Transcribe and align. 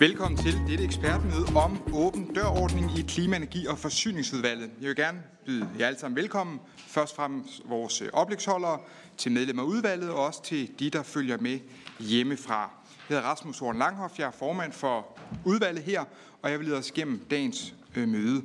Velkommen 0.00 0.38
til 0.38 0.54
dette 0.68 0.84
ekspertmøde 0.84 1.46
om 1.56 1.78
åben 1.92 2.34
dørordning 2.34 2.98
i 2.98 3.02
Klima-, 3.02 3.36
Energi- 3.36 3.66
og 3.66 3.78
Forsyningsudvalget. 3.78 4.70
Jeg 4.80 4.88
vil 4.88 4.96
gerne 4.96 5.22
byde 5.46 5.68
jer 5.78 5.86
alle 5.86 5.98
sammen 5.98 6.16
velkommen. 6.16 6.60
Først 6.76 7.16
frem 7.16 7.44
vores 7.64 8.02
øh, 8.02 8.08
oplægsholdere, 8.12 8.78
til 9.16 9.32
medlemmer 9.32 9.62
af 9.62 9.66
udvalget 9.66 10.10
og 10.10 10.26
også 10.26 10.42
til 10.42 10.70
de, 10.78 10.90
der 10.90 11.02
følger 11.02 11.38
med 11.38 11.58
hjemmefra. 11.98 12.60
Jeg 12.60 13.16
hedder 13.16 13.22
Rasmus 13.22 13.58
Horn 13.58 13.78
Langhoff, 13.78 14.18
jeg 14.18 14.26
er 14.26 14.30
formand 14.30 14.72
for 14.72 15.18
udvalget 15.44 15.82
her, 15.82 16.04
og 16.42 16.50
jeg 16.50 16.58
vil 16.58 16.66
lede 16.66 16.78
os 16.78 16.88
igennem 16.88 17.26
dagens 17.30 17.74
øh, 17.96 18.08
møde. 18.08 18.42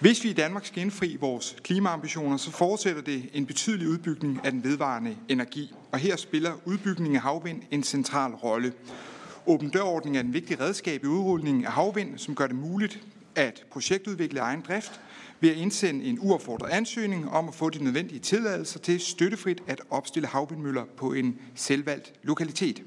Hvis 0.00 0.24
vi 0.24 0.30
i 0.30 0.32
Danmark 0.32 0.66
skal 0.66 0.82
indfri 0.82 1.16
vores 1.20 1.56
klimaambitioner, 1.64 2.36
så 2.36 2.50
fortsætter 2.50 3.02
det 3.02 3.30
en 3.32 3.46
betydelig 3.46 3.88
udbygning 3.88 4.40
af 4.44 4.52
den 4.52 4.64
vedvarende 4.64 5.16
energi. 5.28 5.74
Og 5.92 5.98
her 5.98 6.16
spiller 6.16 6.52
udbygningen 6.64 7.16
af 7.16 7.22
havvind 7.22 7.62
en 7.70 7.82
central 7.82 8.32
rolle. 8.32 8.72
Åben 9.48 9.68
dørordning 9.68 10.16
er 10.16 10.20
en 10.20 10.32
vigtig 10.32 10.60
redskab 10.60 11.04
i 11.04 11.06
udrulningen 11.06 11.64
af 11.64 11.72
havvind, 11.72 12.18
som 12.18 12.34
gør 12.34 12.46
det 12.46 12.56
muligt 12.56 13.00
at 13.34 13.64
projektudvikle 13.70 14.40
egen 14.40 14.60
drift 14.60 15.00
ved 15.40 15.50
at 15.50 15.56
indsende 15.56 16.04
en 16.04 16.18
uopfordret 16.20 16.70
ansøgning 16.70 17.30
om 17.30 17.48
at 17.48 17.54
få 17.54 17.70
de 17.70 17.84
nødvendige 17.84 18.18
tilladelser 18.18 18.78
til 18.78 19.00
støttefrit 19.00 19.62
at 19.66 19.80
opstille 19.90 20.28
havvindmøller 20.28 20.84
på 20.96 21.12
en 21.12 21.38
selvvalgt 21.54 22.12
lokalitet. 22.22 22.82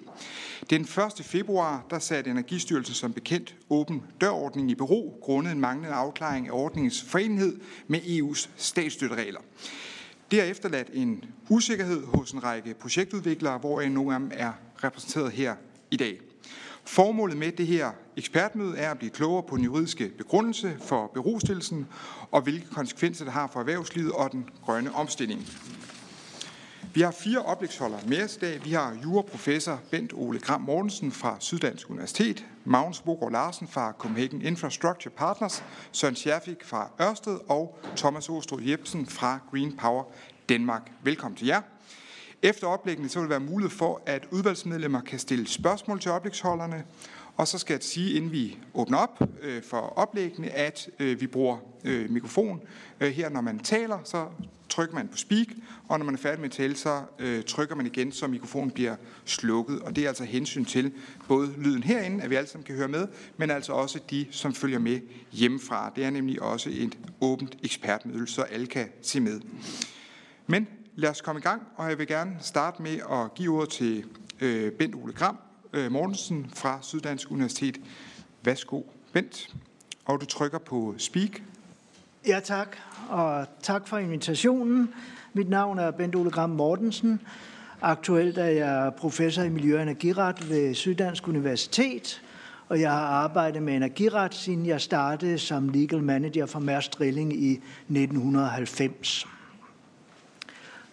Den 0.69 0.81
1. 0.81 0.89
februar 1.21 1.85
der 1.89 1.99
satte 1.99 2.31
Energistyrelsen 2.31 2.95
som 2.95 3.13
bekendt 3.13 3.55
åben 3.69 4.03
dørordning 4.21 4.71
i 4.71 4.75
bero 4.75 5.19
grundet 5.21 5.51
en 5.51 5.59
manglende 5.59 5.95
afklaring 5.95 6.47
af 6.47 6.51
ordningens 6.51 7.03
forenhed 7.03 7.59
med 7.87 7.99
EU's 7.99 8.49
statsstøtteregler. 8.57 9.41
Det 10.31 10.39
har 10.39 10.47
efterladt 10.47 10.89
en 10.93 11.23
usikkerhed 11.49 12.05
hos 12.05 12.31
en 12.31 12.43
række 12.43 12.73
projektudviklere, 12.73 13.57
hvor 13.57 13.81
nogle 13.81 14.13
af 14.13 14.19
dem 14.19 14.31
er 14.33 14.51
repræsenteret 14.83 15.31
her 15.31 15.55
i 15.91 15.97
dag. 15.97 16.19
Formålet 16.89 17.37
med 17.37 17.51
det 17.51 17.67
her 17.67 17.91
ekspertmøde 18.17 18.77
er 18.77 18.91
at 18.91 18.97
blive 18.97 19.09
klogere 19.11 19.43
på 19.43 19.57
den 19.57 19.63
juridiske 19.63 20.11
begrundelse 20.17 20.77
for 20.79 21.11
berostillelsen 21.13 21.87
og 22.31 22.41
hvilke 22.41 22.67
konsekvenser 22.67 23.25
det 23.25 23.33
har 23.33 23.47
for 23.47 23.59
erhvervslivet 23.59 24.11
og 24.11 24.31
den 24.31 24.49
grønne 24.65 24.95
omstilling. 24.95 25.47
Vi 26.93 27.01
har 27.01 27.11
fire 27.11 27.39
oplægsholdere 27.39 27.99
med 28.07 28.23
os 28.23 28.35
i 28.35 28.39
dag. 28.39 28.65
Vi 28.65 28.71
har 28.71 28.97
juraprofessor 29.03 29.79
Bent 29.91 30.13
Ole 30.13 30.39
Gram 30.39 30.61
Mortensen 30.61 31.11
fra 31.11 31.35
Syddansk 31.39 31.89
Universitet, 31.89 32.45
Magnus 32.65 33.01
Bogård 33.01 33.31
Larsen 33.31 33.67
fra 33.67 33.91
Copenhagen 33.91 34.41
Infrastructure 34.41 35.13
Partners, 35.17 35.63
Søren 35.91 36.15
Scherfik 36.15 36.63
fra 36.63 36.89
Ørsted 37.01 37.39
og 37.49 37.79
Thomas 37.95 38.29
Åstrup 38.29 38.59
Jebsen 38.67 39.05
fra 39.05 39.39
Green 39.51 39.77
Power 39.77 40.03
Danmark. 40.49 40.91
Velkommen 41.03 41.37
til 41.37 41.47
jer. 41.47 41.61
Efter 42.41 42.67
oplæggene 42.67 43.09
så 43.09 43.19
vil 43.19 43.29
der 43.29 43.39
være 43.39 43.49
mulighed 43.49 43.77
for, 43.77 44.01
at 44.05 44.27
udvalgsmedlemmer 44.31 45.01
kan 45.01 45.19
stille 45.19 45.47
spørgsmål 45.47 45.99
til 45.99 46.11
oplægsholderne, 46.11 46.83
og 47.37 47.47
så 47.47 47.57
skal 47.57 47.73
jeg 47.73 47.83
sige, 47.83 48.13
inden 48.13 48.31
vi 48.31 48.57
åbner 48.73 48.97
op 48.97 49.21
øh, 49.41 49.63
for 49.63 49.77
oplæggene, 49.77 50.49
at 50.49 50.89
øh, 50.99 51.21
vi 51.21 51.27
bruger 51.27 51.57
øh, 51.83 52.09
mikrofon. 52.09 52.61
Øh, 52.99 53.11
her, 53.11 53.29
når 53.29 53.41
man 53.41 53.59
taler, 53.59 53.99
så 54.03 54.25
trykker 54.69 54.95
man 54.95 55.07
på 55.07 55.17
speak, 55.17 55.47
og 55.87 55.99
når 55.99 56.05
man 56.05 56.15
er 56.15 56.19
færdig 56.19 56.39
med 56.39 56.49
at 56.49 56.51
tale, 56.51 56.75
så 56.75 57.01
øh, 57.19 57.43
trykker 57.43 57.75
man 57.75 57.85
igen, 57.85 58.11
så 58.11 58.27
mikrofonen 58.27 58.71
bliver 58.71 58.95
slukket. 59.25 59.79
Og 59.79 59.95
det 59.95 60.03
er 60.03 60.07
altså 60.07 60.23
hensyn 60.23 60.65
til 60.65 60.91
både 61.27 61.53
lyden 61.57 61.83
herinde, 61.83 62.23
at 62.23 62.29
vi 62.29 62.35
alle 62.35 62.49
sammen 62.49 62.65
kan 62.65 62.75
høre 62.75 62.87
med, 62.87 63.07
men 63.37 63.51
altså 63.51 63.73
også 63.73 63.99
de, 64.09 64.25
som 64.31 64.53
følger 64.53 64.79
med 64.79 64.99
hjemmefra. 65.31 65.91
Det 65.95 66.03
er 66.03 66.09
nemlig 66.09 66.41
også 66.41 66.69
et 66.73 66.97
åbent 67.21 67.57
ekspertmøde, 67.63 68.27
så 68.27 68.41
alle 68.41 68.67
kan 68.67 68.87
se 69.01 69.19
med. 69.19 69.41
Men 70.47 70.67
lad 70.99 71.09
os 71.09 71.21
komme 71.21 71.39
i 71.39 71.41
gang, 71.41 71.61
og 71.75 71.89
jeg 71.89 71.97
vil 71.97 72.07
gerne 72.07 72.31
starte 72.39 72.81
med 72.81 72.99
at 73.11 73.33
give 73.35 73.57
ordet 73.57 73.69
til 73.69 74.03
øh, 74.41 74.71
Bent 74.71 74.95
Ole 74.95 75.13
Gram 75.13 75.37
øh, 75.73 75.91
Mortensen 75.91 76.51
fra 76.55 76.79
Syddansk 76.81 77.31
Universitet. 77.31 77.79
Værsgo, 78.43 78.81
Bent. 79.13 79.55
Og 80.05 80.21
du 80.21 80.25
trykker 80.25 80.57
på 80.57 80.95
speak. 80.97 81.41
Ja, 82.27 82.39
tak. 82.43 82.77
Og 83.09 83.47
tak 83.61 83.87
for 83.87 83.97
invitationen. 83.97 84.89
Mit 85.33 85.49
navn 85.49 85.79
er 85.79 85.91
Bent 85.91 86.15
Ole 86.15 86.31
Gram 86.31 86.49
Mortensen. 86.49 87.21
Aktuelt 87.81 88.37
er 88.37 88.45
jeg 88.45 88.93
professor 88.97 89.43
i 89.43 89.49
Miljø- 89.49 89.75
og 89.75 89.81
Energiret 89.81 90.49
ved 90.49 90.73
Syddansk 90.73 91.27
Universitet, 91.27 92.21
og 92.67 92.81
jeg 92.81 92.91
har 92.91 93.05
arbejdet 93.05 93.63
med 93.63 93.75
energiret, 93.75 94.35
siden 94.35 94.65
jeg 94.65 94.81
startede 94.81 95.37
som 95.37 95.69
legal 95.69 96.03
manager 96.03 96.45
for 96.45 96.59
Mærsk 96.59 96.99
Drilling 96.99 97.33
i 97.33 97.51
1990. 97.51 99.27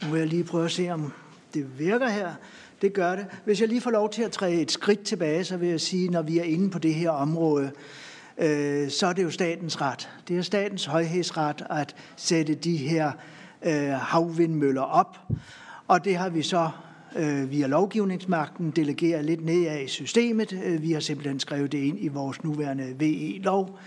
Nu 0.02 0.10
vil 0.10 0.18
jeg 0.18 0.28
lige 0.28 0.44
prøve 0.44 0.64
at 0.64 0.70
se, 0.70 0.90
om 0.90 1.12
det 1.54 1.78
virker 1.78 2.08
her. 2.08 2.34
Det 2.82 2.92
gør 2.92 3.16
det. 3.16 3.26
Hvis 3.44 3.60
jeg 3.60 3.68
lige 3.68 3.80
får 3.80 3.90
lov 3.90 4.10
til 4.10 4.22
at 4.22 4.30
træde 4.30 4.60
et 4.60 4.70
skridt 4.70 5.02
tilbage, 5.02 5.44
så 5.44 5.56
vil 5.56 5.68
jeg 5.68 5.80
sige, 5.80 6.08
når 6.08 6.22
vi 6.22 6.38
er 6.38 6.42
inde 6.42 6.70
på 6.70 6.78
det 6.78 6.94
her 6.94 7.10
område, 7.10 7.70
øh, 8.38 8.90
så 8.90 9.06
er 9.06 9.12
det 9.12 9.22
jo 9.22 9.30
statens 9.30 9.80
ret. 9.80 10.08
Det 10.28 10.38
er 10.38 10.42
statens 10.42 10.84
højhedsret 10.84 11.62
at 11.70 11.96
sætte 12.16 12.54
de 12.54 12.76
her 12.76 13.12
øh, 13.62 13.88
havvindmøller 13.88 14.82
op. 14.82 15.18
Og 15.88 16.04
det 16.04 16.16
har 16.16 16.28
vi 16.28 16.42
så 16.42 16.70
øh, 17.16 17.50
via 17.50 17.66
lovgivningsmagten 17.66 18.70
delegeret 18.70 19.24
lidt 19.24 19.44
ned 19.44 19.66
af 19.66 19.82
i 19.82 19.88
systemet. 19.88 20.60
Øh, 20.64 20.82
vi 20.82 20.92
har 20.92 21.00
simpelthen 21.00 21.40
skrevet 21.40 21.72
det 21.72 21.78
ind 21.78 21.98
i 22.00 22.08
vores 22.08 22.44
nuværende 22.44 22.94
VE-lov. 22.98 23.78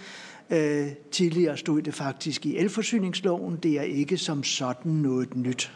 Øh, 0.50 0.88
tidligere 1.12 1.58
stod 1.58 1.82
det 1.82 1.94
faktisk 1.94 2.46
i 2.46 2.58
elforsyningsloven. 2.58 3.56
Det 3.56 3.80
er 3.80 3.84
ikke 3.84 4.18
som 4.18 4.44
sådan 4.44 4.92
noget 4.92 5.36
nyt. 5.36 5.72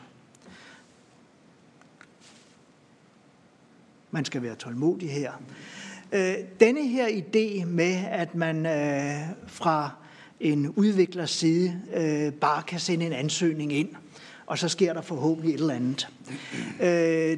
Man 4.14 4.26
skal 4.26 4.42
være 4.42 4.56
tålmodig 4.56 5.12
her. 5.12 5.32
Øh, 6.12 6.36
denne 6.60 6.88
her 6.88 7.08
idé 7.08 7.66
med, 7.66 8.04
at 8.12 8.36
man 8.36 8.66
øh, 8.66 9.14
fra 9.48 9.90
en 10.40 10.70
udviklers 10.70 11.32
side 11.32 11.82
øh, 11.96 12.34
bare 12.34 12.64
kan 12.64 12.80
sende 12.80 13.06
en 13.06 13.14
ansøgning 13.14 13.74
ind, 13.74 13.90
og 14.46 14.58
så 14.58 14.70
sker 14.70 14.94
der 14.94 15.02
forhåbentlig 15.02 15.54
et 15.54 15.60
eller 15.60 15.74
andet. 15.74 16.10
Øh, 16.82 16.88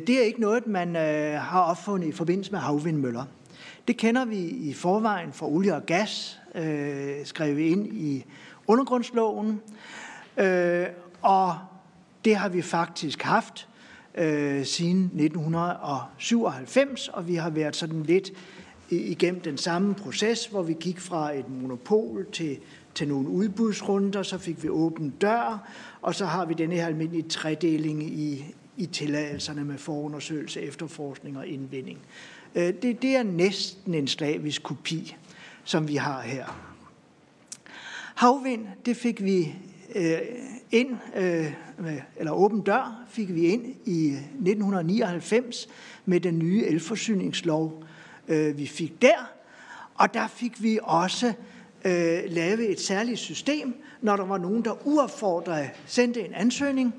det 0.08 0.10
er 0.10 0.22
ikke 0.22 0.42
noget, 0.42 0.68
man 0.68 0.96
øh, 0.96 1.42
har 1.42 1.62
opfundet 1.62 2.08
i 2.08 2.12
forbindelse 2.12 2.52
med 2.52 2.60
havvindmøller. 2.60 3.26
Det 3.88 3.98
kender 3.98 4.26
vi 4.26 4.38
i 4.40 4.74
forvejen 4.74 5.34
fra 5.34 5.48
olie 5.48 5.76
og 5.76 5.86
gas, 5.86 6.40
øh, 6.56 7.26
skrevet 7.26 7.60
ind 7.60 7.88
i 7.88 8.26
undergrundsloven, 8.68 9.62
og 11.22 11.58
det 12.26 12.36
har 12.36 12.50
vi 12.50 12.62
faktisk 12.62 13.22
haft 13.22 13.68
øh, 14.18 14.66
siden 14.66 15.04
1997, 15.04 17.08
og 17.08 17.28
vi 17.28 17.36
har 17.36 17.50
været 17.50 17.76
sådan 17.76 18.04
lidt 18.04 18.32
igennem 18.90 19.42
den 19.42 19.58
samme 19.58 19.96
proces, 19.96 20.46
hvor 20.46 20.64
vi 20.64 20.76
gik 20.80 21.00
fra 21.00 21.34
et 21.34 21.50
monopol 21.50 22.26
til, 22.32 22.58
til 22.96 23.08
nogle 23.08 23.30
udbudsrunder, 23.30 24.24
så 24.24 24.38
fik 24.38 24.64
vi 24.64 24.70
åben 24.70 25.10
dør, 25.10 25.70
og 26.02 26.16
så 26.16 26.26
har 26.26 26.46
vi 26.46 26.54
denne 26.54 26.76
her 26.76 26.86
almindelige 26.86 27.30
tredeling 27.30 28.04
i, 28.04 28.46
i 28.78 28.86
tilladelserne 28.86 29.66
med 29.66 29.78
forundersøgelse, 29.78 30.62
efterforskning 30.62 31.38
og 31.38 31.48
indvinding. 31.48 32.00
Øh, 32.56 32.74
det, 32.82 33.02
det 33.02 33.16
er 33.16 33.24
næsten 33.24 33.94
en 33.94 34.08
slavisk 34.08 34.64
kopi, 34.64 35.16
som 35.64 35.88
vi 35.88 35.96
har 35.96 36.22
her. 36.22 36.46
Havvind, 38.16 38.68
det 38.86 38.98
fik 38.98 39.24
vi 39.24 39.56
øh, 39.96 40.20
ind, 40.72 40.98
øh, 41.16 41.54
eller 42.18 42.32
åben 42.32 42.62
dør 42.62 43.04
fik 43.10 43.36
vi 43.36 43.42
ind 43.46 43.66
i 43.86 44.08
øh, 44.08 44.16
1999 44.16 45.68
med 46.06 46.20
den 46.20 46.40
nye 46.40 46.66
elforsyningslov, 46.66 47.84
øh, 48.28 48.58
vi 48.58 48.68
fik 48.68 49.02
der. 49.02 49.32
Og 49.96 50.14
der 50.14 50.28
fik 50.28 50.64
vi 50.64 50.80
også 50.84 51.34
øh, 51.86 52.20
lavet 52.28 52.72
et 52.72 52.80
særligt 52.80 53.20
system, 53.20 53.76
når 54.02 54.16
der 54.16 54.26
var 54.26 54.38
nogen, 54.38 54.66
der 54.66 54.88
uaffordret 54.88 55.70
sendte 55.86 56.26
en 56.26 56.34
ansøgning, 56.34 56.94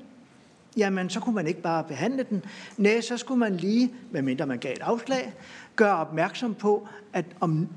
jamen 0.77 1.09
så 1.09 1.19
kunne 1.19 1.35
man 1.35 1.47
ikke 1.47 1.61
bare 1.61 1.83
behandle 1.83 2.25
den. 2.29 2.43
Nej, 2.77 3.01
så 3.01 3.17
skulle 3.17 3.39
man 3.39 3.57
lige, 3.57 3.93
medmindre 4.11 4.45
man 4.45 4.59
gav 4.59 4.71
et 4.71 4.81
afslag, 4.81 5.33
gøre 5.75 5.95
opmærksom 5.95 6.53
på, 6.55 6.87
at 7.13 7.25
om, 7.39 7.67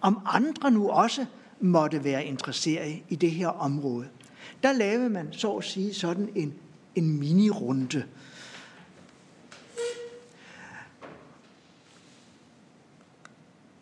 om 0.00 0.18
andre 0.26 0.70
nu 0.70 0.88
også 0.88 1.24
måtte 1.60 2.04
være 2.04 2.24
interesseret 2.24 3.02
i 3.08 3.16
det 3.16 3.30
her 3.30 3.48
område 3.48 4.06
der 4.64 4.72
lavede 4.72 5.10
man 5.10 5.32
så 5.32 5.52
at 5.52 5.64
sige 5.64 5.94
sådan 5.94 6.28
en, 6.34 6.54
en 6.94 7.18
mini-runde. 7.18 8.04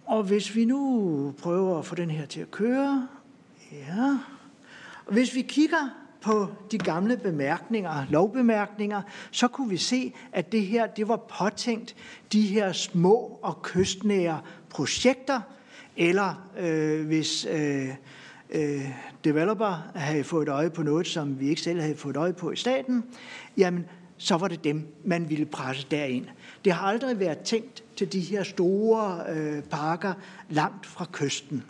Og 0.07 0.23
hvis 0.23 0.57
vi 0.57 0.65
nu 0.65 1.35
prøver 1.39 1.79
at 1.79 1.87
få 1.87 1.95
den 1.95 2.11
her 2.11 2.27
til 2.27 2.41
at 2.41 2.51
køre, 2.51 3.09
ja. 3.73 4.19
Og 5.07 5.13
hvis 5.13 5.35
vi 5.35 5.43
kigger 5.43 5.91
på 6.21 6.49
de 6.71 6.79
gamle 6.79 7.17
bemærkninger, 7.17 8.07
lovbemærkninger, 8.11 9.03
så 9.31 9.49
kunne 9.49 9.69
vi 9.69 9.77
se, 9.77 10.13
at 10.33 10.53
det 10.53 10.67
her 10.67 10.87
det 10.87 11.09
var 11.09 11.17
påtænkt 11.17 11.97
de 12.33 12.43
her 12.43 12.73
små 12.73 13.39
og 13.43 13.63
kystnære 13.63 14.41
projekter, 14.71 15.41
eller 15.97 16.49
øh, 16.59 17.07
hvis 17.07 17.47
øh, 17.51 17.89
øh, 18.53 18.89
developer 19.25 19.91
havde 19.95 20.25
fået 20.25 20.49
øje 20.49 20.71
på 20.71 20.83
noget, 20.83 21.07
som 21.07 21.41
vi 21.41 21.49
ikke 21.49 21.61
selv 21.61 21.81
havde 21.81 21.97
fået 21.97 22.17
øje 22.17 22.33
på 22.33 22.51
i 22.51 22.57
staten, 22.57 23.05
jamen 23.57 23.85
så 24.17 24.37
var 24.37 24.49
det 24.49 24.65
dem, 24.65 24.95
man 25.05 25.31
ville 25.31 25.47
presse 25.47 25.87
derind. 25.91 26.27
Det 26.65 26.73
har 26.73 26.87
aldrig 26.87 27.21
været 27.21 27.39
tænkt 27.39 27.85
til 27.97 28.13
de 28.13 28.21
her 28.21 28.43
store 28.43 29.25
øh, 29.29 29.63
parker 29.63 30.15
langt 30.49 30.87
fra 30.87 31.07
kysten. 31.13 31.65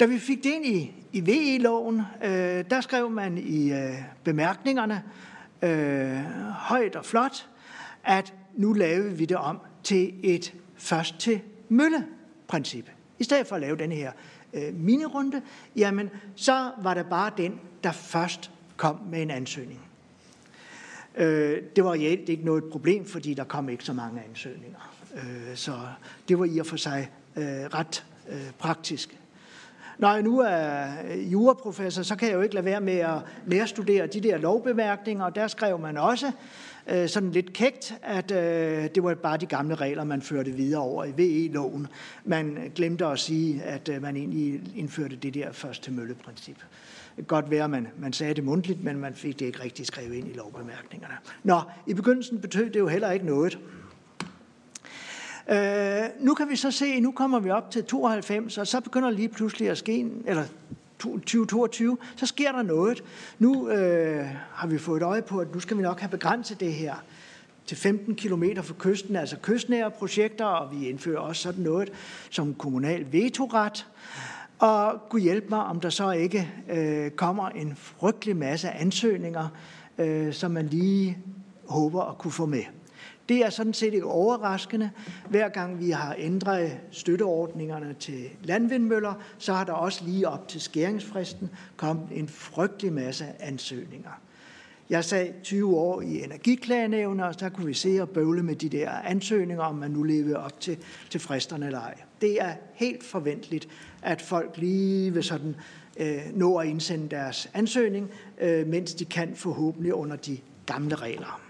Da 0.00 0.06
vi 0.06 0.18
fik 0.18 0.44
det 0.44 0.50
ind 0.50 0.66
i, 0.66 0.92
i 1.12 1.20
VE-loven, 1.20 2.02
øh, 2.24 2.64
der 2.70 2.80
skrev 2.80 3.10
man 3.10 3.38
i 3.38 3.72
øh, 3.72 3.94
bemærkningerne 4.24 5.02
øh, 5.62 6.16
højt 6.52 6.96
og 6.96 7.04
flot, 7.04 7.48
at 8.04 8.34
nu 8.56 8.72
lavede 8.72 9.18
vi 9.18 9.24
det 9.24 9.36
om 9.36 9.58
til 9.82 10.14
et 10.22 10.54
først 10.76 11.18
til 11.18 11.40
mølle-princip. 11.68 12.90
I 13.18 13.24
stedet 13.24 13.46
for 13.46 13.54
at 13.54 13.60
lave 13.60 13.76
den 13.76 13.92
her 13.92 14.12
øh, 14.54 14.74
minirunde, 14.74 15.42
jamen 15.76 16.10
så 16.36 16.70
var 16.82 16.94
det 16.94 17.06
bare 17.06 17.32
den, 17.36 17.60
der 17.84 17.92
først 17.92 18.50
kom 18.76 19.00
med 19.10 19.22
en 19.22 19.30
ansøgning. 19.30 19.80
Øh, 21.16 21.62
det 21.76 21.84
var 21.84 21.92
reelt 21.92 22.28
ikke 22.28 22.44
noget 22.44 22.64
problem, 22.64 23.04
fordi 23.04 23.34
der 23.34 23.44
kom 23.44 23.68
ikke 23.68 23.84
så 23.84 23.92
mange 23.92 24.22
ansøgninger. 24.28 24.94
Øh, 25.14 25.56
så 25.56 25.72
det 26.28 26.38
var 26.38 26.44
i 26.44 26.58
og 26.58 26.66
for 26.66 26.76
sig 26.76 27.10
øh, 27.36 27.44
ret 27.44 28.04
øh, 28.28 28.50
praktisk. 28.58 29.18
Når 29.98 30.12
jeg 30.12 30.22
nu 30.22 30.40
er 30.40 30.86
øh, 31.10 31.32
juraprofessor, 31.32 32.02
så 32.02 32.16
kan 32.16 32.28
jeg 32.28 32.34
jo 32.34 32.40
ikke 32.40 32.54
lade 32.54 32.64
være 32.64 32.80
med 32.80 32.98
at 32.98 33.18
nærstudere 33.46 34.06
de 34.06 34.20
der 34.20 34.38
lovbemærkninger, 34.38 35.24
og 35.24 35.34
der 35.34 35.48
skrev 35.48 35.78
man 35.78 35.96
også 35.96 36.32
øh, 36.88 37.08
sådan 37.08 37.30
lidt 37.30 37.52
kægt, 37.52 37.94
at 38.02 38.30
øh, 38.30 38.88
det 38.94 39.02
var 39.02 39.14
bare 39.14 39.36
de 39.36 39.46
gamle 39.46 39.74
regler, 39.74 40.04
man 40.04 40.22
førte 40.22 40.50
videre 40.50 40.82
over 40.82 41.04
i 41.04 41.12
VE-loven. 41.16 41.86
Man 42.24 42.72
glemte 42.74 43.06
at 43.06 43.18
sige, 43.18 43.62
at 43.62 43.88
øh, 43.88 44.02
man 44.02 44.16
egentlig 44.16 44.62
indførte 44.76 45.16
det 45.16 45.34
der 45.34 45.52
først 45.52 45.82
til 45.82 45.92
mølleprincip. 45.92 46.56
Det 46.56 47.16
kan 47.16 47.24
godt 47.24 47.50
være, 47.50 47.64
at 47.64 47.70
man, 47.70 47.88
man 47.98 48.12
sagde 48.12 48.34
det 48.34 48.44
mundtligt, 48.44 48.84
men 48.84 48.98
man 48.98 49.14
fik 49.14 49.38
det 49.38 49.46
ikke 49.46 49.62
rigtig 49.62 49.86
skrevet 49.86 50.14
ind 50.14 50.28
i 50.28 50.32
lovbemærkningerne. 50.32 51.14
Nå, 51.44 51.60
i 51.86 51.94
begyndelsen 51.94 52.40
betød 52.40 52.70
det 52.70 52.78
jo 52.78 52.88
heller 52.88 53.10
ikke 53.10 53.26
noget. 53.26 53.58
Øh, 55.50 56.02
nu 56.20 56.34
kan 56.34 56.48
vi 56.48 56.56
så 56.56 56.70
se, 56.70 57.00
nu 57.00 57.12
kommer 57.12 57.40
vi 57.40 57.50
op 57.50 57.70
til 57.70 57.84
92, 57.84 58.58
og 58.58 58.66
så 58.66 58.80
begynder 58.80 59.10
lige 59.10 59.28
pludselig 59.28 59.70
at 59.70 59.78
ske, 59.78 60.06
eller 60.26 60.44
2022, 60.98 61.98
så 62.16 62.26
sker 62.26 62.52
der 62.52 62.62
noget. 62.62 63.04
Nu 63.38 63.70
øh, 63.70 64.26
har 64.52 64.66
vi 64.66 64.78
fået 64.78 65.02
øje 65.02 65.22
på, 65.22 65.38
at 65.38 65.54
nu 65.54 65.60
skal 65.60 65.76
vi 65.76 65.82
nok 65.82 66.00
have 66.00 66.10
begrænset 66.10 66.60
det 66.60 66.72
her 66.72 66.94
til 67.66 67.76
15 67.76 68.14
km 68.14 68.44
fra 68.62 68.74
kysten, 68.78 69.16
altså 69.16 69.36
kystnære 69.42 69.90
projekter, 69.90 70.44
og 70.44 70.72
vi 70.72 70.88
indfører 70.88 71.18
også 71.18 71.42
sådan 71.42 71.64
noget 71.64 71.92
som 72.30 72.54
kommunal 72.54 73.12
vetoret. 73.12 73.86
Og 74.58 75.00
kunne 75.08 75.22
hjælpe 75.22 75.46
mig, 75.48 75.64
om 75.64 75.80
der 75.80 75.90
så 75.90 76.10
ikke 76.10 76.52
øh, 76.70 77.10
kommer 77.10 77.48
en 77.48 77.76
frygtelig 77.76 78.36
masse 78.36 78.70
ansøgninger, 78.70 79.48
øh, 79.98 80.32
som 80.32 80.50
man 80.50 80.66
lige 80.66 81.18
håber 81.68 82.02
at 82.02 82.18
kunne 82.18 82.32
få 82.32 82.46
med. 82.46 82.62
Det 83.28 83.44
er 83.44 83.50
sådan 83.50 83.74
set 83.74 83.94
ikke 83.94 84.06
overraskende. 84.06 84.90
Hver 85.28 85.48
gang 85.48 85.80
vi 85.80 85.90
har 85.90 86.14
ændret 86.18 86.78
støtteordningerne 86.90 87.94
til 88.00 88.30
landvindmøller, 88.44 89.14
så 89.38 89.52
har 89.52 89.64
der 89.64 89.72
også 89.72 90.04
lige 90.04 90.28
op 90.28 90.48
til 90.48 90.60
skæringsfristen 90.60 91.50
kommet 91.76 92.08
en 92.12 92.28
frygtelig 92.28 92.92
masse 92.92 93.26
ansøgninger. 93.40 94.20
Jeg 94.90 95.04
sad 95.04 95.28
20 95.42 95.76
år 95.76 96.00
i 96.00 96.24
energiklagenævnet, 96.24 97.26
og 97.26 97.34
så 97.34 97.48
kunne 97.48 97.66
vi 97.66 97.74
se 97.74 97.98
og 98.00 98.08
bøvle 98.08 98.42
med 98.42 98.56
de 98.56 98.68
der 98.68 98.90
ansøgninger, 98.90 99.62
om 99.62 99.74
man 99.74 99.90
nu 99.90 100.02
levede 100.02 100.36
op 100.36 100.60
til, 100.60 100.78
til 101.10 101.20
fristerne 101.20 101.66
eller 101.66 101.80
ej. 101.80 101.94
Det 102.20 102.42
er 102.42 102.54
helt 102.74 103.04
forventeligt, 103.04 103.68
at 104.02 104.22
folk 104.22 104.56
lige 104.56 105.12
vil 105.12 105.24
sådan 105.24 105.56
øh, 106.00 106.20
nå 106.34 106.56
at 106.56 106.68
indsende 106.68 107.08
deres 107.08 107.50
ansøgning, 107.54 108.10
øh, 108.40 108.66
mens 108.66 108.94
de 108.94 109.04
kan 109.04 109.36
forhåbentlig 109.36 109.94
under 109.94 110.16
de 110.16 110.38
gamle 110.66 110.94
regler. 110.94 111.47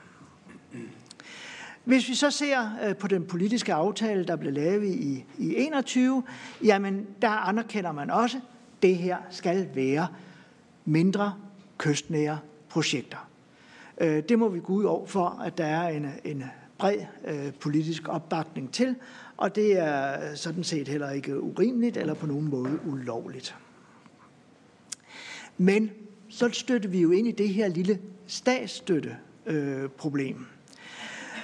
Hvis 1.89 2.09
vi 2.09 2.15
så 2.15 2.31
ser 2.31 2.71
øh, 2.85 2.97
på 2.97 3.09
den 3.09 3.25
politiske 3.25 3.75
aftale, 3.75 4.25
der 4.25 4.37
blev 4.37 4.53
lavet 4.53 4.85
i, 4.85 5.25
i 5.39 5.55
21, 5.57 6.23
jamen 6.65 7.07
der 7.23 7.29
anerkender 7.29 7.93
man 7.93 8.11
også, 8.11 8.37
at 8.37 8.83
det 8.83 8.97
her 8.97 9.17
skal 9.31 9.69
være 9.75 10.09
mindre 10.85 11.35
kystnære 11.79 12.39
projekter. 12.69 13.29
Øh, 14.01 14.23
det 14.29 14.39
må 14.39 14.49
vi 14.49 14.61
gå 14.61 14.73
ud 14.73 14.85
over 14.85 15.07
for, 15.07 15.43
at 15.45 15.59
der 15.59 15.65
er 15.65 15.89
en, 15.89 16.07
en 16.25 16.45
bred 16.79 16.99
øh, 17.25 17.53
politisk 17.53 18.09
opbakning 18.09 18.73
til, 18.73 18.97
og 19.37 19.55
det 19.55 19.79
er 19.79 20.31
øh, 20.31 20.37
sådan 20.37 20.65
set 20.65 20.89
heller 20.89 21.11
ikke 21.11 21.41
urimeligt 21.41 21.97
eller 21.97 22.15
på 22.15 22.27
nogen 22.27 22.49
måde 22.49 22.79
ulovligt. 22.87 23.57
Men 25.59 25.91
så 26.29 26.49
støtter 26.53 26.89
vi 26.89 27.01
jo 27.01 27.11
ind 27.11 27.29
i 27.29 27.33
det 27.33 27.49
her 27.49 27.69
lille 27.69 27.99
statsstøtteproblem. 28.27 29.91
problem. 29.97 30.47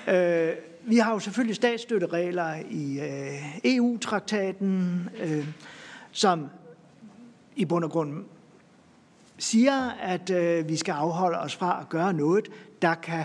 Øh, 0.08 0.52
vi 0.87 0.96
har 0.96 1.12
jo 1.12 1.19
selvfølgelig 1.19 1.56
statsstøtteregler 1.56 2.55
i 2.70 3.00
øh, 3.00 3.58
EU-traktaten, 3.64 5.08
øh, 5.20 5.49
som 6.12 6.46
i 7.56 7.64
bund 7.64 7.85
og 7.85 7.91
grund 7.91 8.25
siger, 9.38 9.91
at 9.91 10.31
øh, 10.31 10.69
vi 10.69 10.76
skal 10.76 10.93
afholde 10.93 11.38
os 11.38 11.56
fra 11.56 11.81
at 11.81 11.88
gøre 11.88 12.12
noget, 12.12 12.49
der 12.82 12.94
kan 12.94 13.25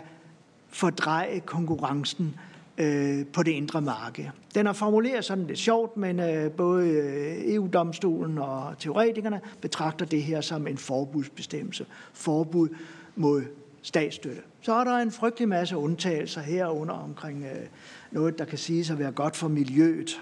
fordreje 0.69 1.39
konkurrencen 1.39 2.36
øh, 2.77 3.25
på 3.25 3.44
det 3.44 3.51
indre 3.51 3.81
marked. 3.81 4.25
Den 4.56 4.68
er 4.68 4.74
formuleret 4.74 5.25
sådan 5.25 5.48
lidt 5.48 5.60
sjovt, 5.60 5.98
men 5.98 6.19
øh, 6.19 6.51
både 6.51 6.88
øh, 6.88 7.54
EU-domstolen 7.54 8.38
og 8.38 8.75
teoretikerne 8.80 9.42
betragter 9.62 10.06
det 10.06 10.24
her 10.24 10.42
som 10.42 10.68
en 10.68 10.77
forbudsbestemmelse. 10.77 11.86
Forbud 12.13 12.69
mod 13.16 13.44
statsstøtte. 13.81 14.41
Så 14.61 14.73
er 14.73 14.83
der 14.83 14.97
en 14.97 15.11
frygtelig 15.11 15.49
masse 15.49 15.77
undtagelser 15.77 16.41
herunder 16.41 16.93
omkring 16.93 17.43
øh, 17.43 17.67
noget, 18.11 18.39
der 18.39 18.45
kan 18.45 18.57
siges 18.57 18.89
at 18.89 18.99
være 18.99 19.11
godt 19.11 19.35
for 19.35 19.47
miljøet. 19.47 20.21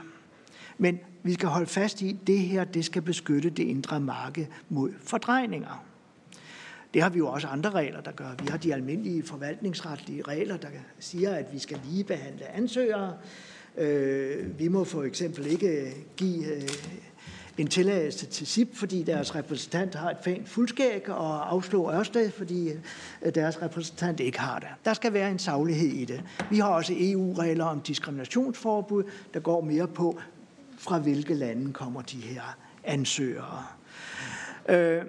Men 0.78 1.00
vi 1.24 1.34
skal 1.34 1.50
holde 1.50 1.68
fast 1.68 2.02
i, 2.02 2.10
at 2.10 2.28
det 2.28 2.40
her 2.40 2.64
det 2.64 2.86
skal 2.86 3.02
beskytte 3.02 3.50
det 3.50 3.64
indre 3.64 4.00
marked 4.00 4.46
mod 4.70 4.92
fordrejninger. 5.00 5.86
Det 6.94 7.02
har 7.02 7.10
vi 7.10 7.18
jo 7.18 7.28
også 7.28 7.48
andre 7.48 7.70
regler, 7.70 8.02
der 8.02 8.12
gør. 8.12 8.30
Vi 8.44 8.48
har 8.48 8.58
de 8.58 8.74
almindelige 8.74 9.24
forvaltningsretlige 9.24 10.22
regler, 10.22 10.58
der 10.58 10.68
siger, 11.00 11.36
at 11.36 11.54
vi 11.54 11.60
skal 11.60 11.80
lige 11.90 12.04
behandle 12.04 12.52
ansøgere. 12.52 13.14
Øh, 13.78 14.60
vi 14.60 14.68
må 14.68 14.84
for 14.84 15.04
eksempel 15.04 15.48
ikke 15.48 15.94
give 16.18 16.56
øh, 16.56 16.62
en 17.58 17.68
tilladelse 17.68 18.26
til 18.26 18.48
SIP, 18.48 18.76
fordi 18.76 19.04
deres 19.04 19.36
repræsentant 19.36 19.96
har 19.96 20.10
et 20.10 20.18
fæn 20.24 20.46
fuldskæg, 20.46 21.10
og 21.10 21.52
afslå 21.52 21.92
Ørsted, 21.92 22.32
fordi 22.32 22.70
øh, 23.22 23.36
deres 23.36 23.62
repræsentant 23.62 24.20
ikke 24.20 24.40
har 24.40 24.60
det. 24.60 24.68
Der 24.86 24.94
skal 24.94 25.14
være 25.14 25.32
en 25.32 25.40
saglighed 25.40 25.90
i 25.90 26.06
det. 26.06 26.24
Vi 26.50 26.60
har 26.60 26.70
også 26.70 26.94
EU-regler 26.98 27.66
om 27.66 27.82
diskriminationsforbud, 27.82 29.04
der 29.34 29.40
går 29.40 29.62
mere 29.62 29.88
på, 29.88 30.20
fra 30.78 31.00
hvilke 31.00 31.34
lande 31.34 31.74
kommer 31.74 32.02
de 32.02 32.18
her 32.18 32.58
ansøgere. 32.84 33.66
Øh, 34.70 35.02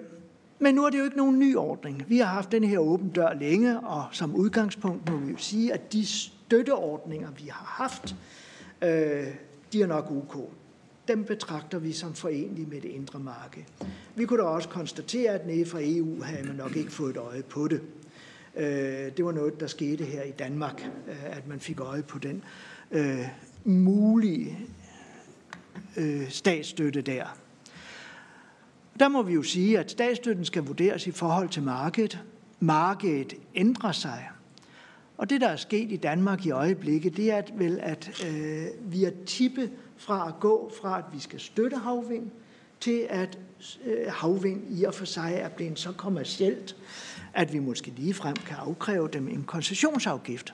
men 0.59 0.75
nu 0.75 0.85
er 0.85 0.89
det 0.89 0.99
jo 0.99 1.03
ikke 1.03 1.17
nogen 1.17 1.39
ny 1.39 1.55
ordning. 1.55 2.05
Vi 2.07 2.17
har 2.17 2.25
haft 2.25 2.51
den 2.51 2.63
her 2.63 2.79
åben 2.79 3.09
dør 3.09 3.33
længe, 3.33 3.79
og 3.79 4.05
som 4.11 4.35
udgangspunkt 4.35 5.09
må 5.09 5.17
vi 5.17 5.31
jo 5.31 5.37
sige, 5.37 5.73
at 5.73 5.93
de 5.93 6.05
støtteordninger, 6.05 7.31
vi 7.31 7.47
har 7.51 7.65
haft, 7.65 8.15
øh, 8.81 9.27
de 9.73 9.81
er 9.81 9.87
nok 9.87 10.11
ok 10.11 10.51
dem 11.09 11.23
betragter 11.23 11.79
vi 11.79 11.91
som 11.91 12.13
forenlige 12.13 12.65
med 12.65 12.81
det 12.81 12.89
indre 12.89 13.19
marked. 13.19 13.63
Vi 14.15 14.25
kunne 14.25 14.39
da 14.39 14.47
også 14.47 14.69
konstatere, 14.69 15.31
at 15.31 15.47
nede 15.47 15.65
fra 15.65 15.79
EU 15.81 16.21
havde 16.23 16.47
man 16.47 16.55
nok 16.55 16.75
ikke 16.75 16.91
fået 16.91 17.09
et 17.09 17.17
øje 17.17 17.43
på 17.43 17.67
det. 17.67 17.81
Øh, 18.55 19.17
det 19.17 19.25
var 19.25 19.31
noget, 19.31 19.59
der 19.59 19.67
skete 19.67 20.03
her 20.03 20.23
i 20.23 20.31
Danmark, 20.31 20.89
øh, 21.07 21.37
at 21.37 21.47
man 21.47 21.59
fik 21.59 21.79
øje 21.79 22.03
på 22.03 22.19
den 22.19 22.43
øh, 22.91 23.27
mulige 23.63 24.59
øh, 25.97 26.29
statsstøtte 26.29 27.01
der. 27.01 27.37
Der 28.99 29.07
må 29.07 29.21
vi 29.21 29.33
jo 29.33 29.43
sige, 29.43 29.79
at 29.79 29.91
statsstøtten 29.91 30.45
skal 30.45 30.63
vurderes 30.63 31.07
i 31.07 31.11
forhold 31.11 31.49
til 31.49 31.63
markedet. 31.63 32.19
Markedet 32.59 33.33
ændrer 33.55 33.91
sig. 33.91 34.29
Og 35.17 35.29
det, 35.29 35.41
der 35.41 35.47
er 35.47 35.55
sket 35.55 35.91
i 35.91 35.97
Danmark 35.97 36.45
i 36.45 36.51
øjeblikket, 36.51 37.17
det 37.17 37.31
er 37.31 37.41
vel, 37.55 37.79
at 37.81 38.25
øh, 38.27 38.91
vi 38.91 39.03
er 39.03 39.11
tippet 39.25 39.71
fra 39.99 40.27
at 40.27 40.39
gå 40.39 40.71
fra, 40.81 40.97
at 40.97 41.03
vi 41.13 41.19
skal 41.19 41.39
støtte 41.39 41.77
havvind, 41.77 42.31
til 42.79 43.07
at 43.09 43.37
øh, 43.85 43.97
havvind 44.07 44.79
i 44.79 44.83
og 44.83 44.93
for 44.93 45.05
sig 45.05 45.33
er 45.35 45.49
blevet 45.49 45.79
så 45.79 45.91
kommercielt, 45.91 46.75
at 47.33 47.53
vi 47.53 47.59
måske 47.59 47.93
lige 47.97 48.13
frem 48.13 48.35
kan 48.35 48.57
afkræve 48.59 49.09
dem 49.13 49.27
en 49.27 49.43
koncessionsafgift. 49.43 50.53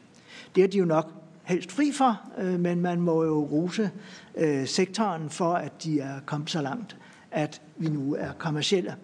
Det 0.56 0.64
er 0.64 0.68
de 0.68 0.78
jo 0.78 0.86
nok 0.86 1.12
helst 1.44 1.72
fri 1.72 1.92
for, 1.92 2.22
øh, 2.38 2.60
men 2.60 2.82
man 2.82 3.02
må 3.02 3.24
jo 3.24 3.44
rose 3.46 3.92
øh, 4.36 4.68
sektoren 4.68 5.30
for, 5.30 5.54
at 5.54 5.84
de 5.84 6.00
er 6.00 6.20
kommet 6.25 6.50
så 6.50 6.62
langt, 6.62 6.98
at 7.32 7.62
vi 7.78 7.88
nu 7.88 8.16
er 8.16 8.32
kommercielle. 8.38 8.96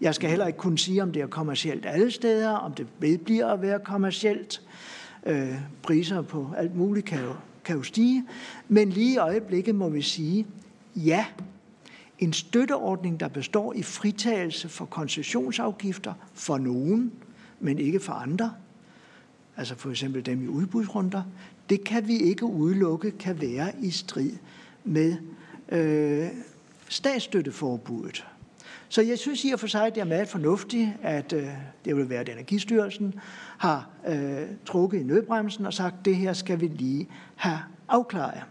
Jeg 0.00 0.14
skal 0.14 0.30
heller 0.30 0.46
ikke 0.46 0.58
kunne 0.58 0.78
sige, 0.78 1.02
om 1.02 1.12
det 1.12 1.22
er 1.22 1.26
kommercielt 1.26 1.86
alle 1.86 2.10
steder, 2.10 2.50
om 2.50 2.74
det 2.74 2.86
vedbliver 2.98 3.46
at 3.46 3.62
være 3.62 3.78
kommercielt. 3.78 4.62
priser 5.82 6.22
på 6.22 6.48
alt 6.56 6.76
muligt 6.76 7.06
kan 7.06 7.20
jo 7.20 7.32
kan 7.64 7.76
jo 7.76 7.82
stige, 7.82 8.24
men 8.68 8.90
lige 8.90 9.14
i 9.14 9.16
øjeblikket 9.16 9.74
må 9.74 9.88
vi 9.88 10.02
sige, 10.02 10.46
ja, 10.96 11.26
en 12.18 12.32
støtteordning, 12.32 13.20
der 13.20 13.28
består 13.28 13.72
i 13.72 13.82
fritagelse 13.82 14.68
for 14.68 14.84
koncessionsafgifter 14.84 16.14
for 16.34 16.58
nogen, 16.58 17.12
men 17.60 17.78
ikke 17.78 18.00
for 18.00 18.12
andre, 18.12 18.52
altså 19.56 19.74
for 19.74 19.90
eksempel 19.90 20.26
dem 20.26 20.44
i 20.44 20.46
udbudsrunder, 20.46 21.22
det 21.70 21.84
kan 21.84 22.08
vi 22.08 22.16
ikke 22.16 22.44
udelukke 22.44 23.10
kan 23.10 23.40
være 23.40 23.72
i 23.82 23.90
strid 23.90 24.32
med 24.84 25.16
øh, 25.68 26.28
statsstøtteforbuddet. 26.88 28.26
Så 28.92 29.02
jeg 29.02 29.18
synes 29.18 29.44
i 29.44 29.50
og 29.50 29.60
for 29.60 29.66
sig, 29.66 29.86
at 29.86 29.94
det 29.94 30.00
er 30.00 30.04
meget 30.04 30.28
fornuftigt, 30.28 30.88
at 31.02 31.32
øh, 31.32 31.48
det 31.84 31.96
vil 31.96 32.08
være, 32.08 32.20
at 32.20 32.28
Energistyrelsen 32.28 33.14
har 33.58 33.88
øh, 34.08 34.42
trukket 34.66 35.00
i 35.00 35.02
nødbremsen 35.02 35.66
og 35.66 35.72
sagt, 35.72 35.94
at 35.98 36.04
det 36.04 36.16
her 36.16 36.32
skal 36.32 36.60
vi 36.60 36.66
lige 36.66 37.08
have 37.36 37.58
afklaret. 37.88 38.42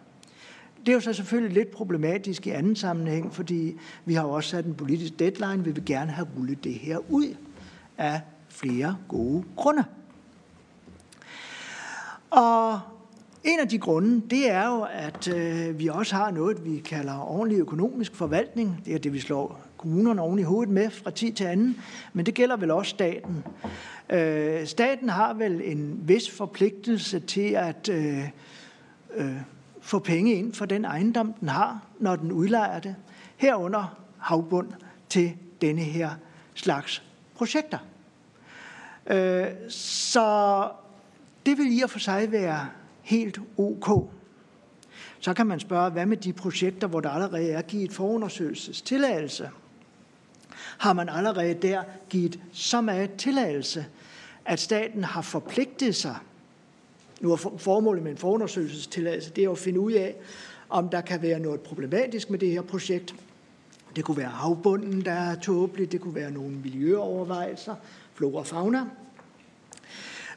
Det 0.79 0.89
er 0.89 0.93
jo 0.93 1.00
så 1.00 1.13
selvfølgelig 1.13 1.53
lidt 1.53 1.72
problematisk 1.72 2.48
i 2.48 2.50
anden 2.50 2.75
sammenhæng, 2.75 3.34
fordi 3.34 3.77
vi 4.05 4.13
har 4.13 4.24
jo 4.24 4.29
også 4.29 4.50
sat 4.50 4.65
en 4.65 4.75
politisk 4.75 5.19
deadline. 5.19 5.63
Vi 5.63 5.72
vil 5.72 5.86
gerne 5.86 6.12
have 6.12 6.27
rullet 6.38 6.63
det 6.63 6.74
her 6.74 6.98
ud 7.10 7.36
af 7.98 8.22
flere 8.50 8.98
gode 9.08 9.43
grunde. 9.55 9.84
Og 12.29 12.79
en 13.43 13.60
af 13.60 13.67
de 13.67 13.77
grunde, 13.77 14.22
det 14.29 14.51
er 14.51 14.67
jo, 14.67 14.88
at 14.91 15.27
øh, 15.27 15.79
vi 15.79 15.88
også 15.88 16.15
har 16.15 16.31
noget, 16.31 16.65
vi 16.65 16.79
kalder 16.79 17.31
ordentlig 17.31 17.60
økonomisk 17.60 18.15
forvaltning. 18.15 18.81
Det 18.86 18.96
er 18.96 19.00
det, 19.00 19.13
vi 19.13 19.19
slår 19.19 19.68
kommunerne 19.79 20.21
oven 20.21 20.39
i 20.39 20.43
hovedet 20.43 20.74
med 20.74 20.89
fra 20.89 21.12
tid 21.12 21.33
til 21.33 21.43
anden, 21.43 21.77
men 22.13 22.25
det 22.25 22.33
gælder 22.33 22.57
vel 22.57 22.71
også 22.71 22.89
staten. 22.89 23.43
Øh, 24.09 24.67
staten 24.67 25.09
har 25.09 25.33
vel 25.33 25.62
en 25.63 26.00
vis 26.07 26.31
forpligtelse 26.31 27.19
til 27.19 27.51
at 27.51 27.89
øh, 27.89 28.29
øh, 29.15 29.36
få 29.81 30.00
penge 30.00 30.33
ind 30.33 30.53
for 30.53 30.65
den 30.65 30.86
ejendom, 30.86 31.33
den 31.33 31.50
har, 31.50 31.81
når 32.00 32.15
den 32.15 32.31
udlejer 32.31 32.79
det, 32.79 32.95
herunder 33.38 34.00
havbund 34.17 34.67
til 35.09 35.33
denne 35.62 35.81
her 35.81 36.09
slags 36.53 37.03
projekter. 37.36 37.77
Øh, 39.07 39.48
så 39.69 40.69
det 41.45 41.57
vil 41.57 41.77
i 41.79 41.81
og 41.81 41.89
for 41.89 42.00
sig 42.00 42.31
være 42.31 42.67
helt 43.01 43.39
ok. 43.57 44.09
Så 45.19 45.33
kan 45.33 45.48
man 45.48 45.59
spørge, 45.59 45.89
hvad 45.89 46.05
med 46.05 46.17
de 46.17 46.33
projekter, 46.33 46.88
hvor 46.88 47.00
der 47.00 47.09
allerede 47.09 47.51
er 47.51 47.62
givet 47.62 47.91
forundersøgelsestilladelse? 47.91 49.50
Har 50.79 50.93
man 50.93 51.09
allerede 51.09 51.53
der 51.53 51.83
givet 52.09 52.39
så 52.53 52.81
meget 52.81 53.13
tilladelse, 53.13 53.86
at 54.45 54.59
staten 54.59 55.03
har 55.03 55.21
forpligtet 55.21 55.95
sig 55.95 56.15
nu 57.19 57.31
er 57.31 57.36
formålet 57.57 58.03
med 58.03 58.12
en 58.12 58.17
forundersøgelsestilladelse, 58.17 59.31
det 59.31 59.43
er 59.43 59.51
at 59.51 59.57
finde 59.57 59.79
ud 59.79 59.91
af, 59.91 60.15
om 60.69 60.89
der 60.89 61.01
kan 61.01 61.21
være 61.21 61.39
noget 61.39 61.62
problematisk 61.62 62.29
med 62.29 62.39
det 62.39 62.51
her 62.51 62.62
projekt. 62.62 63.15
Det 63.95 64.03
kunne 64.03 64.17
være 64.17 64.29
havbunden, 64.29 65.05
der 65.05 65.12
er 65.12 65.36
tåbelig, 65.36 65.91
det 65.91 66.01
kunne 66.01 66.15
være 66.15 66.31
nogle 66.31 66.50
miljøovervejelser, 66.50 67.75
flora 68.13 68.39
og 68.39 68.48
fauna. 68.48 68.86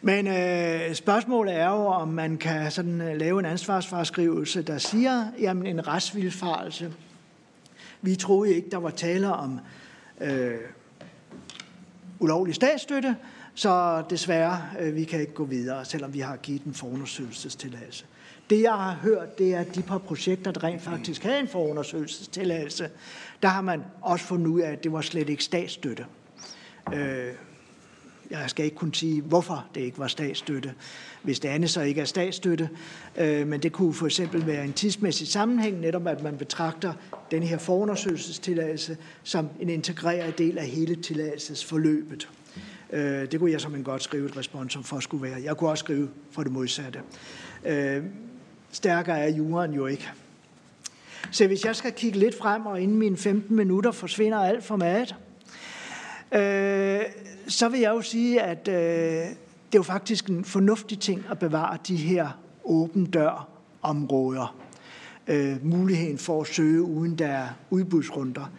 Men 0.00 0.26
øh, 0.26 0.94
spørgsmålet 0.94 1.54
er 1.54 1.68
jo, 1.68 1.86
om 1.86 2.08
man 2.08 2.36
kan 2.36 2.70
sådan 2.70 3.00
øh, 3.00 3.16
lave 3.16 3.38
en 3.38 3.44
ansvarsfraskrivelse, 3.44 4.62
der 4.62 4.78
siger, 4.78 5.26
jamen 5.38 5.66
en 5.66 5.88
retsvilfarelse. 5.88 6.92
Vi 8.00 8.16
troede 8.16 8.54
ikke, 8.54 8.70
der 8.70 8.76
var 8.76 8.90
tale 8.90 9.32
om 9.32 9.60
øh, 10.22 10.58
ulovlig 12.20 12.54
statsstøtte, 12.54 13.16
så 13.54 14.02
desværre, 14.10 14.62
øh, 14.80 14.94
vi 14.94 15.04
kan 15.04 15.20
ikke 15.20 15.34
gå 15.34 15.44
videre, 15.44 15.84
selvom 15.84 16.14
vi 16.14 16.20
har 16.20 16.36
givet 16.36 16.64
en 16.64 16.74
forundersøgelsestilladelse. 16.74 18.04
Det, 18.50 18.62
jeg 18.62 18.72
har 18.72 18.94
hørt, 19.02 19.38
det 19.38 19.54
er, 19.54 19.60
at 19.60 19.74
de 19.74 19.82
par 19.82 19.98
projekter, 19.98 20.50
der 20.50 20.64
rent 20.64 20.82
faktisk 20.82 21.22
havde 21.22 21.40
en 21.40 21.48
forundersøgelsestilladelse, 21.48 22.90
der 23.42 23.48
har 23.48 23.60
man 23.60 23.82
også 24.00 24.24
fundet 24.24 24.46
ud 24.46 24.60
af, 24.60 24.70
at 24.70 24.84
det 24.84 24.92
var 24.92 25.00
slet 25.00 25.28
ikke 25.28 25.44
statsstøtte. 25.44 26.06
Øh, 26.94 27.32
jeg 28.40 28.50
skal 28.50 28.64
ikke 28.64 28.76
kunne 28.76 28.94
sige, 28.94 29.22
hvorfor 29.22 29.66
det 29.74 29.80
ikke 29.80 29.98
var 29.98 30.06
statsstøtte, 30.06 30.74
hvis 31.22 31.40
det 31.40 31.48
andet 31.48 31.70
så 31.70 31.80
ikke 31.80 32.00
er 32.00 32.04
statsstøtte. 32.04 32.68
Øh, 33.16 33.46
men 33.46 33.62
det 33.62 33.72
kunne 33.72 33.94
for 33.94 34.06
eksempel 34.06 34.46
være 34.46 34.64
en 34.64 34.72
tidsmæssig 34.72 35.28
sammenhæng, 35.28 35.80
netop 35.80 36.06
at 36.06 36.22
man 36.22 36.36
betragter 36.36 36.92
den 37.30 37.42
her 37.42 37.58
forundersøgelsestilladelse 37.58 38.96
som 39.22 39.48
en 39.60 39.68
integreret 39.68 40.38
del 40.38 40.58
af 40.58 40.66
hele 40.66 40.94
tilladelsesforløbet. 40.94 42.28
Øh, 42.92 43.30
det 43.30 43.40
kunne 43.40 43.52
jeg 43.52 43.60
som 43.60 43.74
en 43.74 43.84
godt 43.84 44.02
skrive 44.02 44.26
et 44.26 44.36
responsum 44.36 44.84
for 44.84 45.00
skulle 45.00 45.30
være. 45.30 45.42
Jeg 45.42 45.56
kunne 45.56 45.70
også 45.70 45.82
skrive 45.82 46.08
for 46.30 46.42
det 46.42 46.52
modsatte. 46.52 47.00
Øh, 47.64 48.02
stærkere 48.72 49.18
er 49.18 49.28
juren 49.28 49.72
jo 49.72 49.86
ikke. 49.86 50.10
Så 51.30 51.46
hvis 51.46 51.64
jeg 51.64 51.76
skal 51.76 51.92
kigge 51.92 52.18
lidt 52.18 52.38
frem, 52.38 52.66
og 52.66 52.80
inden 52.80 52.98
mine 52.98 53.16
15 53.16 53.56
minutter 53.56 53.90
forsvinder 53.90 54.38
alt 54.38 54.64
for 54.64 54.76
meget, 54.76 55.14
øh, 56.34 57.00
så 57.48 57.68
vil 57.68 57.80
jeg 57.80 57.90
jo 57.90 58.02
sige, 58.02 58.42
at 58.42 58.68
øh, 58.68 58.74
det 58.74 59.78
er 59.78 59.78
jo 59.78 59.82
faktisk 59.82 60.28
en 60.28 60.44
fornuftig 60.44 60.98
ting 60.98 61.24
at 61.30 61.38
bevare 61.38 61.78
de 61.88 61.96
her 61.96 62.38
åben 62.64 63.06
dør 63.06 63.48
områder. 63.82 64.56
Øh, 65.26 65.66
muligheden 65.66 66.18
for 66.18 66.40
at 66.40 66.46
søge, 66.46 66.82
uden 66.82 67.18
der 67.18 67.26
er 67.26 67.48
udbudsrunder. 67.70 68.50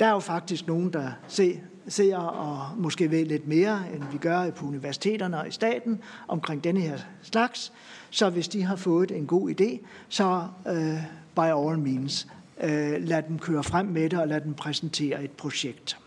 Der 0.00 0.06
er 0.06 0.10
jo 0.10 0.18
faktisk 0.18 0.66
nogen, 0.66 0.92
der 0.92 1.10
ser, 1.28 1.54
ser 1.88 2.16
og 2.16 2.78
måske 2.78 3.10
ved 3.10 3.24
lidt 3.24 3.48
mere, 3.48 3.82
end 3.94 4.02
vi 4.12 4.18
gør 4.18 4.50
på 4.50 4.66
universiteterne 4.66 5.40
og 5.40 5.48
i 5.48 5.50
staten 5.50 6.00
omkring 6.28 6.64
denne 6.64 6.80
her 6.80 6.98
slags. 7.22 7.72
Så 8.10 8.30
hvis 8.30 8.48
de 8.48 8.62
har 8.62 8.76
fået 8.76 9.10
en 9.10 9.26
god 9.26 9.50
idé, 9.60 9.86
så 10.08 10.46
øh, 10.68 11.02
by 11.34 11.40
all 11.40 11.78
means, 11.78 12.28
øh, 12.62 12.94
lad 12.98 13.22
dem 13.28 13.38
køre 13.38 13.62
frem 13.62 13.86
med 13.86 14.10
det 14.10 14.18
og 14.18 14.28
lad 14.28 14.40
dem 14.40 14.54
præsentere 14.54 15.24
et 15.24 15.30
projekt. 15.30 15.98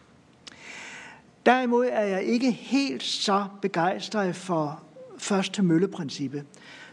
Derimod 1.48 1.86
er 1.92 2.04
jeg 2.04 2.24
ikke 2.24 2.52
helt 2.52 3.04
så 3.04 3.46
begejstret 3.62 4.36
for 4.36 4.84
første 5.18 5.64
mølleprincippet, 5.64 6.44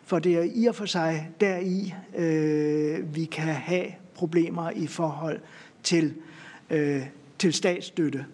for 0.05 0.19
det 0.19 0.35
er 0.35 0.43
i 0.55 0.67
og 0.67 0.75
for 0.75 0.87
sig 0.87 1.31
deri, 1.41 1.95
øh, 2.17 3.15
vi 3.15 3.25
kan 3.25 3.55
have 3.55 3.87
problemer 4.15 4.71
i 4.71 4.87
forhold 4.87 5.41
til, 5.83 6.15
øh, 6.71 7.03
til 7.39 7.53
statsstøtte. 7.53 8.27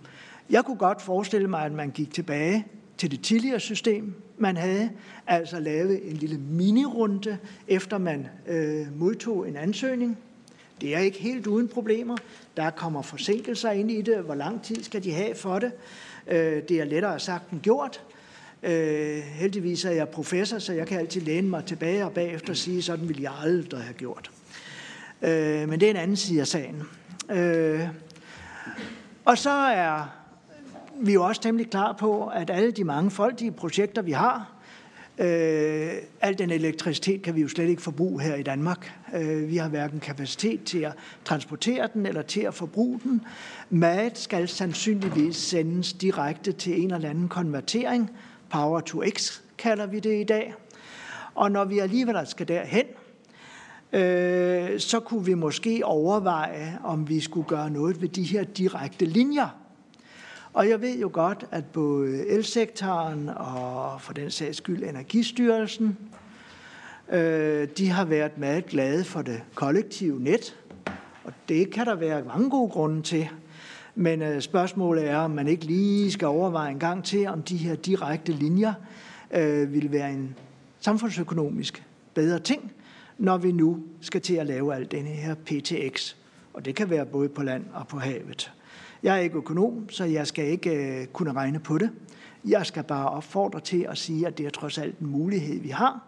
Jeg 0.51 0.65
kunne 0.65 0.77
godt 0.77 1.03
forestille 1.03 1.49
mig, 1.49 1.65
at 1.65 1.73
man 1.73 1.91
gik 1.91 2.15
tilbage 2.15 2.67
til 2.99 3.11
det 3.11 3.21
tidligere 3.23 3.61
system, 3.61 4.15
man 4.39 4.57
havde, 4.57 4.91
altså 5.27 5.61
lavet 5.61 6.11
en 6.11 6.17
lille 6.17 6.39
minirunde, 6.39 7.39
efter 7.69 7.99
man 7.99 8.27
øh, 8.47 8.99
modtog 8.99 9.49
en 9.49 9.57
ansøgning. 9.57 10.19
Det 10.81 10.95
er 10.95 10.99
ikke 10.99 11.19
helt 11.19 11.47
uden 11.47 11.69
problemer. 11.69 12.17
Der 12.57 12.71
kommer 12.71 13.03
forsinkelser 13.03 13.71
ind 13.71 13.91
i 13.91 14.03
det. 14.03 14.17
Hvor 14.17 14.35
lang 14.35 14.63
tid 14.63 14.83
skal 14.83 15.05
de 15.05 15.13
have 15.13 15.35
for 15.35 15.59
det? 15.59 15.73
Øh, 16.31 16.63
det 16.69 16.81
er 16.81 16.85
lettere 16.85 17.21
sagt 17.21 17.51
end 17.51 17.61
gjort. 17.61 18.01
Øh, 18.63 19.19
heldigvis 19.19 19.85
er 19.85 19.91
jeg 19.91 20.09
professor, 20.09 20.59
så 20.59 20.73
jeg 20.73 20.87
kan 20.87 20.99
altid 20.99 21.21
læne 21.21 21.49
mig 21.49 21.65
tilbage 21.65 22.05
og 22.05 22.13
bagefter 22.13 22.55
sige, 22.55 22.83
sådan 22.83 23.09
ville 23.09 23.23
jeg 23.23 23.33
aldrig 23.43 23.81
have 23.81 23.95
gjort. 23.95 24.31
Øh, 25.23 25.69
men 25.69 25.81
det 25.81 25.87
er 25.87 25.91
en 25.91 25.97
anden 25.97 26.17
side 26.17 26.41
af 26.41 26.47
sagen. 26.47 26.83
Øh, 27.31 27.89
og 29.25 29.39
så 29.39 29.51
er 29.51 30.15
vi 31.01 31.13
jo 31.13 31.25
også 31.25 31.43
temmelig 31.43 31.71
klar 31.71 31.93
på, 31.93 32.27
at 32.27 32.51
alle 32.51 32.71
de 32.71 32.85
mange 32.85 33.11
folkelige 33.11 33.53
projekter, 33.53 34.03
vi 34.03 34.13
har, 34.13 34.53
øh, 35.21 35.93
al 36.21 36.39
den 36.39 36.51
elektricitet 36.51 37.23
kan 37.23 37.35
vi 37.35 37.41
jo 37.41 37.49
slet 37.49 37.69
ikke 37.69 37.83
forbruge 37.83 38.23
her 38.23 38.35
i 38.35 38.43
Danmark. 38.43 38.93
Øh, 39.15 39.49
vi 39.49 39.57
har 39.57 39.69
hverken 39.69 40.01
kapacitet 40.01 40.65
til 40.65 40.79
at 40.79 40.93
transportere 41.25 41.89
den 41.95 42.07
eller 42.07 42.23
til 42.23 42.41
at 42.41 42.55
forbruge 42.55 43.01
den. 43.03 43.23
Mad 43.71 44.11
skal 44.15 44.49
sandsynligvis 44.49 45.37
sendes 45.37 45.93
direkte 45.93 46.53
til 46.53 46.83
en 46.83 46.95
eller 46.95 47.11
anden 47.11 47.29
konvertering. 47.29 48.11
Power 48.51 48.81
to 48.81 49.03
X 49.09 49.41
kalder 49.59 49.87
vi 49.87 50.01
det 50.01 50.21
i 50.21 50.25
dag. 50.25 50.55
Og 51.35 51.51
når 51.51 51.65
vi 51.65 51.79
alligevel 51.79 52.17
skal 52.27 52.49
derhen, 52.49 52.87
øh, 53.93 54.81
så 54.81 55.01
kunne 55.01 55.25
vi 55.25 55.35
måske 55.35 55.81
overveje, 55.85 56.79
om 56.85 57.09
vi 57.09 57.21
skulle 57.21 57.47
gøre 57.47 57.71
noget 57.71 58.03
ved 58.03 58.09
de 58.09 58.23
her 58.23 58.45
direkte 58.45 59.05
linjer 59.05 59.60
og 60.53 60.69
jeg 60.69 60.81
ved 60.81 60.99
jo 60.99 61.11
godt, 61.13 61.45
at 61.51 61.65
både 61.65 62.27
elsektoren 62.27 63.29
og 63.29 64.01
for 64.01 64.13
den 64.13 64.31
sags 64.31 64.57
skyld 64.57 64.83
Energistyrelsen, 64.83 65.99
øh, 67.13 67.69
de 67.79 67.89
har 67.89 68.05
været 68.05 68.39
meget 68.39 68.67
glade 68.67 69.05
for 69.05 69.23
det 69.23 69.43
kollektive 69.55 70.21
net. 70.21 70.57
Og 71.25 71.33
det 71.49 71.71
kan 71.71 71.87
der 71.87 71.95
være 71.95 72.25
mange 72.25 72.51
gode 72.51 72.71
grunde 72.71 73.03
til. 73.03 73.29
Men 73.95 74.23
øh, 74.23 74.41
spørgsmålet 74.41 75.11
er, 75.11 75.17
om 75.17 75.31
man 75.31 75.49
ikke 75.49 75.65
lige 75.65 76.13
skal 76.13 76.29
overveje 76.29 76.71
en 76.71 76.79
gang 76.79 77.05
til, 77.05 77.27
om 77.27 77.43
de 77.43 77.57
her 77.57 77.75
direkte 77.75 78.33
linjer 78.33 78.75
øh, 79.31 79.73
vil 79.73 79.93
være 79.93 80.13
en 80.13 80.35
samfundsøkonomisk 80.81 81.85
bedre 82.15 82.39
ting, 82.39 82.73
når 83.19 83.39
vi 83.39 83.53
nu 83.53 83.83
skal 84.01 84.21
til 84.21 84.35
at 84.35 84.47
lave 84.47 84.75
al 84.75 84.91
denne 84.91 85.09
her 85.09 85.35
PTX. 85.35 86.15
Og 86.55 86.65
det 86.65 86.75
kan 86.75 86.91
være 86.91 87.07
både 87.07 87.29
på 87.29 87.43
land 87.43 87.65
og 87.75 87.89
på 87.89 87.99
havet. 87.99 88.53
Jeg 89.03 89.17
er 89.17 89.21
ikke 89.21 89.37
økonom, 89.37 89.91
så 89.91 90.05
jeg 90.05 90.27
skal 90.27 90.47
ikke 90.47 91.01
øh, 91.01 91.07
kunne 91.07 91.33
regne 91.33 91.59
på 91.59 91.79
det. 91.79 91.91
Jeg 92.45 92.67
skal 92.67 92.83
bare 92.83 93.09
opfordre 93.09 93.61
til 93.61 93.87
at 93.89 93.99
sige, 93.99 94.27
at 94.27 94.39
det 94.39 94.47
er 94.47 94.51
trods 94.51 94.79
alt 94.79 94.99
en 94.99 95.07
mulighed, 95.07 95.61
vi 95.61 95.69
har. 95.69 96.01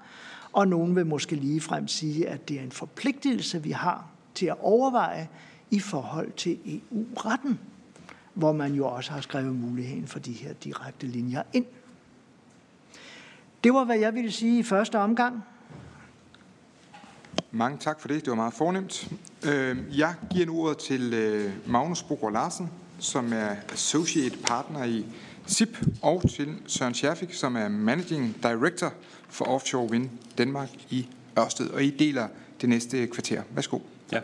Og 0.52 0.68
nogen 0.68 0.96
vil 0.96 1.06
måske 1.06 1.36
lige 1.36 1.60
frem 1.60 1.88
sige, 1.88 2.28
at 2.28 2.48
det 2.48 2.58
er 2.58 2.62
en 2.62 2.72
forpligtelse, 2.72 3.62
vi 3.62 3.70
har 3.70 4.06
til 4.34 4.46
at 4.46 4.56
overveje 4.60 5.28
i 5.70 5.80
forhold 5.80 6.32
til 6.32 6.58
EU-retten, 6.66 7.58
hvor 8.34 8.52
man 8.52 8.74
jo 8.74 8.86
også 8.86 9.12
har 9.12 9.20
skrevet 9.20 9.56
muligheden 9.56 10.06
for 10.06 10.18
de 10.18 10.32
her 10.32 10.52
direkte 10.52 11.06
linjer 11.06 11.42
ind. 11.52 11.66
Det 13.64 13.74
var, 13.74 13.84
hvad 13.84 13.98
jeg 13.98 14.14
ville 14.14 14.32
sige 14.32 14.58
i 14.58 14.62
første 14.62 14.98
omgang. 14.98 15.42
Mange 17.50 17.78
tak 17.78 18.00
for 18.00 18.08
det. 18.08 18.24
Det 18.24 18.30
var 18.30 18.36
meget 18.36 18.54
fornemt. 18.54 19.12
Øh, 19.46 19.98
jeg 19.98 20.14
giver 20.30 20.46
nu 20.46 20.60
ordet 20.60 20.78
til 20.78 21.14
øh, 21.14 21.52
Magnus 21.66 22.02
Bogård 22.02 22.32
Larsen, 22.32 22.70
som 23.02 23.32
er 23.32 23.56
Associate 23.72 24.38
Partner 24.46 24.84
i 24.84 25.04
SIP, 25.46 25.78
og 26.02 26.22
til 26.30 26.54
Søren 26.66 26.94
Scherfik, 26.94 27.34
som 27.34 27.56
er 27.56 27.68
Managing 27.68 28.36
Director 28.42 28.92
for 29.28 29.44
Offshore 29.44 29.90
Wind 29.90 30.10
Danmark 30.38 30.68
i 30.90 31.06
Ørsted. 31.38 31.70
Og 31.70 31.82
I 31.82 31.90
deler 31.90 32.28
det 32.60 32.68
næste 32.68 33.06
kvarter. 33.06 33.42
Værsgo. 33.50 33.78
Ja. 34.12 34.20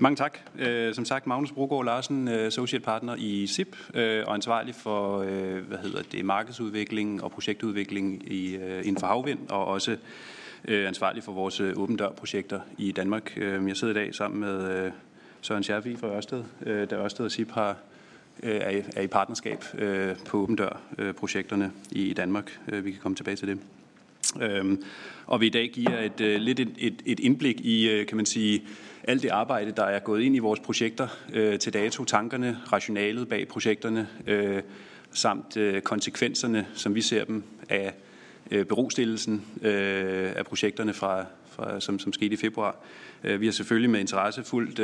Mange 0.00 0.16
tak. 0.16 0.38
Øh, 0.58 0.94
som 0.94 1.04
sagt, 1.04 1.26
Magnus 1.26 1.52
Brogaard 1.52 1.84
Larsen, 1.84 2.28
øh, 2.28 2.46
associate 2.46 2.84
partner 2.84 3.14
i 3.18 3.46
SIP, 3.46 3.76
øh, 3.94 4.24
og 4.26 4.34
ansvarlig 4.34 4.74
for 4.74 5.24
hvad 5.60 5.78
hedder 5.78 6.02
det, 6.12 6.24
markedsudvikling 6.24 7.22
og 7.22 7.30
projektudvikling 7.30 8.32
i, 8.32 8.54
inden 8.56 8.98
for 8.98 9.06
havvind, 9.06 9.48
og 9.48 9.64
også 9.64 9.96
ansvarlig 10.68 11.22
for 11.22 11.32
vores 11.32 11.60
åbendørprojekter 11.60 12.56
dør-projekter 12.56 12.60
i 12.78 12.92
Danmark. 12.92 13.36
Jeg 13.68 13.76
sidder 13.76 13.94
i 13.94 13.96
dag 13.96 14.14
sammen 14.14 14.40
med 14.40 14.90
Søren 15.46 15.62
Scherfi 15.62 15.96
fra 15.96 16.16
Ørsted, 16.16 16.44
øh, 16.66 16.90
da 16.90 16.96
Ørsted 16.96 17.24
og 17.24 17.30
SIP 17.30 17.50
har 17.50 17.76
øh, 18.42 18.60
er 18.96 19.02
i 19.02 19.06
partnerskab 19.06 19.64
øh, 19.78 20.16
på 20.26 20.38
åben 20.38 20.56
dør-projekterne 20.56 21.72
i 21.92 22.12
Danmark. 22.12 22.60
Vi 22.66 22.90
kan 22.90 23.00
komme 23.00 23.16
tilbage 23.16 23.36
til 23.36 23.48
det. 23.48 23.58
Øhm, 24.42 24.82
og 25.26 25.40
vi 25.40 25.46
i 25.46 25.50
dag 25.50 25.70
giver 25.72 25.98
et 25.98 26.40
lidt 26.40 26.60
et, 26.60 27.02
et 27.06 27.20
indblik 27.20 27.60
i, 27.60 28.04
kan 28.08 28.16
man 28.16 28.26
sige, 28.26 28.62
alt 29.04 29.22
det 29.22 29.28
arbejde, 29.28 29.70
der 29.70 29.84
er 29.84 29.98
gået 29.98 30.22
ind 30.22 30.36
i 30.36 30.38
vores 30.38 30.60
projekter 30.60 31.08
til 31.60 31.72
dato, 31.72 32.04
tankerne, 32.04 32.58
rationalet 32.72 33.28
bag 33.28 33.48
projekterne, 33.48 34.08
samt 35.12 35.58
konsekvenserne, 35.84 36.66
som 36.74 36.94
vi 36.94 37.00
ser 37.00 37.24
dem 37.24 37.42
af 37.68 37.94
berostillelsen 38.50 39.44
af 39.62 40.46
projekterne, 40.46 40.94
fra, 40.94 41.24
fra, 41.50 41.80
som, 41.80 41.98
som 41.98 42.12
skete 42.12 42.34
i 42.34 42.36
februar. 42.36 42.76
Vi 43.22 43.46
har 43.46 43.52
selvfølgelig 43.52 43.90
med 43.90 44.00
interesse 44.00 44.44
fulgt 44.44 44.80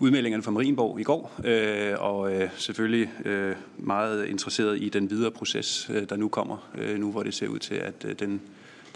udmeldingerne 0.00 0.42
fra 0.42 0.50
Marienborg 0.50 1.00
i 1.00 1.02
går, 1.02 1.32
øh, 1.44 1.94
og 1.98 2.34
øh, 2.34 2.50
selvfølgelig 2.56 3.10
øh, 3.24 3.56
meget 3.78 4.26
interesseret 4.26 4.82
i 4.82 4.88
den 4.88 5.10
videre 5.10 5.30
proces, 5.30 5.90
øh, 5.94 6.08
der 6.08 6.16
nu 6.16 6.28
kommer, 6.28 6.70
øh, 6.78 6.98
nu 6.98 7.10
hvor 7.10 7.22
det 7.22 7.34
ser 7.34 7.48
ud 7.48 7.58
til, 7.58 7.74
at 7.74 8.04
øh, 8.04 8.14
den, 8.18 8.40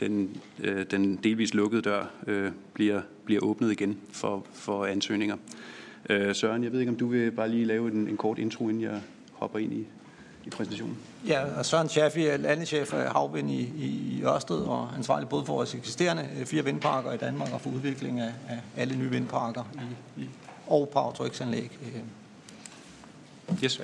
den, 0.00 0.36
øh, 0.60 0.86
den 0.90 1.16
delvis 1.16 1.54
lukkede 1.54 1.82
dør 1.82 2.10
øh, 2.26 2.52
bliver, 2.74 3.00
bliver 3.24 3.40
åbnet 3.44 3.72
igen 3.72 3.98
for, 4.12 4.46
for 4.52 4.84
ansøgninger. 4.84 5.36
Øh, 6.10 6.34
Søren, 6.34 6.64
jeg 6.64 6.72
ved 6.72 6.80
ikke, 6.80 6.90
om 6.90 6.96
du 6.96 7.06
vil 7.06 7.30
bare 7.30 7.48
lige 7.48 7.64
lave 7.64 7.92
en, 7.92 8.08
en 8.08 8.16
kort 8.16 8.38
intro, 8.38 8.68
inden 8.68 8.82
jeg 8.82 9.00
hopper 9.32 9.58
ind 9.58 9.72
i, 9.72 9.86
i 10.44 10.50
præsentationen. 10.50 10.96
Ja, 11.28 11.58
og 11.58 11.66
Søren 11.66 11.88
Schaffi 11.88 12.26
er 12.26 12.36
landeschef 12.36 12.94
af 12.94 13.04
øh, 13.04 13.10
Havvind 13.10 13.50
i, 13.50 13.60
i 13.60 14.22
Ørsted 14.24 14.56
og 14.56 14.88
ansvarlig 14.96 15.28
både 15.28 15.44
for 15.44 15.54
vores 15.54 15.74
eksisterende 15.74 16.28
øh, 16.40 16.46
fire 16.46 16.64
vindparker 16.64 17.12
i 17.12 17.16
Danmark 17.16 17.52
og 17.52 17.60
for 17.60 17.70
udvikling 17.70 18.20
af, 18.20 18.32
af 18.48 18.58
alle 18.76 18.96
nye 18.96 19.10
vindparker 19.10 19.64
i, 20.18 20.20
i 20.22 20.28
og 20.72 20.88
Power 20.88 21.12
to 21.12 21.28
X-anlæg. 21.28 21.78
Yes. 23.64 23.80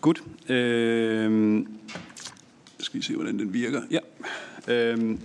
Godt. 0.00 0.22
Øh, 0.50 1.66
skal 2.78 3.00
vi 3.00 3.04
se, 3.04 3.14
hvordan 3.14 3.38
den 3.38 3.52
virker. 3.52 3.82
Ja. 3.90 3.98
Øh, 4.68 5.18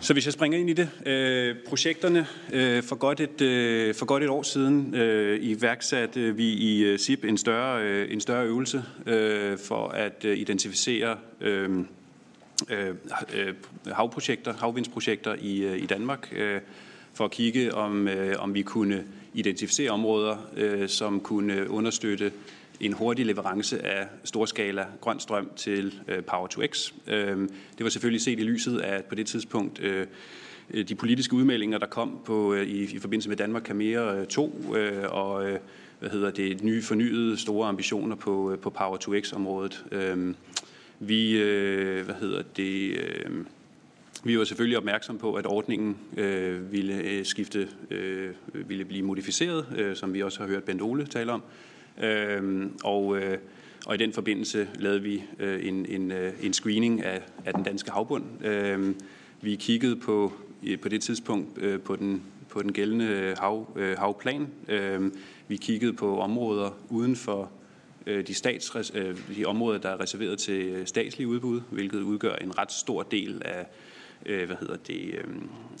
så 0.00 0.12
hvis 0.12 0.24
jeg 0.24 0.32
springer 0.32 0.58
ind 0.58 0.70
i 0.70 0.72
det, 0.72 0.90
øh, 1.06 1.56
projekterne 1.68 2.26
øh, 2.52 2.82
for, 2.82 2.96
godt 2.96 3.20
et, 3.20 3.40
øh, 3.40 3.94
for 3.94 4.06
godt 4.06 4.22
et 4.22 4.28
år 4.28 4.42
siden 4.42 4.94
øh, 4.94 5.38
iværksatte 5.42 6.36
vi 6.36 6.52
i 6.52 6.84
øh, 6.84 6.98
SIP 6.98 7.24
en 7.24 7.38
større, 7.38 7.82
øh, 7.82 8.12
en 8.12 8.20
større 8.20 8.46
øvelse 8.46 8.84
øh, 9.06 9.58
for 9.58 9.88
at 9.88 10.24
øh, 10.24 10.38
identificere 10.38 11.16
øh, 11.40 11.70
øh, 12.70 12.94
øh, 13.34 13.54
havprojekter, 13.92 14.54
havvindsprojekter 14.54 15.34
i, 15.40 15.58
øh, 15.58 15.78
i 15.78 15.86
Danmark, 15.86 16.32
øh, 16.36 16.60
for 17.14 17.24
at 17.24 17.30
kigge 17.30 17.74
om, 17.74 18.08
øh, 18.08 18.34
om 18.38 18.54
vi 18.54 18.62
kunne 18.62 19.04
identificere 19.34 19.90
områder, 19.90 20.36
øh, 20.56 20.88
som 20.88 21.20
kunne 21.20 21.70
understøtte 21.70 22.32
en 22.80 22.92
hurtig 22.92 23.26
leverance 23.26 23.86
af 23.86 24.06
storskala 24.24 24.86
grøn 25.00 25.20
strøm 25.20 25.50
til 25.56 25.94
øh, 26.08 26.24
Power 26.24 26.46
to 26.46 26.62
X. 26.66 26.92
Øh, 27.06 27.38
det 27.78 27.84
var 27.84 27.88
selvfølgelig 27.88 28.20
set 28.20 28.40
i 28.40 28.42
lyset 28.42 28.78
af 28.78 29.04
på 29.04 29.14
det 29.14 29.26
tidspunkt 29.26 29.80
øh, 29.80 30.06
de 30.88 30.94
politiske 30.94 31.34
udmeldinger, 31.34 31.78
der 31.78 31.86
kom 31.86 32.18
på, 32.24 32.54
øh, 32.54 32.66
i, 32.66 32.94
i 32.94 32.98
forbindelse 32.98 33.28
med 33.28 33.36
Danmark 33.36 33.62
kan 33.62 33.76
mere 33.76 34.24
2 34.24 34.74
øh, 34.74 34.96
øh, 34.96 35.02
og 35.10 35.50
øh, 35.50 35.58
hvad 36.00 36.10
hedder 36.10 36.30
det, 36.30 36.64
nye 36.64 36.82
fornyede 36.82 37.36
store 37.36 37.68
ambitioner 37.68 38.16
på, 38.16 38.52
øh, 38.52 38.58
på 38.58 38.70
Power 38.70 38.96
to 38.96 39.20
X-området. 39.20 39.84
Øh, 39.92 40.34
vi, 40.98 41.36
øh, 41.38 42.04
hvad 42.04 42.14
hedder 42.14 42.42
det... 42.56 42.90
Øh, 42.90 43.30
vi 44.24 44.38
var 44.38 44.44
selvfølgelig 44.44 44.78
opmærksom 44.78 45.18
på, 45.18 45.34
at 45.34 45.46
ordningen 45.46 45.96
øh, 46.16 46.72
ville 46.72 46.94
øh, 46.94 47.24
skifte, 47.24 47.68
øh, 47.90 48.30
ville 48.52 48.84
blive 48.84 49.02
modificeret, 49.02 49.66
øh, 49.76 49.96
som 49.96 50.14
vi 50.14 50.22
også 50.22 50.40
har 50.40 50.46
hørt 50.46 50.64
Bent 50.64 50.82
Ole 50.82 51.06
tale 51.06 51.32
om. 51.32 51.42
Øh, 52.02 52.66
og, 52.84 53.18
øh, 53.18 53.38
og 53.86 53.94
i 53.94 53.98
den 53.98 54.12
forbindelse 54.12 54.68
lavede 54.78 55.02
vi 55.02 55.22
øh, 55.38 55.66
en, 55.66 55.86
en, 55.86 56.12
øh, 56.12 56.32
en 56.42 56.52
screening 56.52 57.04
af, 57.04 57.22
af 57.44 57.54
den 57.54 57.62
danske 57.62 57.90
havbund. 57.90 58.44
Øh, 58.44 58.94
vi 59.40 59.54
kiggede 59.54 59.96
på, 59.96 60.32
på 60.82 60.88
det 60.88 61.02
tidspunkt 61.02 61.58
øh, 61.58 61.80
på, 61.80 61.96
den, 61.96 62.22
på 62.48 62.62
den 62.62 62.72
gældende 62.72 63.06
øh, 63.06 63.36
hav, 63.38 63.76
øh, 63.76 63.98
havplan. 63.98 64.48
Øh, 64.68 65.12
vi 65.48 65.56
kiggede 65.56 65.92
på 65.92 66.18
områder 66.20 66.70
uden 66.90 67.16
for 67.16 67.50
øh, 68.06 68.26
de, 68.26 68.34
stats, 68.34 68.92
de 69.36 69.44
områder, 69.44 69.78
der 69.78 69.88
er 69.88 70.00
reserveret 70.00 70.38
til 70.38 70.82
statslige 70.86 71.28
udbud, 71.28 71.60
hvilket 71.70 72.00
udgør 72.00 72.34
en 72.34 72.58
ret 72.58 72.72
stor 72.72 73.02
del 73.02 73.42
af 73.44 73.66
øh, 74.26 74.46
hvad 74.46 74.56
hedder 74.60 74.76
det, 74.76 75.14
øh, 75.14 75.24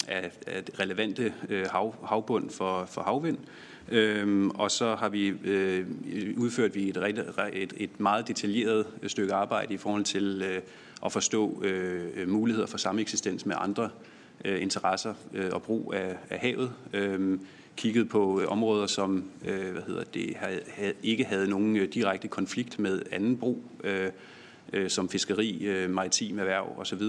af, 0.08 0.32
af 0.46 0.62
relevante 0.80 1.34
øh, 1.48 1.66
hav, 1.70 1.94
havbund 2.06 2.50
for, 2.50 2.84
for 2.84 3.00
havvind. 3.00 3.38
Øhm, 3.88 4.50
og 4.50 4.70
så 4.70 4.94
har 4.94 5.08
vi 5.08 5.28
øh, 5.44 5.86
udført 6.36 6.74
vi 6.74 6.88
et, 6.88 6.96
et, 7.52 7.72
et 7.76 8.00
meget 8.00 8.28
detaljeret 8.28 8.86
øh, 9.02 9.10
stykke 9.10 9.34
arbejde 9.34 9.74
i 9.74 9.76
forhold 9.76 10.04
til 10.04 10.42
øh, 10.50 10.62
at 11.04 11.12
forstå 11.12 11.62
øh, 11.62 12.28
muligheder 12.28 12.66
for 12.66 12.78
sameksistens 12.78 13.46
med 13.46 13.56
andre 13.58 13.90
øh, 14.44 14.62
interesser 14.62 15.14
øh, 15.34 15.50
og 15.52 15.62
brug 15.62 15.94
af, 15.94 16.16
af 16.30 16.38
havet. 16.38 16.72
Øh, 16.92 17.38
kigget 17.76 18.08
på 18.08 18.40
øh, 18.40 18.48
områder, 18.48 18.86
som 18.86 19.24
øh, 19.44 19.72
hvad 19.72 19.82
hedder 19.86 20.04
det, 20.04 20.36
havde, 20.36 20.60
havde, 20.68 20.92
ikke 21.02 21.24
havde 21.24 21.50
nogen 21.50 21.76
øh, 21.76 21.88
direkte 21.94 22.28
konflikt 22.28 22.78
med 22.78 23.02
anden 23.12 23.36
brug, 23.36 23.62
øh, 23.84 24.10
øh, 24.72 24.90
som 24.90 25.08
fiskeri, 25.08 25.64
øh, 25.64 25.90
maritim 25.90 26.38
erhverv 26.38 26.74
osv. 26.78 27.02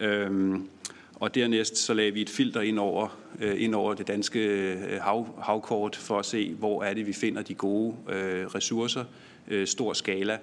Øhm, 0.00 0.68
og 1.14 1.34
dernæst 1.34 1.76
så 1.76 1.94
lagde 1.94 2.12
vi 2.12 2.22
et 2.22 2.30
filter 2.30 2.60
ind 2.60 2.78
over, 2.78 3.18
øh, 3.40 3.62
ind 3.62 3.74
over 3.74 3.94
det 3.94 4.08
danske 4.08 4.40
øh, 4.40 5.00
hav, 5.00 5.42
havkort 5.42 5.96
for 5.96 6.18
at 6.18 6.26
se, 6.26 6.54
hvor 6.54 6.82
er 6.82 6.94
det, 6.94 7.06
vi 7.06 7.12
finder 7.12 7.42
de 7.42 7.54
gode 7.54 7.94
øh, 8.08 8.46
ressourcer, 8.46 9.04
øh, 9.48 9.66
stor 9.66 9.92
skala, 9.92 10.38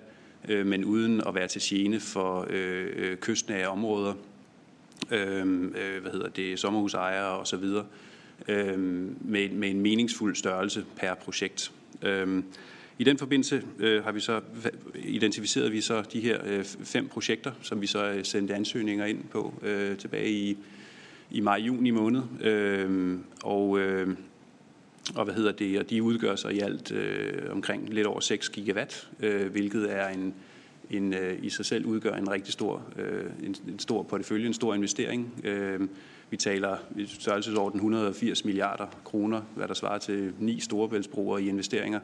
øh, 0.50 0.66
men 0.66 0.86
uden 0.86 1.22
at 1.28 1.36
være 1.36 1.48
til 1.48 1.62
gene 1.64 2.00
for 2.00 2.48
øh, 2.50 2.88
øh 2.96 3.18
kystnære 3.18 3.68
områder, 3.68 4.14
øhm, 5.12 5.76
øh, 5.76 6.02
hvad 6.02 6.12
hedder 6.12 6.30
det, 6.30 6.60
sommerhusejere 6.60 7.40
osv., 7.40 7.64
øh, 8.48 8.80
med, 9.22 9.50
med 9.50 9.70
en 9.70 9.82
meningsfuld 9.82 10.36
størrelse 10.36 10.86
per 10.96 11.14
projekt. 11.14 11.72
Øh, 12.02 12.44
i 13.00 13.04
den 13.04 13.18
forbindelse 13.18 13.64
øh, 13.80 14.04
har 14.04 14.12
vi 14.12 14.20
så 14.20 14.42
identificeret 14.96 15.72
vi 15.72 15.82
så 15.82 16.02
de 16.14 16.20
her 16.20 16.40
øh, 16.46 16.64
fem 16.64 17.08
projekter, 17.08 17.52
som 17.62 17.82
vi 17.82 17.88
så 17.88 18.06
øh, 18.06 18.26
sendte 18.26 18.56
ansøgninger 18.56 19.06
ind 19.06 19.24
på 19.32 19.54
øh, 19.62 19.98
tilbage 19.98 20.32
i, 20.32 20.58
i 21.32 21.40
maj-juni 21.40 21.92
måned. 21.92 22.22
Øh, 22.42 23.18
og, 23.44 23.80
øh, 23.80 24.16
og 25.16 25.26
hvad 25.26 25.34
hedder 25.34 25.52
det? 25.52 25.80
Og 25.80 25.90
de 25.90 26.04
udgør 26.04 26.36
så 26.36 26.48
i 26.48 26.60
alt 26.60 26.92
øh, 26.92 27.52
omkring 27.52 27.94
lidt 27.94 28.08
over 28.08 28.20
6 28.20 28.50
gigawatt, 28.50 29.10
øh, 29.20 29.52
hvilket 29.52 29.94
er 29.94 30.08
en, 30.08 30.34
en 30.90 31.14
øh, 31.14 31.44
i 31.44 31.50
sig 31.50 31.66
selv 31.66 31.86
udgør 31.86 32.14
en 32.14 32.32
rigtig 32.32 32.54
stor, 32.54 32.84
øh, 32.98 33.26
en, 33.44 33.56
en 33.68 33.80
stor 33.80 34.04
portefølje, 34.04 34.48
en 34.48 34.54
stor 34.54 34.74
investering. 34.74 35.42
Øh, 35.44 35.80
vi 36.30 36.38
taler 36.38 36.78
i 36.96 37.06
størrelsesorden 37.06 37.78
180 37.78 38.46
milliarder 38.46 38.88
kroner, 39.06 39.42
hvad 39.56 39.68
der 39.68 39.74
svarer 39.74 39.98
til 39.98 40.34
ni 40.40 40.60
storebæltsbroer 40.60 41.38
i 41.38 41.48
investeringer 41.48 42.00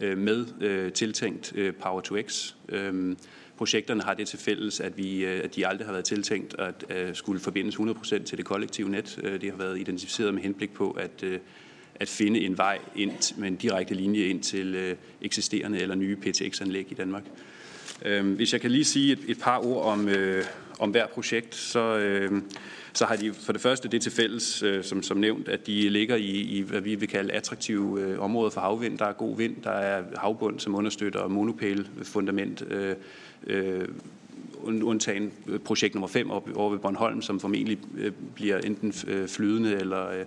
Øh, 0.00 0.18
med 0.18 0.46
øh, 0.60 0.92
tiltænkt 0.92 1.52
øh, 1.56 1.74
Power 1.74 2.00
to 2.00 2.16
X. 2.22 2.54
Øhm, 2.68 3.16
projekterne 3.56 4.02
har 4.02 4.14
det 4.14 4.28
til 4.28 4.38
fælles, 4.38 4.80
at, 4.80 4.98
vi, 4.98 5.24
at 5.24 5.56
de 5.56 5.66
aldrig 5.66 5.86
har 5.86 5.92
været 5.92 6.04
tiltænkt 6.04 6.54
at 6.58 6.84
skulle 7.16 7.40
forbindes 7.40 7.74
100% 7.76 8.24
til 8.24 8.38
det 8.38 8.44
kollektive 8.44 8.88
net. 8.88 9.20
Det 9.40 9.50
har 9.50 9.58
været 9.58 9.78
identificeret 9.78 10.34
med 10.34 10.42
henblik 10.42 10.72
på 10.72 10.90
at, 10.90 11.24
at 11.94 12.08
finde 12.08 12.40
en 12.40 12.58
vej 12.58 12.78
ind 12.96 13.38
med 13.38 13.48
en 13.48 13.56
direkte 13.56 13.94
linje 13.94 14.20
ind 14.20 14.42
til 14.42 14.96
eksisterende 15.20 15.78
eller 15.78 15.94
nye 15.94 16.16
PTX-anlæg 16.16 16.86
i 16.90 16.94
Danmark. 16.94 17.24
Øhm, 18.04 18.34
hvis 18.34 18.52
jeg 18.52 18.60
kan 18.60 18.70
lige 18.70 18.84
sige 18.84 19.12
et, 19.12 19.18
et 19.28 19.38
par 19.40 19.66
ord 19.66 19.84
om, 19.84 20.08
om 20.78 20.90
hver 20.90 21.06
projekt, 21.06 21.54
så... 21.54 21.98
Øh, 21.98 22.42
så 22.96 23.04
har 23.04 23.16
de 23.16 23.32
for 23.32 23.52
det 23.52 23.60
første 23.60 23.88
det 23.88 24.02
til 24.02 24.12
fælles, 24.12 24.62
øh, 24.62 24.84
som, 24.84 25.02
som 25.02 25.16
nævnt, 25.16 25.48
at 25.48 25.66
de 25.66 25.88
ligger 25.88 26.16
i, 26.16 26.30
i 26.30 26.60
hvad 26.60 26.80
vi 26.80 26.94
vil 26.94 27.08
kalde 27.08 27.32
attraktive 27.32 28.00
øh, 28.00 28.20
områder 28.20 28.50
for 28.50 28.60
havvind. 28.60 28.98
Der 28.98 29.04
er 29.04 29.12
god 29.12 29.36
vind, 29.36 29.56
der 29.62 29.70
er 29.70 30.02
havbund, 30.16 30.60
som 30.60 30.74
understøtter 30.74 31.28
monopæl 31.28 31.88
fundament. 32.02 32.64
Øh, 32.70 32.94
øh, 33.46 33.88
undtagen 34.62 35.32
projekt 35.64 35.94
nummer 35.94 36.08
5 36.08 36.30
over 36.30 36.70
ved 36.70 36.78
Bornholm, 36.78 37.22
som 37.22 37.40
formentlig 37.40 37.78
øh, 37.98 38.12
bliver 38.34 38.58
enten 38.58 38.94
øh, 39.08 39.28
flydende 39.28 39.74
eller, 39.74 40.10
øh, 40.10 40.24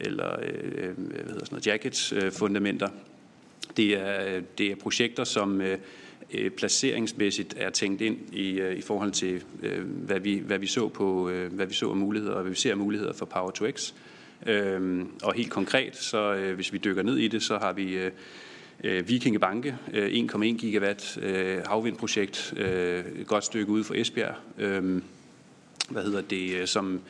eller 0.00 0.36
hvad 0.38 1.24
hedder 1.24 1.44
sådan 1.44 1.46
noget, 1.50 1.66
jackets 1.66 2.14
fundamenter. 2.30 2.88
Det 3.76 3.98
er, 3.98 4.40
det 4.58 4.72
er 4.72 4.76
projekter, 4.76 5.24
som 5.24 5.62
Øh, 6.34 6.50
placeringsmæssigt 6.50 7.54
er 7.56 7.70
tænkt 7.70 8.00
ind 8.00 8.18
i, 8.32 8.50
øh, 8.50 8.76
i 8.76 8.80
forhold 8.80 9.12
til, 9.12 9.42
øh, 9.62 9.84
hvad 9.84 10.20
vi, 10.20 10.38
hvad 10.38 10.58
vi 10.58 10.66
så 10.66 10.88
på, 10.88 11.30
hvad 11.50 11.66
vi 11.66 11.74
så 11.74 11.90
af 11.90 11.96
muligheder, 11.96 12.34
og 12.34 12.42
hvad 12.42 12.50
vi 12.50 12.56
ser 12.56 12.70
af 12.70 12.76
muligheder 12.76 13.12
for 13.12 13.26
Power 13.26 13.50
to 13.50 13.70
X. 13.70 13.92
Øhm, 14.46 15.08
og 15.22 15.34
helt 15.34 15.50
konkret, 15.50 15.96
så 15.96 16.52
hvis 16.54 16.72
vi 16.72 16.78
dykker 16.78 17.02
ned 17.02 17.16
i 17.16 17.28
det, 17.28 17.42
så 17.42 17.58
har 17.58 17.72
vi 17.72 17.94
øh, 17.94 18.10
1,1 18.84 20.58
gigawatt 20.58 21.18
havvindprojekt, 21.66 22.54
et 22.56 23.26
godt 23.26 23.44
stykke 23.44 23.72
ude 23.72 23.84
for 23.84 23.94
Esbjerg, 23.94 24.34
øhm, 24.58 25.02
hvad 25.90 26.02
hedder 26.02 26.20
det, 26.20 26.68
som 26.68 27.00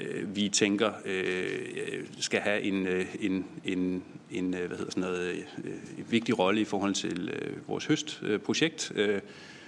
øh, 0.00 0.36
vi 0.36 0.48
tænker 0.48 0.92
øh, 1.04 2.04
skal 2.20 2.40
have 2.40 2.60
en, 2.60 2.86
øh, 2.86 3.06
en, 3.20 3.44
en, 3.64 4.04
en 4.30 4.54
øh, 4.54 4.66
hvad 4.66 4.76
hedder 4.76 4.90
sådan 4.90 5.00
noget, 5.00 5.46
øh, 5.64 6.10
vigtig 6.10 6.38
rolle 6.38 6.60
i 6.60 6.64
forhold 6.64 6.94
til 6.94 7.28
øh, 7.28 7.68
vores 7.68 7.86
høstprojekt. 7.86 8.92
Øh, 8.94 9.20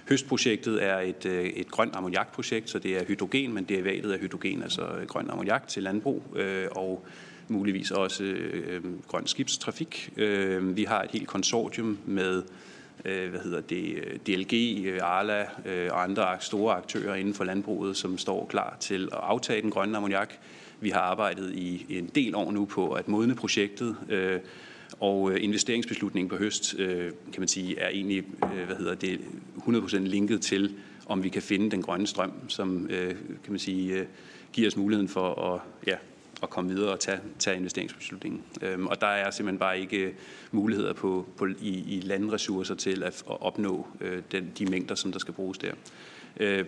Høstprojektet 0.09 0.83
er 0.83 0.99
et, 0.99 1.25
øh, 1.25 1.45
et 1.45 1.71
grønt 1.71 1.95
ammoniakprojekt, 1.95 2.69
så 2.69 2.79
det 2.79 2.97
er 2.97 3.05
hydrogen, 3.05 3.53
men 3.53 3.63
derivatet 3.63 4.11
af 4.11 4.19
hydrogen, 4.19 4.63
altså 4.63 4.87
grøn 5.07 5.29
ammoniak 5.29 5.67
til 5.67 5.83
landbrug. 5.83 6.23
Øh, 6.35 6.67
og 6.71 7.05
muligvis 7.47 7.91
også 7.91 8.23
øh, 8.23 8.81
grøn 9.07 9.27
skibstrafik. 9.27 10.13
Øh, 10.17 10.77
vi 10.77 10.83
har 10.83 11.01
et 11.01 11.11
helt 11.11 11.27
konsortium 11.27 11.97
med 12.05 12.37
øh, 12.37 12.43
Øh, 13.05 13.29
hvad 13.29 13.39
hedder 13.39 13.61
det, 13.61 13.95
øh, 13.95 14.19
DLG, 14.27 14.85
øh, 14.85 14.99
Arla 15.01 15.45
og 15.91 16.03
andre 16.03 16.37
store 16.39 16.75
aktører 16.75 17.15
inden 17.15 17.33
for 17.33 17.43
landbruget, 17.43 17.97
som 17.97 18.17
står 18.17 18.45
klar 18.45 18.77
til 18.79 19.03
at 19.03 19.19
aftage 19.23 19.61
den 19.61 19.71
grønne 19.71 19.97
ammoniak. 19.97 20.33
Vi 20.79 20.89
har 20.89 20.99
arbejdet 20.99 21.55
i 21.55 21.85
en 21.89 22.09
del 22.15 22.35
år 22.35 22.51
nu 22.51 22.65
på 22.65 22.91
at 22.91 23.07
modne 23.07 23.35
projektet, 23.35 23.95
og 24.99 25.39
investeringsbeslutningen 25.39 26.29
på 26.29 26.35
høst, 26.35 26.75
kan 26.77 27.39
man 27.39 27.47
sige, 27.47 27.79
er 27.79 27.89
egentlig 27.89 28.23
hvad 28.65 28.75
hedder 28.75 28.95
det, 28.95 29.19
100% 29.57 29.97
linket 29.97 30.41
til, 30.41 30.73
om 31.05 31.23
vi 31.23 31.29
kan 31.29 31.41
finde 31.41 31.71
den 31.71 31.81
grønne 31.81 32.07
strøm, 32.07 32.31
som 32.47 32.87
kan 33.43 33.49
man 33.49 33.59
sige, 33.59 34.07
giver 34.53 34.67
os 34.67 34.77
muligheden 34.77 35.09
for 35.09 35.53
at 35.53 35.61
ja, 35.87 35.95
at 36.43 36.49
komme 36.49 36.69
videre 36.69 36.91
og 36.91 36.99
tage, 36.99 37.19
tage 37.39 37.57
investeringsbeslutningen. 37.57 38.43
Øhm, 38.61 38.87
og 38.87 39.01
der 39.01 39.07
er 39.07 39.31
simpelthen 39.31 39.59
bare 39.59 39.79
ikke 39.79 40.15
muligheder 40.51 40.93
på, 40.93 41.27
på, 41.37 41.47
i, 41.61 41.97
i 41.97 42.01
landressourcer 42.05 42.75
til 42.75 43.03
at, 43.03 43.23
at 43.29 43.41
opnå 43.41 43.87
øh, 44.01 44.21
den, 44.31 44.51
de 44.59 44.65
mængder, 44.65 44.95
som 44.95 45.11
der 45.11 45.19
skal 45.19 45.33
bruges 45.33 45.57
der. 45.57 45.71
Øh, 46.39 46.65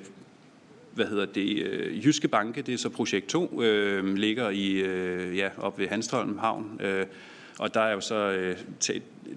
hvad 0.93 1.05
hedder 1.05 1.25
det, 1.25 1.63
øh, 1.63 2.05
Jyske 2.05 2.27
Banke, 2.27 2.61
det 2.61 2.73
er 2.73 2.77
så 2.77 2.89
projekt 2.89 3.27
2, 3.27 3.61
øh, 3.63 4.15
ligger 4.15 4.49
i, 4.49 4.71
øh, 4.71 5.37
ja, 5.37 5.49
op 5.57 5.79
ved 5.79 5.87
Hanstholm 5.87 6.37
Havn, 6.37 6.81
øh, 6.81 7.05
og 7.59 7.73
der 7.73 7.81
er 7.81 7.93
jo 7.93 8.01
så 8.01 8.15
øh, 8.15 8.57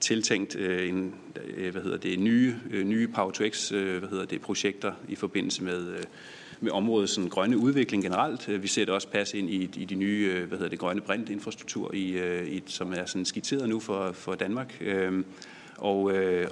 tiltænkt 0.00 0.56
øh, 0.56 0.88
en, 0.88 1.14
øh, 1.56 1.72
hvad 1.72 1.82
hedder 1.82 1.98
det, 1.98 2.18
nye, 2.18 2.54
øh, 2.70 2.84
nye 2.84 3.08
Power 3.08 3.30
to 3.30 3.44
X, 3.48 3.72
øh, 3.72 3.98
hvad 3.98 4.08
hedder 4.08 4.24
det, 4.24 4.40
projekter 4.40 4.92
i 5.08 5.14
forbindelse 5.14 5.64
med 5.64 5.88
øh, 5.88 6.02
med 6.60 6.72
området 6.72 7.10
sådan 7.10 7.30
grønne 7.30 7.58
udvikling 7.58 8.02
generelt. 8.02 8.48
Øh, 8.48 8.62
vi 8.62 8.68
ser 8.68 8.84
det 8.84 8.94
også 8.94 9.08
passe 9.08 9.38
ind 9.38 9.50
i, 9.50 9.70
i 9.76 9.84
de 9.84 9.94
nye 9.94 10.32
øh, 10.34 10.48
hvad 10.48 10.58
hedder 10.58 10.70
det, 10.70 10.78
grønne 10.78 11.00
brintinfrastruktur, 11.00 11.94
i, 11.94 12.10
øh, 12.10 12.48
i, 12.48 12.62
som 12.66 12.92
er 12.92 13.04
sådan 13.04 13.24
skitseret 13.24 13.68
nu 13.68 13.80
for, 13.80 14.12
for 14.12 14.34
Danmark. 14.34 14.78
Øhm, 14.80 15.24
og, 15.76 16.02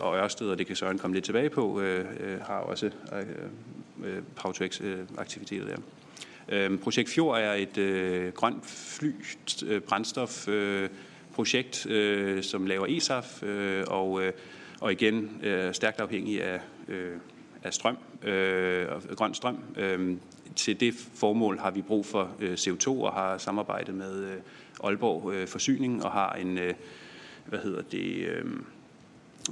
og 0.00 0.16
Ørsted, 0.16 0.48
og 0.48 0.58
det 0.58 0.66
kan 0.66 0.76
Søren 0.76 0.98
komme 0.98 1.16
lidt 1.16 1.24
tilbage 1.24 1.50
på, 1.50 1.80
øh, 1.80 2.04
har 2.40 2.58
også 2.58 2.90
øh, 4.04 4.22
Power 4.36 4.52
to 4.52 4.64
aktiviteter 5.18 5.66
der. 5.66 5.76
Øhm, 6.48 6.78
projekt 6.78 7.10
Fjord 7.10 7.38
er 7.38 7.52
et 7.52 7.78
øh, 7.78 8.32
grønt 8.32 8.66
fly 8.66 9.14
øh, 9.66 9.80
brændstof 9.80 10.48
øh, 10.48 10.88
projekt, 11.34 11.86
øh, 11.86 12.42
som 12.42 12.66
laver 12.66 12.86
ESAF, 12.86 13.42
øh, 13.42 13.84
og, 13.86 14.22
øh, 14.22 14.32
og 14.80 14.92
igen 14.92 15.40
øh, 15.42 15.74
stærkt 15.74 16.00
afhængig 16.00 16.42
af, 16.42 16.60
øh, 16.88 17.16
af 17.62 17.74
strøm, 17.74 17.96
øh, 18.24 18.86
grøn 19.16 19.34
strøm. 19.34 19.58
Øh, 19.76 20.16
til 20.56 20.80
det 20.80 20.94
formål 21.14 21.58
har 21.58 21.70
vi 21.70 21.82
brug 21.82 22.06
for 22.06 22.30
øh, 22.40 22.52
CO2 22.54 22.88
og 22.88 23.12
har 23.12 23.38
samarbejdet 23.38 23.94
med 23.94 24.24
øh, 24.24 24.36
Aalborg 24.84 25.32
øh, 25.32 25.48
Forsyning 25.48 26.04
og 26.04 26.10
har 26.10 26.32
en, 26.32 26.58
øh, 26.58 26.74
hvad 27.46 27.58
hedder 27.58 27.82
det, 27.82 28.26
øh, 28.26 28.44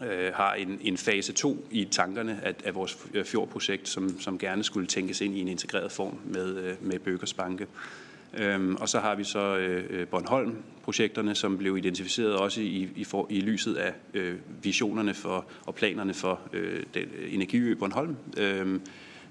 øh, 0.03 0.33
har 0.35 0.55
en, 0.55 0.79
en 0.83 0.97
fase 0.97 1.33
2 1.33 1.67
i 1.71 1.85
tankerne 1.85 2.41
af, 2.43 2.55
af 2.65 2.75
vores 2.75 2.99
fjordprojekt, 3.25 3.89
som, 3.89 4.21
som 4.21 4.39
gerne 4.39 4.65
skulle 4.65 4.87
tænkes 4.87 5.21
ind 5.21 5.37
i 5.37 5.41
en 5.41 5.49
integreret 5.49 5.93
form 5.93 6.19
med, 6.25 6.57
øh, 6.57 6.75
med 6.81 6.99
Bøgers 6.99 7.35
Banke. 7.35 7.67
Øhm, 8.39 8.77
og 8.77 8.89
så 8.89 9.01
har 9.01 9.15
vi 9.15 9.25
så 9.25 9.57
øh, 9.57 9.85
øh, 9.91 10.09
Bornholm-projekterne, 10.09 11.35
som 11.35 11.59
blev 11.59 11.77
identificeret 11.77 12.37
også 12.37 12.61
i, 12.61 12.89
i, 12.97 13.05
for, 13.05 13.27
i 13.31 13.41
lyset 13.41 13.75
af 13.75 13.93
øh, 14.15 14.37
visionerne 14.63 15.15
for 15.15 15.47
og 15.67 15.75
planerne 15.75 16.15
for 16.15 16.41
øh, 16.53 16.83
den, 16.95 17.03
øh, 17.19 17.35
Energiø 17.35 17.75
Bornholm. 17.75 18.17
Øhm, 18.37 18.81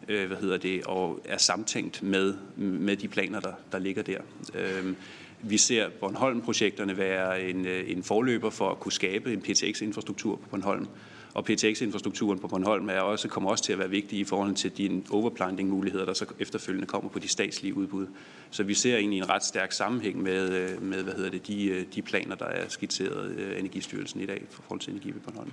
øh, 0.07 0.27
hvad 0.27 0.37
hedder 0.37 0.57
det, 0.57 0.83
og 0.83 1.21
er 1.25 1.37
samtænkt 1.37 2.03
med, 2.03 2.33
med 2.57 2.97
de 2.97 3.07
planer, 3.07 3.39
der, 3.39 3.53
der 3.71 3.79
ligger 3.79 4.03
der. 4.03 4.19
Øhm, 4.55 4.95
vi 5.41 5.57
ser 5.57 5.89
Bornholm-projekterne 5.89 6.97
være 6.97 7.41
en, 7.41 7.65
øh, 7.65 7.91
en 7.91 8.03
forløber 8.03 8.49
for 8.49 8.71
at 8.71 8.79
kunne 8.79 8.91
skabe 8.91 9.33
en 9.33 9.41
PTX-infrastruktur 9.41 10.35
på 10.35 10.49
Bornholm, 10.49 10.87
og 11.33 11.45
PTX-infrastrukturen 11.45 12.39
på 12.39 12.47
Bornholm 12.47 12.89
er 12.89 12.99
også, 12.99 13.27
kommer 13.27 13.49
også 13.49 13.63
til 13.63 13.73
at 13.73 13.79
være 13.79 13.89
vigtig 13.89 14.19
i 14.19 14.23
forhold 14.23 14.55
til 14.55 14.77
de 14.77 15.03
overplanting-muligheder, 15.09 16.05
der 16.05 16.13
så 16.13 16.25
efterfølgende 16.39 16.87
kommer 16.87 17.09
på 17.09 17.19
de 17.19 17.27
statslige 17.27 17.77
udbud. 17.77 18.07
Så 18.49 18.63
vi 18.63 18.73
ser 18.73 18.97
egentlig 18.97 19.17
en 19.17 19.29
ret 19.29 19.43
stærk 19.43 19.71
sammenhæng 19.71 20.21
med, 20.21 20.51
øh, 20.51 20.83
med 20.83 21.03
hvad 21.03 21.13
hedder 21.13 21.29
det, 21.29 21.47
de, 21.47 21.65
øh, 21.65 21.85
de 21.95 22.01
planer, 22.01 22.35
der 22.35 22.45
er 22.45 22.69
skitseret 22.69 23.31
øh, 23.31 23.55
af 23.55 23.59
Energistyrelsen 23.59 24.21
i 24.21 24.25
dag 24.25 24.43
for 24.49 24.61
forhold 24.61 24.79
til 24.79 24.91
energi 24.91 25.11
på 25.11 25.19
Bornholm. 25.19 25.51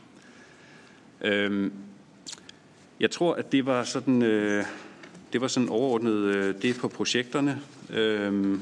Øhm, 1.20 1.72
jeg 3.00 3.10
tror, 3.10 3.34
at 3.34 3.52
det 3.52 3.66
var 3.66 3.84
sådan, 3.84 4.22
øh, 4.22 4.64
det 5.32 5.40
var 5.40 5.48
sådan 5.48 5.68
overordnet 5.68 6.12
øh, 6.12 6.62
det 6.62 6.76
på 6.76 6.88
projekterne. 6.88 7.60
Øhm, 7.90 8.60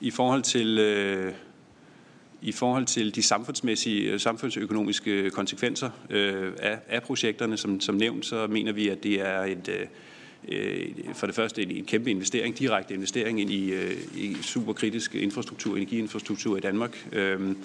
I 0.00 0.10
forhold 0.10 0.42
til... 0.42 0.78
Øh, 0.78 1.32
i 2.42 2.52
forhold 2.52 2.86
til 2.86 3.14
de 3.14 3.22
samfundsmæssige, 3.22 4.12
øh, 4.12 4.20
samfundsøkonomiske 4.20 5.30
konsekvenser 5.30 5.90
øh, 6.10 6.52
af, 6.58 6.78
af 6.88 7.02
projekterne, 7.02 7.56
som, 7.56 7.80
som 7.80 7.94
nævnt, 7.94 8.26
så 8.26 8.46
mener 8.46 8.72
vi, 8.72 8.88
at 8.88 9.02
det 9.02 9.20
er 9.20 9.40
et, 9.40 9.68
øh, 9.68 9.86
øh 10.48 10.88
for 11.14 11.26
det 11.26 11.34
første 11.34 11.62
en, 11.62 11.70
en 11.70 11.84
kæmpe 11.84 12.10
investering, 12.10 12.58
direkte 12.58 12.94
investering 12.94 13.40
ind 13.40 13.50
i, 13.50 13.72
øh, 13.72 13.96
i 14.16 14.36
superkritisk 14.42 15.14
infrastruktur, 15.14 15.76
energiinfrastruktur 15.76 16.56
i 16.56 16.60
Danmark. 16.60 17.08
Øhm, 17.12 17.56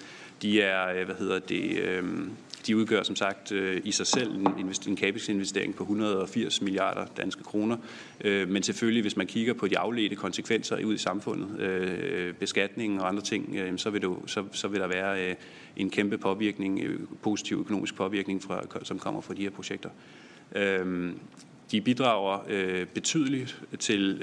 de 0.42 0.62
er, 0.62 1.06
hvad 1.06 1.16
hedder 1.16 1.40
det, 1.40 1.78
øhm, 1.80 2.32
de 2.68 2.78
udgør 2.78 3.04
som 3.04 3.16
sagt 3.16 3.52
øh, 3.52 3.82
i 3.84 3.92
sig 3.92 4.08
selv 4.08 4.36
en, 4.36 4.74
en 4.88 4.98
capex-investering 4.98 5.76
på 5.76 5.84
180 5.84 6.62
milliarder 6.62 7.06
danske 7.18 7.44
kroner. 7.44 7.78
Øh, 8.22 8.50
men 8.50 8.64
selvfølgelig, 8.64 9.02
hvis 9.02 9.18
man 9.18 9.28
kigger 9.28 9.54
på 9.54 9.68
de 9.68 9.78
afledte 9.78 10.16
konsekvenser 10.16 10.86
ud 10.86 10.94
i 10.94 10.98
samfundet, 10.98 11.60
øh, 11.60 12.34
beskatning 12.34 13.02
og 13.02 13.08
andre 13.08 13.22
ting, 13.22 13.56
øh, 13.56 13.78
så, 13.78 13.90
vil 13.90 14.02
det, 14.02 14.10
så, 14.26 14.44
så 14.52 14.68
vil 14.68 14.80
der 14.80 14.88
være 14.88 15.30
øh, 15.30 15.36
en 15.78 15.90
kæmpe 15.90 16.18
påvirkning, 16.18 16.80
øh, 16.84 17.00
positiv 17.22 17.60
økonomisk 17.60 17.96
påvirkning, 17.96 18.44
fra, 18.44 18.62
som 18.84 19.00
kommer 19.00 19.22
fra 19.22 19.34
de 19.34 19.42
her 19.42 19.50
projekter. 19.50 19.90
De 21.72 21.82
bidrager 21.82 22.40
betydeligt 22.94 23.62
til 23.80 24.22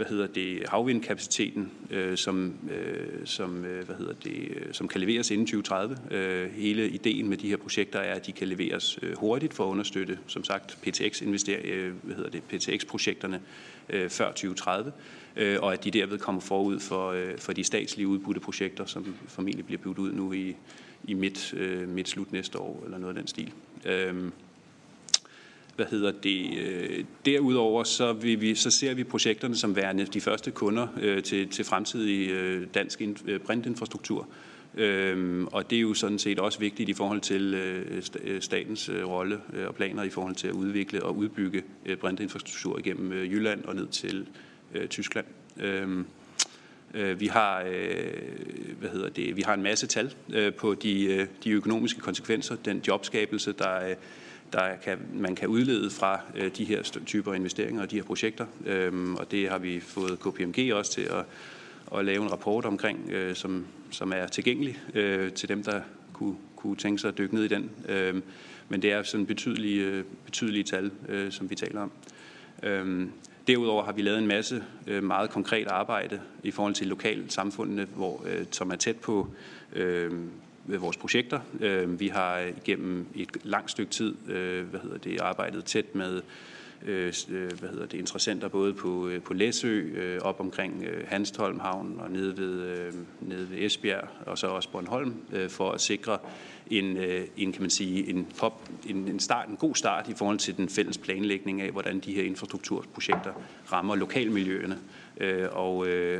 hvad 0.00 0.08
hedder 0.08 0.26
det, 0.26 0.68
havvindkapaciteten, 0.68 1.72
øh, 1.90 2.16
som, 2.16 2.54
øh, 2.70 3.26
som, 3.26 3.64
øh, 3.64 3.86
hvad 3.86 3.96
hedder 3.96 4.12
det, 4.24 4.48
øh, 4.50 4.72
som 4.72 4.88
kan 4.88 5.00
leveres 5.00 5.30
inden 5.30 5.46
2030. 5.46 5.96
Øh, 6.10 6.52
hele 6.52 6.88
ideen 6.88 7.28
med 7.28 7.36
de 7.36 7.48
her 7.48 7.56
projekter 7.56 7.98
er, 7.98 8.14
at 8.14 8.26
de 8.26 8.32
kan 8.32 8.48
leveres 8.48 8.98
øh, 9.02 9.16
hurtigt 9.18 9.54
for 9.54 9.64
at 9.64 9.68
understøtte, 9.68 10.18
som 10.26 10.44
sagt, 10.44 10.78
PTX, 10.82 11.22
øh, 11.22 11.94
hvad 12.02 12.16
hedder 12.16 12.30
det, 12.30 12.42
PTX-projekterne 12.42 13.40
øh, 13.88 14.10
før 14.10 14.28
2030, 14.28 14.92
øh, 15.36 15.58
og 15.62 15.72
at 15.72 15.84
de 15.84 15.90
derved 15.90 16.18
kommer 16.18 16.40
forud 16.40 16.80
for, 16.80 17.10
øh, 17.10 17.38
for 17.38 17.52
de 17.52 17.64
statslige 17.64 18.08
udbudte 18.08 18.40
projekter, 18.40 18.84
som 18.84 19.14
formentlig 19.28 19.66
bliver 19.66 19.82
budt 19.82 19.98
ud 19.98 20.12
nu 20.12 20.32
i, 20.32 20.56
i 21.04 21.14
midt, 21.14 21.54
øh, 21.54 21.88
midt 21.88 22.08
slut 22.08 22.32
næste 22.32 22.58
år, 22.58 22.82
eller 22.84 22.98
noget 22.98 23.16
af 23.16 23.20
den 23.22 23.26
stil. 23.26 23.52
Øh, 23.86 24.30
hvad 25.80 25.90
hedder 25.90 26.12
det, 26.22 26.58
øh, 26.58 27.04
derudover 27.26 27.84
så, 27.84 28.12
vil 28.12 28.40
vi, 28.40 28.54
så 28.54 28.70
ser 28.70 28.94
vi 28.94 29.04
projekterne 29.04 29.56
som 29.56 29.76
værende 29.76 30.04
de 30.04 30.20
første 30.20 30.50
kunder 30.50 30.86
øh, 31.00 31.22
til, 31.22 31.48
til 31.48 31.64
fremtidig 31.64 32.30
øh, 32.30 32.66
dansk 32.74 33.00
in, 33.00 33.16
brintinfrastruktur. 33.46 34.28
Øh, 34.74 35.10
øhm, 35.10 35.46
og 35.46 35.70
det 35.70 35.76
er 35.76 35.80
jo 35.80 35.94
sådan 35.94 36.18
set 36.18 36.38
også 36.38 36.58
vigtigt 36.58 36.88
i 36.88 36.92
forhold 36.92 37.20
til 37.20 37.54
øh, 37.54 38.02
øh, 38.24 38.42
statens 38.42 38.88
øh, 38.88 39.08
rolle 39.08 39.40
øh, 39.52 39.68
og 39.68 39.74
planer 39.74 40.02
i 40.02 40.10
forhold 40.10 40.34
til 40.34 40.48
at 40.48 40.54
udvikle 40.54 41.02
og 41.02 41.16
udbygge 41.16 41.62
øh, 41.86 41.96
brintinfrastruktur 41.96 42.78
igennem 42.78 43.12
øh, 43.12 43.32
Jylland 43.32 43.64
og 43.64 43.74
ned 43.74 43.86
til 43.86 44.26
øh, 44.74 44.88
Tyskland. 44.88 45.26
Øhm, 45.60 46.06
øh, 46.94 47.20
vi 47.20 47.26
har, 47.26 47.62
øh, 47.62 48.12
hvad 48.78 48.90
hedder 48.90 49.08
det, 49.08 49.36
vi 49.36 49.42
har 49.42 49.54
en 49.54 49.62
masse 49.62 49.86
tal 49.86 50.14
øh, 50.32 50.54
på 50.54 50.74
de, 50.74 51.04
øh, 51.04 51.26
de 51.44 51.50
økonomiske 51.50 52.00
konsekvenser, 52.00 52.56
den 52.64 52.82
jobskabelse, 52.88 53.52
der, 53.52 53.88
øh, 53.88 53.96
der 54.52 54.76
kan, 54.84 54.98
man 55.14 55.34
kan 55.34 55.48
udlede 55.48 55.90
fra 55.90 56.20
øh, 56.36 56.50
de 56.56 56.64
her 56.64 56.82
typer 56.82 57.34
investeringer 57.34 57.82
og 57.82 57.90
de 57.90 57.96
her 57.96 58.02
projekter. 58.02 58.46
Øhm, 58.66 59.14
og 59.14 59.30
det 59.30 59.48
har 59.48 59.58
vi 59.58 59.80
fået 59.80 60.20
KPMG 60.20 60.74
også 60.74 60.92
til 60.92 61.02
at, 61.02 61.24
at 61.98 62.04
lave 62.04 62.22
en 62.22 62.32
rapport 62.32 62.64
omkring, 62.64 63.10
øh, 63.10 63.34
som, 63.34 63.66
som 63.90 64.12
er 64.12 64.26
tilgængelig 64.26 64.78
øh, 64.94 65.32
til 65.32 65.48
dem, 65.48 65.62
der 65.62 65.80
kunne, 66.12 66.36
kunne 66.56 66.76
tænke 66.76 66.98
sig 66.98 67.08
at 67.08 67.18
dykke 67.18 67.34
ned 67.34 67.44
i 67.44 67.48
den. 67.48 67.70
Øhm, 67.88 68.22
men 68.68 68.82
det 68.82 68.92
er 68.92 69.02
sådan 69.02 69.26
betydelige, 69.26 69.84
øh, 69.84 70.04
betydelige 70.24 70.64
tal, 70.64 70.90
øh, 71.08 71.32
som 71.32 71.50
vi 71.50 71.54
taler 71.54 71.80
om. 71.80 71.92
Øhm, 72.62 73.10
derudover 73.46 73.84
har 73.84 73.92
vi 73.92 74.02
lavet 74.02 74.18
en 74.18 74.26
masse 74.26 74.64
øh, 74.86 75.04
meget 75.04 75.30
konkret 75.30 75.66
arbejde 75.66 76.20
i 76.42 76.50
forhold 76.50 76.74
til 76.74 76.86
lokale 76.86 77.30
samfundene, 77.30 77.86
hvor, 77.96 78.24
øh, 78.26 78.46
som 78.50 78.70
er 78.70 78.76
tæt 78.76 78.96
på 78.96 79.28
øh, 79.72 80.12
Øh, 80.68 80.82
vores 80.82 80.96
projekter. 80.96 81.40
Øh, 81.60 82.00
vi 82.00 82.08
har 82.08 82.38
igennem 82.38 83.06
et 83.14 83.28
langt 83.42 83.70
stykke 83.70 83.92
tid 83.92 84.14
øh, 84.28 84.66
hvad 84.66 84.80
hedder 84.80 84.98
det, 84.98 85.20
arbejdet 85.20 85.64
tæt 85.64 85.94
med 85.94 86.22
hvad 86.82 87.68
hedder 87.68 87.86
det, 87.86 87.98
interessenter 87.98 88.48
både 88.48 88.74
på, 88.74 89.10
på 89.24 89.34
Læsø, 89.34 89.84
op 90.20 90.40
omkring 90.40 90.86
Hanstholm 91.06 91.60
Havn 91.60 92.00
og 92.00 92.10
nede 92.10 92.38
ved, 92.38 92.92
nede 93.20 93.50
ved 93.50 93.58
Esbjerg 93.58 94.08
og 94.26 94.38
så 94.38 94.46
også 94.46 94.68
Bornholm, 94.68 95.14
for 95.48 95.70
at 95.70 95.80
sikre 95.80 96.18
en, 96.70 96.96
en, 97.36 97.52
kan 97.52 97.62
man 97.62 97.70
sige, 97.70 98.08
en, 98.08 98.26
pop, 98.38 98.68
en, 98.86 99.08
en, 99.08 99.20
start, 99.20 99.48
en 99.48 99.56
god 99.56 99.74
start 99.74 100.08
i 100.08 100.14
forhold 100.14 100.38
til 100.38 100.56
den 100.56 100.68
fælles 100.68 100.98
planlægning 100.98 101.60
af, 101.60 101.70
hvordan 101.70 102.00
de 102.00 102.14
her 102.14 102.22
infrastrukturprojekter 102.22 103.32
rammer 103.72 103.94
lokalmiljøerne 103.94 104.78
og, 105.52 105.76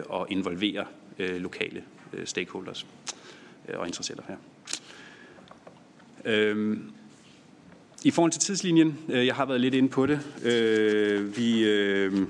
og 0.09 0.27
involverer 0.31 0.85
lokale 1.19 1.83
stakeholders 2.25 2.87
Øh, 3.71 3.81
og 3.81 3.87
interessenter 3.87 4.25
her. 4.29 4.37
Øhm, 6.25 6.93
I 8.05 8.11
forhold 8.11 8.33
til 8.33 8.41
tidslinjen, 8.41 8.99
øh, 9.09 9.27
jeg 9.27 9.35
har 9.35 9.47
været 9.47 9.61
lidt 9.61 9.75
inde 9.75 9.89
på 9.89 10.07
det. 10.07 10.21
Øh, 10.45 11.37
vi, 11.37 11.65
øh, 11.65 12.27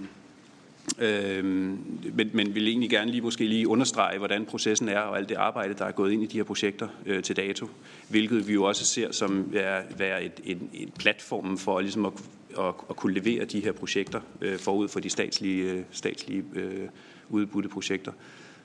øh, 0.99 1.45
men, 1.45 2.31
men 2.33 2.55
vil 2.55 2.69
egentlig 2.69 2.91
gerne 2.91 3.11
lige 3.11 3.23
måske 3.23 3.47
lige 3.47 3.69
understrege, 3.69 4.19
hvordan 4.19 4.45
processen 4.45 4.89
er 4.89 4.99
og 4.99 5.19
alt 5.19 5.29
det 5.29 5.35
arbejde, 5.35 5.75
der 5.75 5.85
er 5.85 5.93
gået 5.93 6.13
ind 6.13 6.23
i 6.23 6.27
de 6.27 6.37
her 6.37 6.45
projekter 6.45 6.89
øh, 7.07 7.23
til 7.23 7.37
dato, 7.37 7.69
hvilket 8.09 8.49
vi 8.49 8.53
jo 8.53 8.65
også 8.65 8.85
ser 8.85 9.13
som 9.13 9.53
være, 9.53 9.83
være 9.99 10.25
et, 10.25 10.41
en, 10.45 10.71
en 10.75 10.93
platform 10.99 11.59
for 11.59 11.81
ligesom 11.81 12.07
at, 12.07 12.13
at, 12.59 12.75
at 12.91 12.97
kunne 12.97 13.15
levere 13.15 13.45
de 13.45 13.61
her 13.61 13.73
projekter 13.73 14.21
øh, 14.41 14.59
forud 14.59 14.89
for 14.89 15.01
de 15.01 15.11
statslige, 15.11 15.73
øh, 15.73 15.83
statslige 15.91 16.45
øh, 16.55 16.89
udbudte 17.29 17.69
projekter. 17.69 18.13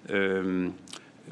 Øh, 0.09 0.69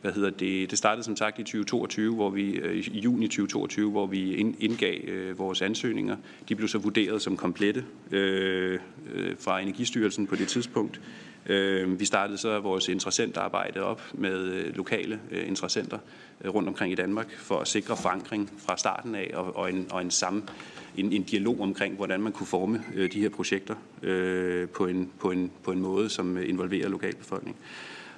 hvad 0.01 0.11
hedder 0.11 0.29
det, 0.29 0.71
det 0.71 0.77
startede 0.77 1.03
som 1.03 1.15
sagt 1.15 1.39
i 1.39 1.43
2022, 1.43 2.15
hvor 2.15 2.29
vi, 2.29 2.51
øh, 2.51 2.75
i 2.75 2.99
juni 2.99 3.27
2022, 3.27 3.91
hvor 3.91 4.05
vi 4.05 4.33
indgav 4.59 4.99
øh, 5.07 5.39
vores 5.39 5.61
ansøgninger. 5.61 6.17
De 6.49 6.55
blev 6.55 6.67
så 6.67 6.77
vurderet 6.77 7.21
som 7.21 7.37
komplette 7.37 7.85
øh, 8.11 8.79
øh, 9.13 9.35
fra 9.39 9.59
Energistyrelsen 9.59 10.27
på 10.27 10.35
det 10.35 10.47
tidspunkt. 10.47 11.01
Øh, 11.45 11.99
vi 11.99 12.05
startede 12.05 12.37
så 12.37 12.59
vores 12.59 12.87
interessentarbejde 12.87 13.79
op 13.79 14.01
med 14.13 14.39
øh, 14.39 14.75
lokale 14.75 15.19
øh, 15.31 15.47
interessenter 15.47 15.97
øh, 16.41 16.53
rundt 16.53 16.69
omkring 16.69 16.91
i 16.91 16.95
Danmark 16.95 17.31
for 17.37 17.59
at 17.59 17.67
sikre 17.67 17.97
forankring 17.97 18.49
fra 18.57 18.77
starten 18.77 19.15
af 19.15 19.31
og, 19.33 19.55
og, 19.55 19.69
en, 19.69 19.87
og 19.91 20.01
en, 20.01 20.11
sammen, 20.11 20.49
en, 20.97 21.13
en 21.13 21.23
dialog 21.23 21.61
omkring, 21.61 21.95
hvordan 21.95 22.21
man 22.21 22.31
kunne 22.31 22.47
forme 22.47 22.83
øh, 22.95 23.11
de 23.11 23.21
her 23.21 23.29
projekter 23.29 23.75
øh, 24.01 24.69
på, 24.69 24.85
en, 24.85 25.11
på, 25.19 25.31
en, 25.31 25.51
på 25.63 25.71
en 25.71 25.79
måde, 25.79 26.09
som 26.09 26.37
involverer 26.37 26.89
lokalbefolkningen. 26.89 27.61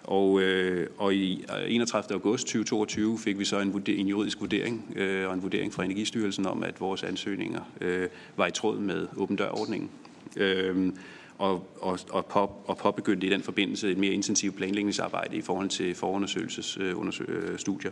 Og, 0.08 0.42
øh, 0.42 0.88
og 0.98 1.16
i 1.16 1.46
øh, 1.50 1.74
31. 1.74 2.14
august 2.14 2.48
2022 2.48 3.20
fik 3.20 3.40
vi 3.40 3.46
så 3.46 3.60
en, 3.60 3.74
vurder, 3.74 3.94
en 3.94 4.08
juridisk 4.08 4.42
vurdering 4.42 4.94
øh, 4.96 5.28
og 5.28 5.34
en 5.34 5.44
vurdering 5.44 5.74
fra 5.74 5.84
Energistyrelsen 5.84 6.46
om, 6.46 6.64
at 6.64 6.82
vores 6.82 7.04
ansøgninger 7.04 7.62
øh, 7.82 8.08
var 8.36 8.48
i 8.48 8.52
tråd 8.52 8.80
med 8.80 9.08
åben 9.18 9.36
dørordningen. 9.36 9.90
Øh, 10.38 10.94
og, 11.38 11.68
og, 11.82 12.00
og, 12.10 12.26
på, 12.26 12.52
og 12.66 12.78
påbegyndte 12.78 13.28
i 13.28 13.30
den 13.30 13.44
forbindelse 13.44 13.92
et 13.92 13.98
mere 13.98 14.14
intensivt 14.14 14.56
planlægningsarbejde 14.56 15.38
i 15.38 15.42
forhold 15.42 15.70
til 15.70 15.96
forundersøgelsesstudier. 15.96 17.92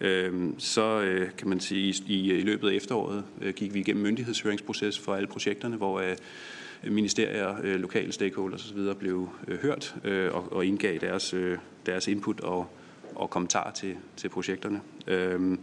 Øh, 0.00 0.34
øh, 0.34 0.50
så 0.58 1.00
øh, 1.00 1.30
kan 1.38 1.48
man 1.48 1.60
sige, 1.60 1.94
i, 2.06 2.32
i 2.32 2.40
løbet 2.40 2.70
af 2.70 2.74
efteråret 2.74 3.24
øh, 3.42 3.54
gik 3.54 3.74
vi 3.74 3.80
igennem 3.80 4.02
myndighedshøringsproces 4.02 4.98
for 4.98 5.14
alle 5.14 5.26
projekterne, 5.26 5.76
hvor 5.76 6.00
øh, 6.00 6.16
Øh, 6.84 6.92
ministerier, 6.92 7.56
øh, 7.62 7.80
lokale 7.80 8.12
stakeholders 8.12 8.64
osv. 8.64 8.94
blev 8.98 9.28
øh, 9.48 9.58
hørt 9.58 9.94
og, 10.32 10.52
og 10.52 10.66
indgav 10.66 10.98
deres, 11.00 11.34
deres 11.86 12.08
input 12.08 12.40
og, 12.40 12.66
og 13.14 13.30
kommentarer 13.30 13.72
til, 13.72 13.96
til 14.16 14.28
projekterne. 14.28 14.80
Øhm, 15.06 15.60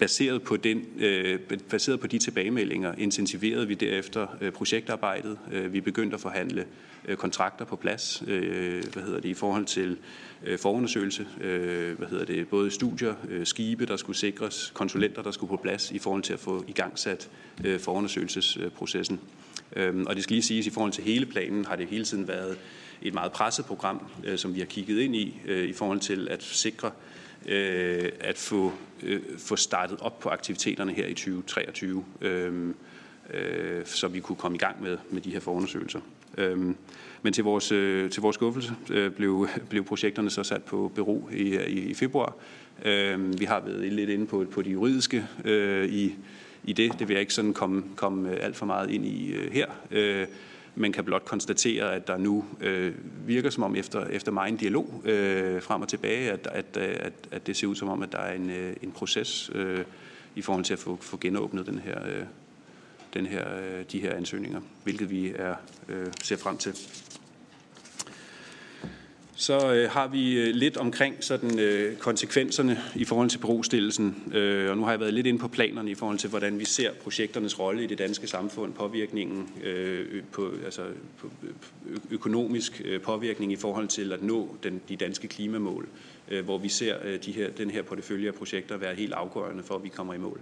baseret 0.00 0.42
på, 0.42 0.56
den, 0.56 0.84
øh, 0.98 1.38
baseret 1.70 2.00
på 2.00 2.06
de 2.06 2.18
tilbagemeldinger 2.18 2.94
intensiverede 2.98 3.68
vi 3.68 3.74
derefter 3.74 4.26
øh, 4.40 4.52
projektarbejdet. 4.52 5.38
Øh, 5.52 5.72
vi 5.72 5.80
begyndte 5.80 6.14
at 6.14 6.20
forhandle 6.20 6.66
øh, 7.08 7.16
kontrakter 7.16 7.64
på 7.64 7.76
plads, 7.76 8.22
øh, 8.26 8.84
hvad 8.92 9.02
hedder 9.02 9.20
det, 9.20 9.28
i 9.28 9.34
forhold 9.34 9.64
til 9.64 9.96
øh, 10.44 10.58
forundersøgelse, 10.58 11.26
øh, 11.40 11.98
hvad 11.98 12.08
hedder 12.08 12.24
det, 12.24 12.48
både 12.48 12.70
studier, 12.70 13.14
øh, 13.28 13.46
skibe, 13.46 13.86
der 13.86 13.96
skulle 13.96 14.16
sikres, 14.16 14.72
konsulenter, 14.74 15.22
der 15.22 15.30
skulle 15.30 15.50
på 15.50 15.56
plads 15.56 15.90
i 15.90 15.98
forhold 15.98 16.22
til 16.22 16.32
at 16.32 16.40
få 16.40 16.64
igangsat 16.68 17.30
øh, 17.64 17.80
forundersøgelsesprocessen. 17.80 19.20
Øhm, 19.76 20.06
og 20.06 20.14
det 20.14 20.22
skal 20.22 20.34
lige 20.34 20.42
siges, 20.42 20.66
at 20.66 20.72
i 20.72 20.74
forhold 20.74 20.92
til 20.92 21.04
hele 21.04 21.26
planen 21.26 21.64
har 21.64 21.76
det 21.76 21.86
hele 21.86 22.04
tiden 22.04 22.28
været 22.28 22.58
et 23.02 23.14
meget 23.14 23.32
presset 23.32 23.64
program, 23.64 24.06
øh, 24.24 24.38
som 24.38 24.54
vi 24.54 24.58
har 24.58 24.66
kigget 24.66 25.00
ind 25.00 25.16
i, 25.16 25.40
øh, 25.46 25.68
i 25.68 25.72
forhold 25.72 26.00
til 26.00 26.28
at 26.30 26.42
sikre, 26.42 26.90
øh, 27.48 28.08
at 28.20 28.38
få, 28.38 28.72
få 29.38 29.56
startet 29.56 30.00
op 30.00 30.18
på 30.18 30.28
aktiviteterne 30.28 30.92
her 30.92 31.06
i 31.06 31.14
2023, 31.14 32.04
øhm, 32.20 32.74
så 33.84 34.08
vi 34.08 34.20
kunne 34.20 34.36
komme 34.36 34.56
i 34.56 34.58
gang 34.58 34.82
med, 34.82 34.98
med 35.10 35.20
de 35.20 35.30
her 35.30 35.40
forundersøgelser. 35.40 36.00
Øhm, 36.38 36.76
men 37.22 37.32
til 37.32 37.44
vores, 37.44 37.68
til 38.12 38.20
vores 38.22 38.34
skuffelse 38.34 38.72
blev, 39.16 39.48
blev 39.68 39.84
projekterne 39.84 40.30
så 40.30 40.42
sat 40.42 40.62
på 40.62 40.92
bero 40.94 41.28
i, 41.32 41.56
i, 41.56 41.80
i 41.80 41.94
februar. 41.94 42.36
Vi 43.16 43.44
har 43.44 43.60
været 43.60 43.92
lidt 43.92 44.10
inde 44.10 44.26
på, 44.26 44.46
på 44.50 44.62
de 44.62 44.70
juridiske 44.70 45.26
i 45.88 46.14
i 46.70 46.72
det. 46.72 46.98
Det 46.98 47.08
vil 47.08 47.14
jeg 47.14 47.20
ikke 47.20 47.34
sådan 47.34 47.54
komme, 47.54 47.84
komme 47.96 48.30
øh, 48.30 48.38
alt 48.40 48.56
for 48.56 48.66
meget 48.66 48.90
ind 48.90 49.06
i 49.06 49.32
øh, 49.32 49.52
her, 49.52 49.66
øh, 49.90 50.26
men 50.74 50.92
kan 50.92 51.04
blot 51.04 51.24
konstatere, 51.24 51.94
at 51.94 52.06
der 52.06 52.16
nu 52.16 52.44
øh, 52.60 52.94
virker 53.26 53.50
som 53.50 53.62
om, 53.62 53.76
efter, 53.76 54.04
efter 54.04 54.32
meget 54.32 54.52
en 54.52 54.56
dialog 54.56 55.02
øh, 55.04 55.62
frem 55.62 55.82
og 55.82 55.88
tilbage, 55.88 56.30
at, 56.30 56.48
at, 56.52 56.76
øh, 56.76 56.96
at, 57.00 57.12
at 57.30 57.46
det 57.46 57.56
ser 57.56 57.66
ud 57.66 57.74
som 57.74 57.88
om, 57.88 58.02
at 58.02 58.12
der 58.12 58.18
er 58.18 58.34
en, 58.34 58.50
øh, 58.50 58.76
en 58.82 58.92
proces 58.92 59.50
øh, 59.54 59.84
i 60.34 60.42
forhold 60.42 60.64
til 60.64 60.72
at 60.72 60.78
få, 60.78 60.98
få 61.00 61.18
genåbnet 61.20 61.66
den 61.66 61.78
her, 61.78 62.06
øh, 62.06 62.24
den 63.14 63.26
her, 63.26 63.44
øh, 63.56 63.84
de 63.92 64.00
her 64.00 64.14
ansøgninger, 64.14 64.60
hvilket 64.84 65.10
vi 65.10 65.32
er 65.36 65.54
øh, 65.88 66.06
ser 66.22 66.36
frem 66.36 66.56
til. 66.56 66.74
Så 69.40 69.74
øh, 69.74 69.90
har 69.90 70.08
vi 70.08 70.40
øh, 70.40 70.54
lidt 70.54 70.76
omkring 70.76 71.24
sådan, 71.24 71.58
øh, 71.58 71.96
konsekvenserne 71.96 72.78
i 72.94 73.04
forhold 73.04 73.30
til 73.30 73.38
berostillelsen. 73.38 74.32
Øh, 74.34 74.70
og 74.70 74.76
nu 74.76 74.84
har 74.84 74.90
jeg 74.90 75.00
været 75.00 75.14
lidt 75.14 75.26
inde 75.26 75.38
på 75.38 75.48
planerne 75.48 75.90
i 75.90 75.94
forhold 75.94 76.18
til, 76.18 76.30
hvordan 76.30 76.58
vi 76.58 76.64
ser 76.64 76.90
projekternes 77.02 77.58
rolle 77.58 77.84
i 77.84 77.86
det 77.86 77.98
danske 77.98 78.26
samfund, 78.26 78.72
påvirkningen 78.72 79.48
øh, 79.64 80.22
på, 80.32 80.52
altså, 80.64 80.82
på 81.18 81.30
økonomisk 82.10 82.82
øh, 82.84 83.00
påvirkning 83.00 83.52
i 83.52 83.56
forhold 83.56 83.88
til 83.88 84.12
at 84.12 84.22
nå 84.22 84.56
den, 84.62 84.80
de 84.88 84.96
danske 84.96 85.28
klimamål, 85.28 85.88
øh, 86.30 86.44
hvor 86.44 86.58
vi 86.58 86.68
ser 86.68 86.96
øh, 87.04 87.18
de 87.24 87.32
her, 87.32 87.50
den 87.50 87.70
her 87.70 87.82
portefølje 87.82 88.28
af 88.28 88.34
projekter 88.34 88.76
være 88.76 88.94
helt 88.94 89.12
afgørende 89.12 89.62
for, 89.62 89.74
at 89.74 89.82
vi 89.82 89.88
kommer 89.88 90.14
i 90.14 90.18
mål. 90.18 90.40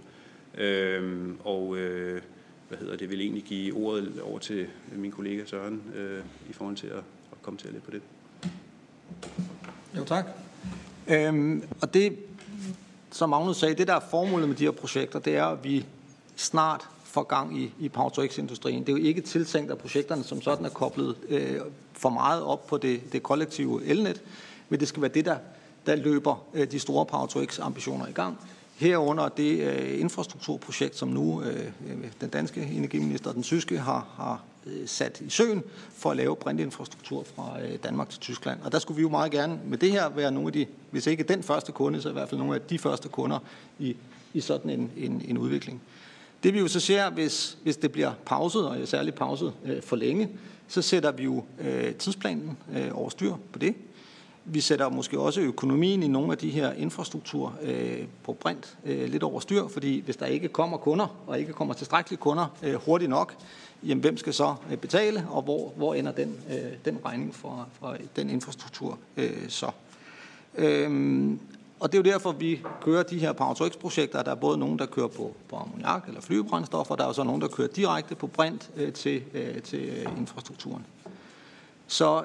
Øh, 0.57 1.29
og 1.39 1.77
øh, 1.77 2.21
hvad 2.67 2.77
hedder 2.77 2.97
det, 2.97 3.09
vil 3.09 3.21
egentlig 3.21 3.43
give 3.43 3.75
ordet 3.75 4.21
over 4.23 4.39
til 4.39 4.67
min 4.95 5.11
kollega 5.11 5.45
Søren 5.45 5.81
øh, 5.95 6.19
i 6.49 6.53
forhold 6.53 6.75
til 6.75 6.87
at, 6.87 7.03
at 7.31 7.41
komme 7.41 7.57
til 7.57 7.69
lidt 7.71 7.83
på 7.83 7.91
det. 7.91 8.01
Jo, 9.97 10.03
tak. 10.05 10.25
Øhm, 11.07 11.63
og 11.81 11.93
det, 11.93 12.17
som 13.11 13.29
Magnus 13.29 13.57
sagde, 13.57 13.75
det 13.75 13.87
der 13.87 13.95
er 13.95 13.99
formålet 14.09 14.47
med 14.47 14.57
de 14.57 14.63
her 14.63 14.71
projekter, 14.71 15.19
det 15.19 15.35
er, 15.35 15.45
at 15.45 15.63
vi 15.63 15.85
snart 16.35 16.87
får 17.03 17.23
gang 17.23 17.59
i, 17.59 17.73
i 17.79 17.89
Power-to-X-industrien. 17.89 18.79
Det 18.79 18.89
er 18.89 18.97
jo 18.97 19.03
ikke 19.03 19.21
tiltænkt, 19.21 19.71
at 19.71 19.77
projekterne 19.77 20.23
som 20.23 20.41
sådan 20.41 20.65
er 20.65 20.69
koblet 20.69 21.15
øh, 21.29 21.59
for 21.93 22.09
meget 22.09 22.43
op 22.43 22.67
på 22.67 22.77
det, 22.77 23.13
det 23.13 23.23
kollektive 23.23 23.85
elnet, 23.85 24.21
men 24.69 24.79
det 24.79 24.87
skal 24.87 25.01
være 25.01 25.11
det, 25.13 25.25
der, 25.25 25.37
der 25.85 25.95
løber 25.95 26.43
øh, 26.53 26.71
de 26.71 26.79
store 26.79 27.05
Power-to-X-ambitioner 27.05 28.07
i 28.07 28.11
gang. 28.11 28.37
Herunder 28.75 29.29
det 29.29 29.59
øh, 29.59 29.99
infrastrukturprojekt, 29.99 30.97
som 30.97 31.07
nu 31.07 31.41
øh, 31.41 31.65
øh 31.87 31.97
den 32.21 32.29
danske 32.29 32.61
energiminister 32.61 33.29
og 33.29 33.35
den 33.35 33.43
tyske 33.43 33.77
har, 33.77 34.07
har 34.17 34.41
Øh, 34.71 34.87
sat 34.87 35.21
i 35.21 35.29
søen 35.29 35.63
for 35.91 36.11
at 36.11 36.17
lave 36.17 36.35
brintinfrastruktur 36.35 37.25
fra 37.35 37.61
øh, 37.61 37.77
Danmark 37.83 38.09
til 38.09 38.19
Tyskland. 38.19 38.59
Og 38.63 38.71
der 38.71 38.79
skulle 38.79 38.95
vi 38.95 39.01
jo 39.01 39.09
meget 39.09 39.31
gerne 39.31 39.59
med 39.65 39.77
det 39.77 39.91
her 39.91 40.09
være 40.09 40.31
nogle 40.31 40.47
af 40.47 40.53
de, 40.53 40.65
hvis 40.91 41.07
ikke 41.07 41.23
den 41.23 41.43
første 41.43 41.71
kunde, 41.71 42.01
så 42.01 42.09
i 42.09 42.13
hvert 42.13 42.29
fald 42.29 42.39
nogle 42.39 42.55
af 42.55 42.61
de 42.61 42.79
første 42.79 43.09
kunder 43.09 43.39
i, 43.79 43.95
i 44.33 44.41
sådan 44.41 44.71
en, 44.71 44.91
en, 44.97 45.21
en 45.27 45.37
udvikling. 45.37 45.81
Det 46.43 46.53
vi 46.53 46.59
jo 46.59 46.67
så 46.67 46.79
ser, 46.79 47.09
hvis, 47.09 47.57
hvis 47.63 47.77
det 47.77 47.91
bliver 47.91 48.11
pauset, 48.25 48.67
og 48.67 48.87
særligt 48.87 49.15
pauset 49.15 49.53
øh, 49.65 49.81
for 49.81 49.95
længe, 49.95 50.29
så 50.67 50.81
sætter 50.81 51.11
vi 51.11 51.23
jo 51.23 51.43
øh, 51.59 51.95
tidsplanen 51.95 52.57
øh, 52.75 52.89
over 52.93 53.09
styr 53.09 53.33
på 53.53 53.59
det. 53.59 53.75
vi 54.45 54.61
sætter 54.61 54.89
måske 54.89 55.19
også 55.19 55.41
økonomien 55.41 56.03
i 56.03 56.07
nogle 56.07 56.31
af 56.31 56.37
de 56.37 56.49
her 56.49 56.73
infrastruktur 56.73 57.53
øh, 57.61 58.03
på 58.23 58.33
brint 58.33 58.77
øh, 58.85 59.09
lidt 59.09 59.23
over 59.23 59.39
styr, 59.39 59.67
fordi 59.67 59.99
hvis 59.99 60.17
der 60.17 60.25
ikke 60.25 60.47
kommer 60.47 60.77
kunder, 60.77 61.07
og 61.27 61.39
ikke 61.39 61.53
kommer 61.53 61.73
tilstrækkelige 61.73 62.19
kunder 62.19 62.45
øh, 62.63 62.75
hurtigt 62.75 63.09
nok, 63.09 63.35
jamen 63.83 64.01
hvem 64.01 64.17
skal 64.17 64.33
så 64.33 64.55
øh, 64.71 64.77
betale, 64.77 65.27
og 65.29 65.41
hvor, 65.41 65.73
hvor 65.75 65.93
ender 65.93 66.11
den, 66.11 66.37
øh, 66.49 66.71
den 66.85 66.99
regning 67.05 67.35
for, 67.35 67.67
for 67.79 67.97
den 68.15 68.29
infrastruktur 68.29 68.99
øh, 69.17 69.49
så? 69.49 69.71
Øhm, 70.55 71.39
og 71.79 71.91
det 71.91 71.97
er 71.97 72.03
jo 72.03 72.13
derfor, 72.13 72.31
vi 72.31 72.61
kører 72.81 73.03
de 73.03 73.19
her 73.19 73.33
power 73.33 73.69
projekter 73.79 74.23
Der 74.23 74.31
er 74.31 74.35
både 74.35 74.57
nogen, 74.57 74.79
der 74.79 74.85
kører 74.85 75.07
på, 75.07 75.35
på 75.49 75.55
ammoniak 75.55 76.07
eller 76.07 76.21
flybrændstof, 76.21 76.91
og 76.91 76.97
der 76.97 77.03
er 77.03 77.07
også 77.07 77.23
nogen, 77.23 77.41
der 77.41 77.47
kører 77.47 77.67
direkte 77.67 78.15
på 78.15 78.27
brint 78.27 78.69
øh, 78.75 78.93
til, 78.93 79.23
øh, 79.33 79.61
til 79.61 79.79
øh, 79.79 80.17
infrastrukturen. 80.17 80.85
Så 81.87 82.23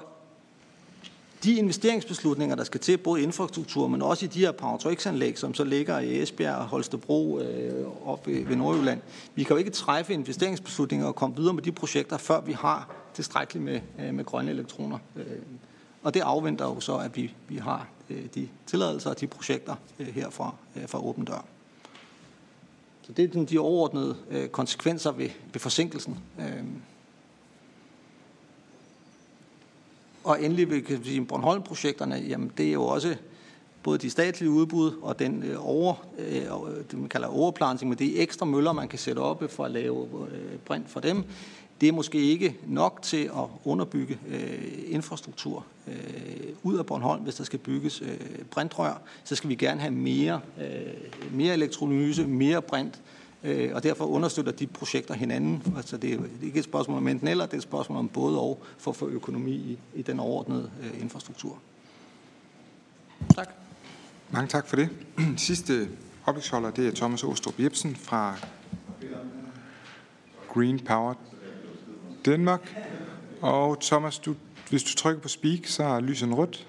de 1.44 1.54
investeringsbeslutninger, 1.54 2.56
der 2.56 2.64
skal 2.64 2.80
til, 2.80 2.98
både 2.98 3.20
i 3.20 3.24
infrastruktur, 3.24 3.88
men 3.88 4.02
også 4.02 4.24
i 4.24 4.28
de 4.28 4.40
her 4.40 4.52
power-to-x-anlæg, 4.52 5.38
som 5.38 5.54
så 5.54 5.64
ligger 5.64 5.98
i 5.98 6.22
Esbjerg 6.22 6.56
og 6.56 6.64
Holstebro 6.64 7.40
øh, 7.40 7.86
op 8.06 8.26
ved 8.26 8.56
Nordjylland, 8.56 9.00
vi 9.34 9.42
kan 9.42 9.54
jo 9.54 9.58
ikke 9.58 9.70
træffe 9.70 10.12
investeringsbeslutninger 10.12 11.06
og 11.06 11.14
komme 11.14 11.36
videre 11.36 11.54
med 11.54 11.62
de 11.62 11.72
projekter, 11.72 12.16
før 12.16 12.40
vi 12.40 12.52
har 12.52 12.94
tilstrækkeligt 13.14 13.64
med, 13.64 13.80
øh, 14.00 14.14
med 14.14 14.24
grønne 14.24 14.50
elektroner. 14.50 14.98
Øh, 15.16 15.24
og 16.02 16.14
det 16.14 16.20
afventer 16.20 16.64
jo 16.64 16.80
så, 16.80 16.96
at 16.96 17.16
vi, 17.16 17.34
vi 17.48 17.56
har 17.56 17.88
øh, 18.10 18.24
de 18.34 18.48
tilladelser 18.66 19.10
og 19.10 19.20
de 19.20 19.26
projekter 19.26 19.74
øh, 19.98 20.06
herfra 20.06 20.54
øh, 20.76 20.88
fra 20.88 21.06
Åben 21.06 21.24
Dør. 21.24 21.44
Så 23.02 23.12
det 23.12 23.36
er 23.36 23.44
de 23.44 23.58
overordnede 23.58 24.16
øh, 24.30 24.48
konsekvenser 24.48 25.12
ved, 25.12 25.28
ved 25.52 25.60
forsinkelsen. 25.60 26.18
Øh, 26.38 26.64
Og 30.24 30.42
endelig 30.42 30.70
vil 30.70 30.84
kan 30.84 31.04
sige, 31.04 31.24
Bornholm-projekterne, 31.24 32.16
jamen 32.28 32.52
det 32.56 32.68
er 32.68 32.72
jo 32.72 32.84
også 32.84 33.16
både 33.82 33.98
de 33.98 34.10
statlige 34.10 34.50
udbud 34.50 34.92
og 35.02 35.18
den 35.18 35.42
øh, 35.42 35.68
over, 35.68 35.94
øh, 36.18 36.36
øh 36.36 36.84
det 36.90 36.98
man 36.98 37.08
kalder 37.08 37.28
overplanting, 37.28 37.88
med 37.88 37.96
de 37.96 38.18
ekstra 38.18 38.46
møller, 38.46 38.72
man 38.72 38.88
kan 38.88 38.98
sætte 38.98 39.20
op 39.20 39.42
for 39.48 39.64
at 39.64 39.70
lave 39.70 40.08
øh, 40.32 40.58
brint 40.64 40.90
for 40.90 41.00
dem, 41.00 41.24
det 41.80 41.88
er 41.88 41.92
måske 41.92 42.18
ikke 42.18 42.56
nok 42.66 43.02
til 43.02 43.24
at 43.24 43.44
underbygge 43.64 44.18
øh, 44.28 44.72
infrastruktur 44.86 45.64
øh, 45.88 45.94
ud 46.62 46.78
af 46.78 46.86
Bornholm, 46.86 47.22
hvis 47.22 47.34
der 47.34 47.44
skal 47.44 47.58
bygges 47.58 48.02
øh, 48.02 48.18
brintrør. 48.50 49.02
Så 49.24 49.34
skal 49.36 49.50
vi 49.50 49.54
gerne 49.54 49.80
have 49.80 49.90
mere, 49.90 50.40
øh, 50.60 51.32
mere 51.32 51.54
elektrolyse, 51.54 52.26
mere 52.26 52.62
brint, 52.62 53.00
Øh, 53.44 53.74
og 53.74 53.82
derfor 53.82 54.04
understøtter 54.04 54.52
de 54.52 54.66
projekter 54.66 55.14
hinanden. 55.14 55.74
Altså 55.76 55.96
det 55.96 56.14
er 56.14 56.18
ikke 56.42 56.58
et 56.58 56.64
spørgsmål 56.64 56.96
om 56.96 57.08
enten 57.08 57.28
eller, 57.28 57.46
det 57.46 57.52
er 57.52 57.56
et 57.56 57.62
spørgsmål 57.62 57.98
om 57.98 58.08
både 58.08 58.40
og 58.40 58.62
for 58.78 58.90
at 58.90 58.96
få 58.96 59.08
økonomi 59.08 59.52
i, 59.52 59.78
i 59.94 60.02
den 60.02 60.20
overordnede 60.20 60.70
øh, 60.82 61.00
infrastruktur. 61.02 61.58
Tak. 63.34 63.48
Mange 64.30 64.48
tak 64.48 64.66
for 64.66 64.76
det. 64.76 64.88
Sidste 65.36 65.88
oplægsholder, 66.26 66.70
det 66.70 66.86
er 66.86 66.92
Thomas 66.92 67.24
Åstrup 67.24 67.60
Jebsen 67.60 67.96
fra 67.96 68.36
Green 70.48 70.80
Power 70.80 71.14
Danmark. 72.24 72.76
Og 73.40 73.80
Thomas, 73.80 74.18
du, 74.18 74.34
hvis 74.70 74.82
du 74.82 74.94
trykker 74.96 75.22
på 75.22 75.28
speak, 75.28 75.66
så 75.66 75.84
er 75.84 76.00
lyset 76.00 76.38
rødt. 76.38 76.66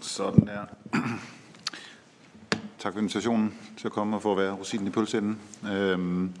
Sådan 0.00 0.46
der. 0.46 0.64
Tak 2.86 2.92
for 2.92 3.00
invitationen 3.00 3.54
til 3.76 3.86
at 3.86 3.92
komme 3.92 4.16
og 4.16 4.22
få 4.22 4.32
at 4.32 4.38
være 4.38 4.52
rosinen 4.52 4.86
i 4.86 4.90
pølseenden. 4.90 5.38
Øhm, 5.72 6.32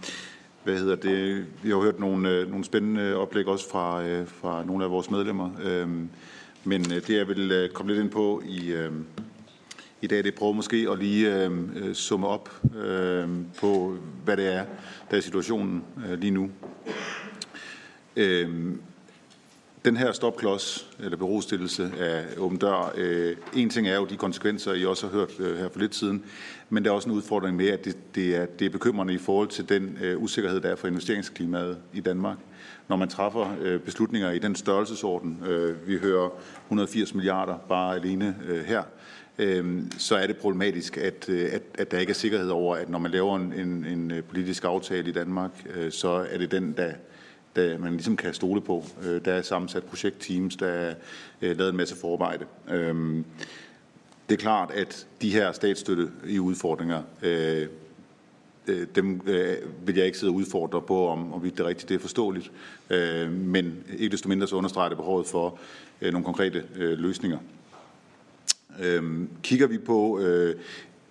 hvad 0.64 0.78
hedder 0.78 0.96
det? 0.96 1.46
Vi 1.62 1.70
har 1.70 1.76
hørt 1.76 2.00
nogle, 2.00 2.30
øh, 2.30 2.50
nogle 2.50 2.64
spændende 2.64 3.16
oplæg 3.16 3.48
også 3.48 3.70
fra, 3.70 4.02
øh, 4.02 4.28
fra 4.28 4.64
nogle 4.64 4.84
af 4.84 4.90
vores 4.90 5.10
medlemmer. 5.10 5.50
Øhm, 5.62 6.08
men 6.64 6.80
øh, 6.92 7.06
det 7.06 7.10
jeg 7.10 7.28
vil 7.28 7.50
øh, 7.50 7.70
komme 7.70 7.92
lidt 7.92 8.02
ind 8.02 8.10
på 8.10 8.42
i, 8.44 8.72
øh, 8.72 8.92
i 10.02 10.06
dag, 10.06 10.24
det 10.24 10.34
prøver 10.34 10.52
måske 10.52 10.88
at 10.92 10.98
lige 10.98 11.44
øhm, 11.44 11.70
øh, 11.76 11.94
summe 11.94 12.26
op 12.26 12.62
øh, 12.76 13.28
på, 13.60 13.96
hvad 14.24 14.36
det 14.36 14.54
er, 14.54 14.64
der 15.10 15.16
er 15.16 15.20
situationen 15.20 15.84
øh, 16.08 16.18
lige 16.18 16.30
nu. 16.30 16.50
Øh, 18.16 18.74
den 19.86 19.96
her 19.96 20.12
stopklods, 20.12 20.90
eller 20.98 21.16
berostillelse 21.16 21.92
af 21.98 22.24
åben 22.38 22.58
dør, 22.58 22.92
øh, 22.96 23.36
en 23.54 23.70
ting 23.70 23.88
er 23.88 23.96
jo 23.96 24.04
de 24.04 24.16
konsekvenser, 24.16 24.72
I 24.72 24.84
også 24.84 25.06
har 25.06 25.18
hørt 25.18 25.40
øh, 25.40 25.58
her 25.58 25.68
for 25.68 25.78
lidt 25.78 25.94
siden, 25.94 26.24
men 26.70 26.84
der 26.84 26.90
er 26.90 26.94
også 26.94 27.08
en 27.08 27.14
udfordring 27.14 27.56
med, 27.56 27.68
at 27.68 27.84
det, 27.84 27.96
det, 28.14 28.36
er, 28.36 28.46
det 28.46 28.64
er 28.64 28.70
bekymrende 28.70 29.14
i 29.14 29.18
forhold 29.18 29.48
til 29.48 29.68
den 29.68 29.98
øh, 30.02 30.22
usikkerhed, 30.22 30.60
der 30.60 30.68
er 30.68 30.76
for 30.76 30.88
investeringsklimaet 30.88 31.78
i 31.92 32.00
Danmark. 32.00 32.36
Når 32.88 32.96
man 32.96 33.08
træffer 33.08 33.56
øh, 33.62 33.80
beslutninger 33.80 34.30
i 34.30 34.38
den 34.38 34.54
størrelsesorden, 34.54 35.42
øh, 35.46 35.88
vi 35.88 35.96
hører 35.96 36.28
180 36.64 37.14
milliarder 37.14 37.58
bare 37.68 37.96
alene 37.96 38.36
øh, 38.48 38.64
her, 38.64 38.82
øh, 39.38 39.82
så 39.98 40.16
er 40.16 40.26
det 40.26 40.36
problematisk, 40.36 40.96
at, 40.96 41.28
øh, 41.28 41.48
at, 41.52 41.62
at 41.78 41.90
der 41.90 41.98
ikke 41.98 42.10
er 42.10 42.14
sikkerhed 42.14 42.48
over, 42.48 42.76
at 42.76 42.88
når 42.88 42.98
man 42.98 43.10
laver 43.10 43.36
en, 43.36 43.52
en, 43.52 43.84
en 43.84 44.22
politisk 44.28 44.64
aftale 44.64 45.08
i 45.08 45.12
Danmark, 45.12 45.50
øh, 45.74 45.92
så 45.92 46.26
er 46.30 46.38
det 46.38 46.50
den, 46.50 46.74
der 46.76 46.92
der 47.56 47.74
øh, 47.74 47.80
man 47.80 47.92
ligesom 47.92 48.16
kan 48.16 48.34
stole 48.34 48.60
på. 48.60 48.84
Øh, 49.02 49.24
der 49.24 49.32
er 49.32 49.42
sammensat 49.42 49.84
projektteams, 49.84 50.56
der 50.56 50.66
er 50.66 50.94
øh, 51.42 51.58
lavet 51.58 51.70
en 51.70 51.76
masse 51.76 51.96
forarbejde. 51.96 52.44
Øh, 52.68 53.24
det 54.28 54.34
er 54.34 54.40
klart, 54.40 54.70
at 54.70 55.06
de 55.22 55.30
her 55.30 55.52
statsstøtte 55.52 56.08
i 56.26 56.38
udfordringer, 56.38 57.02
øh, 57.22 57.66
øh, 58.66 58.86
dem 58.94 59.20
øh, 59.26 59.56
vil 59.86 59.96
jeg 59.96 60.06
ikke 60.06 60.18
sidde 60.18 60.30
og 60.30 60.34
udfordre 60.34 60.82
på, 60.82 61.08
om, 61.08 61.32
om 61.32 61.40
det 61.40 61.60
er 61.60 61.66
rigtigt, 61.66 61.88
det 61.88 61.94
er 61.94 61.98
forståeligt. 61.98 62.50
Øh, 62.90 63.32
men 63.32 63.84
ikke 63.98 64.12
desto 64.12 64.28
mindre 64.28 64.48
så 64.48 64.56
understreger 64.56 64.88
det 64.88 64.98
behovet 64.98 65.26
for 65.26 65.58
øh, 66.00 66.12
nogle 66.12 66.24
konkrete 66.24 66.64
øh, 66.76 66.98
løsninger. 66.98 67.38
Øh, 68.82 69.02
kigger 69.42 69.66
vi 69.66 69.78
på 69.78 70.20
øh, 70.20 70.54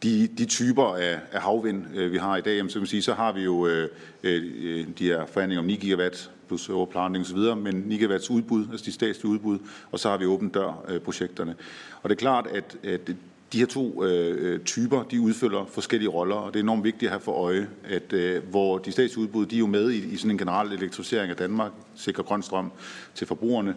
de, 0.03 0.27
de 0.27 0.45
typer 0.45 0.95
af, 0.95 1.19
af 1.31 1.41
havvind, 1.41 1.85
øh, 1.95 2.11
vi 2.11 2.17
har 2.17 2.37
i 2.37 2.41
dag, 2.41 2.57
jamen, 2.57 2.69
så, 2.69 2.79
kan 2.79 2.87
sige, 2.87 3.01
så 3.01 3.13
har 3.13 3.31
vi 3.31 3.41
jo 3.41 3.67
øh, 3.67 3.89
øh, 4.23 4.87
de 4.99 5.03
her 5.03 5.25
forhandlinger 5.25 5.59
om 5.59 5.65
9 5.65 5.75
gigawatt 5.75 6.31
plus 6.47 6.69
overplanning 6.69 7.25
osv., 7.25 7.37
men 7.37 7.75
Nikavats 7.75 8.29
udbud, 8.29 8.67
altså 8.71 8.85
de 8.85 8.91
statslige 8.91 9.31
udbud, 9.31 9.59
og 9.91 9.99
så 9.99 10.09
har 10.09 10.17
vi 10.17 10.25
åbent 10.25 10.53
dør-projekterne. 10.53 11.51
Øh, 11.51 11.57
og 12.01 12.09
det 12.09 12.15
er 12.15 12.19
klart, 12.19 12.47
at, 12.47 12.77
at 12.83 13.07
de 13.53 13.59
her 13.59 13.65
to 13.65 14.03
øh, 14.03 14.59
typer, 14.59 15.03
de 15.03 15.21
udfylder 15.21 15.65
forskellige 15.65 16.09
roller, 16.09 16.35
og 16.35 16.53
det 16.53 16.59
er 16.59 16.63
enormt 16.63 16.83
vigtigt 16.83 17.03
at 17.03 17.09
have 17.09 17.21
for 17.21 17.31
øje, 17.31 17.67
at 17.83 18.13
øh, 18.13 18.43
hvor 18.49 18.77
de 18.77 18.91
statslige 18.91 19.23
udbud, 19.23 19.45
de 19.45 19.55
er 19.55 19.59
jo 19.59 19.67
med 19.67 19.91
i, 19.91 20.13
i 20.13 20.17
sådan 20.17 20.31
en 20.31 20.37
generel 20.37 20.71
elektrificering 20.71 21.29
af 21.29 21.37
Danmark, 21.37 21.71
sikrer 21.95 22.23
grøn 22.23 22.41
strøm 22.41 22.71
til 23.15 23.27
forbrugerne, 23.27 23.75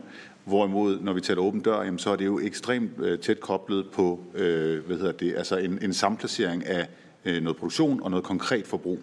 Hvorimod, 0.49 1.01
når 1.01 1.13
vi 1.13 1.21
taler 1.21 1.43
åben 1.43 1.61
dør, 1.61 1.83
jamen, 1.83 1.99
så 1.99 2.11
er 2.11 2.17
det 2.17 2.27
jo 2.27 2.41
ekstremt 2.41 2.91
øh, 2.99 3.19
tæt 3.19 3.41
koblet 3.41 3.91
på 3.91 4.21
øh, 4.35 4.87
hvad 4.87 4.97
hedder 4.97 5.13
det, 5.13 5.35
altså 5.37 5.57
en, 5.57 5.79
en 5.83 5.93
samplacering 5.93 6.67
af 6.67 6.89
øh, 7.25 7.43
noget 7.43 7.57
produktion 7.57 8.03
og 8.03 8.11
noget 8.11 8.25
konkret 8.25 8.67
forbrug. 8.67 8.99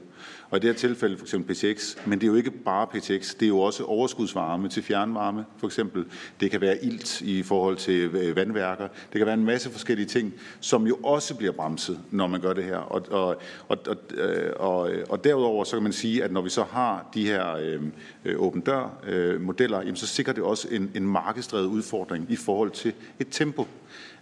Og 0.55 0.59
i 0.59 0.67
det 0.67 0.69
her 0.69 0.77
tilfælde 0.77 1.17
for 1.17 1.25
eksempel 1.25 1.55
PTX, 1.55 1.95
men 2.05 2.21
det 2.21 2.27
er 2.27 2.31
jo 2.31 2.35
ikke 2.35 2.51
bare 2.51 2.87
PTX, 2.87 3.35
det 3.35 3.43
er 3.43 3.47
jo 3.47 3.59
også 3.59 3.83
overskudsvarme 3.83 4.69
til 4.69 4.83
fjernvarme 4.83 5.45
for 5.57 5.67
eksempel. 5.67 6.05
Det 6.39 6.51
kan 6.51 6.61
være 6.61 6.85
ilt 6.85 7.21
i 7.21 7.43
forhold 7.43 7.77
til 7.77 8.15
øh, 8.15 8.35
vandværker. 8.35 8.87
Det 8.87 9.17
kan 9.17 9.25
være 9.25 9.33
en 9.33 9.45
masse 9.45 9.69
forskellige 9.69 10.05
ting, 10.05 10.33
som 10.59 10.87
jo 10.87 10.95
også 11.03 11.35
bliver 11.35 11.51
bremset, 11.51 11.99
når 12.11 12.27
man 12.27 12.41
gør 12.41 12.53
det 12.53 12.63
her. 12.63 12.77
Og, 12.77 13.05
og, 13.11 13.41
og, 13.67 13.77
og, 13.87 13.97
øh, 14.17 14.53
og, 14.55 14.91
øh, 14.91 15.05
og 15.09 15.23
derudover 15.23 15.63
så 15.63 15.75
kan 15.75 15.83
man 15.83 15.93
sige, 15.93 16.23
at 16.23 16.31
når 16.31 16.41
vi 16.41 16.49
så 16.49 16.63
har 16.63 17.09
de 17.13 17.25
her 17.25 17.55
øh, 17.55 17.81
øh 18.25 18.41
åben 18.41 18.61
dør 18.61 18.99
øh, 19.07 19.41
modeller, 19.41 19.79
jamen, 19.79 19.95
så 19.95 20.07
sikrer 20.07 20.33
det 20.33 20.43
også 20.43 20.67
en, 20.71 20.91
en 20.95 21.07
markedsdrevet 21.07 21.67
udfordring 21.67 22.25
i 22.29 22.35
forhold 22.35 22.71
til 22.71 22.93
et 23.19 23.27
tempo. 23.31 23.67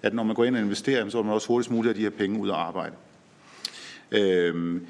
At 0.01 0.13
når 0.13 0.23
man 0.23 0.35
går 0.35 0.43
ind 0.43 0.55
og 0.55 0.61
investerer, 0.61 1.09
så 1.09 1.19
er 1.19 1.23
man 1.23 1.33
også 1.33 1.47
hurtigst 1.47 1.71
muligt 1.71 1.89
af 1.89 1.95
de 1.95 2.01
her 2.01 2.09
penge 2.09 2.39
ud 2.39 2.49
at 2.49 2.55
arbejde. 2.55 2.95
Øh, 4.11 4.81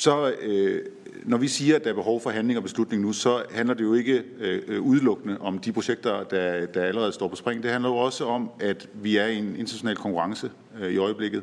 så 0.00 0.34
øh, 0.40 0.82
når 1.24 1.36
vi 1.36 1.48
siger, 1.48 1.76
at 1.76 1.84
der 1.84 1.90
er 1.90 1.94
behov 1.94 2.20
for 2.20 2.30
handling 2.30 2.56
og 2.56 2.62
beslutning 2.62 3.02
nu, 3.02 3.12
så 3.12 3.42
handler 3.50 3.74
det 3.74 3.84
jo 3.84 3.94
ikke 3.94 4.22
øh, 4.38 4.62
øh, 4.68 4.82
udelukkende 4.82 5.38
om 5.40 5.58
de 5.58 5.72
projekter, 5.72 6.24
der, 6.24 6.66
der 6.66 6.82
allerede 6.82 7.12
står 7.12 7.28
på 7.28 7.36
spring. 7.36 7.62
Det 7.62 7.70
handler 7.70 7.90
jo 7.90 7.96
også 7.96 8.24
om, 8.24 8.50
at 8.60 8.88
vi 8.94 9.16
er 9.16 9.26
i 9.26 9.38
en 9.38 9.56
international 9.56 9.96
konkurrence 9.96 10.50
øh, 10.80 10.92
i 10.92 10.96
øjeblikket. 10.96 11.42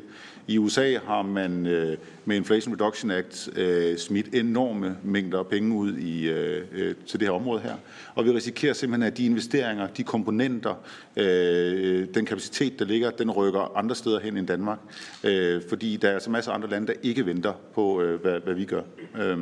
I 0.50 0.58
USA 0.58 0.98
har 1.06 1.22
man 1.22 1.66
øh, 1.66 1.98
med 2.26 2.36
Inflation 2.36 2.74
Reduction 2.74 3.12
Act 3.12 3.50
øh, 3.56 3.98
smidt 3.98 4.36
enorme 4.36 4.98
mængder 5.04 5.44
penge 5.44 5.76
ud 5.76 5.98
i, 5.98 6.28
øh, 6.30 6.66
øh, 6.72 6.96
til 7.08 7.20
det 7.20 7.28
her 7.28 7.36
område 7.36 7.62
her. 7.62 7.76
Og 8.16 8.26
vi 8.26 8.32
risikerer 8.32 8.74
simpelthen, 8.74 9.12
at 9.12 9.18
de 9.18 9.26
investeringer, 9.26 9.88
de 9.88 10.04
komponenter, 10.04 10.76
øh, 11.18 12.08
den 12.14 12.26
kapacitet, 12.26 12.80
der 12.80 12.86
ligger, 12.86 13.12
den 13.12 13.32
rykker 13.32 13.78
andre 13.78 13.96
steder 13.96 14.20
hen 14.20 14.38
end 14.38 14.48
Danmark. 14.48 14.80
Øh, 15.24 15.62
fordi 15.70 15.98
der 15.98 16.10
er 16.10 16.20
så 16.20 16.30
masser 16.30 16.52
af 16.52 16.56
andre 16.56 16.70
lande, 16.70 16.88
der 16.88 16.94
ikke 17.04 17.26
venter 17.26 17.54
på, 17.76 18.02
øh, 18.02 18.22
hvad, 18.22 18.40
hvad 18.40 18.54
vi 18.54 18.66
gør. 18.66 18.82
Øh, 19.22 19.38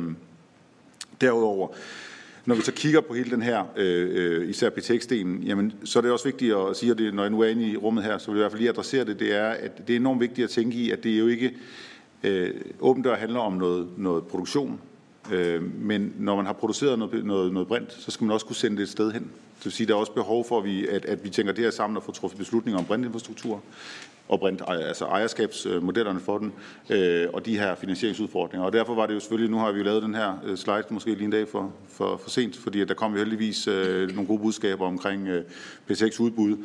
derudover 1.20 1.68
når 2.46 2.54
vi 2.54 2.62
så 2.62 2.72
kigger 2.72 3.00
på 3.00 3.14
hele 3.14 3.30
den 3.30 3.42
her, 3.42 3.64
øh, 3.76 4.40
øh 4.42 4.48
især 4.48 4.70
PTX-delen, 4.70 5.44
jamen, 5.46 5.72
så 5.84 5.98
er 5.98 6.00
det 6.00 6.12
også 6.12 6.24
vigtigt 6.24 6.54
at 6.54 6.76
sige, 6.76 6.92
at 6.92 6.98
det, 6.98 7.14
når 7.14 7.22
jeg 7.22 7.30
nu 7.30 7.40
er 7.40 7.48
inde 7.48 7.66
i 7.66 7.76
rummet 7.76 8.04
her, 8.04 8.18
så 8.18 8.30
vil 8.30 8.38
jeg 8.38 8.40
i 8.40 8.42
hvert 8.42 8.52
fald 8.52 8.60
lige 8.60 8.70
adressere 8.70 9.04
det, 9.04 9.20
det 9.20 9.34
er, 9.34 9.48
at 9.48 9.88
det 9.88 9.92
er 9.92 10.00
enormt 10.00 10.20
vigtigt 10.20 10.44
at 10.44 10.50
tænke 10.50 10.76
i, 10.76 10.90
at 10.90 11.02
det 11.04 11.14
er 11.14 11.18
jo 11.18 11.26
ikke, 11.26 11.54
øh, 12.24 12.50
åben 12.80 13.02
dør 13.02 13.16
handler 13.16 13.40
om 13.40 13.52
noget, 13.52 13.88
noget 13.96 14.26
produktion, 14.26 14.80
Øh, 15.32 15.82
men 15.82 16.14
når 16.18 16.36
man 16.36 16.46
har 16.46 16.52
produceret 16.52 16.98
noget, 16.98 17.24
noget, 17.24 17.52
noget 17.52 17.68
brint, 17.68 17.92
så 17.92 18.10
skal 18.10 18.24
man 18.24 18.34
også 18.34 18.46
kunne 18.46 18.56
sende 18.56 18.76
det 18.76 18.82
et 18.82 18.88
sted 18.88 19.12
hen. 19.12 19.22
Det 19.58 19.64
vil 19.64 19.72
sige, 19.72 19.84
at 19.84 19.88
der 19.88 19.94
er 19.94 19.98
også 19.98 20.12
behov 20.12 20.44
for, 20.48 20.58
at 20.58 20.64
vi, 20.64 20.86
at, 20.86 21.04
at 21.04 21.24
vi 21.24 21.30
tænker 21.30 21.52
det 21.52 21.64
her 21.64 21.70
sammen 21.70 21.96
og 21.96 22.02
får 22.02 22.12
truffet 22.12 22.38
beslutninger 22.38 22.78
om 22.78 22.84
brintinfrastruktur 22.84 23.62
og 24.28 24.50
altså 24.68 25.04
ejerskabsmodellerne 25.04 26.20
for 26.20 26.38
den, 26.38 26.52
øh, 26.90 27.28
og 27.32 27.46
de 27.46 27.58
her 27.58 27.74
finansieringsudfordringer. 27.74 28.66
Og 28.66 28.72
derfor 28.72 28.94
var 28.94 29.06
det 29.06 29.14
jo 29.14 29.20
selvfølgelig, 29.20 29.50
nu 29.50 29.58
har 29.58 29.72
vi 29.72 29.78
jo 29.78 29.84
lavet 29.84 30.02
den 30.02 30.14
her 30.14 30.42
øh, 30.44 30.56
slide, 30.56 30.84
måske 30.90 31.10
lige 31.10 31.24
en 31.24 31.30
dag 31.30 31.48
for, 31.48 31.72
for, 31.88 32.16
for 32.16 32.30
sent, 32.30 32.56
fordi 32.56 32.80
at 32.80 32.88
der 32.88 32.94
kom 32.94 33.12
jo 33.12 33.18
heldigvis 33.18 33.68
øh, 33.68 34.08
nogle 34.10 34.26
gode 34.26 34.38
budskaber 34.38 34.86
omkring 34.86 35.28
øh, 35.28 35.44
P6 35.90 36.20
udbud, 36.20 36.56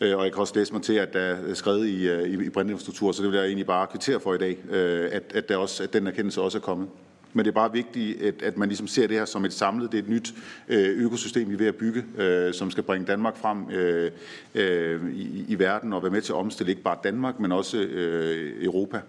øh, 0.00 0.16
og 0.16 0.24
jeg 0.24 0.32
kan 0.32 0.40
også 0.40 0.52
læse 0.56 0.72
mig 0.72 0.82
til, 0.82 0.94
at 0.94 1.12
der 1.12 1.20
er 1.20 1.54
skrevet 1.54 1.86
i, 1.86 2.08
øh, 2.08 2.28
i, 2.28 2.46
i 2.46 2.50
brintinfrastruktur, 2.50 3.12
så 3.12 3.22
det 3.22 3.30
vil 3.30 3.36
jeg 3.36 3.46
egentlig 3.46 3.66
bare 3.66 3.86
kvittere 3.86 4.20
for 4.20 4.34
i 4.34 4.38
dag, 4.38 4.58
øh, 4.70 5.08
at, 5.12 5.22
at, 5.34 5.48
der 5.48 5.56
også, 5.56 5.82
at 5.82 5.92
den 5.92 6.06
erkendelse 6.06 6.40
også 6.40 6.58
er 6.58 6.62
kommet. 6.62 6.88
Men 7.34 7.44
det 7.44 7.50
er 7.50 7.54
bare 7.54 7.72
vigtigt, 7.72 8.22
at, 8.22 8.42
at 8.42 8.56
man 8.56 8.68
ligesom 8.68 8.86
ser 8.86 9.06
det 9.06 9.16
her 9.16 9.24
som 9.24 9.44
et 9.44 9.52
samlet, 9.52 9.92
det 9.92 9.98
er 9.98 10.02
et 10.02 10.08
nyt 10.08 10.34
øh, 10.68 11.04
økosystem, 11.04 11.48
vi 11.48 11.54
er 11.54 11.58
ved 11.58 11.66
at 11.66 11.76
bygge, 11.76 12.04
øh, 12.18 12.54
som 12.54 12.70
skal 12.70 12.82
bringe 12.82 13.06
Danmark 13.06 13.36
frem 13.36 13.70
øh, 13.70 14.10
øh, 14.54 15.14
i, 15.14 15.44
i 15.48 15.58
verden 15.58 15.92
og 15.92 16.02
være 16.02 16.12
med 16.12 16.22
til 16.22 16.32
at 16.32 16.36
omstille 16.36 16.70
ikke 16.70 16.82
bare 16.82 16.98
Danmark, 17.04 17.40
men 17.40 17.52
også 17.52 17.78
øh, 17.78 18.64
Europa. 18.64 19.00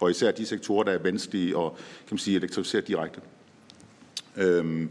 Og 0.00 0.10
især 0.10 0.30
de 0.30 0.46
sektorer, 0.46 0.84
der 0.84 0.92
er 0.92 0.98
vanskelige 0.98 1.56
og 1.56 1.76
kan 1.76 2.14
man 2.14 2.18
sige, 2.18 2.36
elektrificere 2.36 2.80
direkte. 2.80 3.20
Øh, 4.36 4.86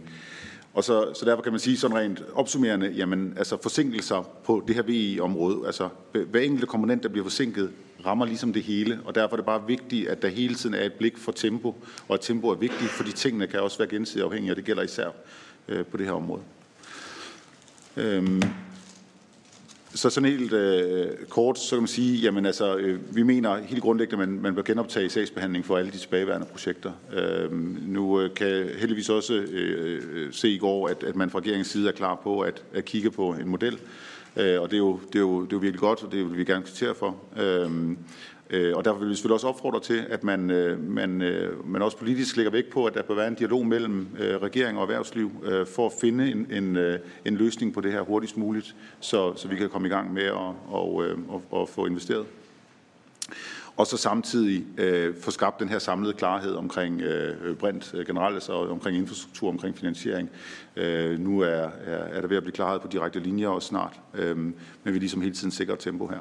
og 0.74 0.84
så, 0.84 1.14
så 1.14 1.26
derfor 1.26 1.42
kan 1.42 1.52
man 1.52 1.60
sige 1.60 1.78
sådan 1.78 1.98
rent 1.98 2.24
opsummerende, 2.34 2.88
jamen 2.88 3.34
altså 3.38 3.58
forsinkelser 3.62 4.30
på 4.44 4.64
det 4.68 4.76
her 4.76 4.84
VI-område, 4.84 5.66
altså 5.66 5.90
hver 6.12 6.42
enkelte 6.42 6.68
komponent, 6.68 7.04
der 7.04 7.10
bliver 7.10 7.26
forsinket, 7.26 7.72
rammer 8.06 8.26
ligesom 8.26 8.54
det 8.54 8.64
hele, 8.64 9.00
og 9.06 9.16
derfor 9.16 9.36
er 9.36 9.38
det 9.38 9.46
bare 9.46 9.68
vigtigt, 9.68 10.08
at 10.08 10.22
der 10.22 10.28
hele 10.28 10.56
tiden 10.56 10.76
er 10.76 10.84
et 10.84 10.94
blik 10.94 11.18
for 11.18 11.32
tempo, 11.32 11.76
og 12.08 12.14
at 12.14 12.22
tempo 12.22 12.48
er 12.48 12.56
vigtigt, 12.56 12.90
fordi 12.90 13.12
tingene 13.12 13.48
kan 13.48 13.60
også 13.60 13.78
være 13.78 13.88
gensidigt 13.88 14.26
afhængige, 14.26 14.52
og 14.52 14.56
det 14.56 14.66
gælder 14.66 14.84
især 14.84 15.10
øh, 15.68 15.86
på 15.86 15.98
det 15.98 16.06
her 16.06 16.14
område. 16.14 16.42
Øhm, 17.98 18.42
så 19.96 20.10
sådan 20.10 20.30
helt 20.30 20.54
øh, 20.54 21.08
kort, 21.30 21.60
så 21.60 21.76
kan 21.76 21.82
man 21.82 21.88
sige, 21.88 22.18
jamen 22.18 22.46
altså, 22.46 22.76
øh, 22.76 23.16
vi 23.16 23.24
mener 23.24 23.58
helt 23.58 23.82
grundlæggende, 23.82 24.24
at 24.24 24.30
man, 24.30 24.42
man 24.42 24.56
bør 24.56 24.62
genoptage 24.62 25.10
sagsbehandling 25.10 25.66
for 25.66 25.78
alle 25.78 25.92
de 25.92 25.98
tilbageværende 25.98 26.48
projekter. 26.48 26.92
Øh, 27.14 27.52
nu 27.88 28.22
øh, 28.22 28.34
kan 28.34 28.48
jeg 28.48 28.66
heldigvis 28.80 29.10
også 29.10 29.34
øh, 29.34 30.02
øh, 30.12 30.34
se 30.34 30.50
i 30.50 30.58
går, 30.58 30.88
at, 30.88 31.04
at 31.04 31.16
man 31.16 31.30
fra 31.30 31.40
regeringens 31.40 31.68
side 31.68 31.88
er 31.88 31.92
klar 31.92 32.20
på 32.24 32.40
at, 32.40 32.64
at 32.74 32.86
kigge 32.86 33.12
på 33.12 33.30
en 33.30 33.48
model, 33.48 33.80
øh, 34.38 34.62
og 34.62 34.72
det 34.72 34.74
er, 34.74 34.78
jo, 34.78 35.00
det, 35.08 35.16
er 35.16 35.20
jo, 35.20 35.42
det 35.42 35.54
er 35.54 35.58
jo 35.58 35.60
virkelig 35.60 35.80
godt, 35.80 36.04
og 36.04 36.12
det 36.12 36.30
vil 36.30 36.38
vi 36.38 36.44
gerne 36.44 36.64
kvittere 36.64 36.96
for. 36.96 37.16
Øh, 37.38 37.72
Øh, 38.52 38.74
og 38.76 38.86
derfor 38.86 39.00
vil 39.00 39.10
vi 39.10 39.16
selvfølgelig 39.16 39.34
også 39.34 39.48
opfordre 39.48 39.80
til, 39.80 40.06
at 40.10 40.24
man, 40.24 40.50
øh, 40.50 40.90
man, 40.90 41.22
øh, 41.22 41.70
man 41.70 41.82
også 41.82 41.98
politisk 41.98 42.38
lægger 42.38 42.52
vægt 42.52 42.70
på, 42.70 42.86
at 42.86 42.94
der 42.94 43.02
bør 43.02 43.16
være 43.16 43.28
en 43.28 43.36
dialog 43.36 43.66
mellem 43.66 44.08
regering 44.20 44.78
og 44.78 44.82
erhvervsliv 44.82 45.32
for 45.76 45.86
at 45.86 45.92
finde 46.02 46.32
en, 46.32 46.48
en, 46.52 46.78
en 47.26 47.36
løsning 47.36 47.74
på 47.74 47.82
det 47.82 47.92
her 47.92 48.02
hurtigst 48.02 48.38
muligt, 48.38 48.76
så, 49.00 49.36
så 49.36 49.48
vi 49.48 49.56
kan 49.56 49.70
komme 49.70 49.88
i 49.88 49.92
gang 49.92 50.14
med 50.14 50.24
at 50.24 50.32
og, 50.32 51.04
og, 51.28 51.42
og 51.52 51.70
få 51.70 51.86
investeret. 51.86 52.26
Og 53.78 53.88
så 53.88 53.98
samtidig 53.98 54.66
øh, 54.78 55.16
få 55.22 55.32
skabt 55.32 55.60
den 55.60 55.70
her 55.70 55.80
samlede 55.80 56.14
klarhed 56.14 56.56
omkring 56.56 57.02
øh, 57.02 57.56
brint 57.56 57.96
generelt, 58.06 58.34
altså 58.34 58.54
omkring 58.54 58.98
infrastruktur, 58.98 59.50
omkring 59.50 59.78
finansiering. 59.78 60.30
Øh, 60.76 61.20
nu 61.20 61.40
er, 61.40 61.48
er, 61.48 61.70
er 61.86 62.22
der 62.22 62.28
ved 62.28 62.38
at 62.38 62.44
blive 62.44 62.54
klarhed 62.54 62.80
på 62.80 62.88
direkte 62.88 63.20
linjer 63.20 63.48
også 63.48 63.68
snart, 63.68 64.00
øh, 64.14 64.38
men 64.38 64.54
vi 64.84 65.00
ligesom 65.00 65.22
hele 65.22 65.36
tiden 65.36 65.52
sikrer 65.52 65.76
tempo 65.76 66.08
her. 66.08 66.20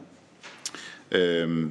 Øh, 1.13 1.67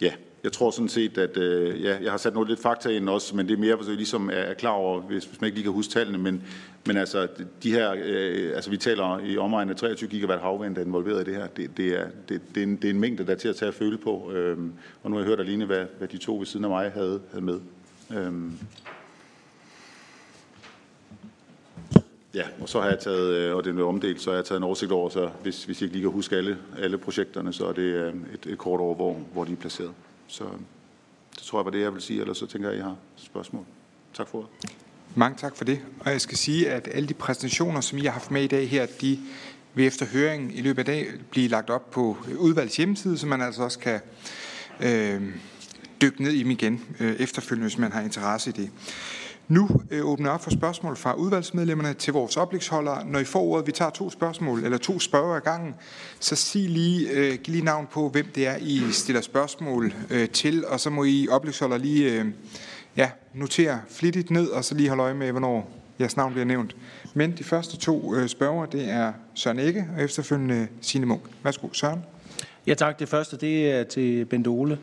Ja, 0.00 0.12
jeg 0.44 0.52
tror 0.52 0.70
sådan 0.70 0.88
set, 0.88 1.18
at 1.18 1.36
øh, 1.36 1.82
ja, 1.82 1.96
jeg 2.02 2.10
har 2.10 2.18
sat 2.18 2.34
noget 2.34 2.48
lidt 2.48 2.60
fakta 2.60 2.88
ind 2.88 3.08
også, 3.08 3.36
men 3.36 3.48
det 3.48 3.54
er 3.54 3.58
mere, 3.58 3.84
så 3.84 3.90
jeg 3.90 3.96
ligesom 3.96 4.30
er 4.32 4.54
klar 4.54 4.70
over, 4.70 5.00
hvis, 5.00 5.24
hvis 5.24 5.40
man 5.40 5.46
ikke 5.48 5.56
lige 5.56 5.64
kan 5.64 5.72
huske 5.72 5.92
tallene, 5.92 6.18
men, 6.18 6.42
men 6.86 6.96
altså, 6.96 7.28
de 7.62 7.72
her, 7.72 7.94
øh, 8.04 8.52
altså 8.54 8.70
vi 8.70 8.76
taler 8.76 9.18
i 9.18 9.38
omegnen 9.38 9.70
af 9.70 9.76
23 9.76 10.10
gigawatt 10.10 10.42
havvind, 10.42 10.74
der 10.74 10.80
er 10.80 10.86
involveret 10.86 11.28
i 11.28 11.30
det 11.30 11.40
her, 11.40 11.46
det, 11.46 11.76
det, 11.76 11.88
er, 12.00 12.06
det, 12.28 12.40
det, 12.54 12.60
er 12.60 12.66
en, 12.66 12.76
det 12.76 12.84
er 12.84 12.90
en 12.90 13.00
mængde, 13.00 13.26
der 13.26 13.32
er 13.32 13.36
til 13.36 13.48
at 13.48 13.56
tage 13.56 13.68
at 13.68 13.74
føle 13.74 13.98
på, 13.98 14.32
øh, 14.32 14.58
og 15.02 15.10
nu 15.10 15.16
har 15.16 15.22
jeg 15.22 15.28
hørt 15.28 15.40
alene, 15.40 15.64
hvad, 15.64 15.84
hvad 15.98 16.08
de 16.08 16.18
to 16.18 16.38
ved 16.38 16.46
siden 16.46 16.64
af 16.64 16.70
mig 16.70 16.90
havde, 16.90 17.20
havde 17.30 17.44
med. 17.44 17.60
Øh. 18.16 18.32
Ja, 22.36 22.44
og 22.60 22.68
så 22.68 22.80
har 22.80 22.88
jeg 22.88 22.98
taget, 22.98 23.34
øh, 23.34 23.56
og 23.56 23.64
det 23.64 23.78
er 23.78 23.84
omdelt, 23.84 24.20
så 24.20 24.30
har 24.30 24.36
jeg 24.36 24.44
taget 24.44 24.58
en 24.58 24.64
oversigt 24.64 24.92
over, 24.92 25.08
så 25.08 25.30
hvis, 25.42 25.64
hvis 25.64 25.80
jeg 25.80 25.86
ikke 25.86 25.96
lige 25.96 26.02
kan 26.02 26.10
huske 26.10 26.36
alle, 26.36 26.58
alle 26.78 26.98
projekterne, 26.98 27.52
så 27.52 27.66
er 27.66 27.72
det 27.72 27.82
øh, 27.82 28.14
et, 28.34 28.46
et 28.46 28.58
kort 28.58 28.80
over, 28.80 28.94
hvor, 28.94 29.14
hvor 29.32 29.44
de 29.44 29.52
er 29.52 29.56
placeret. 29.56 29.92
Så 30.26 30.44
det 31.34 31.42
tror 31.42 31.58
jeg 31.58 31.64
var 31.64 31.70
det, 31.70 31.80
jeg 31.80 31.94
vil 31.94 32.02
sige, 32.02 32.20
eller 32.20 32.34
så 32.34 32.46
tænker 32.46 32.68
jeg, 32.68 32.78
at 32.78 32.80
I 32.80 32.82
har 32.82 32.96
spørgsmål. 33.16 33.64
Tak 34.14 34.28
for 34.28 34.38
det. 34.38 34.70
Mange 35.14 35.38
tak 35.38 35.56
for 35.56 35.64
det. 35.64 35.80
Og 36.00 36.10
jeg 36.10 36.20
skal 36.20 36.36
sige, 36.36 36.70
at 36.70 36.88
alle 36.92 37.08
de 37.08 37.14
præsentationer, 37.14 37.80
som 37.80 37.98
I 37.98 38.00
har 38.00 38.10
haft 38.10 38.30
med 38.30 38.42
i 38.42 38.46
dag 38.46 38.68
her, 38.68 38.86
de 39.00 39.18
vil 39.74 39.86
efter 39.86 40.06
høringen 40.06 40.50
i 40.50 40.60
løbet 40.60 40.78
af 40.78 40.84
dag 40.84 41.06
blive 41.30 41.48
lagt 41.48 41.70
op 41.70 41.90
på 41.90 42.16
øh, 42.30 42.38
udvalgets 42.38 42.76
hjemmeside, 42.76 43.18
så 43.18 43.26
man 43.26 43.42
altså 43.42 43.62
også 43.62 43.78
kan 43.78 44.00
øh, 44.80 45.22
dykke 46.02 46.22
ned 46.22 46.32
i 46.32 46.42
dem 46.42 46.50
igen 46.50 46.84
øh, 47.00 47.16
efterfølgende, 47.16 47.68
hvis 47.68 47.78
man 47.78 47.92
har 47.92 48.00
interesse 48.00 48.50
i 48.50 48.52
det. 48.52 48.70
Nu 49.48 49.68
øh, 49.90 50.06
åbner 50.06 50.30
op 50.30 50.44
for 50.44 50.50
spørgsmål 50.50 50.96
fra 50.96 51.14
udvalgsmedlemmerne 51.14 51.94
til 51.94 52.12
vores 52.12 52.36
oplægsholdere. 52.36 53.06
Når 53.06 53.18
I 53.18 53.24
får 53.24 53.42
ordet, 53.42 53.66
vi 53.66 53.72
tager 53.72 53.90
to 53.90 54.10
spørgsmål, 54.10 54.64
eller 54.64 54.78
to 54.78 55.00
spørger 55.00 55.36
ad 55.36 55.40
gangen, 55.40 55.74
så 56.20 56.36
sig 56.36 56.68
lige, 56.68 57.10
øh, 57.10 57.38
giv 57.38 57.52
lige 57.52 57.64
navn 57.64 57.86
på, 57.90 58.08
hvem 58.08 58.26
det 58.34 58.46
er, 58.46 58.56
I 58.60 58.82
stiller 58.92 59.22
spørgsmål 59.22 59.94
øh, 60.10 60.28
til, 60.28 60.66
og 60.66 60.80
så 60.80 60.90
må 60.90 61.04
I 61.04 61.28
oplægsholdere 61.30 61.78
lige 61.78 62.12
øh, 62.12 62.26
ja, 62.96 63.10
notere 63.34 63.80
flittigt 63.90 64.30
ned, 64.30 64.48
og 64.48 64.64
så 64.64 64.74
lige 64.74 64.88
holde 64.88 65.02
øje 65.02 65.14
med, 65.14 65.30
hvornår 65.30 65.70
jeres 66.00 66.16
navn 66.16 66.32
bliver 66.32 66.46
nævnt. 66.46 66.76
Men 67.14 67.32
de 67.38 67.44
første 67.44 67.76
to 67.76 68.14
øh, 68.14 68.28
spørger, 68.28 68.66
det 68.66 68.90
er 68.90 69.12
Søren 69.34 69.58
Ikke 69.58 69.86
og 69.96 70.02
efterfølgende 70.02 70.68
Signe 70.80 71.06
Munk. 71.06 71.22
Værsgo, 71.42 71.68
Søren. 71.72 72.00
Ja 72.66 72.74
tak. 72.74 72.98
Det 72.98 73.08
første, 73.08 73.36
det 73.36 73.70
er 73.70 73.84
til 73.84 74.24
Bente 74.24 74.48
Ole. 74.48 74.78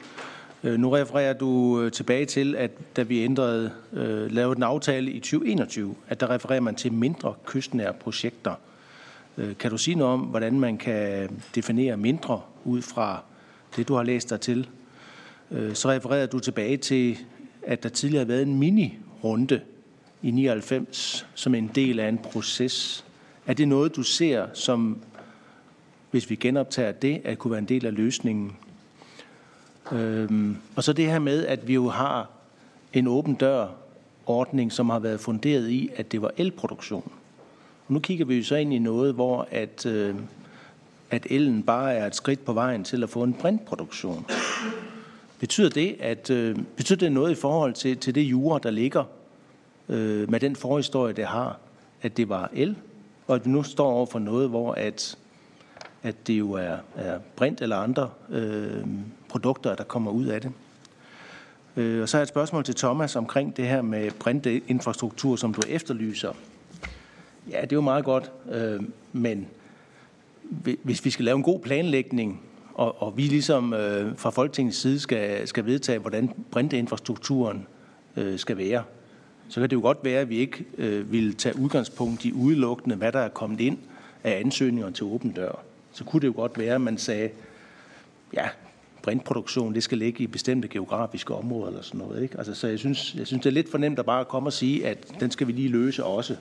Øh, 0.64 0.80
nu 0.80 0.90
refererer 0.90 1.34
du 1.34 1.82
øh, 1.82 1.92
tilbage 1.92 2.26
til, 2.26 2.56
at 2.56 2.72
da 2.96 3.02
vi 3.02 3.24
ændrede, 3.24 3.72
øh, 3.94 4.32
lavede 4.32 4.58
en 4.58 4.64
aftale 4.64 5.12
i 5.12 5.20
2021, 5.20 5.96
at 6.08 6.20
der 6.20 6.30
refererer 6.30 6.60
man 6.60 6.76
til 6.76 6.94
mindre 6.94 7.34
kystnære 7.46 7.94
projekter. 7.94 8.56
Kan 9.60 9.72
du 9.72 9.78
sige 9.78 9.96
noget 9.96 10.14
om, 10.14 10.20
hvordan 10.20 10.60
man 10.60 10.78
kan 10.78 11.30
definere 11.56 11.98
mindre 11.98 12.42
ud 12.66 12.82
fra 12.82 13.24
det, 13.76 13.88
du 13.88 13.96
har 13.96 14.04
læst 14.04 14.30
dig 14.30 14.42
til? 14.42 14.70
Så 15.74 15.90
refererer 15.90 16.26
du 16.26 16.40
tilbage 16.40 16.78
til, 16.78 17.18
at 17.64 17.84
der 17.84 17.90
tidligere 17.90 18.26
har 18.26 18.28
været 18.28 18.42
en 18.42 18.60
mini-runde 18.60 19.62
i 20.22 20.32
99 20.32 21.28
som 21.36 21.56
en 21.56 21.72
del 21.76 22.00
af 22.00 22.10
en 22.10 22.18
proces. 22.18 23.06
Er 23.48 23.54
det 23.54 23.68
noget, 23.68 23.96
du 23.96 24.04
ser 24.04 24.48
som, 24.54 24.98
hvis 26.12 26.30
vi 26.30 26.36
genoptager 26.36 26.92
det, 26.92 27.22
at 27.24 27.38
kunne 27.38 27.52
være 27.52 27.60
en 27.62 27.68
del 27.68 27.86
af 27.86 27.94
løsningen? 27.94 28.56
Øhm, 29.94 30.58
og 30.76 30.84
så 30.84 30.94
det 30.94 31.06
her 31.06 31.20
med, 31.20 31.46
at 31.46 31.68
vi 31.68 31.74
jo 31.74 31.90
har 31.90 32.30
en 32.94 33.08
åben 33.08 33.34
dør 33.34 33.68
ordning, 34.26 34.72
som 34.72 34.90
har 34.90 35.00
været 35.00 35.20
funderet 35.20 35.70
i, 35.70 35.90
at 35.96 36.12
det 36.12 36.22
var 36.22 36.32
elproduktion. 36.38 37.12
Og 37.88 37.94
nu 37.94 38.00
kigger 38.00 38.26
vi 38.26 38.38
jo 38.38 38.44
så 38.44 38.56
ind 38.56 38.74
i 38.74 38.80
noget, 38.80 39.14
hvor 39.14 39.48
at, 39.52 39.86
øh, 39.86 40.16
at 41.12 41.28
elen 41.30 41.64
bare 41.64 41.94
er 41.94 42.08
et 42.08 42.16
skridt 42.16 42.46
på 42.46 42.54
vejen 42.54 42.84
til 42.84 43.04
at 43.04 43.10
få 43.10 43.24
en 43.24 43.34
brintproduktion. 43.34 44.26
Betyder 45.40 45.70
det, 45.70 45.96
at, 46.00 46.30
øh, 46.30 46.58
betyder 46.76 47.00
det 47.00 47.12
noget 47.12 47.32
i 47.32 47.36
forhold 47.36 47.74
til, 47.74 47.98
til 47.98 48.16
det 48.16 48.22
jura, 48.22 48.60
der 48.64 48.72
ligger 48.72 49.04
øh, 49.90 50.32
med 50.32 50.40
den 50.40 50.56
forhistorie, 50.56 51.14
det 51.14 51.26
har, 51.26 51.60
at 52.02 52.18
det 52.18 52.30
var 52.30 52.50
el, 52.54 52.76
og 53.28 53.36
at 53.36 53.46
vi 53.46 53.52
nu 53.52 53.64
står 53.64 53.92
over 53.92 54.06
for 54.06 54.20
noget, 54.20 54.50
hvor 54.50 54.74
at, 54.74 55.18
at 56.04 56.28
det 56.28 56.34
jo 56.34 56.52
er, 56.52 56.78
er 56.96 57.20
brint 57.36 57.62
eller 57.62 57.78
andre 57.78 58.10
øh, 58.30 58.84
produkter, 59.34 59.76
der 59.76 59.84
kommer 59.84 60.12
ud 60.12 60.26
af 60.26 60.42
det. 60.42 60.52
Øh, 61.78 62.02
og 62.02 62.10
så 62.10 62.18
har 62.18 62.20
jeg 62.20 62.24
et 62.24 62.30
spørgsmål 62.30 62.64
til 62.64 62.76
Thomas 62.76 63.16
omkring 63.16 63.58
det 63.58 63.68
her 63.68 63.82
med 63.82 64.12
brintinfrastruktur, 64.20 65.36
som 65.36 65.54
du 65.54 65.62
efterlyser. 65.70 66.32
Ja, 67.50 67.62
det 67.62 67.72
er 67.72 67.76
jo 67.76 67.82
meget 67.82 68.06
godt, 68.06 68.32
øh, 68.52 68.82
men 69.14 69.48
hvis 70.84 71.06
vi 71.06 71.10
skal 71.10 71.26
lave 71.26 71.36
en 71.36 71.44
god 71.44 71.60
planlægning, 71.60 72.42
og, 72.74 73.02
og 73.02 73.18
vi 73.18 73.22
ligesom 73.22 73.74
øh, 73.74 74.18
fra 74.18 74.30
Folketingets 74.30 74.78
side 74.78 75.00
skal, 75.00 75.48
skal 75.48 75.66
vedtage, 75.66 76.00
hvordan 76.00 76.30
brintinfrastrukturen 76.52 77.68
øh, 78.18 78.40
skal 78.40 78.58
være, 78.58 78.84
så 79.50 79.60
kan 79.60 79.70
det 79.70 79.76
jo 79.76 79.82
godt 79.82 79.98
være, 80.04 80.22
at 80.22 80.30
vi 80.30 80.38
ikke 80.38 80.66
øh, 80.78 81.12
vil 81.12 81.36
tage 81.36 81.60
udgangspunkt 81.60 82.26
i 82.26 82.34
udelukkende, 82.34 82.96
hvad 82.96 83.12
der 83.12 83.20
er 83.20 83.30
kommet 83.30 83.60
ind 83.60 83.78
af 84.24 84.40
ansøgninger 84.40 84.90
til 84.90 85.04
åben 85.04 85.32
dør. 85.32 85.64
Så 85.92 86.04
kunne 86.04 86.22
det 86.22 86.28
jo 86.28 86.34
godt 86.36 86.58
være, 86.58 86.76
at 86.76 86.82
man 86.82 86.98
sagde, 86.98 87.30
ja, 88.34 88.48
brintproduktion, 89.04 89.76
det 89.76 89.84
skal 89.84 89.98
ligge 89.98 90.24
i 90.24 90.28
bestemte 90.28 90.68
geografiske 90.68 91.36
områder 91.36 91.68
eller 91.68 91.82
sådan 91.82 91.98
noget. 91.98 92.24
Ikke? 92.24 92.38
Altså, 92.38 92.56
så 92.56 92.68
jeg 92.68 92.80
synes, 92.80 93.16
jeg 93.16 93.28
synes, 93.28 93.44
det 93.44 93.50
er 93.50 93.54
lidt 93.54 93.72
for 93.72 93.78
nemt 93.78 94.00
at 94.00 94.06
bare 94.06 94.26
komme 94.26 94.50
og 94.50 94.54
sige, 94.54 94.88
at 94.88 95.20
den 95.20 95.32
skal 95.32 95.48
vi 95.48 95.52
lige 95.52 95.70
løse 95.70 96.04
også. 96.04 96.36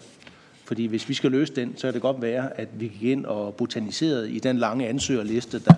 Fordi 0.65 0.87
hvis 0.87 1.09
vi 1.09 1.15
skal 1.15 1.31
løse 1.31 1.55
den, 1.55 1.77
så 1.77 1.89
er 1.89 1.93
det 1.93 2.03
godt 2.03 2.23
være, 2.23 2.61
at 2.61 2.69
vi 2.81 2.89
gik 2.89 3.03
ind 3.03 3.27
og 3.27 3.55
botaniserede 3.55 4.33
i 4.33 4.39
den 4.39 4.59
lange 4.59 4.89
ansøgerliste, 4.89 5.59
der, 5.59 5.75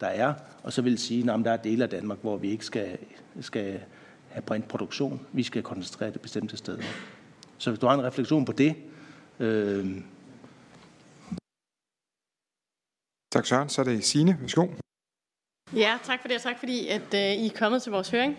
der 0.00 0.06
er, 0.06 0.34
og 0.62 0.72
så 0.72 0.82
vil 0.82 0.98
sige, 0.98 1.32
at 1.32 1.44
der 1.44 1.50
er 1.50 1.56
dele 1.56 1.84
af 1.84 1.90
Danmark, 1.90 2.18
hvor 2.22 2.36
vi 2.36 2.50
ikke 2.50 2.64
skal, 2.64 2.98
skal 3.40 3.80
have 4.28 4.42
brintproduktion. 4.42 5.20
Vi 5.32 5.42
skal 5.42 5.62
koncentrere 5.62 6.10
det 6.10 6.20
bestemte 6.20 6.56
steder. 6.56 6.82
Så 7.58 7.70
hvis 7.70 7.80
du 7.80 7.86
har 7.86 7.94
en 7.94 8.04
refleksion 8.04 8.44
på 8.44 8.52
det. 8.52 8.74
Øh... 9.40 9.86
Tak 13.32 13.46
Søren. 13.46 13.68
Så 13.68 13.80
er 13.80 13.84
det 13.84 14.04
Signe. 14.04 14.38
Værsgo. 14.40 14.66
Ja, 15.76 15.98
tak 16.04 16.20
for 16.20 16.28
det, 16.28 16.36
og 16.36 16.42
tak 16.42 16.58
fordi, 16.58 16.88
at 16.88 17.02
uh, 17.12 17.18
I 17.20 17.46
er 17.46 17.50
kommet 17.58 17.82
til 17.82 17.92
vores 17.92 18.10
høring. 18.10 18.38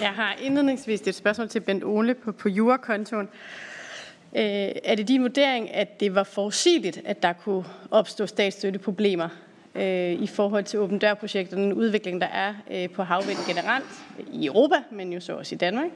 Jeg 0.00 0.08
har 0.08 0.34
indledningsvis 0.42 1.00
et 1.00 1.14
spørgsmål 1.14 1.48
til 1.48 1.60
Bent 1.60 1.84
Ole 1.84 2.14
på, 2.14 2.32
på 2.32 2.48
jurakontoen. 2.48 3.28
Uh, 4.32 4.40
er 4.84 4.94
det 4.94 5.08
din 5.08 5.22
vurdering, 5.22 5.74
at 5.74 6.00
det 6.00 6.14
var 6.14 6.22
forudsigeligt, 6.22 7.00
at 7.04 7.22
der 7.22 7.32
kunne 7.32 7.64
opstå 7.90 8.26
statsstøtteproblemer 8.26 9.28
uh, 9.74 9.82
i 10.22 10.26
forhold 10.26 10.64
til 10.64 10.78
åben 10.78 10.98
dør-projekter, 10.98 11.56
den 11.56 11.72
udvikling, 11.72 12.20
der 12.20 12.26
er 12.26 12.54
uh, 12.70 12.94
på 12.94 13.02
havvind 13.02 13.38
generelt 13.46 13.86
i 14.32 14.46
Europa, 14.46 14.76
men 14.90 15.12
jo 15.12 15.20
så 15.20 15.32
også 15.32 15.54
i 15.54 15.58
Danmark? 15.58 15.90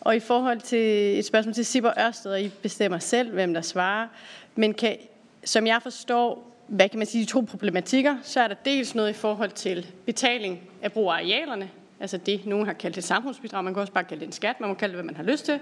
Og 0.00 0.16
i 0.16 0.20
forhold 0.20 0.60
til 0.60 1.18
et 1.18 1.24
spørgsmål 1.24 1.54
til 1.54 1.66
Sibber 1.66 1.92
Ørsted, 2.06 2.32
og 2.32 2.42
I 2.42 2.48
bestemmer 2.62 2.98
selv, 2.98 3.32
hvem 3.32 3.54
der 3.54 3.60
svarer, 3.60 4.08
men 4.54 4.74
kan, 4.74 4.96
som 5.44 5.66
jeg 5.66 5.82
forstår, 5.82 6.51
hvad 6.72 6.88
kan 6.88 6.98
man 6.98 7.06
sige, 7.06 7.24
de 7.24 7.30
to 7.30 7.40
problematikker, 7.40 8.16
så 8.22 8.40
er 8.40 8.48
der 8.48 8.54
dels 8.54 8.94
noget 8.94 9.10
i 9.10 9.12
forhold 9.12 9.50
til 9.50 9.86
betaling 10.06 10.60
af 10.82 10.92
brug 10.92 11.10
af 11.10 11.14
arealerne, 11.14 11.70
altså 12.00 12.16
det, 12.16 12.46
nogen 12.46 12.66
har 12.66 12.72
kaldt 12.72 12.98
et 12.98 13.04
samfundsbidrag, 13.04 13.64
man 13.64 13.74
kan 13.74 13.80
også 13.80 13.92
bare 13.92 14.04
kalde 14.04 14.20
det 14.20 14.26
en 14.26 14.32
skat, 14.32 14.60
man 14.60 14.68
må 14.68 14.74
kalde 14.74 14.92
det, 14.92 14.96
hvad 14.96 15.04
man 15.04 15.16
har 15.16 15.32
lyst 15.32 15.44
til. 15.44 15.58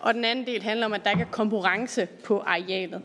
Og 0.00 0.14
den 0.14 0.24
anden 0.24 0.46
del 0.46 0.62
handler 0.62 0.86
om, 0.86 0.92
at 0.92 1.04
der 1.04 1.10
ikke 1.10 1.22
er 1.22 1.30
konkurrence 1.30 2.06
på 2.24 2.38
arealet. 2.38 3.02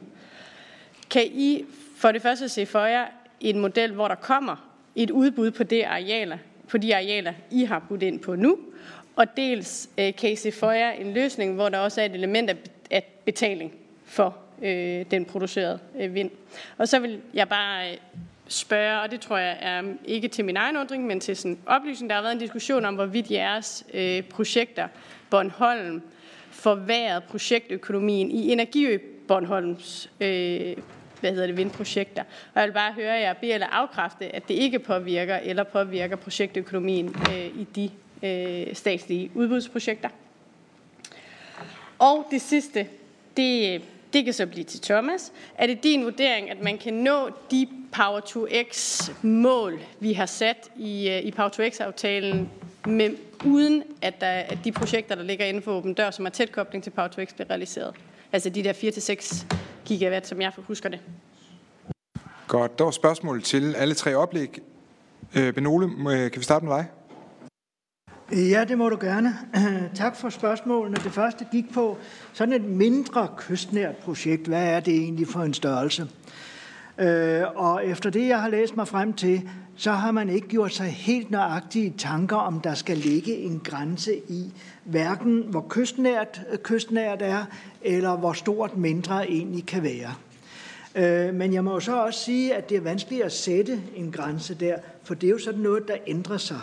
Kan 1.09 1.23
I 1.25 1.65
for 1.97 2.11
det 2.11 2.21
første 2.21 2.49
se 2.49 2.65
for 2.65 2.85
jer 2.85 3.05
en 3.39 3.59
model, 3.59 3.93
hvor 3.93 4.07
der 4.07 4.15
kommer 4.15 4.69
et 4.95 5.11
udbud 5.11 5.51
på, 5.51 5.63
det 5.63 5.83
arealer, 5.83 6.37
på 6.67 6.77
de 6.77 6.95
arealer, 6.95 7.33
I 7.51 7.63
har 7.63 7.85
budt 7.89 8.03
ind 8.03 8.19
på 8.19 8.35
nu, 8.35 8.57
og 9.15 9.37
dels 9.37 9.89
øh, 9.97 10.15
kan 10.15 10.31
I 10.31 10.35
se 10.35 10.51
for 10.51 10.71
jer 10.71 10.91
en 10.91 11.13
løsning, 11.13 11.55
hvor 11.55 11.69
der 11.69 11.77
også 11.77 12.01
er 12.01 12.05
et 12.05 12.15
element 12.15 12.51
af 12.91 13.03
betaling 13.25 13.73
for 14.05 14.37
øh, 14.61 15.05
den 15.11 15.25
producerede 15.25 15.79
øh, 15.99 16.13
vind. 16.13 16.31
Og 16.77 16.87
så 16.87 16.99
vil 16.99 17.21
jeg 17.33 17.49
bare 17.49 17.91
øh, 17.91 17.97
spørge, 18.47 19.01
og 19.01 19.11
det 19.11 19.21
tror 19.21 19.37
jeg 19.37 19.57
er 19.61 19.83
ikke 20.05 20.27
til 20.27 20.45
min 20.45 20.57
egen 20.57 20.77
undring, 20.77 21.07
men 21.07 21.19
til 21.19 21.37
sådan 21.37 21.57
oplysning. 21.65 22.09
Der 22.09 22.15
har 22.15 22.21
været 22.21 22.33
en 22.33 22.39
diskussion 22.39 22.85
om, 22.85 22.95
hvorvidt 22.95 23.31
jeres 23.31 23.85
øh, 23.93 24.23
projekter, 24.23 24.87
Bornholm, 25.29 26.01
forværret 26.51 27.23
projektøkonomien 27.23 28.31
i 28.31 28.51
Energiø 28.51 28.97
Bornholms 29.27 30.09
øh, 30.21 30.75
hvad 31.21 31.31
hedder 31.31 31.47
det, 31.47 31.57
vindprojekter. 31.57 32.23
Og 32.53 32.59
jeg 32.61 32.67
vil 32.67 32.73
bare 32.73 32.93
høre 32.93 33.13
jer 33.13 33.33
bede 33.33 33.53
eller 33.53 33.67
afkræfte, 33.67 34.35
at 34.35 34.47
det 34.47 34.53
ikke 34.53 34.79
påvirker 34.79 35.35
eller 35.35 35.63
påvirker 35.63 36.15
projektøkonomien 36.15 37.15
øh, 37.29 37.45
i 37.45 37.67
de 37.75 37.89
øh, 38.27 38.75
statslige 38.75 39.31
udbudsprojekter. 39.35 40.09
Og 41.99 42.27
det 42.31 42.41
sidste, 42.41 42.87
det 43.37 43.81
det 44.13 44.25
kan 44.25 44.33
så 44.33 44.45
blive 44.45 44.63
til 44.63 44.81
Thomas. 44.81 45.31
Er 45.55 45.67
det 45.67 45.83
din 45.83 46.03
vurdering, 46.03 46.49
at 46.49 46.63
man 46.63 46.77
kan 46.77 46.93
nå 46.93 47.29
de 47.51 47.67
Power 47.91 48.19
to 48.19 48.47
X 48.71 49.09
mål, 49.21 49.79
vi 49.99 50.13
har 50.13 50.25
sat 50.25 50.71
i, 50.75 51.09
øh, 51.09 51.25
i 51.25 51.31
Power 51.31 51.49
to 51.49 51.63
X-aftalen, 51.69 52.49
med, 52.85 53.09
uden 53.45 53.83
at, 54.01 54.21
der, 54.21 54.27
at 54.27 54.57
de 54.63 54.71
projekter, 54.71 55.15
der 55.15 55.23
ligger 55.23 55.45
inden 55.45 55.63
for 55.63 55.71
åben 55.71 55.93
dør, 55.93 56.11
som 56.11 56.25
er 56.25 56.29
tæt 56.29 56.51
kobling 56.51 56.83
til 56.83 56.91
Power 56.91 57.07
to 57.07 57.25
X, 57.25 57.33
bliver 57.33 57.49
realiseret? 57.49 57.95
Altså 58.33 58.49
de 58.49 58.63
der 58.63 58.73
4-6 58.73 59.45
gigawatt, 59.85 60.27
som 60.27 60.41
jeg 60.41 60.51
husker 60.57 60.89
det. 60.89 60.99
Godt, 62.47 62.77
der 62.77 62.83
var 62.83 62.91
spørgsmål 62.91 63.41
til 63.41 63.75
alle 63.75 63.93
tre 63.93 64.15
oplæg. 64.15 64.59
Øh, 65.35 65.53
Benole, 65.53 65.89
kan 66.29 66.39
vi 66.39 66.43
starte 66.43 66.65
med 66.65 66.75
dig? 66.75 66.85
Ja, 68.33 68.63
det 68.67 68.77
må 68.77 68.89
du 68.89 68.97
gerne. 69.01 69.37
Tak 69.95 70.15
for 70.15 70.29
spørgsmålene. 70.29 70.97
Det 71.03 71.11
første 71.11 71.45
gik 71.51 71.73
på 71.73 71.97
sådan 72.33 72.53
et 72.53 72.63
mindre 72.63 73.27
kystnært 73.37 73.95
projekt. 73.95 74.47
Hvad 74.47 74.63
er 74.63 74.79
det 74.79 74.93
egentlig 74.93 75.27
for 75.27 75.39
en 75.39 75.53
størrelse? 75.53 76.07
Øh, 76.97 77.43
og 77.55 77.85
efter 77.85 78.09
det, 78.09 78.27
jeg 78.27 78.41
har 78.41 78.49
læst 78.49 78.75
mig 78.77 78.87
frem 78.87 79.13
til, 79.13 79.49
så 79.75 79.91
har 79.91 80.11
man 80.11 80.29
ikke 80.29 80.47
gjort 80.47 80.73
sig 80.73 80.85
helt 80.87 81.31
nøjagtige 81.31 81.93
tanker, 81.97 82.35
om 82.35 82.59
der 82.59 82.73
skal 82.73 82.97
ligge 82.97 83.37
en 83.37 83.61
grænse 83.63 84.17
i 84.17 84.53
hverken 84.83 85.43
hvor 85.49 85.65
kystnært 85.69 86.41
kystnært 86.63 87.21
er, 87.21 87.45
eller 87.81 88.15
hvor 88.15 88.33
stort 88.33 88.77
mindre 88.77 89.31
egentlig 89.31 89.65
kan 89.65 89.83
være. 89.83 90.13
Øh, 90.95 91.35
men 91.35 91.53
jeg 91.53 91.63
må 91.63 91.73
jo 91.73 91.79
så 91.79 91.95
også 91.95 92.19
sige, 92.19 92.55
at 92.55 92.69
det 92.69 92.77
er 92.77 92.81
vanskeligt 92.81 93.23
at 93.23 93.31
sætte 93.31 93.81
en 93.95 94.11
grænse 94.11 94.55
der, 94.55 94.75
for 95.03 95.13
det 95.13 95.27
er 95.27 95.31
jo 95.31 95.39
sådan 95.39 95.59
noget, 95.59 95.87
der 95.87 95.95
ændrer 96.07 96.37
sig. 96.37 96.59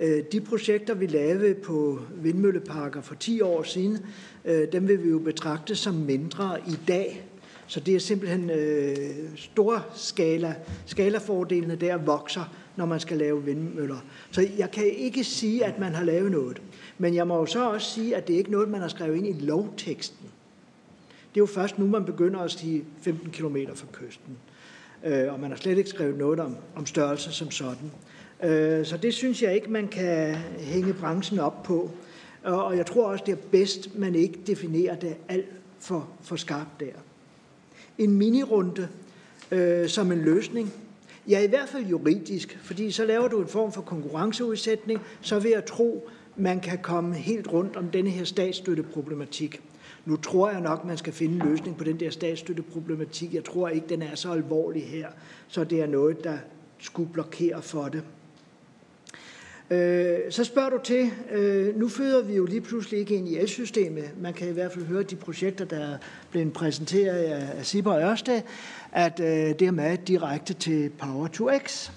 Øh, 0.00 0.24
de 0.32 0.40
projekter, 0.40 0.94
vi 0.94 1.06
lavede 1.06 1.54
på 1.54 1.98
vindmølleparker 2.14 3.00
for 3.00 3.14
10 3.14 3.40
år 3.40 3.62
siden, 3.62 3.98
øh, 4.44 4.72
dem 4.72 4.88
vil 4.88 5.04
vi 5.04 5.08
jo 5.08 5.18
betragte 5.18 5.76
som 5.76 5.94
mindre 5.94 6.60
i 6.68 6.78
dag. 6.88 7.24
Så 7.66 7.80
det 7.80 7.94
er 7.94 7.98
simpelthen 7.98 8.50
øh, 8.50 8.96
store 9.36 9.82
skala. 9.94 10.54
Skalafordelene 10.86 11.76
der 11.76 11.96
vokser, 11.96 12.54
når 12.76 12.86
man 12.86 13.00
skal 13.00 13.16
lave 13.16 13.44
vindmøller. 13.44 14.04
Så 14.30 14.48
jeg 14.58 14.70
kan 14.70 14.86
ikke 14.86 15.24
sige, 15.24 15.64
at 15.64 15.78
man 15.78 15.94
har 15.94 16.04
lavet 16.04 16.30
noget. 16.30 16.62
Men 16.98 17.14
jeg 17.14 17.26
må 17.26 17.36
jo 17.36 17.46
så 17.46 17.70
også 17.70 17.90
sige, 17.90 18.16
at 18.16 18.28
det 18.28 18.34
er 18.34 18.38
ikke 18.38 18.50
noget, 18.50 18.68
man 18.68 18.80
har 18.80 18.88
skrevet 18.88 19.16
ind 19.16 19.26
i 19.26 19.32
lovteksten. 19.32 20.26
Det 21.34 21.40
er 21.40 21.42
jo 21.42 21.46
først 21.46 21.78
nu, 21.78 21.86
man 21.86 22.04
begynder 22.04 22.40
at 22.40 22.50
sige 22.50 22.84
15 23.02 23.30
km 23.30 23.56
fra 23.74 23.86
kysten. 23.92 24.36
Øh, 25.04 25.32
og 25.32 25.40
man 25.40 25.50
har 25.50 25.56
slet 25.56 25.78
ikke 25.78 25.90
skrevet 25.90 26.18
noget 26.18 26.40
om, 26.40 26.56
om 26.74 26.86
størrelse 26.86 27.32
som 27.32 27.50
sådan. 27.50 27.90
Øh, 28.42 28.86
så 28.86 28.96
det 28.96 29.14
synes 29.14 29.42
jeg 29.42 29.54
ikke, 29.54 29.70
man 29.70 29.88
kan 29.88 30.34
hænge 30.58 30.92
branchen 30.92 31.38
op 31.38 31.62
på. 31.62 31.90
Og 32.42 32.76
jeg 32.76 32.86
tror 32.86 33.06
også, 33.06 33.24
det 33.26 33.32
er 33.32 33.42
bedst, 33.50 33.98
man 33.98 34.14
ikke 34.14 34.38
definerer 34.46 34.96
det 34.96 35.16
alt 35.28 35.48
for, 35.78 36.08
for 36.22 36.36
skarpt 36.36 36.80
der. 36.80 36.92
En 37.98 38.12
minirunde 38.14 38.88
øh, 39.50 39.88
som 39.88 40.12
en 40.12 40.18
løsning. 40.18 40.72
Ja, 41.28 41.40
i 41.40 41.46
hvert 41.46 41.68
fald 41.68 41.86
juridisk, 41.86 42.58
fordi 42.62 42.90
så 42.90 43.04
laver 43.04 43.28
du 43.28 43.40
en 43.40 43.48
form 43.48 43.72
for 43.72 43.82
konkurrenceudsætning, 43.82 45.00
så 45.20 45.38
vil 45.38 45.50
jeg 45.50 45.64
tro, 45.64 46.08
man 46.36 46.60
kan 46.60 46.78
komme 46.82 47.14
helt 47.14 47.52
rundt 47.52 47.76
om 47.76 47.90
denne 47.90 48.10
her 48.10 48.24
statsstøtteproblematik. 48.24 49.60
Nu 50.04 50.16
tror 50.16 50.50
jeg 50.50 50.60
nok, 50.60 50.84
man 50.84 50.98
skal 50.98 51.12
finde 51.12 51.34
en 51.34 51.50
løsning 51.50 51.76
på 51.76 51.84
den 51.84 52.00
der 52.00 52.10
statsstøtteproblematik. 52.10 53.34
Jeg 53.34 53.44
tror 53.44 53.68
ikke, 53.68 53.86
den 53.88 54.02
er 54.02 54.14
så 54.14 54.32
alvorlig 54.32 54.86
her, 54.86 55.08
så 55.48 55.64
det 55.64 55.80
er 55.80 55.86
noget, 55.86 56.24
der 56.24 56.38
skulle 56.78 57.12
blokere 57.12 57.62
for 57.62 57.88
det. 57.88 58.02
Øh, 59.70 60.18
så 60.30 60.44
spørger 60.44 60.70
du 60.70 60.78
til, 60.84 61.10
øh, 61.30 61.78
nu 61.78 61.88
føder 61.88 62.22
vi 62.22 62.34
jo 62.34 62.44
lige 62.44 62.60
pludselig 62.60 63.00
ikke 63.00 63.14
ind 63.14 63.28
i 63.28 63.36
elsystemet. 63.36 64.10
Man 64.20 64.34
kan 64.34 64.48
i 64.48 64.52
hvert 64.52 64.72
fald 64.72 64.84
høre 64.84 65.02
de 65.02 65.16
projekter, 65.16 65.64
der 65.64 65.78
er 65.78 65.98
blevet 66.30 66.52
præsenteret 66.52 67.16
af, 67.16 67.66
Sibber 67.66 67.92
og 67.92 68.02
Ørsted, 68.02 68.40
at 68.92 69.20
øh, 69.20 69.26
det 69.26 69.62
er 69.62 69.70
med 69.70 69.98
direkte 69.98 70.54
til 70.54 70.90
Power 70.90 71.26
to 71.26 71.48
X. 71.66 71.90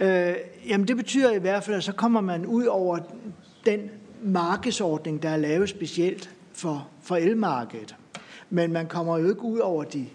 Øh, 0.00 0.34
jamen 0.68 0.88
det 0.88 0.96
betyder 0.96 1.32
i 1.32 1.38
hvert 1.38 1.64
fald, 1.64 1.76
at 1.76 1.84
så 1.84 1.92
kommer 1.92 2.20
man 2.20 2.46
ud 2.46 2.64
over 2.64 2.98
den 3.66 3.90
markedsordning, 4.22 5.22
der 5.22 5.28
er 5.28 5.36
lavet 5.36 5.68
specielt 5.68 6.30
for, 6.52 6.88
for 7.02 7.16
elmarkedet. 7.16 7.94
Men 8.50 8.72
man 8.72 8.86
kommer 8.86 9.18
jo 9.18 9.28
ikke 9.28 9.42
ud 9.42 9.58
over 9.58 9.84
de 9.84 10.06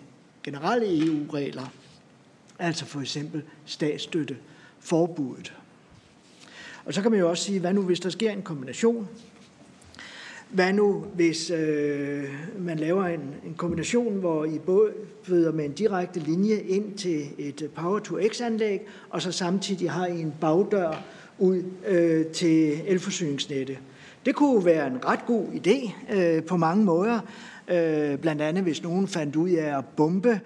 generelle 0.44 1.06
EU-regler, 1.06 1.74
altså 2.60 2.86
for 2.86 3.02
eksempel 3.02 3.44
statsstøtte, 3.66 4.38
forbuddet. 4.80 5.54
Og 6.86 6.94
så 6.94 7.02
kan 7.02 7.12
man 7.12 7.20
jo 7.20 7.30
også 7.30 7.44
sige, 7.44 7.60
hvad 7.60 7.74
nu 7.74 7.82
hvis 7.82 8.00
der 8.00 8.10
sker 8.10 8.32
en 8.32 8.42
kombination? 8.42 9.08
Hvad 10.50 10.74
nu 10.74 11.06
hvis 11.16 11.50
øh, 11.50 12.24
man 12.60 12.80
laver 12.80 13.06
en, 13.06 13.22
en 13.46 13.54
kombination, 13.58 14.14
hvor 14.14 14.46
I 14.46 14.60
både 14.60 14.92
føder 15.24 15.52
med 15.52 15.66
en 15.66 15.72
direkte 15.72 16.20
linje 16.20 16.56
ind 16.56 16.98
til 16.98 17.26
et 17.38 17.70
Power-to-X-anlæg, 17.76 18.82
og 19.10 19.22
så 19.22 19.32
samtidig 19.32 19.92
har 19.92 20.06
I 20.06 20.22
en 20.22 20.34
bagdør 20.42 21.04
ud 21.40 21.64
øh, 21.88 22.26
til 22.26 22.82
elforsyningsnettet. 22.88 23.78
Det 24.26 24.36
kunne 24.36 24.66
være 24.66 24.88
en 24.88 25.06
ret 25.06 25.26
god 25.26 25.46
idé 25.48 25.94
øh, 26.16 26.44
på 26.44 26.58
mange 26.58 26.86
måder. 26.86 27.20
Øh, 27.68 28.18
blandt 28.18 28.42
andet 28.42 28.64
hvis 28.64 28.84
nogen 28.84 29.08
fandt 29.08 29.36
ud 29.36 29.50
af 29.50 29.78
at 29.78 29.86
bombe 29.86 30.40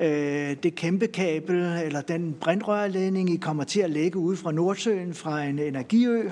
øh, 0.00 0.56
det 0.62 0.74
kæmpe 0.74 1.06
kabel 1.06 1.56
eller 1.56 2.00
den 2.00 2.36
brintrørledning, 2.40 3.30
I 3.30 3.36
kommer 3.36 3.64
til 3.64 3.80
at 3.80 3.90
lægge 3.90 4.18
ud 4.18 4.36
fra 4.36 4.52
Nordsøen 4.52 5.14
fra 5.14 5.42
en 5.42 5.58
energiø, 5.58 6.30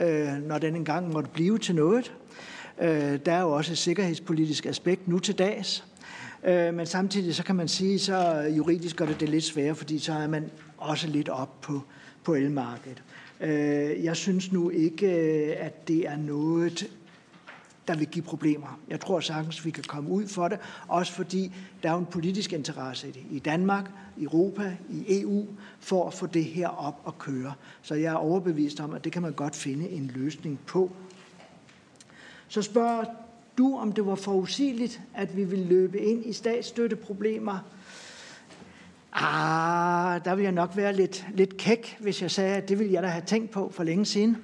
øh, 0.00 0.28
når 0.48 0.58
den 0.58 0.76
engang 0.76 1.12
måtte 1.12 1.30
blive 1.32 1.58
til 1.58 1.74
noget. 1.74 2.12
Øh, 2.80 3.18
der 3.26 3.32
er 3.32 3.40
jo 3.40 3.50
også 3.50 3.72
et 3.72 3.78
sikkerhedspolitisk 3.78 4.66
aspekt 4.66 5.08
nu 5.08 5.18
til 5.18 5.38
dags. 5.38 5.84
Øh, 6.44 6.74
men 6.74 6.86
samtidig 6.86 7.34
så 7.34 7.44
kan 7.44 7.56
man 7.56 7.68
sige, 7.68 7.98
så 7.98 8.50
juridisk 8.56 8.96
gør 8.96 9.06
det 9.06 9.20
det 9.20 9.28
lidt 9.28 9.44
sværere, 9.44 9.74
fordi 9.74 9.98
så 9.98 10.12
er 10.12 10.26
man 10.26 10.50
også 10.78 11.06
lidt 11.08 11.28
op 11.28 11.60
på, 11.60 11.82
på 12.24 12.34
elmarkedet. 12.34 13.02
Øh, 13.40 14.04
jeg 14.04 14.16
synes 14.16 14.52
nu 14.52 14.70
ikke, 14.70 15.06
øh, 15.06 15.56
at 15.58 15.88
det 15.88 16.08
er 16.08 16.16
noget, 16.16 16.90
der 17.90 17.96
vil 17.96 18.06
give 18.06 18.24
problemer. 18.24 18.80
Jeg 18.88 19.00
tror 19.00 19.20
sagtens, 19.20 19.64
vi 19.64 19.70
kan 19.70 19.84
komme 19.88 20.10
ud 20.10 20.28
for 20.28 20.48
det, 20.48 20.58
også 20.88 21.12
fordi 21.12 21.52
der 21.82 21.90
er 21.90 21.96
en 21.96 22.06
politisk 22.06 22.52
interesse 22.52 23.08
i 23.08 23.10
det. 23.10 23.22
I 23.30 23.38
Danmark, 23.38 23.90
i 24.16 24.24
Europa, 24.24 24.76
i 24.90 25.20
EU, 25.20 25.46
for 25.80 26.06
at 26.06 26.14
få 26.14 26.26
det 26.26 26.44
her 26.44 26.68
op 26.68 27.00
og 27.04 27.18
køre. 27.18 27.52
Så 27.82 27.94
jeg 27.94 28.12
er 28.12 28.16
overbevist 28.16 28.80
om, 28.80 28.94
at 28.94 29.04
det 29.04 29.12
kan 29.12 29.22
man 29.22 29.32
godt 29.32 29.56
finde 29.56 29.88
en 29.88 30.06
løsning 30.14 30.60
på. 30.66 30.92
Så 32.48 32.62
spørger 32.62 33.04
du, 33.58 33.76
om 33.76 33.92
det 33.92 34.06
var 34.06 34.14
forudsigeligt, 34.14 35.00
at 35.14 35.36
vi 35.36 35.44
ville 35.44 35.64
løbe 35.64 36.00
ind 36.00 36.26
i 36.26 36.32
statsstøtteproblemer? 36.32 37.58
Ah, 39.12 40.24
der 40.24 40.34
vil 40.34 40.42
jeg 40.42 40.52
nok 40.52 40.76
være 40.76 40.92
lidt, 40.92 41.26
lidt 41.34 41.56
kæk, 41.56 41.96
hvis 42.00 42.22
jeg 42.22 42.30
sagde, 42.30 42.56
at 42.56 42.68
det 42.68 42.78
ville 42.78 42.92
jeg 42.92 43.02
da 43.02 43.08
have 43.08 43.24
tænkt 43.26 43.50
på 43.50 43.70
for 43.74 43.84
længe 43.84 44.06
siden. 44.06 44.36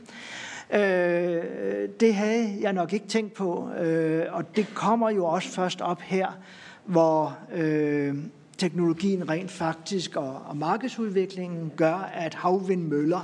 Øh, 0.71 1.89
det 2.01 2.14
havde 2.14 2.59
jeg 2.61 2.73
nok 2.73 2.93
ikke 2.93 3.07
tænkt 3.07 3.35
på, 3.35 3.71
øh, 3.73 4.25
og 4.31 4.57
det 4.57 4.67
kommer 4.75 5.11
jo 5.11 5.27
også 5.27 5.49
først 5.49 5.81
op 5.81 6.01
her, 6.01 6.39
hvor 6.85 7.39
øh, 7.55 8.14
teknologien 8.59 9.29
rent 9.29 9.51
faktisk 9.51 10.17
og, 10.17 10.43
og 10.47 10.57
markedsudviklingen 10.57 11.73
gør, 11.77 12.11
at 12.14 12.35
havvindmøller 12.35 13.21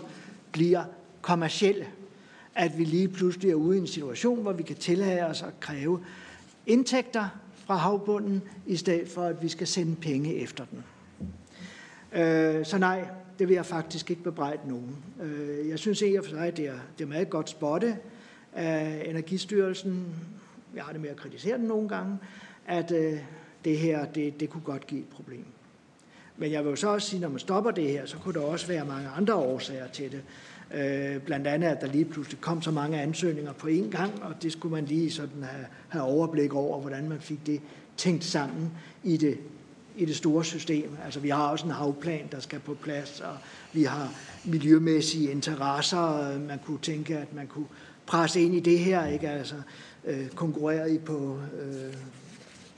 bliver 0.53 0.85
kommercielle. 1.23 1.87
At 2.55 2.79
vi 2.79 2.85
lige 2.85 3.09
pludselig 3.09 3.51
er 3.51 3.55
ude 3.55 3.77
i 3.77 3.81
en 3.81 3.87
situation, 3.87 4.43
hvor 4.43 4.53
vi 4.53 4.63
kan 4.63 4.77
tillade 4.77 5.27
os 5.27 5.43
at 5.43 5.61
kræve 5.61 6.01
indtægter 6.67 7.29
fra 7.67 7.77
havbunden, 7.77 8.43
i 8.67 8.77
stedet 8.77 9.09
for 9.09 9.23
at 9.23 9.43
vi 9.43 9.49
skal 9.49 9.67
sende 9.67 9.97
penge 9.97 10.35
efter 10.35 10.65
den. 10.65 10.85
Øh, 12.21 12.67
så 12.67 12.79
nej, 12.79 13.05
det 13.39 13.49
vil 13.49 13.55
jeg 13.55 13.67
faktisk 13.67 14.11
ikke 14.11 14.23
bebrejde 14.23 14.69
nogen. 14.69 14.97
Øh, 15.23 15.69
jeg 15.69 15.79
synes 15.79 16.03
ikke 16.03 16.23
for 16.23 16.31
sig, 16.31 16.47
at 16.47 16.57
det 16.57 16.67
er, 16.67 16.79
det 16.99 17.05
er 17.05 17.09
meget 17.09 17.31
godt 17.31 17.51
spotte 17.51 17.97
af 18.53 19.03
Energistyrelsen. 19.07 20.07
Jeg 20.75 20.85
har 20.85 20.93
det 20.93 21.01
med 21.01 21.11
at 21.11 21.17
kritisere 21.17 21.59
den 21.59 21.67
nogle 21.67 21.89
gange, 21.89 22.19
at 22.67 22.93
øh, 22.93 23.19
det 23.65 23.79
her, 23.79 24.05
det, 24.05 24.41
det 24.41 24.51
kunne 24.51 24.63
godt 24.63 24.87
give 24.87 25.01
et 25.01 25.09
problem. 25.09 25.45
Men 26.37 26.53
jeg 26.53 26.65
vil 26.65 26.71
jo 26.71 26.77
så 26.77 26.89
også 26.89 27.09
sige, 27.09 27.19
at 27.19 27.23
når 27.23 27.29
man 27.29 27.39
stopper 27.39 27.71
det 27.71 27.89
her, 27.89 28.07
så 28.07 28.17
kunne 28.17 28.35
der 28.35 28.47
også 28.47 28.67
være 28.67 28.85
mange 28.85 29.09
andre 29.09 29.35
årsager 29.35 29.89
til 29.89 30.13
det. 30.13 30.23
Øh, 30.75 31.21
blandt 31.21 31.47
andet, 31.47 31.69
at 31.69 31.81
der 31.81 31.87
lige 31.87 32.05
pludselig 32.05 32.41
kom 32.41 32.63
så 32.63 32.71
mange 32.71 33.01
ansøgninger 33.01 33.53
på 33.53 33.67
én 33.67 33.91
gang, 33.91 34.23
og 34.23 34.43
det 34.43 34.53
skulle 34.53 34.73
man 34.73 34.85
lige 34.85 35.11
sådan 35.11 35.43
have, 35.43 35.67
have 35.89 36.05
overblik 36.05 36.55
over, 36.55 36.81
hvordan 36.81 37.09
man 37.09 37.21
fik 37.21 37.47
det 37.47 37.61
tænkt 37.97 38.25
sammen 38.25 38.71
i 39.05 39.17
det, 39.17 39.39
i 39.97 40.05
det 40.05 40.17
store 40.17 40.45
system. 40.45 40.97
Altså, 41.05 41.21
vi 41.21 41.29
har 41.29 41.49
også 41.49 41.65
en 41.65 41.71
havplan, 41.71 42.29
der 42.33 42.41
skal 42.41 42.61
på 42.61 42.75
plads, 42.75 43.21
og 43.21 43.37
vi 43.73 43.85
har 43.85 44.15
miljømæssige 44.45 45.31
interesser. 45.31 46.39
Man 46.39 46.59
kunne 46.67 46.79
tænke, 46.83 47.19
at 47.19 47.35
man 47.35 47.47
kunne 47.47 47.67
presse 48.07 48.41
ind 48.41 48.55
i 48.55 48.61
det 48.61 48.79
her, 48.79 49.07
ikke? 49.07 49.29
Altså, 49.29 49.55
øh, 50.05 50.29
konkurrere 50.29 50.91
I 50.91 50.99
på 50.99 51.39
øh, 51.63 51.95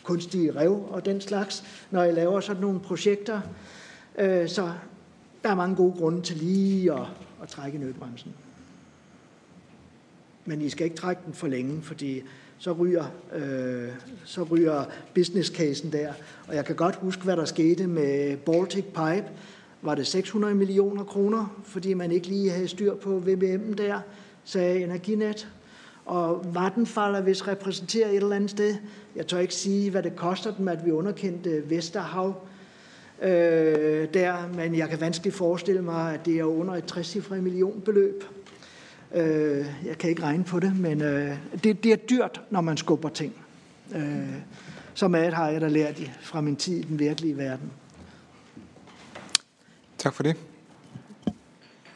kunstige 0.02 0.52
rev 0.52 0.86
og 0.90 1.04
den 1.04 1.20
slags, 1.20 1.64
når 1.90 2.02
jeg 2.02 2.14
laver 2.14 2.40
sådan 2.40 2.62
nogle 2.62 2.80
projekter. 2.80 3.40
Øh, 4.18 4.48
så 4.48 4.72
der 5.42 5.50
er 5.50 5.54
mange 5.54 5.76
gode 5.76 5.92
grunde 5.92 6.22
til 6.22 6.36
lige 6.36 6.92
at, 6.92 7.06
at 7.42 7.48
trække 7.48 7.78
nødbremsen. 7.78 8.32
Men 10.44 10.62
I 10.62 10.68
skal 10.68 10.84
ikke 10.84 10.96
trække 10.96 11.22
den 11.26 11.34
for 11.34 11.46
længe, 11.46 11.82
fordi 11.82 12.22
så 12.58 12.72
ryger, 12.72 13.04
øh, 13.34 13.88
så 14.24 14.42
ryger 14.42 14.84
business 15.14 15.50
casen 15.50 15.92
der. 15.92 16.12
Og 16.48 16.54
jeg 16.54 16.64
kan 16.64 16.76
godt 16.76 16.94
huske, 16.94 17.24
hvad 17.24 17.36
der 17.36 17.44
skete 17.44 17.86
med 17.86 18.36
Baltic 18.36 18.84
Pipe. 18.84 19.24
Var 19.82 19.94
det 19.94 20.06
600 20.06 20.54
millioner 20.54 21.04
kroner, 21.04 21.60
fordi 21.64 21.94
man 21.94 22.12
ikke 22.12 22.26
lige 22.26 22.50
havde 22.50 22.68
styr 22.68 22.94
på 22.94 23.22
VBM'en 23.26 23.74
der, 23.74 24.00
sagde 24.44 24.82
Energinet. 24.82 25.48
Og 26.04 26.54
Vattenfall 26.54 27.14
er 27.14 27.20
vist 27.20 27.48
repræsenteret 27.48 28.10
et 28.10 28.16
eller 28.16 28.36
andet 28.36 28.50
sted. 28.50 28.76
Jeg 29.16 29.26
tør 29.26 29.38
ikke 29.38 29.54
sige, 29.54 29.90
hvad 29.90 30.02
det 30.02 30.16
koster 30.16 30.54
dem, 30.54 30.68
at 30.68 30.86
vi 30.86 30.90
underkendte 30.90 31.70
Vesterhav 31.70 32.46
øh, 33.22 34.08
der, 34.14 34.34
men 34.54 34.74
jeg 34.74 34.88
kan 34.88 35.00
vanskeligt 35.00 35.36
forestille 35.36 35.82
mig, 35.82 36.14
at 36.14 36.26
det 36.26 36.38
er 36.38 36.44
under 36.44 36.74
et 36.74 36.84
60 36.84 37.30
millionbeløb. 37.30 38.24
Øh, 39.14 39.66
jeg 39.84 39.98
kan 39.98 40.10
ikke 40.10 40.22
regne 40.22 40.44
på 40.44 40.60
det, 40.60 40.76
men 40.76 41.02
øh, 41.02 41.36
det, 41.64 41.84
det 41.84 41.92
er 41.92 41.96
dyrt, 41.96 42.40
når 42.50 42.60
man 42.60 42.76
skubber 42.76 43.08
ting. 43.08 43.32
Øh, 43.94 44.34
så 44.94 45.08
meget 45.08 45.34
har 45.34 45.48
jeg 45.48 45.60
da 45.60 45.68
lært 45.68 46.12
fra 46.20 46.40
min 46.40 46.56
tid 46.56 46.76
i 46.76 46.82
den 46.82 46.98
virkelige 46.98 47.36
verden. 47.36 47.72
Tak 49.98 50.14
for 50.14 50.22
det. 50.22 50.36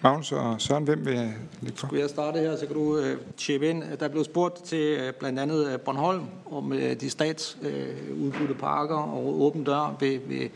Magnus 0.00 0.32
og 0.32 0.60
Søren, 0.60 0.84
hvem 0.84 1.06
vil 1.06 1.14
jeg 1.14 1.34
lægge 1.60 1.78
for? 1.78 1.86
Skulle 1.86 2.00
jeg 2.02 2.10
starte 2.10 2.38
her, 2.38 2.56
så 2.56 2.66
kan 2.66 2.74
du 2.74 2.98
øh, 2.98 3.18
chippe 3.36 3.68
ind. 3.68 3.84
Der 4.00 4.08
blev 4.08 4.24
spurgt 4.24 4.64
til 4.64 4.98
øh, 4.98 5.12
blandt 5.12 5.38
andet 5.38 5.72
øh, 5.72 5.80
Bornholm 5.80 6.24
om 6.50 6.72
øh, 6.72 7.00
de 7.00 7.10
statsudbudte 7.10 8.52
øh, 8.52 8.58
parker 8.58 8.96
og 8.96 9.40
åben 9.40 9.64
dør 9.64 9.96
ved, 10.00 10.18
ved 10.28 10.48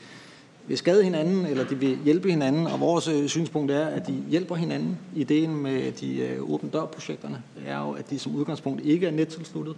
vil 0.67 0.79
skade 0.79 1.05
hinanden, 1.05 1.47
eller 1.47 1.65
de 1.65 1.79
vil 1.79 1.99
hjælpe 2.05 2.31
hinanden, 2.31 2.67
og 2.67 2.81
vores 2.81 3.09
øh, 3.09 3.29
synspunkt 3.29 3.71
er, 3.71 3.87
at 3.87 4.07
de 4.07 4.23
hjælper 4.29 4.55
hinanden. 4.55 4.99
Ideen 5.17 5.57
med 5.57 5.93
de 5.93 6.17
øh, 6.17 6.51
åbne 6.53 6.71
dør-projekterne 6.71 7.43
er 7.67 7.79
jo, 7.79 7.91
at 7.91 8.11
de 8.11 8.19
som 8.19 8.35
udgangspunkt 8.35 8.85
ikke 8.85 9.07
er 9.07 9.11
nettilsluttet. 9.11 9.77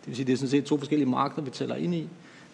Det 0.00 0.06
vil 0.06 0.16
sige, 0.16 0.24
at 0.24 0.26
det 0.26 0.32
er 0.32 0.36
sådan 0.36 0.50
set 0.50 0.64
to 0.64 0.78
forskellige 0.78 1.08
markeder, 1.08 1.42
vi 1.42 1.50
tæller 1.50 1.76
ind 1.76 1.94
i. 1.94 2.08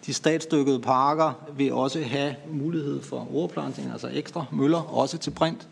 De 0.05 0.13
statsstykkede 0.13 0.79
parker 0.79 1.33
vil 1.57 1.73
også 1.73 2.01
have 2.01 2.35
mulighed 2.51 3.01
for 3.01 3.27
overplantning, 3.33 3.91
altså 3.91 4.09
ekstra 4.13 4.45
møller, 4.51 4.93
også 4.97 5.17
til 5.17 5.31
brint. 5.31 5.67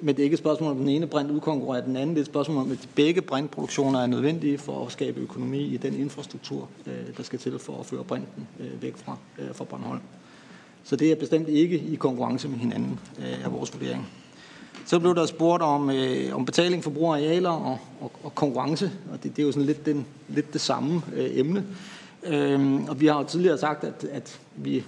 Men 0.00 0.16
det 0.16 0.22
er 0.22 0.24
ikke 0.24 0.34
et 0.34 0.38
spørgsmål 0.38 0.70
om 0.70 0.78
den 0.78 0.88
ene 0.88 1.06
brint 1.06 1.30
udkonkurrerer 1.30 1.84
den 1.84 1.96
anden. 1.96 2.10
Det 2.10 2.16
er 2.16 2.22
et 2.22 2.26
spørgsmål 2.26 2.56
om, 2.56 2.72
at 2.72 2.88
begge 2.94 3.22
brintproduktioner 3.22 4.00
er 4.00 4.06
nødvendige 4.06 4.58
for 4.58 4.86
at 4.86 4.92
skabe 4.92 5.20
økonomi 5.20 5.60
i 5.60 5.76
den 5.76 5.94
infrastruktur, 5.94 6.68
øh, 6.86 7.16
der 7.16 7.22
skal 7.22 7.38
til 7.38 7.58
for 7.58 7.80
at 7.80 7.86
føre 7.86 8.04
brinten 8.04 8.48
øh, 8.60 8.82
væk 8.82 8.96
fra, 8.96 9.16
øh, 9.38 9.54
fra 9.54 9.64
Bornholm. 9.64 10.00
Så 10.84 10.96
det 10.96 11.12
er 11.12 11.16
bestemt 11.16 11.48
ikke 11.48 11.78
i 11.78 11.94
konkurrence 11.94 12.48
med 12.48 12.58
hinanden, 12.58 13.00
øh, 13.18 13.44
af 13.44 13.52
vores 13.52 13.72
vurdering. 13.72 14.08
Så 14.86 14.98
blev 14.98 15.14
der 15.14 15.26
spurgt 15.26 15.62
om, 15.62 15.90
øh, 15.90 16.36
om 16.36 16.44
betaling 16.44 16.84
for 16.84 16.90
brug 16.90 17.14
af 17.14 17.18
arealer 17.18 17.50
og, 17.50 17.78
og, 18.00 18.12
og 18.22 18.34
konkurrence, 18.34 18.92
og 19.12 19.22
det, 19.22 19.36
det 19.36 19.42
er 19.42 19.46
jo 19.46 19.52
sådan 19.52 19.66
lidt, 19.66 19.86
den, 19.86 20.06
lidt 20.28 20.52
det 20.52 20.60
samme 20.60 21.02
øh, 21.14 21.30
emne. 21.32 21.64
Øhm, 22.26 22.84
og 22.84 23.00
vi 23.00 23.06
har 23.06 23.18
jo 23.18 23.24
tidligere 23.24 23.58
sagt, 23.58 23.84
at, 23.84 24.04
at 24.04 24.40
vi 24.56 24.84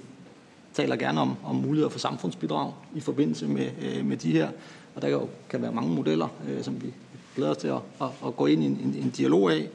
taler 0.75 0.97
gerne 0.97 1.21
om, 1.21 1.37
om 1.45 1.57
muligheder 1.57 1.91
for 1.91 1.99
samfundsbidrag 1.99 2.73
i 2.95 3.01
forbindelse 3.01 3.47
med, 3.47 3.71
øh, 3.83 4.05
med 4.05 4.17
de 4.17 4.33
her, 4.33 4.49
og 4.95 5.03
der 5.03 5.09
kan 5.09 5.19
jo 5.19 5.29
kan 5.49 5.63
være 5.63 5.73
mange 5.73 5.95
modeller, 5.95 6.29
øh, 6.49 6.63
som 6.63 6.83
vi 6.83 6.95
glæder 7.37 7.51
os 7.51 7.57
til 7.57 7.69
at, 7.69 7.81
at, 8.01 8.09
at 8.27 8.37
gå 8.37 8.47
ind 8.47 8.63
i 8.63 8.67
en, 8.67 8.73
en, 8.73 8.95
en 9.03 9.11
dialog 9.11 9.53
af. 9.53 9.69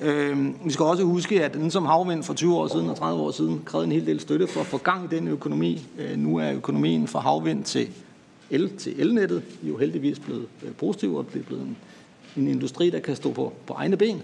Øh, 0.00 0.64
vi 0.64 0.70
skal 0.72 0.84
også 0.84 1.04
huske, 1.04 1.44
at 1.44 1.54
den 1.54 1.70
som 1.70 1.84
havvind 1.84 2.22
for 2.22 2.34
20 2.34 2.56
år 2.56 2.68
siden 2.68 2.90
og 2.90 2.96
30 2.96 3.22
år 3.22 3.30
siden 3.30 3.62
krævede 3.64 3.86
en 3.86 3.92
hel 3.92 4.06
del 4.06 4.20
støtte 4.20 4.46
for 4.46 4.60
at 4.60 4.66
få 4.66 4.78
gang 4.78 5.04
i 5.04 5.16
den 5.16 5.28
økonomi. 5.28 5.86
Øh, 5.98 6.18
nu 6.18 6.36
er 6.36 6.52
økonomien 6.52 7.08
for 7.08 7.18
havvind 7.18 7.64
til 7.64 7.88
el 8.50 8.76
til 8.76 9.00
elnettet 9.00 9.42
jo 9.62 9.76
heldigvis 9.76 10.18
blevet 10.18 10.46
øh, 10.62 10.72
positiv 10.72 11.14
og 11.14 11.26
det 11.34 11.46
blevet 11.46 11.62
en, 11.62 11.76
en 12.36 12.48
industri, 12.48 12.90
der 12.90 13.00
kan 13.00 13.16
stå 13.16 13.32
på, 13.32 13.52
på 13.66 13.74
egne 13.74 13.96
ben. 13.96 14.22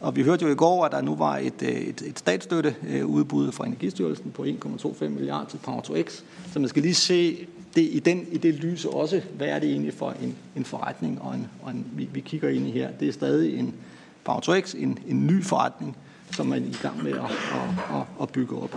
Og 0.00 0.16
vi 0.16 0.22
hørte 0.22 0.44
jo 0.44 0.50
i 0.50 0.54
går, 0.54 0.84
at 0.84 0.92
der 0.92 1.00
nu 1.00 1.14
var 1.14 1.36
et, 1.36 1.62
øh, 1.62 1.68
et, 1.68 2.02
et 2.02 2.18
statsstøtteudbud 2.18 3.52
fra 3.52 3.66
Energistyrelsen 3.66 4.30
på 4.30 4.44
1,25 4.44 5.08
milliarder 5.08 5.46
til 5.46 5.58
Power 5.62 5.80
to 5.80 5.94
X. 6.02 6.22
Så 6.52 6.58
man 6.58 6.68
skal 6.68 6.82
lige 6.82 6.94
se 6.94 7.46
det, 7.74 7.82
i, 7.82 7.98
den, 7.98 8.26
i 8.32 8.38
det 8.38 8.54
lys 8.54 8.84
også, 8.84 9.22
hvad 9.36 9.48
er 9.48 9.58
det 9.58 9.70
egentlig 9.70 9.94
for 9.94 10.14
en, 10.22 10.36
en 10.56 10.64
forretning, 10.64 11.22
og, 11.22 11.34
en, 11.34 11.46
og 11.62 11.70
en, 11.70 11.86
vi, 11.92 12.08
vi 12.12 12.20
kigger 12.20 12.48
ind 12.48 12.66
i 12.66 12.70
her. 12.70 12.90
Det 13.00 13.08
er 13.08 13.12
stadig 13.12 13.58
en, 13.58 13.74
Power 14.30 14.74
en, 14.78 14.98
en 15.08 15.26
ny 15.26 15.44
forretning, 15.44 15.96
som 16.32 16.46
man 16.46 16.62
er 16.62 16.66
i 16.66 16.76
gang 16.82 17.02
med 17.02 17.12
at, 17.12 17.18
at, 17.18 17.96
at, 17.96 18.06
at 18.22 18.28
bygge 18.32 18.56
op. 18.62 18.76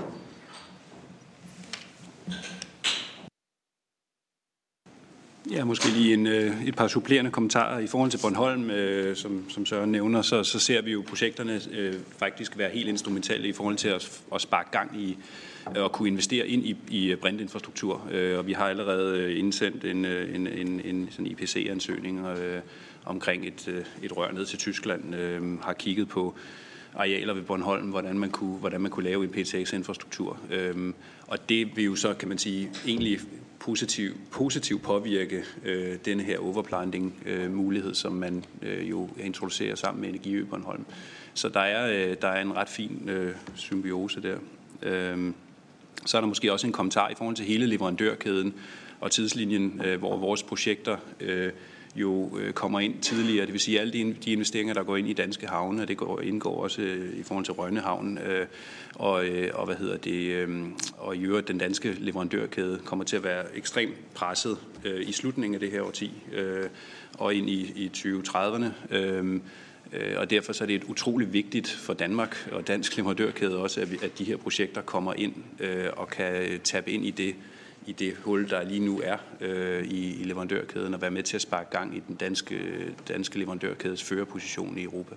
Ja, 5.51 5.63
måske 5.63 5.89
lige 5.89 6.13
en, 6.13 6.27
øh, 6.27 6.67
et 6.67 6.75
par 6.75 6.87
supplerende 6.87 7.31
kommentarer. 7.31 7.79
I 7.79 7.87
forhold 7.87 8.11
til 8.11 8.19
Bornholm, 8.21 8.69
øh, 8.69 9.15
som, 9.15 9.49
som 9.49 9.65
Søren 9.65 9.91
nævner, 9.91 10.21
så, 10.21 10.43
så 10.43 10.59
ser 10.59 10.81
vi 10.81 10.91
jo 10.91 11.03
projekterne 11.07 11.61
øh, 11.71 11.95
faktisk 12.17 12.57
være 12.57 12.69
helt 12.69 12.89
instrumentelle 12.89 13.47
i 13.47 13.53
forhold 13.53 13.75
til 13.75 13.87
at, 13.87 14.21
at 14.35 14.41
sparke 14.41 14.71
gang 14.71 15.01
i 15.01 15.17
øh, 15.77 15.85
at 15.85 15.91
kunne 15.91 16.09
investere 16.09 16.47
ind 16.47 16.65
i, 16.65 16.77
i 16.89 17.15
brintinfrastruktur. 17.15 18.07
Øh, 18.11 18.37
og 18.37 18.47
vi 18.47 18.53
har 18.53 18.65
allerede 18.65 19.19
øh, 19.19 19.39
indsendt 19.39 19.85
en, 19.85 20.05
en, 20.05 20.47
en, 20.47 20.81
en 20.85 21.07
sådan 21.11 21.27
IPC-ansøgning 21.27 22.25
og, 22.25 22.37
omkring 23.05 23.47
et, 23.47 23.67
øh, 23.67 23.85
et 24.01 24.17
rør 24.17 24.31
ned 24.31 24.45
til 24.45 24.59
Tyskland, 24.59 25.15
øh, 25.15 25.59
har 25.59 25.73
kigget 25.73 26.07
på 26.07 26.35
arealer 26.95 27.33
ved 27.33 27.43
Bornholm, 27.43 27.89
hvordan 27.89 28.19
man 28.19 28.29
kunne, 28.29 28.57
hvordan 28.57 28.81
man 28.81 28.91
kunne 28.91 29.03
lave 29.03 29.23
en 29.23 29.29
PTX-infrastruktur. 29.29 30.39
Øh, 30.51 30.93
og 31.27 31.49
det 31.49 31.75
vil 31.75 31.85
jo 31.85 31.95
så, 31.95 32.13
kan 32.13 32.27
man 32.27 32.37
sige, 32.37 32.71
egentlig 32.87 33.19
positiv, 33.59 34.11
positiv 34.31 34.79
påvirke 34.79 35.43
øh, 35.63 35.97
denne 36.05 36.23
her 36.23 36.39
overplanting 36.39 37.23
øh, 37.25 37.53
mulighed, 37.53 37.93
som 37.93 38.11
man 38.11 38.45
øh, 38.61 38.89
jo 38.89 39.09
introducerer 39.19 39.75
sammen 39.75 40.01
med 40.01 40.09
Energiø 40.09 40.45
Bornholm. 40.45 40.85
Så 41.33 41.49
der 41.49 41.59
er, 41.59 42.09
øh, 42.09 42.15
der 42.21 42.27
er 42.27 42.41
en 42.41 42.55
ret 42.55 42.69
fin 42.69 43.09
øh, 43.09 43.35
symbiose 43.55 44.21
der. 44.21 44.37
Øh, 44.81 45.33
så 46.05 46.17
er 46.17 46.21
der 46.21 46.27
måske 46.27 46.53
også 46.53 46.67
en 46.67 46.73
kommentar 46.73 47.09
i 47.09 47.15
forhold 47.15 47.35
til 47.35 47.45
hele 47.45 47.65
leverandørkæden 47.65 48.53
og 48.99 49.11
tidslinjen, 49.11 49.81
øh, 49.85 49.99
hvor 49.99 50.17
vores 50.17 50.43
projekter 50.43 50.97
øh, 51.19 51.51
jo 51.95 52.37
øh, 52.39 52.53
kommer 52.53 52.79
ind 52.79 52.99
tidligere. 53.01 53.45
Det 53.45 53.53
vil 53.53 53.61
sige, 53.61 53.79
at 53.79 53.81
alle 53.81 54.15
de, 54.25 54.31
investeringer, 54.31 54.73
der 54.73 54.83
går 54.83 54.97
ind 54.97 55.09
i 55.09 55.13
danske 55.13 55.47
havne, 55.47 55.85
det 55.85 55.97
går, 55.97 56.21
indgår 56.21 56.63
også 56.63 56.81
øh, 56.81 57.19
i 57.19 57.23
forhold 57.23 57.45
til 57.45 57.53
Rønnehavn, 57.53 58.17
øh, 58.17 58.45
og, 58.95 59.25
og 59.53 59.65
hvad 59.65 59.75
hedder 59.75 59.97
det, 59.97 60.47
og 60.97 61.15
i 61.15 61.23
øvrigt 61.23 61.47
den 61.47 61.57
danske 61.57 61.95
leverandørkæde 61.99 62.79
kommer 62.85 63.05
til 63.05 63.15
at 63.15 63.23
være 63.23 63.57
ekstremt 63.57 64.13
presset 64.13 64.57
i 65.01 65.11
slutningen 65.11 65.53
af 65.53 65.59
det 65.59 65.71
her 65.71 65.81
årti 65.81 66.11
og 67.17 67.35
ind 67.35 67.49
i, 67.49 67.61
i 67.75 67.91
2030'erne. 67.97 68.65
Og 70.17 70.29
derfor 70.29 70.53
så 70.53 70.63
er 70.63 70.65
det 70.65 70.75
et 70.75 70.83
utroligt 70.83 71.33
vigtigt 71.33 71.69
for 71.69 71.93
Danmark 71.93 72.49
og 72.51 72.67
dansk 72.67 72.97
leverandørkæde 72.97 73.57
også, 73.57 73.81
at, 73.81 73.91
vi, 73.91 73.97
at 74.03 74.19
de 74.19 74.23
her 74.23 74.37
projekter 74.37 74.81
kommer 74.81 75.13
ind 75.13 75.33
øh, 75.59 75.85
og 75.97 76.07
kan 76.07 76.59
tabe 76.63 76.91
ind 76.91 77.05
i 77.05 77.11
det, 77.11 77.35
i 77.85 77.91
det 77.91 78.15
hul, 78.15 78.49
der 78.49 78.63
lige 78.63 78.79
nu 78.79 79.01
er 79.03 79.17
øh, 79.41 79.83
i, 79.85 80.21
i 80.21 80.23
leverandørkæden, 80.23 80.93
og 80.93 81.01
være 81.01 81.11
med 81.11 81.23
til 81.23 81.37
at 81.37 81.41
sparke 81.41 81.69
gang 81.69 81.97
i 81.97 82.03
den 82.07 82.15
danske, 82.15 82.55
øh, 82.55 82.91
danske 83.07 83.39
leverandørkædes 83.39 84.03
førerposition 84.03 84.77
i 84.77 84.83
Europa. 84.83 85.15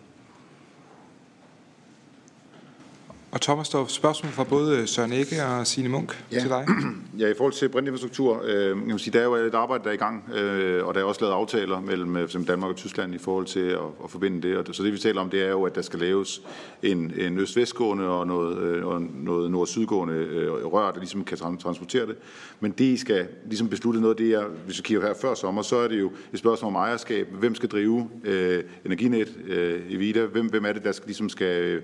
Og 3.36 3.40
Thomas, 3.42 3.68
der 3.68 3.78
er 3.78 3.86
spørgsmål 3.86 4.32
fra 4.32 4.44
både 4.44 4.86
Søren 4.86 5.12
Ikke 5.12 5.44
og 5.44 5.66
Signe 5.66 5.88
Munk 5.88 6.24
ja. 6.32 6.40
til 6.40 6.48
dig. 6.48 6.66
Ja, 7.18 7.28
i 7.28 7.34
forhold 7.36 7.52
til 7.52 7.68
brintinfrastruktur, 7.68 8.42
øh, 8.44 8.66
jeg 8.66 8.76
vil 8.76 8.98
sige, 8.98 9.12
der 9.12 9.20
er 9.20 9.24
jo 9.24 9.34
et 9.34 9.54
arbejde, 9.54 9.84
der 9.84 9.90
er 9.90 9.94
i 9.94 9.96
gang, 9.96 10.24
øh, 10.34 10.86
og 10.86 10.94
der 10.94 11.00
er 11.00 11.04
også 11.04 11.20
lavet 11.20 11.34
aftaler 11.34 11.80
mellem 11.80 12.16
øh, 12.16 12.28
Danmark 12.48 12.70
og 12.70 12.76
Tyskland 12.76 13.14
i 13.14 13.18
forhold 13.18 13.46
til 13.46 13.60
at, 13.60 13.78
at 14.04 14.10
forbinde 14.10 14.48
det. 14.48 14.56
Og 14.56 14.74
så 14.74 14.82
det, 14.82 14.92
vi 14.92 14.98
taler 14.98 15.20
om, 15.20 15.30
det 15.30 15.42
er 15.42 15.48
jo, 15.48 15.62
at 15.62 15.74
der 15.74 15.82
skal 15.82 15.98
laves 15.98 16.42
en, 16.82 17.12
en 17.16 17.38
øst-vestgående 17.38 18.08
og 18.08 18.26
noget, 18.26 18.58
øh, 18.58 18.86
og 18.86 19.02
noget 19.14 19.50
nord-sydgående 19.50 20.14
øh, 20.14 20.66
rør, 20.66 20.90
der 20.90 20.98
ligesom 20.98 21.24
kan 21.24 21.38
transportere 21.38 22.06
det. 22.06 22.16
Men 22.60 22.70
det 22.70 23.00
skal 23.00 23.28
ligesom 23.46 23.68
beslutte 23.68 24.00
noget 24.00 24.14
af 24.14 24.18
det, 24.18 24.30
jeg, 24.30 24.44
hvis 24.64 24.78
vi 24.78 24.82
kigger 24.82 25.06
her 25.06 25.14
før 25.20 25.34
sommer, 25.34 25.62
så 25.62 25.76
er 25.76 25.88
det 25.88 26.00
jo 26.00 26.12
et 26.32 26.38
spørgsmål 26.38 26.68
om 26.68 26.76
ejerskab. 26.76 27.28
Hvem 27.32 27.54
skal 27.54 27.68
drive 27.68 28.10
øh, 28.24 28.64
Energinet, 28.84 29.36
øh, 29.46 29.80
Evida? 29.90 30.24
Hvem, 30.24 30.46
hvem 30.46 30.64
er 30.64 30.72
det, 30.72 30.84
der 30.84 30.92
skal, 30.92 31.06
ligesom 31.06 31.28
skal... 31.28 31.64
Øh, 31.64 31.82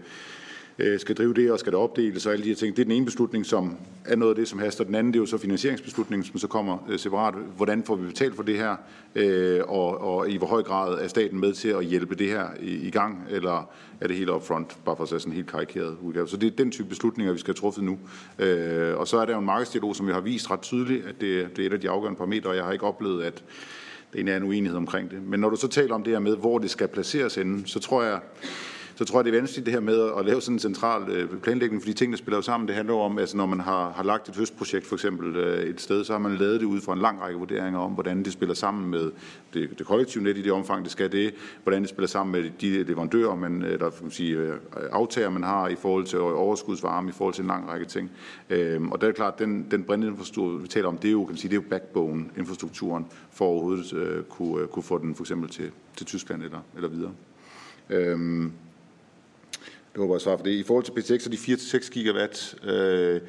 øh, 0.83 1.01
skal 1.01 1.16
drive 1.16 1.35
det, 1.35 1.53
og 1.53 1.59
skal 1.59 1.72
det 1.72 1.80
opdeles 1.80 2.26
og 2.26 2.33
alle 2.33 2.45
de 2.45 2.49
her 2.49 2.57
ting. 2.57 2.76
Det 2.76 2.83
er 2.83 2.85
den 2.85 2.93
ene 2.93 3.05
beslutning, 3.05 3.47
som 3.47 3.76
er 4.05 4.16
noget 4.16 4.30
af 4.30 4.37
det, 4.37 4.49
som 4.49 4.59
haster. 4.59 4.85
Den 4.85 4.95
anden, 4.95 5.12
det 5.12 5.18
er 5.18 5.22
jo 5.22 5.26
så 5.26 5.39
finansieringsbeslutningen, 5.39 6.24
som 6.24 6.39
så 6.39 6.49
kommer 6.49 6.87
øh, 6.91 6.99
separat. 6.99 7.35
Hvordan 7.57 7.85
får 7.85 7.97
vi 7.97 8.07
betalt 8.07 8.37
for 8.37 8.43
det 8.43 8.57
her, 8.57 8.76
øh, 9.14 9.61
og, 9.68 10.01
og 10.01 10.30
i 10.30 10.37
hvor 10.37 10.47
høj 10.47 10.62
grad 10.62 10.99
er 11.05 11.09
staten 11.09 11.41
med 11.41 11.53
til 11.53 11.68
at 11.68 11.85
hjælpe 11.85 12.14
det 12.14 12.28
her 12.28 12.47
i, 12.61 12.87
i 12.87 12.91
gang, 12.91 13.26
eller 13.30 13.70
er 14.01 14.07
det 14.07 14.16
helt 14.16 14.30
upfront, 14.30 14.76
bare 14.85 14.97
for 14.97 15.03
at 15.03 15.09
sige 15.09 15.20
sådan 15.20 15.33
en 15.33 15.37
helt 15.37 15.51
karikeret 15.51 15.97
udgave. 16.03 16.28
Så 16.28 16.37
det 16.37 16.47
er 16.47 16.57
den 16.57 16.70
type 16.70 16.89
beslutninger, 16.89 17.33
vi 17.33 17.39
skal 17.39 17.55
have 17.55 17.61
truffet 17.61 17.85
nu. 17.85 17.99
Øh, 18.39 18.99
og 18.99 19.09
så 19.09 19.18
er 19.18 19.24
der 19.24 19.33
jo 19.33 19.39
en 19.39 19.47
markedsdialog, 19.47 19.97
som 19.97 20.07
vi 20.07 20.12
har 20.12 20.20
vist 20.20 20.51
ret 20.51 20.61
tydeligt, 20.61 21.07
at 21.07 21.20
det, 21.20 21.57
det 21.57 21.62
er 21.62 21.66
et 21.66 21.72
af 21.72 21.80
de 21.80 21.91
afgørende 21.91 22.18
parametre, 22.18 22.51
og 22.51 22.57
jeg 22.57 22.64
har 22.64 22.72
ikke 22.72 22.87
oplevet, 22.87 23.22
at 23.22 23.45
det 24.12 24.28
er 24.28 24.37
en 24.37 24.43
uenighed 24.43 24.76
omkring 24.76 25.11
det. 25.11 25.22
Men 25.22 25.41
når 25.41 25.51
du 25.51 25.57
så 25.57 25.68
taler 25.68 25.95
om 25.95 26.03
det 26.03 26.12
her 26.12 26.20
med, 26.20 26.37
hvor 26.37 26.59
det 26.59 26.70
skal 26.70 26.89
placeres 26.89 27.35
henne, 27.35 27.62
så 27.66 27.80
tror 27.80 28.03
jeg, 28.03 28.20
så 28.95 29.05
tror 29.05 29.18
jeg, 29.18 29.24
det 29.24 29.34
er 29.34 29.38
vanskeligt 29.38 29.66
det 29.66 29.74
her 29.74 29.80
med 29.80 30.11
at 30.18 30.24
lave 30.24 30.40
sådan 30.40 30.55
en 30.55 30.59
central 30.59 31.11
øh, 31.11 31.28
planlægning, 31.38 31.82
fordi 31.82 31.93
tingene 31.93 32.16
spiller 32.16 32.38
jo 32.38 32.43
sammen. 32.43 32.68
Det 32.68 32.76
handler 32.76 32.95
jo 32.95 33.01
om, 33.01 33.18
altså 33.18 33.36
når 33.36 33.47
man 33.47 33.61
har, 33.61 33.93
har 33.93 34.03
lagt 34.03 34.28
et 34.28 34.36
høstprojekt 34.36 34.86
for 34.86 34.97
eksempel 34.97 35.36
øh, 35.36 35.62
et 35.64 35.80
sted, 35.80 36.05
så 36.05 36.12
har 36.12 36.18
man 36.18 36.36
lavet 36.36 36.61
det 36.61 36.66
ud 36.66 36.80
fra 36.80 36.93
en 36.93 36.99
lang 36.99 37.20
række 37.20 37.38
vurderinger 37.38 37.80
om, 37.80 37.93
hvordan 37.93 38.22
det 38.22 38.32
spiller 38.32 38.55
sammen 38.55 38.90
med 38.90 39.11
det, 39.55 39.78
det 39.78 39.86
kollektive 39.86 40.24
net 40.24 40.38
i 40.38 40.43
det 40.43 40.53
omfang, 40.53 40.84
det 40.84 40.93
skal 40.93 41.12
det, 41.12 41.34
hvordan 41.62 41.82
det 41.82 41.90
spiller 41.90 42.09
sammen 42.09 42.32
med 42.32 42.51
de 42.61 42.82
leverandører, 42.82 43.34
man, 43.34 43.62
øh, 43.62 43.72
eller 43.72 43.90
kan 43.90 44.11
sige, 44.11 44.36
øh, 44.36 44.57
aftager, 44.90 45.30
man 45.30 45.43
har 45.43 45.68
i 45.68 45.74
forhold 45.74 46.05
til 46.05 46.18
overskudsvarme, 46.20 47.09
i 47.09 47.12
forhold 47.12 47.34
til 47.34 47.43
en 47.43 47.49
lang 47.49 47.68
række 47.68 47.86
ting. 47.86 48.11
Øhm, 48.51 48.93
og 48.93 49.01
der 49.01 49.09
er 49.09 49.12
klart, 49.12 49.38
den, 49.38 49.66
den 49.70 49.82
brændinfrastruktur, 49.84 50.59
vi 50.59 50.68
taler 50.68 50.88
om, 50.88 50.99
det 50.99 51.09
er 51.09 51.12
jo, 51.12 51.24
kan 51.24 51.32
man 51.32 51.36
sige, 51.36 51.51
det 51.51 51.57
er 51.57 51.62
jo 51.62 51.68
backbone-infrastrukturen 51.68 53.07
for 53.30 53.45
overhovedet 53.45 53.93
øh, 53.93 54.24
kunne, 54.24 54.62
øh, 54.62 54.68
kunne 54.68 54.82
få 54.82 54.99
den 54.99 55.14
for 55.14 55.22
eksempel 55.22 55.51
til, 55.51 55.70
til 55.97 56.07
Tyskland 56.07 56.43
eller, 56.43 56.61
eller 56.76 56.88
videre. 56.88 57.12
Øhm, 57.90 58.53
det 59.93 60.01
håber 60.01 60.14
jeg 60.14 60.20
svar 60.20 60.36
for 60.36 60.45
det. 60.45 60.51
I 60.51 60.62
forhold 60.62 60.84
til 60.84 60.93
PTX 60.93 61.26
og 61.26 61.32
de 61.32 61.36
4-6 61.36 61.90
gigawatt, 61.90 62.55
øh, 62.64 63.20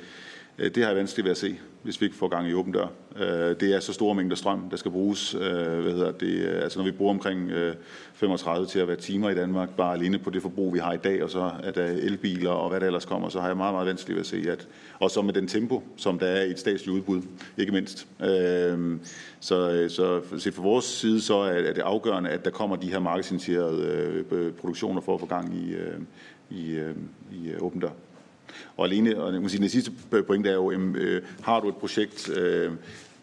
øh, 0.58 0.76
det 0.76 0.84
har 0.84 0.90
jeg 0.90 0.98
vanskeligt 0.98 1.26
ved 1.26 1.32
at 1.32 1.38
se, 1.38 1.60
hvis 1.84 2.02
vi 2.02 2.06
ikke 2.06 2.18
får 2.18 2.28
gang 2.28 2.50
i 2.50 2.54
åben 2.54 2.74
dør. 2.74 2.88
Øh, 3.16 3.60
det 3.60 3.64
er 3.76 3.80
så 3.80 3.94
store 3.94 4.16
mængder 4.16 4.36
strøm, 4.36 4.70
der 4.70 4.78
skal 4.78 4.92
bruges. 4.92 5.36
Øh, 5.36 5.80
hvad 5.80 5.92
hedder 5.92 6.12
det? 6.12 6.46
Altså 6.46 6.80
når 6.80 6.86
vi 6.86 6.92
bruger 6.92 7.14
omkring 7.14 7.52
øh, 7.52 7.76
35 8.14 8.68
til 8.68 8.80
at 8.80 8.88
være 8.88 8.98
timer 8.98 9.30
i 9.30 9.36
Danmark, 9.36 9.70
bare 9.78 9.94
alene 9.94 10.20
på 10.20 10.30
det 10.30 10.42
forbrug, 10.42 10.74
vi 10.74 10.80
har 10.80 10.94
i 10.94 10.98
dag, 10.98 11.24
og 11.24 11.30
så 11.30 11.52
er 11.64 11.72
der 11.72 11.86
elbiler 11.86 12.52
og 12.52 12.70
hvad 12.70 12.80
der 12.80 12.86
ellers 12.86 13.06
kommer, 13.06 13.30
så 13.30 13.40
har 13.40 13.48
jeg 13.48 13.58
meget, 13.58 13.74
meget 13.74 13.88
vanskeligt 13.88 14.16
ved 14.16 14.22
at 14.22 14.28
se, 14.28 14.52
at 14.52 14.68
og 15.00 15.12
så 15.12 15.22
med 15.22 15.34
den 15.34 15.48
tempo, 15.48 15.84
som 15.98 16.20
der 16.20 16.28
er 16.28 16.44
i 16.44 16.52
et 16.52 16.60
statsligt 16.60 16.96
udbud, 16.96 17.22
ikke 17.58 17.72
mindst. 17.72 18.08
Øh, 18.22 18.98
så, 19.40 19.72
øh, 19.72 19.90
så 19.90 20.22
se 20.38 20.52
fra 20.52 20.64
vores 20.64 20.86
side, 20.86 21.22
så 21.22 21.38
er, 21.38 21.52
er 21.52 21.74
det 21.74 21.82
afgørende, 21.82 22.30
at 22.30 22.46
der 22.46 22.52
kommer 22.52 22.76
de 22.76 22.92
her 22.92 23.00
markedsinitierede 23.00 24.24
øh, 24.32 24.54
produktioner 24.54 25.02
for 25.02 25.14
at 25.14 25.20
få 25.20 25.26
gang 25.26 25.56
i, 25.56 25.74
øh, 25.74 26.00
i, 26.50 26.72
øh, 26.72 26.96
i 27.32 27.50
øh, 27.50 27.62
åben 27.62 27.82
dør. 27.82 27.90
Og 28.78 28.86
alene, 28.86 29.22
og 29.22 29.34
jeg 29.34 29.42
må 29.42 29.48
sige, 29.48 29.62
den 29.62 29.70
sidste 29.70 29.92
point 30.28 30.48
er 30.48 30.54
jo, 30.54 30.72
øh, 30.72 31.22
har 31.42 31.60
du 31.60 31.70
et 31.70 31.76
projekt, 31.76 32.30
øh, 32.38 32.72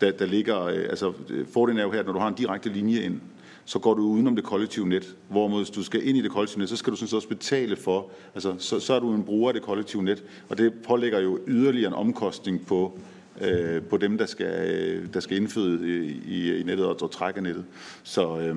der, 0.00 0.10
der 0.10 0.26
ligger, 0.26 0.64
øh, 0.64 0.86
altså 0.90 1.12
øh, 1.30 1.46
fordelen 1.46 1.78
er 1.78 1.82
jo 1.82 1.90
her, 1.90 2.02
når 2.02 2.12
du 2.12 2.18
har 2.18 2.28
en 2.28 2.34
direkte 2.34 2.68
linje 2.68 3.00
ind, 3.00 3.20
så 3.64 3.78
går 3.78 3.94
du 3.94 4.02
udenom 4.02 4.36
det 4.36 4.44
kollektive 4.44 4.88
net. 4.88 5.16
Hvorimod 5.28 5.58
hvis 5.58 5.70
du 5.70 5.82
skal 5.82 6.08
ind 6.08 6.18
i 6.18 6.20
det 6.20 6.30
kollektive 6.30 6.60
net, 6.60 6.68
så 6.68 6.76
skal 6.76 6.90
du 6.90 6.96
sådan 6.96 7.08
set 7.08 7.16
også 7.16 7.28
betale 7.28 7.76
for, 7.76 8.10
altså 8.34 8.54
så, 8.58 8.80
så 8.80 8.94
er 8.94 9.00
du 9.00 9.14
en 9.14 9.24
bruger 9.24 9.48
af 9.48 9.54
det 9.54 9.62
kollektive 9.62 10.02
net, 10.02 10.24
og 10.48 10.58
det 10.58 10.72
pålægger 10.86 11.20
jo 11.20 11.38
yderligere 11.46 11.88
en 11.88 11.94
omkostning 11.94 12.66
på, 12.66 12.98
øh, 13.40 13.82
på 13.82 13.96
dem, 13.96 14.18
der 14.18 14.26
skal, 14.26 14.70
øh, 14.70 15.14
der 15.14 15.20
skal 15.20 15.36
indføde 15.36 15.88
i, 16.26 16.60
i 16.60 16.62
nettet 16.62 16.86
og, 16.86 17.02
og 17.02 17.10
trække 17.10 17.40
nettet. 17.40 17.64
Så, 18.02 18.38
øh, 18.38 18.56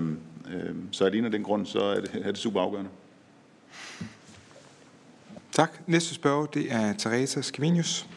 øh, 0.53 0.75
så 0.91 1.05
alene 1.05 1.25
af 1.25 1.31
den 1.31 1.43
grund, 1.43 1.65
så 1.65 1.79
er 1.79 2.01
det, 2.01 2.11
er 2.13 2.31
det 2.31 2.37
super 2.37 2.61
afgørende. 2.61 2.89
Tak. 5.53 5.79
Næste 5.87 6.15
spørger, 6.15 6.45
det 6.45 6.71
er 6.71 6.93
Teresa 6.93 7.41
Skivinius. 7.41 8.07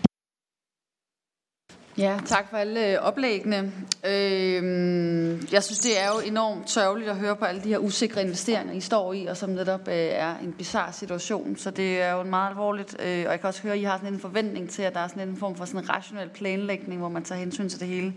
Ja, 1.99 2.18
tak 2.26 2.51
for 2.51 2.57
alle 2.57 2.93
øh, 2.93 2.99
oplæggene. 2.99 3.72
Øhm, 4.07 5.49
jeg 5.53 5.64
synes, 5.64 5.78
det 5.78 6.03
er 6.03 6.07
jo 6.07 6.20
enormt 6.26 6.66
tørveligt 6.66 7.11
at 7.11 7.16
høre 7.16 7.37
på 7.37 7.45
alle 7.45 7.62
de 7.62 7.68
her 7.68 7.78
usikre 7.78 8.22
investeringer, 8.22 8.74
I 8.74 8.80
står 8.80 9.12
i, 9.12 9.26
og 9.26 9.37
som 9.37 9.51
netop 9.51 9.89
øh, 9.89 9.95
er 9.95 10.37
en 10.39 10.53
bizarre 10.53 10.93
situation. 10.93 11.57
Så 11.57 11.70
det 11.70 12.03
er 12.03 12.12
jo 12.12 12.20
en 12.20 12.30
meget 12.30 12.51
alvorligt. 12.51 12.97
Øh, 13.01 13.24
og 13.26 13.32
jeg 13.32 13.41
kan 13.41 13.49
også 13.49 13.62
høre, 13.62 13.72
at 13.72 13.80
I 13.80 13.82
har 13.82 13.99
sådan 13.99 14.14
en 14.14 14.20
forventning 14.20 14.70
til, 14.70 14.82
at 14.82 14.95
der 14.95 15.01
er 15.01 15.09
sådan 15.09 15.28
en 15.28 15.37
form 15.37 15.57
for 15.57 15.64
sådan 15.64 15.80
en 15.80 15.91
rationel 15.91 16.28
planlægning, 16.28 17.01
hvor 17.01 17.09
man 17.09 17.24
tager 17.24 17.39
hensyn 17.39 17.68
til 17.68 17.80
det 17.80 17.89
hele. 17.89 18.14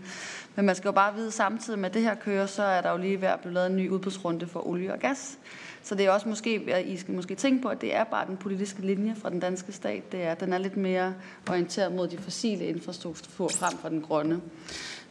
Men 0.56 0.66
man 0.66 0.74
skal 0.74 0.88
jo 0.88 0.92
bare 0.92 1.14
vide, 1.14 1.30
samtidig 1.30 1.78
med 1.78 1.90
det 1.90 2.02
her 2.02 2.14
kører, 2.14 2.46
så 2.46 2.62
er 2.62 2.80
der 2.80 2.90
jo 2.90 2.96
lige 2.96 3.20
ved 3.20 3.28
at 3.28 3.40
blive 3.40 3.54
lavet 3.54 3.70
en 3.70 3.76
ny 3.76 3.90
udbudsrunde 3.90 4.46
for 4.46 4.66
olie 4.66 4.92
og 4.92 4.98
gas. 4.98 5.38
Så 5.82 5.94
det 5.94 6.06
er 6.06 6.10
også 6.10 6.28
måske, 6.28 6.62
at 6.68 6.86
I 6.86 6.96
skal 6.96 7.14
måske 7.14 7.34
tænke 7.34 7.62
på, 7.62 7.68
at 7.68 7.80
det 7.80 7.94
er 7.94 8.04
bare 8.04 8.26
den 8.26 8.36
politiske 8.36 8.80
linje 8.80 9.14
fra 9.22 9.30
den 9.30 9.40
danske 9.40 9.72
stat. 9.72 10.12
Det 10.12 10.22
er, 10.22 10.34
den 10.34 10.52
er 10.52 10.58
lidt 10.58 10.76
mere 10.76 11.14
orienteret 11.48 11.92
mod 11.92 12.08
de 12.08 12.18
fossile 12.18 12.66
infrastruktur 12.66 13.48
frem 13.48 13.78
for 13.78 13.88
den 13.88 14.00
grønne. 14.00 14.40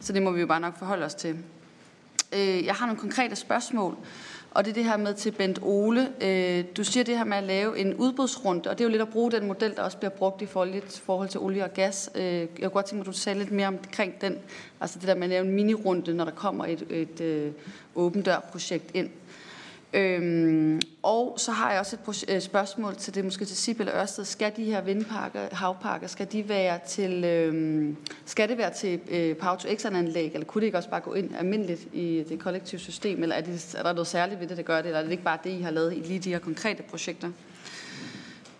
Så 0.00 0.12
det 0.12 0.22
må 0.22 0.30
vi 0.30 0.40
jo 0.40 0.46
bare 0.46 0.60
nok 0.60 0.78
forholde 0.78 1.04
os 1.04 1.14
til. 1.14 1.38
Øh, 2.32 2.64
jeg 2.64 2.74
har 2.74 2.86
nogle 2.86 3.00
konkrete 3.00 3.36
spørgsmål, 3.36 3.96
og 4.50 4.64
det 4.64 4.70
er 4.70 4.74
det 4.74 4.84
her 4.84 4.96
med 4.96 5.14
til 5.14 5.30
Bent 5.30 5.58
Ole. 5.62 6.12
Øh, 6.20 6.64
du 6.76 6.84
siger 6.84 7.04
det 7.04 7.18
her 7.18 7.24
med 7.24 7.36
at 7.36 7.44
lave 7.44 7.78
en 7.78 7.94
udbudsrunde, 7.94 8.70
og 8.70 8.78
det 8.78 8.84
er 8.84 8.88
jo 8.88 8.90
lidt 8.90 9.02
at 9.02 9.08
bruge 9.08 9.30
den 9.30 9.46
model, 9.46 9.76
der 9.76 9.82
også 9.82 9.96
bliver 9.96 10.10
brugt 10.10 10.42
i 10.42 10.46
forhold 10.46 11.28
til 11.28 11.40
olie 11.40 11.64
og 11.64 11.74
gas. 11.74 12.10
Øh, 12.14 12.24
jeg 12.24 12.48
kunne 12.62 12.70
godt 12.70 12.86
tænke 12.86 12.96
mig, 12.96 13.02
at 13.02 13.06
du 13.06 13.18
sagde 13.18 13.38
lidt 13.38 13.50
mere 13.50 13.66
omkring 13.66 14.20
den, 14.20 14.38
altså 14.80 14.98
det 14.98 15.08
der 15.08 15.14
med 15.14 15.22
at 15.22 15.28
lave 15.28 15.44
en 15.46 15.52
minirunde, 15.52 16.14
når 16.14 16.24
der 16.24 16.32
kommer 16.32 16.66
et, 16.66 16.86
et, 16.90 17.20
et 17.20 17.54
åbent 17.94 18.26
dør-projekt 18.26 18.90
ind. 18.94 19.10
Øhm, 19.92 20.80
og 21.02 21.34
så 21.36 21.52
har 21.52 21.70
jeg 21.70 21.80
også 21.80 21.96
et 21.96 22.24
øh, 22.28 22.40
spørgsmål 22.40 22.96
til 22.96 23.14
det, 23.14 23.24
måske 23.24 23.44
til 23.44 23.56
Sib 23.56 23.80
eller 23.80 23.94
Ørsted. 23.94 24.24
Skal 24.24 24.52
de 24.56 24.64
her 24.64 24.80
vindparker, 24.80 25.54
havparker, 25.54 26.06
skal 26.06 26.32
de 26.32 26.48
være 26.48 26.78
til, 26.86 27.24
øhm, 27.24 27.96
skal 28.24 28.48
det 28.48 28.58
være 28.58 28.72
til 28.72 29.00
øh, 29.10 29.36
power 29.36 29.56
to 29.56 29.68
x 29.76 29.84
anlæg 29.84 30.30
eller 30.34 30.44
kunne 30.44 30.60
det 30.60 30.66
ikke 30.66 30.78
også 30.78 30.90
bare 30.90 31.00
gå 31.00 31.14
ind 31.14 31.36
almindeligt 31.36 31.88
i 31.92 32.24
det 32.28 32.38
kollektive 32.38 32.78
system, 32.78 33.22
eller 33.22 33.36
er, 33.36 33.40
det, 33.40 33.74
er 33.78 33.82
der 33.82 33.92
noget 33.92 34.06
særligt 34.06 34.40
ved 34.40 34.48
det, 34.48 34.56
der 34.56 34.62
gør 34.62 34.76
det, 34.76 34.86
eller 34.86 34.98
er 34.98 35.02
det 35.02 35.10
ikke 35.10 35.24
bare 35.24 35.38
det, 35.44 35.50
I 35.50 35.60
har 35.60 35.70
lavet 35.70 35.92
i 35.92 36.00
lige 36.00 36.18
de 36.18 36.30
her 36.30 36.38
konkrete 36.38 36.82
projekter? 36.82 37.30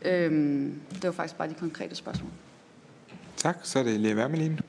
Øhm, 0.02 0.80
det 0.92 1.04
var 1.04 1.12
faktisk 1.12 1.38
bare 1.38 1.48
de 1.48 1.54
konkrete 1.54 1.94
spørgsmål. 1.94 2.30
Tak, 3.36 3.58
så 3.62 3.78
er 3.78 3.82
det 3.82 4.00
Lea 4.00 4.14
Wermelin. 4.14 4.60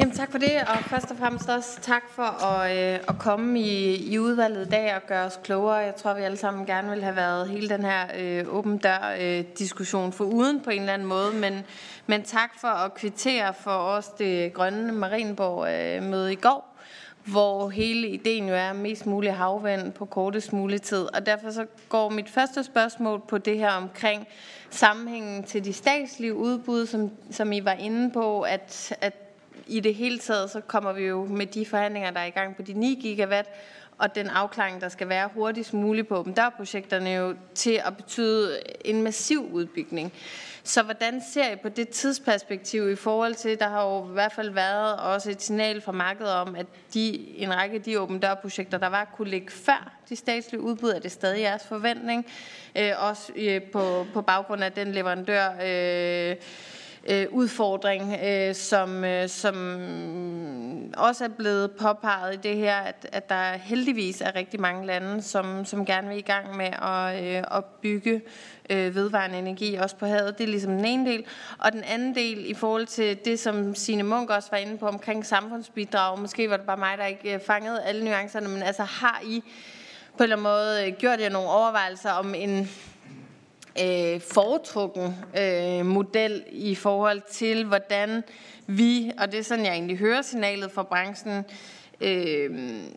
Jamen 0.00 0.14
tak 0.14 0.30
for 0.30 0.38
det, 0.38 0.50
og 0.60 0.84
først 0.84 1.10
og 1.10 1.16
fremmest 1.16 1.48
også 1.48 1.80
tak 1.80 2.02
for 2.10 2.44
at, 2.44 2.76
øh, 2.76 3.00
at 3.08 3.18
komme 3.18 3.60
i, 3.60 3.96
i 4.12 4.18
udvalget 4.18 4.66
i 4.66 4.70
dag 4.70 4.96
og 4.96 5.02
gøre 5.06 5.24
os 5.24 5.40
klogere. 5.44 5.74
Jeg 5.74 5.96
tror, 5.96 6.14
vi 6.14 6.22
alle 6.22 6.36
sammen 6.36 6.66
gerne 6.66 6.90
vil 6.90 7.02
have 7.02 7.16
været 7.16 7.48
hele 7.48 7.68
den 7.68 7.82
her 7.82 8.06
øh, 8.18 8.54
åben 8.54 8.78
dør 8.78 9.16
øh, 9.20 9.44
diskussion 9.58 10.12
for 10.12 10.24
uden 10.24 10.60
på 10.60 10.70
en 10.70 10.80
eller 10.80 10.92
anden 10.92 11.08
måde, 11.08 11.32
men, 11.32 11.64
men 12.06 12.22
tak 12.22 12.50
for 12.60 12.68
at 12.68 12.94
kvittere 12.94 13.54
for 13.54 13.70
os 13.70 14.08
det 14.08 14.52
grønne 14.52 14.92
Marienborg 14.92 15.68
øh, 15.68 16.10
møde 16.10 16.32
i 16.32 16.36
går 16.36 16.76
hvor 17.26 17.68
hele 17.68 18.08
ideen 18.08 18.48
jo 18.48 18.54
er 18.54 18.72
mest 18.72 19.06
mulig 19.06 19.34
havvand 19.34 19.92
på 19.92 20.04
kortest 20.04 20.52
mulig 20.52 20.82
tid. 20.82 21.14
Og 21.14 21.26
derfor 21.26 21.50
så 21.50 21.66
går 21.88 22.08
mit 22.08 22.30
første 22.30 22.64
spørgsmål 22.64 23.22
på 23.28 23.38
det 23.38 23.58
her 23.58 23.70
omkring 23.70 24.26
sammenhængen 24.70 25.42
til 25.42 25.64
de 25.64 25.72
statslige 25.72 26.34
udbud, 26.34 26.86
som, 26.86 27.10
som 27.30 27.52
I 27.52 27.64
var 27.64 27.72
inde 27.72 28.10
på, 28.10 28.40
at, 28.40 28.96
at 29.00 29.25
i 29.66 29.80
det 29.80 29.94
hele 29.94 30.18
taget, 30.18 30.50
så 30.50 30.60
kommer 30.60 30.92
vi 30.92 31.02
jo 31.02 31.24
med 31.24 31.46
de 31.46 31.66
forhandlinger, 31.66 32.10
der 32.10 32.20
er 32.20 32.24
i 32.26 32.30
gang 32.30 32.56
på 32.56 32.62
de 32.62 32.72
9 32.72 32.98
gigawatt, 33.02 33.48
og 33.98 34.14
den 34.14 34.28
afklaring, 34.28 34.80
der 34.80 34.88
skal 34.88 35.08
være 35.08 35.28
hurtigst 35.34 35.74
muligt 35.74 36.08
på 36.08 36.22
dem, 36.24 36.34
der 36.34 36.42
er 36.42 36.50
projekterne 36.50 37.10
jo 37.10 37.34
til 37.54 37.80
at 37.84 37.96
betyde 37.96 38.60
en 38.84 39.02
massiv 39.02 39.48
udbygning. 39.52 40.12
Så 40.62 40.82
hvordan 40.82 41.22
ser 41.32 41.52
I 41.52 41.56
på 41.56 41.68
det 41.68 41.88
tidsperspektiv 41.88 42.90
i 42.90 42.96
forhold 42.96 43.34
til, 43.34 43.58
der 43.58 43.68
har 43.68 43.84
jo 43.84 44.10
i 44.10 44.12
hvert 44.12 44.32
fald 44.32 44.50
været 44.50 44.96
også 44.96 45.30
et 45.30 45.42
signal 45.42 45.80
fra 45.80 45.92
markedet 45.92 46.32
om, 46.32 46.54
at 46.54 46.66
de, 46.94 47.28
en 47.36 47.56
række 47.56 47.74
af 47.74 47.82
de 47.82 48.00
åbne 48.00 48.18
dørprojekter, 48.18 48.78
der 48.78 48.88
var, 48.88 49.12
kunne 49.16 49.30
ligge 49.30 49.52
før 49.52 49.92
de 50.08 50.16
statslige 50.16 50.60
udbud, 50.60 50.90
er 50.90 50.98
det 50.98 51.12
stadig 51.12 51.40
jeres 51.40 51.62
forventning? 51.64 52.26
Øh, 52.78 52.92
også 52.98 53.32
øh, 53.36 53.62
på, 53.62 54.06
på 54.14 54.22
baggrund 54.22 54.64
af 54.64 54.72
den 54.72 54.92
leverandør... 54.92 55.48
Øh, 55.64 56.36
øh, 57.08 57.26
udfordring, 57.30 58.16
øh, 58.24 58.54
som, 58.54 59.04
øh, 59.04 59.28
som 59.28 59.54
også 60.96 61.24
er 61.24 61.28
blevet 61.28 61.70
påpeget 61.70 62.34
i 62.34 62.48
det 62.48 62.56
her, 62.56 62.76
at, 62.76 63.08
at 63.12 63.28
der 63.28 63.52
heldigvis 63.52 64.20
er 64.20 64.34
rigtig 64.34 64.60
mange 64.60 64.86
lande, 64.86 65.22
som, 65.22 65.64
som 65.64 65.86
gerne 65.86 66.08
vil 66.08 66.18
i 66.18 66.20
gang 66.20 66.56
med 66.56 66.66
at, 66.82 67.24
øh, 67.24 67.56
at 67.56 67.64
bygge 67.64 68.22
øh, 68.70 68.94
vedvarende 68.94 69.38
energi, 69.38 69.74
også 69.74 69.96
på 69.96 70.06
havet. 70.06 70.38
Det 70.38 70.44
er 70.44 70.48
ligesom 70.48 70.72
den 70.72 70.84
ene 70.84 71.10
del. 71.10 71.24
Og 71.58 71.72
den 71.72 71.82
anden 71.84 72.14
del 72.14 72.50
i 72.50 72.54
forhold 72.54 72.86
til 72.86 73.18
det, 73.24 73.40
som 73.40 73.74
Signe 73.74 74.02
Munk 74.02 74.30
også 74.30 74.48
var 74.50 74.58
inde 74.58 74.78
på 74.78 74.86
omkring 74.86 75.26
samfundsbidrag. 75.26 76.18
Måske 76.18 76.50
var 76.50 76.56
det 76.56 76.66
bare 76.66 76.76
mig, 76.76 76.98
der 76.98 77.06
ikke 77.06 77.34
øh, 77.34 77.40
fangede 77.46 77.82
alle 77.82 78.04
nuancerne, 78.04 78.48
men 78.48 78.62
altså 78.62 78.82
har 78.82 79.22
I 79.24 79.42
på 80.16 80.22
en 80.22 80.22
eller 80.22 80.36
anden 80.36 80.42
måde 80.42 80.86
øh, 80.86 80.92
gjort 80.92 81.20
jer 81.20 81.28
nogle 81.28 81.48
overvejelser 81.48 82.10
om 82.10 82.34
en 82.34 82.70
øh, 83.82 84.20
foretrukken 84.20 85.14
øh, 85.40 85.86
model 85.86 86.44
i 86.52 86.74
forhold 86.74 87.22
til, 87.30 87.64
hvordan 87.64 88.24
vi, 88.66 89.12
og 89.18 89.32
det 89.32 89.38
er 89.38 89.44
sådan, 89.44 89.64
jeg 89.64 89.72
egentlig 89.72 89.98
hører 89.98 90.22
signalet 90.22 90.72
fra 90.72 90.82
branchen, 90.82 91.44
øh, 92.00 92.50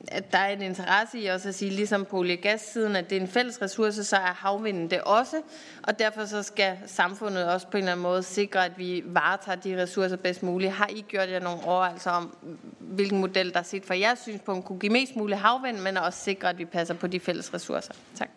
at 0.08 0.32
der 0.32 0.38
er 0.38 0.48
en 0.48 0.62
interesse 0.62 1.20
i 1.20 1.26
også 1.26 1.50
at 1.50 1.56
sige, 1.56 1.72
ligesom 1.72 2.06
på 2.06 2.18
olie- 2.18 2.54
og 2.54 2.60
siden 2.60 2.96
at 2.96 3.10
det 3.10 3.18
er 3.18 3.22
en 3.22 3.28
fælles 3.28 3.62
ressource, 3.62 4.04
så 4.04 4.16
er 4.16 4.34
havvinden 4.34 4.90
det 4.90 5.02
også, 5.02 5.42
og 5.84 6.00
derfor 6.00 6.26
så 6.26 6.44
skal 6.44 6.78
samfundet 6.86 7.48
også 7.54 7.68
på 7.68 7.78
en 7.78 7.84
eller 7.84 7.92
anden 7.92 8.04
måde 8.04 8.24
sikre, 8.24 8.66
at 8.66 8.72
vi 8.78 9.04
varetager 9.06 9.56
de 9.56 9.82
ressourcer 9.82 10.18
bedst 10.18 10.44
muligt. 10.44 10.72
Har 10.72 10.88
I 10.90 11.06
gjort 11.08 11.30
jer 11.30 11.40
nogle 11.40 11.60
overvejelser 11.66 12.12
om, 12.12 12.38
hvilken 12.80 13.20
model, 13.20 13.54
der 13.54 13.62
set 13.62 13.86
fra 13.86 14.00
jeres 14.00 14.20
synspunkt 14.20 14.66
kunne 14.66 14.80
give 14.80 14.92
mest 14.92 15.16
muligt 15.16 15.40
havvind, 15.40 15.78
men 15.78 15.98
også 15.98 16.20
sikre, 16.20 16.50
at 16.50 16.58
vi 16.58 16.66
passer 16.66 16.94
på 16.94 17.08
de 17.08 17.20
fælles 17.20 17.54
ressourcer? 17.54 17.94
Tak. 18.16 18.30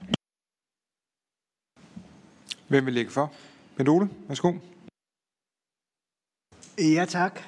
Hvem 2.72 2.86
vil 2.86 2.94
lægge 2.94 3.10
for? 3.10 3.32
Bent 3.76 3.88
Ole, 3.88 4.08
værsgo. 4.28 4.52
Ja, 6.78 7.04
tak. 7.08 7.40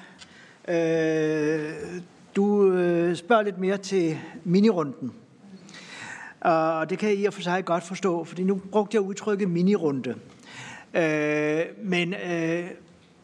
Øh, 0.67 1.73
du 2.35 2.71
øh, 2.71 3.15
spørger 3.15 3.41
lidt 3.41 3.57
mere 3.57 3.77
til 3.77 4.17
minirunden. 4.43 5.13
Og 6.41 6.89
det 6.89 6.99
kan 6.99 7.09
jeg 7.09 7.17
i 7.17 7.25
og 7.25 7.33
for 7.33 7.41
sig 7.41 7.65
godt 7.65 7.83
forstå, 7.83 8.23
fordi 8.23 8.43
nu 8.43 8.61
brugte 8.71 8.95
jeg 8.95 9.01
udtrykket 9.01 9.49
minirunde. 9.49 10.15
Øh, 10.93 11.61
men 11.83 12.13
øh, 12.13 12.69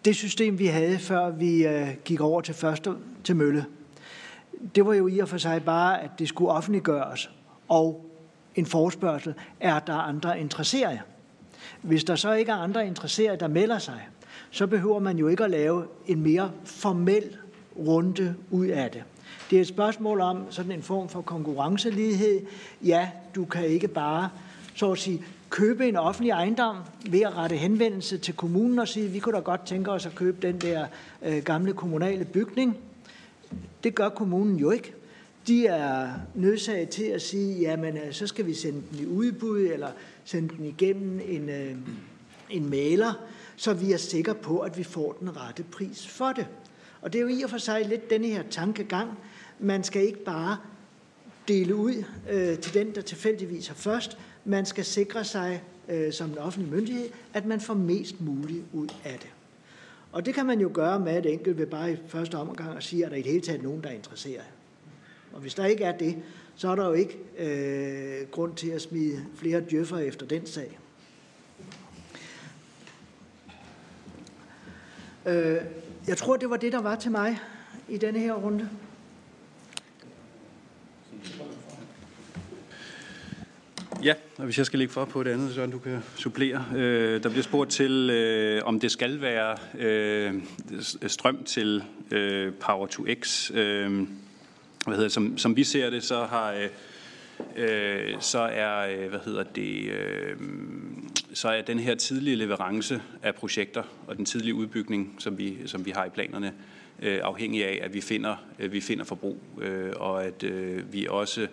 det 0.06 0.16
system, 0.16 0.60
vi 0.60 0.66
havde, 0.66 1.00
før 1.00 1.30
vi 1.30 1.68
øh, 1.68 1.88
gik 2.06 2.22
over 2.22 2.42
til 2.42 2.54
første 2.54 2.94
til 3.24 3.36
mølle, 3.36 3.66
det 4.76 4.86
var 4.86 4.94
jo 4.94 5.08
i 5.08 5.20
og 5.20 5.30
for 5.30 5.38
sig 5.38 5.64
bare, 5.64 6.02
at 6.02 6.10
det 6.20 6.28
skulle 6.28 6.52
offentliggøres, 6.52 7.32
og 7.68 8.06
en 8.56 8.66
forespørgsel, 8.66 9.34
er 9.60 9.80
der 9.80 9.96
andre 9.96 10.40
interesserede. 10.40 11.00
Hvis 11.82 12.04
der 12.04 12.16
så 12.16 12.34
ikke 12.34 12.52
er 12.52 12.56
andre 12.56 12.88
interesserede, 12.88 13.40
der 13.40 13.48
melder 13.48 13.80
sig, 13.80 14.08
så 14.52 14.68
behøver 14.68 15.00
man 15.00 15.18
jo 15.18 15.28
ikke 15.28 15.44
at 15.44 15.52
lave 15.52 15.86
en 16.08 16.22
mere 16.22 16.52
formel 16.66 17.38
runde 17.78 18.36
ud 18.52 18.68
af 18.68 18.92
det. 18.92 19.04
Det 19.50 19.58
er 19.58 19.62
et 19.62 19.68
spørgsmål 19.68 20.22
om 20.22 20.46
sådan 20.50 20.72
en 20.72 20.82
form 20.82 21.10
for 21.10 21.22
konkurrencelighed. 21.22 22.42
Ja, 22.86 23.10
du 23.36 23.46
kan 23.46 23.66
ikke 23.66 23.88
bare, 23.88 24.30
så 24.76 24.92
at 24.92 24.98
sige, 24.98 25.24
købe 25.50 25.88
en 25.88 25.96
offentlig 25.96 26.30
ejendom 26.30 26.78
ved 27.10 27.22
at 27.22 27.38
rette 27.38 27.56
henvendelse 27.56 28.18
til 28.18 28.34
kommunen 28.34 28.80
og 28.80 28.88
sige, 28.88 29.08
vi 29.08 29.20
kunne 29.20 29.36
da 29.36 29.42
godt 29.42 29.66
tænke 29.66 29.92
os 29.92 30.06
at 30.06 30.16
købe 30.16 30.48
den 30.48 30.58
der 30.58 30.86
øh, 31.22 31.44
gamle 31.44 31.74
kommunale 31.74 32.26
bygning. 32.26 32.78
Det 33.84 33.96
gør 33.96 34.10
kommunen 34.10 34.58
jo 34.58 34.72
ikke. 34.72 34.94
De 35.48 35.68
er 35.68 36.10
nødsaget 36.36 36.90
til 36.90 37.04
at 37.04 37.22
sige, 37.22 37.60
jamen 37.60 37.98
øh, 37.98 38.12
så 38.12 38.28
skal 38.28 38.46
vi 38.46 38.54
sende 38.54 38.82
den 38.92 39.00
i 39.00 39.06
udbud, 39.06 39.60
eller 39.60 39.88
sende 40.26 40.56
den 40.56 40.66
igennem 40.66 41.22
en, 41.26 41.50
øh, 41.50 41.76
en 42.50 42.70
maler, 42.70 43.14
så 43.56 43.74
vi 43.74 43.92
er 43.92 43.98
sikre 43.98 44.36
på, 44.36 44.60
at 44.60 44.78
vi 44.78 44.84
får 44.84 45.18
den 45.20 45.38
rette 45.38 45.64
pris 45.64 46.08
for 46.08 46.32
det. 46.32 46.48
Og 47.02 47.14
det 47.14 47.20
er 47.20 47.24
jo 47.24 47.28
i 47.28 47.42
og 47.42 47.50
for 47.50 47.58
sig 47.58 47.86
lidt 47.86 48.10
denne 48.10 48.28
her 48.28 48.44
tankegang. 48.50 49.10
Man 49.60 49.84
skal 49.84 50.06
ikke 50.06 50.24
bare 50.24 50.58
dele 51.48 51.76
ud 51.76 52.04
øh, 52.30 52.58
til 52.60 52.74
den, 52.74 52.96
der 52.96 53.02
tilfældigvis 53.02 53.68
har 53.68 53.76
først. 53.76 54.18
Man 54.46 54.66
skal 54.66 54.86
sikre 54.86 55.24
sig 55.24 55.64
øh, 55.90 56.14
som 56.14 56.30
en 56.30 56.38
offentlig 56.38 56.74
myndighed, 56.74 57.10
at 57.34 57.46
man 57.46 57.62
får 57.62 57.74
mest 57.74 58.22
muligt 58.22 58.64
ud 58.74 58.88
af 59.04 59.20
det. 59.20 59.30
Og 60.12 60.26
det 60.26 60.34
kan 60.34 60.46
man 60.46 60.60
jo 60.60 60.72
gøre 60.74 61.00
med 61.00 61.18
et 61.18 61.34
enkelt 61.34 61.58
ved 61.58 61.68
bare 61.68 61.94
i 61.94 61.98
første 62.08 62.36
omgang 62.36 62.78
at 62.78 62.84
sige, 62.84 63.06
at 63.06 63.12
der 63.12 63.18
i 63.18 63.22
det 63.22 63.32
hele 63.32 63.44
taget 63.44 63.64
nogen, 63.64 63.84
der 63.84 63.90
er 63.90 63.94
interesseret. 63.94 64.46
Og 65.34 65.42
hvis 65.42 65.54
der 65.54 65.66
ikke 65.66 65.84
er 65.84 65.98
det, 65.98 66.18
så 66.56 66.70
er 66.70 66.76
der 66.76 66.86
jo 66.86 66.94
ikke 66.94 67.18
øh, 67.38 68.28
grund 68.32 68.56
til 68.56 68.70
at 68.70 68.82
smide 68.82 69.26
flere 69.36 69.64
djøffer 69.70 69.98
efter 69.98 70.26
den 70.26 70.46
sag. 70.46 70.80
Øh, 75.26 75.58
jeg 76.08 76.18
tror, 76.18 76.38
det 76.38 76.50
var 76.50 76.58
det, 76.58 76.72
der 76.72 76.82
var 76.82 76.96
til 76.96 77.12
mig 77.12 77.40
i 77.90 77.98
denne 77.98 78.20
her 78.20 78.34
runde. 78.34 78.70
Ja, 84.04 84.14
og 84.38 84.46
hvis 84.46 84.58
jeg 84.58 84.66
skal 84.66 84.80
lægge 84.80 84.94
for 84.94 85.06
på 85.06 85.24
det 85.24 85.32
andet, 85.32 85.54
så 85.54 85.66
du 85.66 85.80
kan 85.80 86.00
supplere. 86.16 86.66
Øh, 86.76 87.24
der 87.24 87.30
bliver 87.30 87.44
spurgt 87.44 87.72
til, 87.72 88.10
øh, 88.10 88.62
om 88.66 88.80
det 88.80 88.92
skal 88.92 89.22
være 89.22 89.58
øh, 89.78 90.34
strøm 91.08 91.44
til 91.44 91.84
øh, 92.12 92.54
Power 92.54 92.88
to 92.88 93.06
X. 93.24 93.52
Øh, 93.54 94.08
hvad 94.86 94.96
hedder, 94.96 95.10
som, 95.10 95.38
som 95.38 95.56
vi 95.56 95.64
ser 95.64 95.90
det, 95.90 96.04
så 96.04 96.24
har 96.24 96.54
øh, 96.54 96.70
øh 97.56 98.14
så 98.20 98.40
er 98.40 99.04
øh, 99.04 99.10
hvad 99.10 99.20
hedder 99.26 99.44
det 99.44 99.92
øh, 99.92 100.38
så 101.34 101.50
er 101.50 101.62
den 101.62 101.80
her 101.80 101.96
tidlige 101.96 102.36
leverance 102.36 103.02
af 103.24 103.36
projekter 103.36 103.84
og 104.08 104.18
den 104.18 104.26
tidlige 104.26 104.56
udbygning, 104.56 105.16
som 105.20 105.38
vi 105.38 105.58
som 105.66 105.86
vi 105.86 105.92
har 105.92 106.06
i 106.06 106.10
planerne, 106.10 106.54
øh, 107.02 107.20
afhængig 107.24 107.66
af 107.66 107.80
at 107.84 107.94
vi 107.94 108.02
finder 108.02 108.36
øh, 108.60 108.72
vi 108.72 108.82
finder 108.82 109.04
forbrug 109.04 109.38
øh, 109.62 109.92
og 109.96 110.26
at 110.26 110.44
øh, 110.44 110.94
vi 110.94 111.08
også 111.10 111.48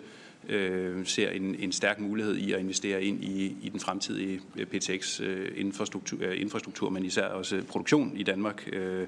øh, 0.49 1.05
ser 1.05 1.29
en, 1.29 1.55
en 1.59 1.71
stærk 1.71 1.99
mulighed 1.99 2.35
i 2.35 2.51
at 2.51 2.59
investere 2.59 3.03
ind 3.03 3.23
i, 3.23 3.55
i 3.61 3.69
den 3.69 3.79
fremtidige 3.79 4.41
øh, 4.57 4.65
PTX 4.65 5.21
øh, 5.21 5.51
infrastruktur, 5.55 6.17
øh, 6.21 6.41
infrastruktur, 6.41 6.89
men 6.89 7.05
især 7.05 7.25
også 7.25 7.63
produktion 7.67 8.17
i 8.17 8.23
Danmark. 8.23 8.69
Øh, 8.73 9.07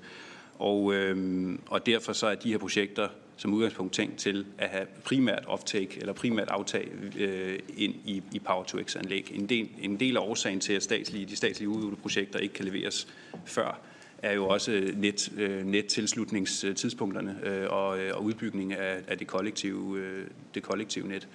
og, 0.60 0.94
øh, 0.94 1.58
og 1.68 1.86
derfor 1.86 2.14
så 2.14 2.28
er 2.28 2.36
de 2.36 2.52
her 2.52 2.58
projekter 2.58 3.08
som 3.42 3.54
udgangspunkt 3.54 3.94
tænkt 3.94 4.18
til 4.18 4.46
at 4.58 4.70
have 4.70 4.86
primært 5.04 5.44
offtake 5.48 5.98
eller 6.00 6.14
primært 6.14 6.48
aftag 6.48 6.92
øh, 7.18 7.60
ind 7.78 7.96
i, 8.06 8.24
i 8.32 8.40
Power 8.40 8.64
to 8.64 8.78
X-anlæg. 8.84 9.32
En 9.36 9.50
del, 9.50 9.70
en 9.82 10.00
del 10.00 10.18
af 10.18 10.22
årsagen 10.22 10.60
til, 10.60 10.74
at 10.74 10.84
statslige, 10.84 11.26
de 11.26 11.36
statslige 11.36 11.70
udviklingsprojekter 11.70 12.40
ikke 12.40 12.54
kan 12.54 12.66
leveres 12.66 13.08
før, 13.46 13.80
er 14.18 14.34
jo 14.34 14.48
også 14.48 14.72
øh, 14.72 14.98
net, 14.98 15.32
øh, 15.38 15.66
nettilslutningstidspunkterne 15.66 17.40
øh, 17.44 17.70
og, 17.70 18.00
øh, 18.00 18.16
og 18.16 18.24
udbygning 18.24 18.74
af, 18.74 19.02
af 19.08 19.18
det, 19.18 19.28
kollektive, 19.28 20.00
øh, 20.00 20.28
det 20.56 20.64
kollektive 20.64 21.08
net. 21.08 21.28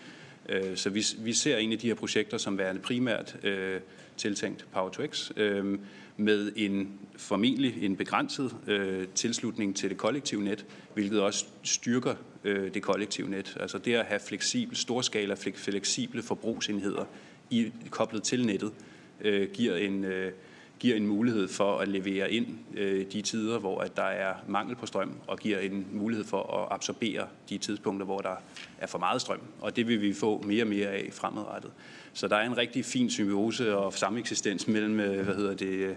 Øh, 0.49 0.77
så 0.77 0.91
vi, 0.91 1.05
vi 1.19 1.33
ser 1.33 1.57
egentlig 1.57 1.83
de 1.83 1.87
her 1.87 1.95
projekter 1.95 2.39
som 2.39 2.59
værende 2.59 2.81
primært 2.81 3.37
øh, 3.45 3.81
tiltænkt 4.17 4.67
Power 4.73 4.91
to 4.91 5.07
X. 5.07 5.31
Øh, 5.37 5.79
med 6.17 6.53
en 6.57 6.99
formentlig 7.17 7.85
en 7.85 7.97
begrænset 7.97 8.57
øh, 8.67 9.07
tilslutning 9.15 9.77
til 9.77 9.91
det 9.91 9.99
kollektive 9.99 10.45
net, 10.45 10.65
hvilket 10.95 11.21
også 11.21 11.47
styrker 11.63 12.15
øh, 12.45 12.75
det 12.75 12.83
kollektive 12.83 13.31
net. 13.31 13.57
Altså 13.61 13.79
det 13.79 13.95
at 13.95 14.07
have 14.07 14.21
fleksibel, 14.21 14.77
storskala 14.77 15.35
fleksible 15.55 16.23
forbrugsenheder 16.23 17.05
i, 17.51 17.73
koblet 17.91 18.23
til 18.23 18.47
nettet, 18.47 18.73
øh, 19.21 19.51
giver 19.51 19.77
en 19.77 20.05
øh, 20.05 20.33
giver 20.79 20.97
en 20.97 21.07
mulighed 21.07 21.49
for 21.49 21.79
at 21.79 21.89
levere 21.89 22.33
ind 22.33 22.47
øh, 22.75 23.07
de 23.13 23.23
tider, 23.23 23.59
hvor 23.59 23.81
at 23.81 23.97
der 23.97 24.03
er 24.03 24.35
mangel 24.49 24.77
på 24.77 24.87
strøm, 24.87 25.13
og 25.27 25.39
giver 25.39 25.59
en 25.59 25.87
mulighed 25.93 26.25
for 26.25 26.63
at 26.63 26.69
absorbere 26.75 27.27
de 27.49 27.59
tidspunkter, 27.59 28.07
hvor 28.07 28.19
der 28.19 28.37
er 28.79 28.87
for 28.87 28.99
meget 28.99 29.21
strøm. 29.21 29.41
Og 29.61 29.77
det 29.77 29.89
vil 29.89 30.03
vi 30.03 30.13
få 30.13 30.43
mere 30.43 30.63
og 30.63 30.69
mere 30.69 30.89
af 30.89 31.09
fremadrettet. 31.13 31.71
Så 32.13 32.29
der 32.29 32.37
er 32.37 32.47
en 32.47 32.57
rigtig 32.57 32.85
fin 32.85 33.11
symbiose 33.11 33.77
og 33.77 33.93
sameksistens 33.93 34.69
mellem 34.69 35.01
øh, 35.01 35.25
hvad 35.25 35.35
hedder 35.35 35.55
det, 35.55 35.97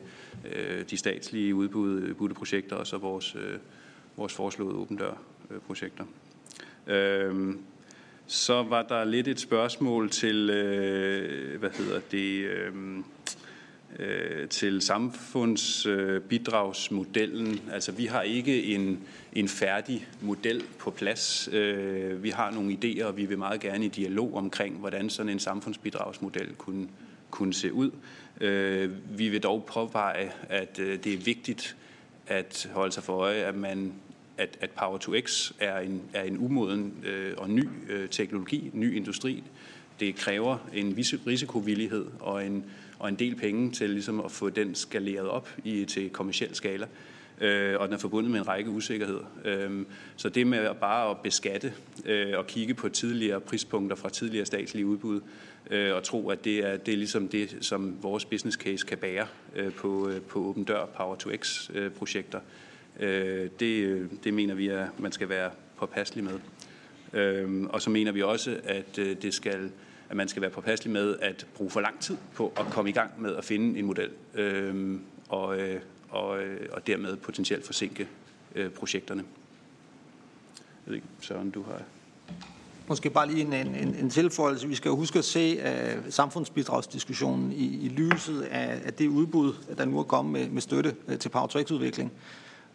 øh, 0.55 0.83
de 0.89 0.97
statslige 0.97 1.55
udbudte 1.55 2.35
projekter 2.35 2.75
og 2.75 2.87
så 2.87 2.97
vores, 2.97 3.35
øh, 3.35 3.59
vores 4.17 4.33
foreslåede 4.33 4.75
åbendør-projekter. 4.75 6.03
Øh, 6.87 7.25
øhm, 7.25 7.59
så 8.27 8.63
var 8.63 8.81
der 8.81 9.03
lidt 9.03 9.27
et 9.27 9.39
spørgsmål 9.39 10.09
til, 10.09 10.49
øh, 10.49 11.59
hvad 11.59 11.69
hedder 11.69 11.99
det, 12.11 12.39
øh, 12.39 12.73
øh, 13.99 14.49
til 14.49 14.81
samfundsbidragsmodellen. 14.81 17.61
altså 17.71 17.91
vi 17.91 18.05
har 18.05 18.21
ikke 18.21 18.63
en, 18.63 18.99
en 19.33 19.47
færdig 19.47 20.07
model 20.21 20.63
på 20.79 20.91
plads. 20.91 21.49
Øh, 21.51 22.23
vi 22.23 22.29
har 22.29 22.51
nogle 22.51 22.77
idéer, 22.83 23.03
og 23.03 23.17
vi 23.17 23.25
vil 23.25 23.37
meget 23.37 23.59
gerne 23.59 23.85
i 23.85 23.89
dialog 23.89 24.35
omkring, 24.35 24.77
hvordan 24.77 25.09
sådan 25.09 25.31
en 25.31 25.39
samfundsbidragsmodel 25.39 26.55
kunne, 26.57 26.87
kunne 27.29 27.53
se 27.53 27.73
ud. 27.73 27.91
Øh, 28.41 28.91
vi 29.17 29.29
vil 29.29 29.43
dog 29.43 29.65
påveje, 29.73 30.31
at 30.49 30.79
øh, 30.79 31.03
det 31.03 31.13
er 31.13 31.17
vigtigt 31.17 31.75
at 32.27 32.69
holde 32.73 32.91
sig 32.91 33.03
for 33.03 33.13
øje, 33.13 33.43
at 33.43 33.55
man 33.55 33.93
at, 34.39 34.57
at 34.61 34.69
Power 34.69 34.97
to 34.97 35.13
X 35.19 35.51
er 35.59 35.79
en, 35.79 36.01
er 36.13 36.23
en 36.23 36.37
umoden 36.37 36.93
øh, 37.05 37.33
og 37.37 37.49
ny 37.49 37.67
øh, 37.89 38.09
teknologi, 38.09 38.69
ny 38.73 38.95
industri. 38.95 39.43
Det 39.99 40.15
kræver 40.15 40.57
en 40.73 40.97
vis 40.97 41.15
risikovillighed 41.27 42.05
og 42.19 42.45
en, 42.45 42.65
og 42.99 43.09
en 43.09 43.15
del 43.15 43.35
penge 43.35 43.71
til 43.71 43.89
ligesom 43.89 44.19
at 44.19 44.31
få 44.31 44.49
den 44.49 44.75
skaleret 44.75 45.27
op 45.27 45.49
i, 45.63 45.85
til 45.85 46.09
kommersiel 46.09 46.55
skala. 46.55 46.87
Øh, 47.41 47.79
og 47.79 47.87
den 47.87 47.93
er 47.93 47.97
forbundet 47.97 48.31
med 48.31 48.39
en 48.39 48.47
række 48.47 48.69
usikkerheder. 48.69 49.23
Øh, 49.45 49.85
så 50.15 50.29
det 50.29 50.47
med 50.47 50.75
bare 50.81 51.11
at 51.11 51.17
beskatte 51.23 51.73
øh, 52.05 52.37
og 52.37 52.47
kigge 52.47 52.73
på 52.73 52.89
tidligere 52.89 53.39
prispunkter 53.41 53.95
fra 53.95 54.09
tidligere 54.09 54.45
statslige 54.45 54.85
udbud, 54.85 55.21
øh, 55.71 55.95
og 55.95 56.03
tro, 56.03 56.29
at 56.29 56.45
det 56.45 56.65
er, 56.65 56.77
det 56.77 56.93
er 56.93 56.97
ligesom 56.97 57.27
det, 57.27 57.57
som 57.61 58.03
vores 58.03 58.25
business 58.25 58.57
case 58.57 58.85
kan 58.85 58.97
bære 58.97 59.27
øh, 59.55 59.73
på, 59.73 60.09
øh, 60.09 60.21
på 60.21 60.39
Åben 60.39 60.63
Dør 60.63 60.85
Power-to-X-projekter, 60.85 62.39
øh, 62.99 63.43
øh, 63.43 63.49
det, 63.59 63.83
øh, 63.83 64.09
det 64.23 64.33
mener 64.33 64.53
vi, 64.53 64.67
at 64.67 64.99
man 64.99 65.11
skal 65.11 65.29
være 65.29 65.51
påpasselig 65.77 66.23
med. 66.23 66.39
Øh, 67.13 67.63
og 67.63 67.81
så 67.81 67.89
mener 67.89 68.11
vi 68.11 68.21
også, 68.21 68.57
at 68.63 68.99
øh, 68.99 69.15
det 69.21 69.33
skal 69.33 69.71
at 70.09 70.15
man 70.15 70.27
skal 70.27 70.41
være 70.41 70.51
påpasselig 70.51 70.93
med 70.93 71.15
at 71.21 71.47
bruge 71.55 71.71
for 71.71 71.81
lang 71.81 71.99
tid 71.99 72.17
på 72.35 72.53
at 72.57 72.65
komme 72.65 72.89
i 72.89 72.93
gang 72.93 73.21
med 73.21 73.35
at 73.35 73.45
finde 73.45 73.79
en 73.79 73.85
model, 73.85 74.09
øhm, 74.33 74.93
øh, 74.93 74.99
og, 75.29 75.59
øh, 75.59 75.81
og, 76.09 76.39
og 76.71 76.87
dermed 76.87 77.17
potentielt 77.17 77.65
forsinke 77.65 78.07
øh, 78.55 78.69
projekterne. 78.71 79.23
Jeg 80.85 80.91
ved 80.91 80.95
ikke, 80.95 81.07
Søren, 81.21 81.51
du 81.51 81.63
har... 81.63 81.81
Måske 82.87 83.09
bare 83.09 83.27
lige 83.27 83.41
en, 83.41 83.53
en, 83.53 83.95
en 83.95 84.09
tilføjelse. 84.09 84.67
Vi 84.67 84.75
skal 84.75 84.91
huske 84.91 85.19
at 85.19 85.25
se 85.25 85.57
uh, 85.57 86.03
samfundsbidragsdiskussionen 86.09 87.51
i, 87.51 87.85
i 87.85 87.89
lyset 87.89 88.41
af, 88.41 88.81
af 88.85 88.93
det 88.93 89.07
udbud, 89.07 89.53
der 89.77 89.85
nu 89.85 89.99
er 89.99 90.03
kommet 90.03 90.33
med, 90.33 90.49
med 90.49 90.61
støtte 90.61 90.95
uh, 91.07 91.17
til 91.17 91.29
Power 91.29 91.71
udvikling 91.71 92.11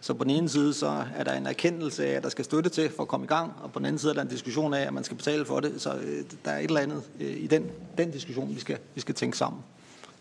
så 0.04 0.14
på 0.14 0.24
den 0.24 0.30
ene 0.30 0.48
side, 0.48 0.74
så 0.74 1.04
er 1.14 1.24
der 1.24 1.32
en 1.32 1.46
erkendelse 1.46 2.06
af, 2.06 2.16
at 2.16 2.22
der 2.22 2.28
skal 2.28 2.44
støtte 2.44 2.70
til 2.70 2.90
for 2.90 3.02
at 3.02 3.08
komme 3.08 3.24
i 3.24 3.26
gang, 3.26 3.52
og 3.62 3.72
på 3.72 3.78
den 3.78 3.86
anden 3.86 3.98
side 3.98 4.10
er 4.10 4.14
der 4.14 4.22
en 4.22 4.28
diskussion 4.28 4.74
af, 4.74 4.86
at 4.86 4.94
man 4.94 5.04
skal 5.04 5.16
betale 5.16 5.44
for 5.44 5.60
det. 5.60 5.80
Så 5.80 5.94
øh, 5.94 6.24
der 6.44 6.50
er 6.50 6.58
et 6.58 6.64
eller 6.64 6.80
andet 6.80 7.02
øh, 7.20 7.36
i 7.36 7.46
den, 7.46 7.70
den 7.98 8.10
diskussion, 8.10 8.54
vi 8.54 8.60
skal, 8.60 8.78
vi 8.94 9.00
skal 9.00 9.14
tænke 9.14 9.36
sammen. 9.36 9.62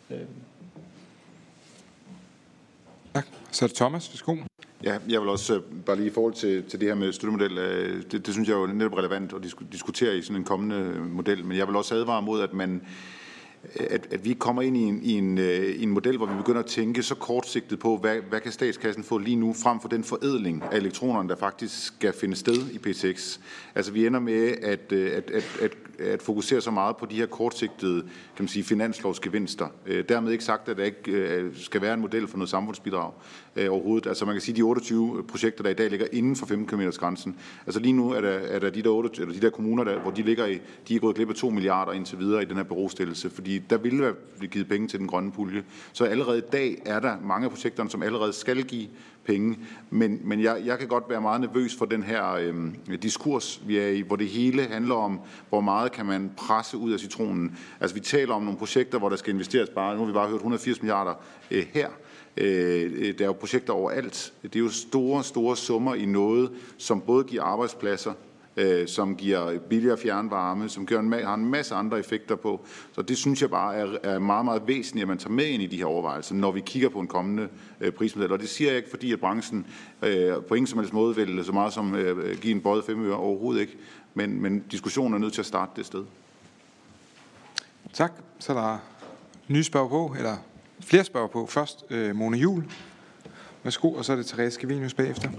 Øh. 0.09 0.17
Tak. 3.13 3.27
Så 3.51 3.65
er 3.65 3.67
det 3.67 3.75
Thomas. 3.75 4.09
Værsgo. 4.11 4.35
Ja, 4.83 4.97
jeg 5.09 5.21
vil 5.21 5.29
også 5.29 5.61
bare 5.85 5.95
lige 5.95 6.07
i 6.07 6.13
forhold 6.13 6.33
til, 6.33 6.63
til 6.63 6.79
det 6.79 6.87
her 6.87 6.95
med 6.95 7.13
støttemodel, 7.13 7.57
det, 8.11 8.25
det 8.25 8.33
synes 8.33 8.49
jeg 8.49 8.55
er 8.55 8.59
jo 8.59 8.67
netop 8.67 8.93
relevant 8.93 9.33
at 9.33 9.41
diskutere 9.71 10.17
i 10.17 10.21
sådan 10.21 10.35
en 10.35 10.43
kommende 10.43 10.99
model, 10.99 11.45
men 11.45 11.57
jeg 11.57 11.67
vil 11.67 11.75
også 11.75 11.95
advare 11.95 12.21
mod, 12.21 12.41
at 12.41 12.53
man 12.53 12.81
at, 13.75 14.07
at 14.11 14.25
vi 14.25 14.33
kommer 14.33 14.61
ind 14.61 14.77
i 14.77 14.81
en, 14.81 14.99
i, 15.03 15.11
en, 15.11 15.37
i 15.77 15.83
en 15.83 15.89
model, 15.89 16.17
hvor 16.17 16.25
vi 16.25 16.35
begynder 16.37 16.59
at 16.59 16.65
tænke 16.65 17.03
så 17.03 17.15
kortsigtet 17.15 17.79
på, 17.79 17.97
hvad, 17.97 18.15
hvad 18.29 18.39
kan 18.39 18.51
statskassen 18.51 19.03
få 19.03 19.17
lige 19.17 19.35
nu, 19.35 19.53
frem 19.53 19.79
for 19.79 19.89
den 19.89 20.03
forædling 20.03 20.63
af 20.71 20.77
elektronerne, 20.77 21.29
der 21.29 21.35
faktisk 21.35 21.85
skal 21.85 22.13
finde 22.13 22.35
sted 22.35 22.69
i 22.71 22.89
P6. 22.89 23.39
Altså 23.75 23.91
vi 23.91 24.07
ender 24.07 24.19
med 24.19 24.55
at, 24.61 24.91
øh, 24.91 25.11
at, 25.15 25.31
at, 25.31 25.57
at 25.61 25.71
at 25.99 26.21
fokusere 26.21 26.61
så 26.61 26.71
meget 26.71 26.97
på 26.97 27.05
de 27.05 27.15
her 27.15 27.25
kortsigtede 27.25 28.01
kan 28.01 28.43
man 28.43 28.47
sige, 28.47 28.63
finanslovsgevinster. 28.63 29.67
Øh, 29.85 30.03
dermed 30.09 30.31
ikke 30.31 30.43
sagt, 30.43 30.69
at 30.69 30.77
der 30.77 30.83
ikke 30.83 31.51
skal 31.53 31.81
være 31.81 31.93
en 31.93 31.99
model 31.99 32.27
for 32.27 32.37
noget 32.37 32.49
samfundsbidrag 32.49 33.11
øh, 33.55 33.71
overhovedet. 33.71 34.07
Altså 34.07 34.25
man 34.25 34.35
kan 34.35 34.41
sige, 34.41 34.53
at 34.53 34.57
de 34.57 34.61
28 34.61 35.23
projekter, 35.27 35.63
der 35.63 35.69
i 35.69 35.73
dag 35.73 35.89
ligger 35.89 36.07
inden 36.11 36.35
for 36.35 36.45
15 36.45 36.67
km 36.67 36.89
grænsen, 36.97 37.35
altså 37.65 37.79
lige 37.79 37.93
nu 37.93 38.11
er 38.11 38.21
der, 38.21 38.29
er 38.29 38.59
der 38.59 38.69
de, 38.69 38.81
der 38.81 38.89
8, 38.89 39.21
eller 39.21 39.33
de 39.33 39.41
der 39.41 39.49
kommuner, 39.49 39.83
der, 39.83 39.99
hvor 39.99 40.11
de 40.11 40.21
ligger 40.21 40.45
i, 40.45 40.59
de 40.87 40.95
er 40.95 40.99
gået 40.99 41.15
glip 41.15 41.29
af 41.29 41.35
2 41.35 41.49
milliarder 41.49 41.91
indtil 41.91 42.19
videre 42.19 42.41
i 42.41 42.45
den 42.45 42.55
her 42.55 42.63
berostillelse, 42.63 43.29
fordi 43.29 43.59
der 43.59 43.77
ville 43.77 44.03
være 44.03 44.13
givet 44.47 44.67
penge 44.67 44.87
til 44.87 44.99
den 44.99 45.07
grønne 45.07 45.31
pulje. 45.31 45.63
Så 45.93 46.05
allerede 46.05 46.37
i 46.37 46.49
dag 46.51 46.81
er 46.85 46.99
der 46.99 47.17
mange 47.23 47.45
af 47.45 47.51
projekterne, 47.51 47.89
som 47.89 48.03
allerede 48.03 48.33
skal 48.33 48.63
give 48.63 48.87
penge. 49.25 49.57
Men, 49.89 50.19
men 50.23 50.43
jeg, 50.43 50.61
jeg 50.65 50.79
kan 50.79 50.87
godt 50.87 51.03
være 51.09 51.21
meget 51.21 51.41
nervøs 51.41 51.75
for 51.75 51.85
den 51.85 52.03
her 52.03 52.33
øh, 52.33 52.53
diskurs, 53.01 53.61
vi 53.65 53.77
er 53.77 53.87
i, 53.87 54.01
hvor 54.01 54.15
det 54.15 54.27
hele 54.27 54.63
handler 54.63 54.95
om, 54.95 55.19
hvor 55.49 55.61
meget 55.61 55.91
kan 55.91 56.05
man 56.05 56.31
presse 56.37 56.77
ud 56.77 56.91
af 56.91 56.99
citronen. 56.99 57.57
Altså 57.79 57.93
vi 57.93 57.99
taler 57.99 58.33
om 58.33 58.41
nogle 58.43 58.57
projekter, 58.57 58.99
hvor 58.99 59.09
der 59.09 59.15
skal 59.15 59.33
investeres 59.33 59.69
bare, 59.69 59.93
nu 59.93 59.99
har 59.99 60.07
vi 60.07 60.13
bare 60.13 60.27
hørt 60.27 60.35
180 60.35 60.81
milliarder 60.81 61.13
øh, 61.51 61.65
her. 61.73 61.89
Øh, 62.37 62.91
øh, 62.95 63.17
der 63.17 63.23
er 63.23 63.27
jo 63.27 63.33
projekter 63.33 63.73
overalt. 63.73 64.33
Det 64.43 64.55
er 64.55 64.59
jo 64.59 64.69
store, 64.69 65.23
store 65.23 65.57
summer 65.57 65.95
i 65.95 66.05
noget, 66.05 66.51
som 66.77 67.01
både 67.01 67.23
giver 67.23 67.43
arbejdspladser, 67.43 68.13
øh, 68.57 68.87
som 68.87 69.15
giver 69.15 69.59
billigere 69.59 69.97
fjernvarme, 69.97 70.69
som 70.69 70.85
gør 70.85 70.99
en, 70.99 71.13
har 71.13 71.33
en 71.33 71.45
masse 71.45 71.75
andre 71.75 71.99
effekter 71.99 72.35
på. 72.35 72.65
Så 72.91 73.01
det 73.01 73.17
synes 73.17 73.41
jeg 73.41 73.49
bare 73.49 73.75
er, 73.75 73.97
er 74.03 74.19
meget, 74.19 74.45
meget 74.45 74.61
væsentligt, 74.67 75.01
at 75.01 75.07
man 75.07 75.17
tager 75.17 75.33
med 75.33 75.45
ind 75.45 75.63
i 75.63 75.67
de 75.67 75.77
her 75.77 75.85
overvejelser, 75.85 76.35
når 76.35 76.51
vi 76.51 76.61
kigger 76.65 76.89
på 76.89 76.99
en 76.99 77.07
kommende 77.07 77.49
øh, 77.81 77.91
prismodel. 77.91 78.31
Og 78.31 78.39
det 78.39 78.49
siger 78.49 78.69
jeg 78.69 78.77
ikke, 78.77 78.89
fordi 78.89 79.13
at 79.13 79.19
branchen 79.19 79.67
øh, 80.01 80.33
på 80.47 80.55
ingen 80.55 80.67
som 80.67 80.79
helst 80.79 80.93
måde 80.93 81.15
vil 81.15 81.45
så 81.45 81.51
meget 81.51 81.73
som 81.73 81.95
øh, 81.95 82.37
give 82.37 82.55
en 82.55 82.61
bøjet 82.61 82.85
fem 82.85 83.05
øre 83.05 83.15
overhovedet 83.15 83.61
ikke. 83.61 83.77
Men, 84.13 84.41
men 84.41 84.63
diskussionen 84.71 85.13
er 85.13 85.17
nødt 85.17 85.33
til 85.33 85.41
at 85.41 85.45
starte 85.45 85.71
det 85.75 85.85
sted. 85.85 86.03
Tak. 87.93 88.13
Så 88.39 88.53
er 88.53 88.57
der 88.57 88.77
nye 89.47 89.63
spørg 89.63 89.89
på, 89.89 90.15
eller 90.17 90.35
flere 90.85 91.03
spørger 91.03 91.27
på. 91.27 91.45
Først 91.45 91.85
øh, 91.89 92.15
Mona 92.15 92.37
Jul. 92.37 92.63
Værsgo, 93.63 93.91
og 93.93 94.05
så 94.05 94.11
er 94.11 94.15
det 94.15 94.25
Therese 94.25 94.55
Skavinius 94.55 94.93
bagefter. 94.93 95.29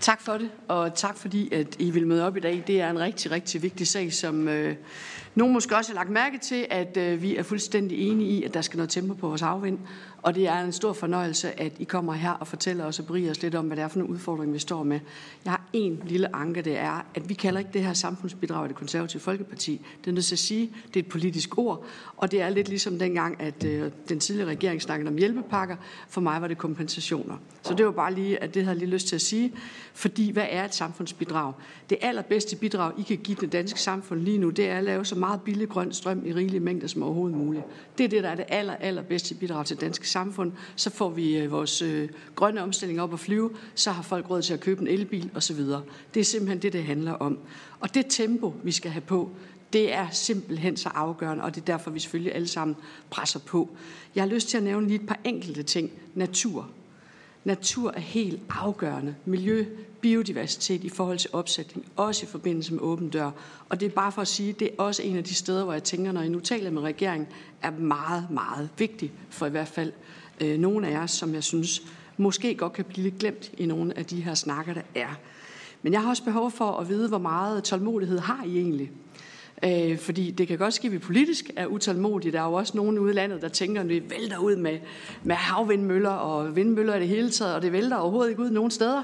Tak 0.00 0.20
for 0.20 0.32
det, 0.32 0.50
og 0.68 0.94
tak 0.94 1.16
fordi, 1.16 1.54
at 1.54 1.76
I 1.78 1.90
vil 1.90 2.06
møde 2.06 2.26
op 2.26 2.36
i 2.36 2.40
dag. 2.40 2.64
Det 2.66 2.80
er 2.80 2.90
en 2.90 3.00
rigtig, 3.00 3.30
rigtig 3.30 3.62
vigtig 3.62 3.88
sag, 3.88 4.12
som 4.12 4.48
øh, 4.48 4.76
nogen 5.34 5.52
måske 5.52 5.76
også 5.76 5.90
har 5.90 5.94
lagt 5.94 6.10
mærke 6.10 6.38
til, 6.38 6.66
at 6.70 6.96
øh, 6.96 7.22
vi 7.22 7.36
er 7.36 7.42
fuldstændig 7.42 7.98
enige 8.10 8.30
i, 8.30 8.44
at 8.44 8.54
der 8.54 8.60
skal 8.60 8.76
noget 8.76 8.90
tempo 8.90 9.14
på 9.14 9.28
vores 9.28 9.42
afvind. 9.42 9.78
Og 10.22 10.34
det 10.34 10.48
er 10.48 10.60
en 10.60 10.72
stor 10.72 10.92
fornøjelse, 10.92 11.60
at 11.60 11.72
I 11.78 11.84
kommer 11.84 12.12
her 12.12 12.30
og 12.30 12.46
fortæller 12.46 12.84
os 12.84 12.98
og 12.98 13.06
beriger 13.06 13.30
os 13.30 13.42
lidt 13.42 13.54
om, 13.54 13.66
hvad 13.66 13.76
det 13.76 13.82
er 13.82 13.88
for 13.88 13.98
nogle 13.98 14.14
udfordringer, 14.14 14.52
vi 14.52 14.58
står 14.58 14.82
med. 14.82 15.00
Jeg 15.44 15.52
har 15.52 15.62
en 15.72 16.02
lille 16.06 16.36
anke, 16.36 16.62
det 16.62 16.78
er, 16.78 17.06
at 17.14 17.28
vi 17.28 17.34
kalder 17.34 17.58
ikke 17.58 17.70
det 17.72 17.84
her 17.84 17.92
samfundsbidrag 17.92 18.62
af 18.62 18.68
det 18.68 18.76
konservative 18.76 19.20
Folkeparti. 19.20 19.80
Det 20.04 20.10
er 20.10 20.14
nødt 20.14 20.24
til 20.24 20.34
at 20.34 20.38
sige, 20.38 20.70
det 20.86 20.96
er 20.96 21.04
et 21.04 21.10
politisk 21.10 21.58
ord, 21.58 21.84
og 22.16 22.30
det 22.30 22.42
er 22.42 22.48
lidt 22.48 22.68
ligesom 22.68 22.98
dengang, 22.98 23.40
at 23.40 23.64
øh, 23.64 23.90
den 24.08 24.20
tidligere 24.20 24.48
regering 24.50 24.82
snakkede 24.82 25.08
om 25.08 25.16
hjælpepakker. 25.16 25.76
For 26.08 26.20
mig 26.20 26.40
var 26.40 26.48
det 26.48 26.58
kompensationer. 26.58 27.36
Så 27.62 27.74
det 27.74 27.86
var 27.86 27.92
bare 27.92 28.14
lige, 28.14 28.42
at 28.42 28.54
det 28.54 28.64
havde 28.64 28.74
jeg 28.74 28.78
lige 28.78 28.90
lyst 28.90 29.06
til 29.06 29.14
at 29.14 29.22
sige. 29.22 29.52
Fordi 29.94 30.30
hvad 30.30 30.46
er 30.50 30.64
et 30.64 30.74
samfundsbidrag? 30.74 31.52
Det 31.90 31.98
allerbedste 32.00 32.56
bidrag, 32.56 32.92
I 32.98 33.02
kan 33.02 33.16
give 33.16 33.36
det 33.40 33.52
danske 33.52 33.80
samfund 33.80 34.20
lige 34.20 34.38
nu, 34.38 34.50
det 34.50 34.68
er 34.68 34.78
at 34.78 34.84
lave 34.84 35.04
så 35.04 35.14
meget 35.14 35.40
billig 35.40 35.68
grøn 35.68 35.92
strøm 35.92 36.26
i 36.26 36.32
rigelige 36.32 36.60
mængder 36.60 36.86
som 36.86 37.02
overhovedet 37.02 37.38
muligt. 37.38 37.64
Det 38.00 38.04
er 38.04 38.08
det, 38.08 38.22
der 38.22 38.30
er 38.30 38.34
det 38.34 38.44
aller, 38.48 38.74
allerbedste 38.74 39.34
bidrag 39.34 39.66
til 39.66 39.76
det 39.76 39.80
danske 39.80 40.08
samfund. 40.08 40.52
Så 40.76 40.90
får 40.90 41.08
vi 41.08 41.36
øh, 41.36 41.50
vores 41.50 41.82
øh, 41.82 42.08
grønne 42.34 42.62
omstilling 42.62 43.00
op 43.00 43.12
at 43.12 43.20
flyve, 43.20 43.50
så 43.74 43.90
har 43.90 44.02
folk 44.02 44.30
råd 44.30 44.42
til 44.42 44.54
at 44.54 44.60
købe 44.60 44.80
en 44.80 44.88
elbil 44.88 45.30
osv. 45.34 45.56
Det 46.14 46.20
er 46.20 46.24
simpelthen 46.24 46.62
det, 46.62 46.72
det 46.72 46.84
handler 46.84 47.12
om. 47.12 47.38
Og 47.80 47.94
det 47.94 48.06
tempo, 48.08 48.54
vi 48.62 48.72
skal 48.72 48.90
have 48.90 49.00
på, 49.00 49.30
det 49.72 49.92
er 49.92 50.06
simpelthen 50.10 50.76
så 50.76 50.88
afgørende, 50.88 51.44
og 51.44 51.54
det 51.54 51.60
er 51.60 51.64
derfor, 51.64 51.90
vi 51.90 52.00
selvfølgelig 52.00 52.34
alle 52.34 52.48
sammen 52.48 52.76
presser 53.10 53.38
på. 53.38 53.68
Jeg 54.14 54.22
har 54.22 54.28
lyst 54.28 54.48
til 54.48 54.56
at 54.56 54.62
nævne 54.62 54.88
lige 54.88 55.00
et 55.00 55.06
par 55.06 55.18
enkelte 55.24 55.62
ting. 55.62 55.90
Natur. 56.14 56.70
Natur 57.44 57.90
er 57.90 58.00
helt 58.00 58.42
afgørende. 58.50 59.14
Miljø, 59.24 59.66
biodiversitet 60.00 60.84
i 60.84 60.88
forhold 60.88 61.18
til 61.18 61.30
opsætning, 61.32 61.86
også 61.96 62.26
i 62.26 62.28
forbindelse 62.28 62.74
med 62.74 62.82
åben 62.82 63.08
dør. 63.08 63.30
Og 63.68 63.80
det 63.80 63.86
er 63.86 63.90
bare 63.90 64.12
for 64.12 64.22
at 64.22 64.28
sige, 64.28 64.50
at 64.50 64.60
det 64.60 64.68
er 64.68 64.82
også 64.82 65.02
en 65.02 65.16
af 65.16 65.24
de 65.24 65.34
steder, 65.34 65.64
hvor 65.64 65.72
jeg 65.72 65.84
tænker, 65.84 66.12
når 66.12 66.22
I 66.22 66.28
nu 66.28 66.40
taler 66.40 66.70
med 66.70 66.82
regeringen, 66.82 67.28
er 67.62 67.70
meget, 67.70 68.26
meget 68.30 68.68
vigtigt 68.78 69.12
for 69.30 69.46
i 69.46 69.50
hvert 69.50 69.68
fald 69.68 69.92
øh, 70.40 70.58
nogle 70.58 70.88
af 70.88 70.90
jer, 70.90 71.06
som 71.06 71.34
jeg 71.34 71.44
synes 71.44 71.82
måske 72.16 72.54
godt 72.54 72.72
kan 72.72 72.84
blive 72.84 73.04
lidt 73.04 73.18
glemt 73.18 73.52
i 73.58 73.66
nogle 73.66 73.98
af 73.98 74.06
de 74.06 74.20
her 74.20 74.34
snakker, 74.34 74.74
der 74.74 74.82
er. 74.94 75.18
Men 75.82 75.92
jeg 75.92 76.02
har 76.02 76.08
også 76.08 76.24
behov 76.24 76.50
for 76.50 76.70
at 76.70 76.88
vide, 76.88 77.08
hvor 77.08 77.18
meget 77.18 77.64
tålmodighed 77.64 78.18
har 78.18 78.44
I 78.44 78.58
egentlig? 78.58 78.90
Øh, 79.62 79.98
fordi 79.98 80.30
det 80.30 80.48
kan 80.48 80.58
godt 80.58 80.74
ske, 80.74 80.86
at 80.86 80.92
vi 80.92 80.98
politisk 80.98 81.50
er 81.56 81.66
utålmodige. 81.66 82.32
Der 82.32 82.40
er 82.40 82.46
jo 82.46 82.52
også 82.52 82.76
nogen 82.76 82.98
ude 82.98 83.12
i 83.12 83.14
landet, 83.14 83.42
der 83.42 83.48
tænker, 83.48 83.80
at 83.80 83.88
vi 83.88 84.02
vælter 84.10 84.38
ud 84.38 84.56
med, 84.56 84.78
med 85.22 85.36
havvindmøller 85.36 86.10
og 86.10 86.56
vindmøller 86.56 86.94
i 86.94 87.00
det 87.00 87.08
hele 87.08 87.30
taget, 87.30 87.54
og 87.54 87.62
det 87.62 87.72
vælter 87.72 87.96
overhovedet 87.96 88.30
ikke 88.30 88.42
ud 88.42 88.50
nogen 88.50 88.70
steder. 88.70 89.02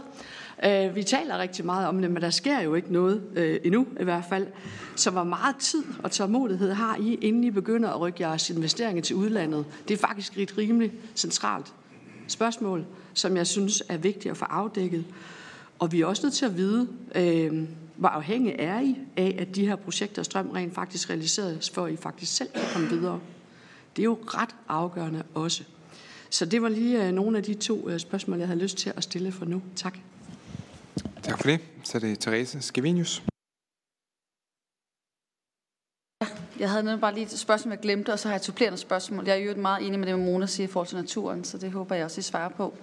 Øh, 0.64 0.94
vi 0.94 1.02
taler 1.02 1.38
rigtig 1.38 1.64
meget 1.64 1.88
om 1.88 2.00
det, 2.00 2.10
men 2.10 2.22
der 2.22 2.30
sker 2.30 2.60
jo 2.60 2.74
ikke 2.74 2.92
noget 2.92 3.22
øh, 3.36 3.60
endnu 3.64 3.86
i 4.00 4.04
hvert 4.04 4.24
fald. 4.28 4.46
Så 4.96 5.10
hvor 5.10 5.24
meget 5.24 5.56
tid 5.56 5.84
og 6.02 6.10
tålmodighed 6.10 6.72
har 6.72 6.96
I, 6.96 7.14
inden 7.14 7.44
I 7.44 7.50
begynder 7.50 7.88
at 7.90 8.00
rykke 8.00 8.22
jeres 8.22 8.50
investeringer 8.50 9.02
til 9.02 9.16
udlandet? 9.16 9.64
Det 9.88 9.94
er 9.94 9.98
faktisk 9.98 10.38
et 10.38 10.58
rimelig 10.58 10.92
centralt 11.14 11.72
spørgsmål, 12.28 12.84
som 13.14 13.36
jeg 13.36 13.46
synes 13.46 13.82
er 13.88 13.96
vigtigt 13.96 14.30
at 14.30 14.36
få 14.36 14.44
afdækket. 14.44 15.04
Og 15.78 15.92
vi 15.92 16.00
er 16.00 16.06
også 16.06 16.26
nødt 16.26 16.34
til 16.34 16.46
at 16.46 16.56
vide, 16.56 16.88
øh, 17.14 17.68
hvor 17.96 18.08
afhængig 18.08 18.54
er 18.58 18.80
I 18.80 18.96
af, 19.16 19.36
at 19.38 19.54
de 19.54 19.66
her 19.66 19.76
projekter 19.76 20.22
strøm 20.22 20.50
rent 20.50 20.74
faktisk 20.74 21.10
realiseres, 21.10 21.70
før 21.70 21.86
I 21.86 21.96
faktisk 21.96 22.36
selv 22.36 22.48
kan 22.54 22.62
komme 22.72 22.88
videre. 22.88 23.20
Det 23.96 24.02
er 24.02 24.04
jo 24.04 24.18
ret 24.26 24.54
afgørende 24.68 25.22
også. 25.34 25.64
Så 26.30 26.46
det 26.46 26.62
var 26.62 26.68
lige 26.68 27.06
øh, 27.06 27.12
nogle 27.12 27.38
af 27.38 27.44
de 27.44 27.54
to 27.54 27.88
øh, 27.88 28.00
spørgsmål, 28.00 28.38
jeg 28.38 28.46
havde 28.46 28.60
lyst 28.60 28.76
til 28.76 28.92
at 28.96 29.02
stille 29.02 29.32
for 29.32 29.44
nu. 29.44 29.62
Tak. 29.76 29.98
Tak 31.22 31.38
for 31.38 31.48
det. 31.48 31.60
Så 31.84 31.98
er 31.98 32.00
det 32.00 32.18
Therese 32.18 32.62
Skevinius. 32.62 33.22
Jeg 36.58 36.70
havde 36.70 36.82
nemlig 36.82 37.00
bare 37.00 37.14
lige 37.14 37.24
et 37.24 37.38
spørgsmål, 37.38 37.72
jeg 37.72 37.80
glemte, 37.80 38.12
og 38.12 38.18
så 38.18 38.28
har 38.28 38.34
jeg 38.34 38.38
et 38.38 38.44
supplerende 38.44 38.78
spørgsmål. 38.78 39.24
Jeg 39.26 39.40
er 39.40 39.44
jo 39.44 39.54
meget 39.54 39.86
enig 39.86 39.98
med 39.98 40.08
det, 40.08 40.18
Mona 40.18 40.46
siger 40.46 40.68
i 40.68 40.70
forhold 40.70 40.88
til 40.88 40.96
naturen, 40.96 41.44
så 41.44 41.58
det 41.58 41.72
håber 41.72 41.94
jeg 41.94 42.04
også, 42.04 42.18
I 42.18 42.22
svarer 42.22 42.48
på. 42.48 42.74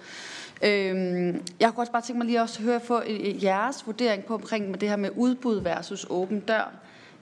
Øhm, 0.63 1.41
jeg 1.59 1.69
kunne 1.73 1.81
også 1.81 1.91
bare 1.91 2.01
tænke 2.01 2.17
mig 2.17 2.27
lige 2.27 2.41
også 2.41 2.59
at 2.59 2.65
høre 2.65 2.79
få 2.79 3.01
øh, 3.07 3.19
øh, 3.19 3.43
jeres 3.43 3.85
vurdering 3.85 4.25
på 4.25 4.33
omkring 4.33 4.71
med 4.71 4.79
det 4.79 4.89
her 4.89 4.95
med 4.95 5.09
udbud 5.15 5.61
versus 5.61 6.05
åben 6.09 6.39
dør. 6.39 6.71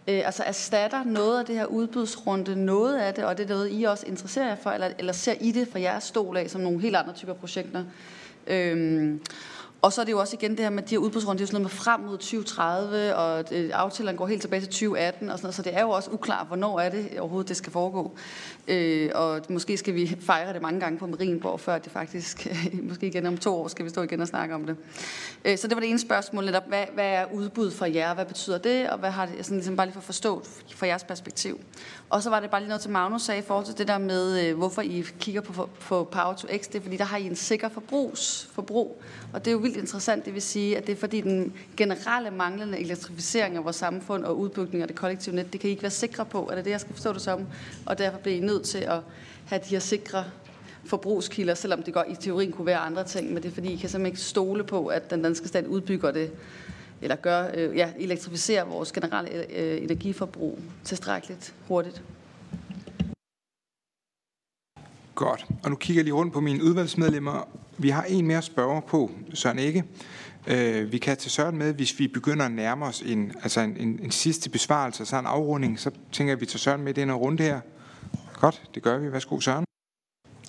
Øh, 0.07 0.21
altså 0.25 0.43
erstatter 0.43 1.03
noget 1.03 1.39
af 1.39 1.45
det 1.45 1.55
her 1.55 1.65
udbudsrunde 1.65 2.65
noget 2.65 2.97
af 2.97 3.13
det, 3.13 3.23
og 3.23 3.37
det 3.37 3.43
er 3.43 3.49
noget, 3.49 3.69
I 3.71 3.83
også 3.83 4.05
interesserer 4.07 4.47
jer 4.47 4.55
for, 4.55 4.69
eller, 4.69 4.89
eller 4.99 5.13
ser 5.13 5.33
I 5.41 5.51
det 5.51 5.67
fra 5.71 5.79
jeres 5.79 6.03
stol 6.03 6.37
af 6.37 6.49
som 6.49 6.61
nogle 6.61 6.79
helt 6.79 6.95
andre 6.95 7.13
typer 7.13 7.33
projekter? 7.33 7.83
Øhm, 8.47 9.21
og 9.81 9.93
så 9.93 10.01
er 10.01 10.05
det 10.05 10.11
jo 10.11 10.19
også 10.19 10.35
igen 10.35 10.51
det 10.51 10.59
her 10.59 10.69
med 10.69 10.83
de 10.83 10.89
her 10.95 10.97
udbudsrunder, 10.97 11.37
det 11.37 11.41
er 11.41 11.43
jo 11.43 11.47
sådan 11.47 11.61
noget 11.61 11.75
med 11.75 11.83
frem 11.83 11.99
mod 11.99 12.17
2030, 12.17 13.15
og 13.15 13.49
det, 13.49 13.71
aftalerne 13.71 14.17
går 14.17 14.27
helt 14.27 14.41
tilbage 14.41 14.61
til 14.61 14.69
2018 14.69 15.29
og 15.29 15.37
sådan 15.37 15.45
noget, 15.45 15.55
så 15.55 15.61
det 15.61 15.75
er 15.75 15.81
jo 15.81 15.89
også 15.89 16.11
uklart, 16.11 16.47
hvornår 16.47 16.79
er 16.79 16.89
det 16.89 17.19
overhovedet, 17.19 17.49
det 17.49 17.57
skal 17.57 17.71
foregå. 17.71 18.11
Øh, 18.67 19.09
og 19.15 19.41
måske 19.49 19.77
skal 19.77 19.95
vi 19.95 20.17
fejre 20.21 20.53
det 20.53 20.61
mange 20.61 20.79
gange 20.79 20.99
på 20.99 21.07
Marienborg, 21.07 21.59
før 21.59 21.77
det 21.77 21.91
faktisk, 21.91 22.47
måske 22.89 23.07
igen 23.07 23.25
om 23.25 23.37
to 23.37 23.55
år, 23.55 23.67
skal 23.67 23.85
vi 23.85 23.89
stå 23.89 24.01
igen 24.01 24.21
og 24.21 24.27
snakke 24.27 24.55
om 24.55 24.65
det. 24.65 24.75
Øh, 25.45 25.57
så 25.57 25.67
det 25.67 25.75
var 25.75 25.81
det 25.81 25.89
ene 25.89 25.99
spørgsmål, 25.99 26.45
netop, 26.45 26.67
hvad, 26.67 26.85
hvad 26.93 27.09
er 27.09 27.25
udbud 27.33 27.71
for 27.71 27.85
jer, 27.85 28.13
hvad 28.13 28.25
betyder 28.25 28.57
det, 28.57 28.89
og 28.89 28.97
hvad 28.97 29.11
har 29.11 29.25
det, 29.25 29.45
sådan 29.45 29.57
ligesom 29.57 29.75
bare 29.75 29.87
lige 29.87 29.93
for 29.93 29.99
at 29.99 30.05
forstå 30.05 30.43
fra 30.75 30.87
jeres 30.87 31.03
perspektiv. 31.03 31.59
Og 32.11 32.23
så 32.23 32.29
var 32.29 32.39
det 32.39 32.49
bare 32.49 32.61
lige 32.61 32.69
noget 32.69 32.81
til 32.81 32.91
Magnus 32.91 33.21
sagde 33.21 33.39
i 33.39 33.43
forhold 33.43 33.65
til 33.65 33.77
det 33.77 33.87
der 33.87 33.97
med, 33.97 34.45
øh, 34.45 34.57
hvorfor 34.57 34.81
I 34.81 35.05
kigger 35.19 35.41
på, 35.41 35.69
på 35.79 36.03
Power 36.03 36.33
to 36.33 36.47
X, 36.57 36.67
det 36.67 36.75
er 36.75 36.81
fordi, 36.81 36.97
der 36.97 37.03
har 37.03 37.17
I 37.17 37.25
en 37.25 37.35
sikker 37.35 37.69
forbrugs, 37.69 38.49
forbrug. 38.53 39.01
og 39.33 39.45
det 39.45 39.51
er 39.51 39.51
jo 39.51 39.57
vildt 39.57 39.77
interessant, 39.77 40.25
det 40.25 40.33
vil 40.33 40.41
sige, 40.41 40.77
at 40.77 40.87
det 40.87 40.93
er 40.93 40.99
fordi 40.99 41.21
den 41.21 41.53
generelle 41.77 42.31
manglende 42.31 42.79
elektrificering 42.79 43.55
af 43.55 43.63
vores 43.63 43.75
samfund 43.75 44.23
og 44.23 44.39
udbygning 44.39 44.81
af 44.81 44.87
det 44.87 44.97
kollektive 44.97 45.35
net, 45.35 45.53
det 45.53 45.61
kan 45.61 45.67
I 45.67 45.71
ikke 45.71 45.83
være 45.83 45.91
sikre 45.91 46.25
på, 46.25 46.49
er 46.51 46.55
det 46.55 46.65
det, 46.65 46.71
jeg 46.71 46.79
skal 46.79 46.93
forstå 46.93 47.13
det 47.13 47.21
som, 47.21 47.47
og 47.85 47.97
derfor 47.97 48.17
bliver 48.17 48.37
I 48.37 48.39
nødt 48.39 48.63
til 48.63 48.77
at 48.79 48.99
have 49.45 49.61
de 49.63 49.69
her 49.69 49.79
sikre 49.79 50.25
forbrugskilder, 50.85 51.53
selvom 51.53 51.83
det 51.83 51.93
godt 51.93 52.07
i 52.09 52.15
teorien 52.15 52.51
kunne 52.51 52.65
være 52.65 52.77
andre 52.77 53.03
ting, 53.03 53.33
men 53.33 53.43
det 53.43 53.49
er 53.49 53.53
fordi, 53.53 53.73
I 53.73 53.75
kan 53.75 53.89
simpelthen 53.89 54.05
ikke 54.05 54.21
stole 54.21 54.63
på, 54.63 54.87
at 54.87 55.09
den 55.11 55.23
danske 55.23 55.47
stat 55.47 55.65
udbygger 55.65 56.11
det, 56.11 56.31
eller 57.01 57.15
gør, 57.15 57.51
øh, 57.53 57.77
ja, 57.77 57.93
elektrificerer 57.99 58.63
vores 58.63 58.91
generelle 58.91 59.57
øh, 59.57 59.83
energiforbrug 59.83 60.59
tilstrækkeligt 60.83 61.53
hurtigt. 61.67 62.03
Godt. 65.15 65.45
Og 65.63 65.69
nu 65.69 65.75
kigger 65.75 65.99
jeg 65.99 66.03
lige 66.03 66.13
rundt 66.13 66.33
på 66.33 66.39
mine 66.39 66.63
udvalgsmedlemmer. 66.63 67.47
Vi 67.77 67.89
har 67.89 68.03
en 68.03 68.27
mere 68.27 68.41
spørger 68.41 68.81
på, 68.81 69.11
Søren 69.33 69.59
ikke. 69.59 69.83
Øh, 70.47 70.91
vi 70.91 70.97
kan 70.97 71.17
tage 71.17 71.29
Søren 71.29 71.57
med, 71.57 71.73
hvis 71.73 71.99
vi 71.99 72.07
begynder 72.07 72.45
at 72.45 72.51
nærme 72.51 72.85
os 72.85 73.01
en, 73.01 73.33
altså 73.43 73.61
en, 73.61 73.77
en, 73.77 73.99
en 74.03 74.11
sidste 74.11 74.49
besvarelse, 74.49 75.05
så 75.05 75.19
en 75.19 75.25
afrunding, 75.25 75.79
så 75.79 75.91
tænker 76.11 76.31
jeg, 76.31 76.37
at 76.37 76.41
vi 76.41 76.45
tager 76.45 76.57
Søren 76.57 76.81
med 76.81 76.97
i 76.97 77.01
den 77.01 77.13
runde 77.13 77.43
her. 77.43 77.59
Godt, 78.39 78.63
det 78.75 78.83
gør 78.83 78.97
vi. 78.97 79.11
Værsgo, 79.11 79.39
Søren. 79.39 79.65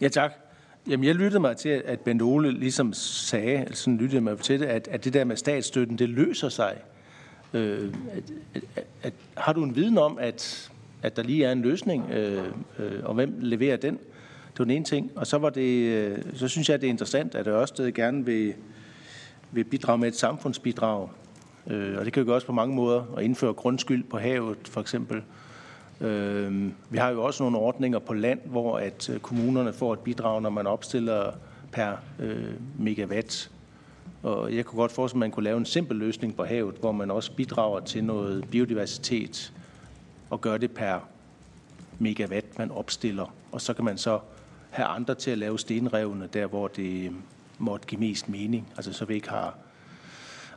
Ja, 0.01 0.09
tak. 0.09 0.42
Jamen, 0.89 1.05
jeg 1.05 1.15
lyttede 1.15 1.41
mig 1.41 1.57
til, 1.57 1.83
at 1.85 2.01
Bent 2.01 2.23
Ole 2.23 2.51
ligesom 2.51 2.93
sagde, 2.93 3.61
eller 3.61 3.75
sådan 3.75 3.97
lyttede 3.97 4.21
mig 4.21 4.39
til 4.39 4.61
det, 4.61 4.67
at, 4.67 4.89
at 4.89 5.05
det 5.05 5.13
der 5.15 5.25
med 5.25 5.37
statsstøtten, 5.37 5.99
det 5.99 6.09
løser 6.09 6.49
sig. 6.49 6.77
Øh, 7.55 7.95
at, 8.13 8.23
at, 8.55 8.85
at, 9.03 9.13
har 9.37 9.53
du 9.53 9.65
en 9.65 9.77
viden 9.77 9.99
om, 9.99 10.19
at, 10.21 10.71
at 11.03 11.17
der 11.17 11.23
lige 11.23 11.45
er 11.45 11.53
en 11.53 11.63
løsning, 11.63 12.11
øh, 12.11 12.45
øh, 12.79 13.05
og 13.05 13.15
hvem 13.15 13.35
leverer 13.41 13.77
den? 13.77 13.95
Det 14.53 14.59
var 14.59 14.65
den 14.65 14.71
ene 14.71 14.85
ting. 14.85 15.11
Og 15.17 15.27
så, 15.27 15.39
var 15.39 15.51
det, 15.51 15.83
øh, 15.83 16.19
så 16.35 16.49
synes 16.49 16.69
jeg, 16.69 16.81
det 16.81 16.87
er 16.87 16.91
interessant, 16.91 17.35
at 17.35 17.47
Ørsted 17.47 17.93
gerne 17.93 18.25
vil, 18.25 18.55
vil 19.53 19.65
bidrage 19.65 19.99
med 19.99 20.09
et 20.09 20.17
samfundsbidrag. 20.17 21.09
Øh, 21.67 21.99
og 21.99 22.05
det 22.05 22.13
kan 22.13 22.23
jo 22.23 22.29
gøres 22.31 22.45
på 22.45 22.53
mange 22.53 22.75
måder. 22.75 23.05
At 23.17 23.25
indføre 23.25 23.53
grundskyld 23.53 24.05
på 24.05 24.19
havet, 24.19 24.59
for 24.65 24.81
eksempel. 24.81 25.17
Øh, 25.17 25.23
Øhm, 26.01 26.75
vi 26.91 26.99
har 26.99 27.11
jo 27.11 27.25
også 27.25 27.43
nogle 27.43 27.59
ordninger 27.59 27.99
på 27.99 28.15
land, 28.15 28.41
hvor 28.45 28.79
at 28.79 29.11
øh, 29.11 29.21
kommunerne 29.21 29.73
får 29.73 29.93
et 29.93 29.99
bidrag, 29.99 30.43
når 30.43 30.51
man 30.51 30.67
opstiller 30.67 31.33
per 31.73 31.93
øh, 32.19 32.55
megawatt. 32.79 33.51
Og 34.23 34.55
jeg 34.55 34.65
kunne 34.65 34.77
godt 34.77 34.93
forestille, 34.93 35.19
at 35.19 35.21
man 35.21 35.31
kunne 35.31 35.45
lave 35.45 35.59
en 35.59 35.67
simpel 35.67 35.97
løsning 35.97 36.37
på 36.37 36.45
havet, 36.45 36.75
hvor 36.81 36.93
man 36.93 37.11
også 37.11 37.33
bidrager 37.33 37.81
til 37.81 38.05
noget 38.05 38.45
biodiversitet 38.51 39.53
og 40.31 40.41
gør 40.41 40.57
det 40.57 40.71
per 40.71 40.99
megawatt, 41.99 42.59
man 42.59 42.71
opstiller. 42.71 43.35
Og 43.53 43.61
så 43.61 43.75
kan 43.75 43.85
man 43.85 43.99
så 43.99 44.19
have 44.71 44.87
andre 44.87 45.15
til 45.15 45.31
at 45.31 45.39
lave 45.39 45.59
stenrevne 45.59 46.29
der, 46.33 46.47
hvor 46.47 46.69
det 46.69 47.05
øh, 47.05 47.13
måtte 47.59 47.87
give 47.87 48.01
mest 48.01 48.29
mening. 48.29 48.69
Altså 48.77 48.93
så 48.93 49.05
vi 49.05 49.15
ikke 49.15 49.31
har 49.31 49.55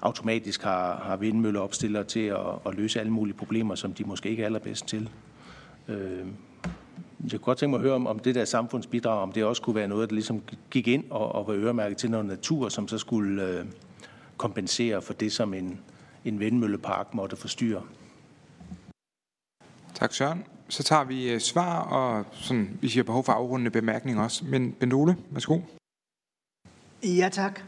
automatisk 0.01 0.63
har, 0.63 0.97
har 0.97 1.15
vindmølleopstillere 1.15 2.03
til 2.03 2.19
at, 2.19 2.39
at 2.65 2.75
løse 2.75 2.99
alle 2.99 3.11
mulige 3.11 3.37
problemer, 3.37 3.75
som 3.75 3.93
de 3.93 4.03
måske 4.03 4.29
ikke 4.29 4.41
er 4.41 4.45
allerbedst 4.45 4.87
til. 4.87 5.09
Øh, 5.87 6.27
jeg 7.23 7.31
kunne 7.31 7.39
godt 7.39 7.57
tænke 7.57 7.69
mig 7.69 7.77
at 7.77 7.83
høre 7.83 7.95
om, 7.95 8.07
om 8.07 8.19
det 8.19 8.35
der 8.35 8.45
samfundsbidrag, 8.45 9.21
om 9.21 9.31
det 9.31 9.43
også 9.43 9.61
kunne 9.61 9.75
være 9.75 9.87
noget, 9.87 10.09
der 10.09 10.13
ligesom 10.13 10.41
gik 10.69 10.87
ind 10.87 11.03
og, 11.09 11.35
og 11.35 11.47
var 11.47 11.53
øremærket 11.53 11.97
til 11.97 12.11
noget 12.11 12.25
natur, 12.25 12.69
som 12.69 12.87
så 12.87 12.97
skulle 12.97 13.43
øh, 13.43 13.65
kompensere 14.37 15.01
for 15.01 15.13
det, 15.13 15.31
som 15.31 15.53
en, 15.53 15.79
en 16.25 16.39
vindmøllepark 16.39 17.13
måtte 17.13 17.35
forstyrre. 17.35 17.81
Tak 19.93 20.13
Søren. 20.13 20.43
Så 20.69 20.83
tager 20.83 21.03
vi 21.03 21.31
øh, 21.31 21.39
svar, 21.39 21.81
og 21.81 22.25
sådan, 22.31 22.77
vi 22.81 22.87
har 22.87 23.03
behov 23.03 23.23
for 23.23 23.31
afrundende 23.31 23.71
bemærkninger 23.71 24.23
også. 24.23 24.45
Men 24.45 24.71
Bendole, 24.71 25.15
værsgo. 25.29 25.59
Ja, 27.03 27.29
tak. 27.31 27.61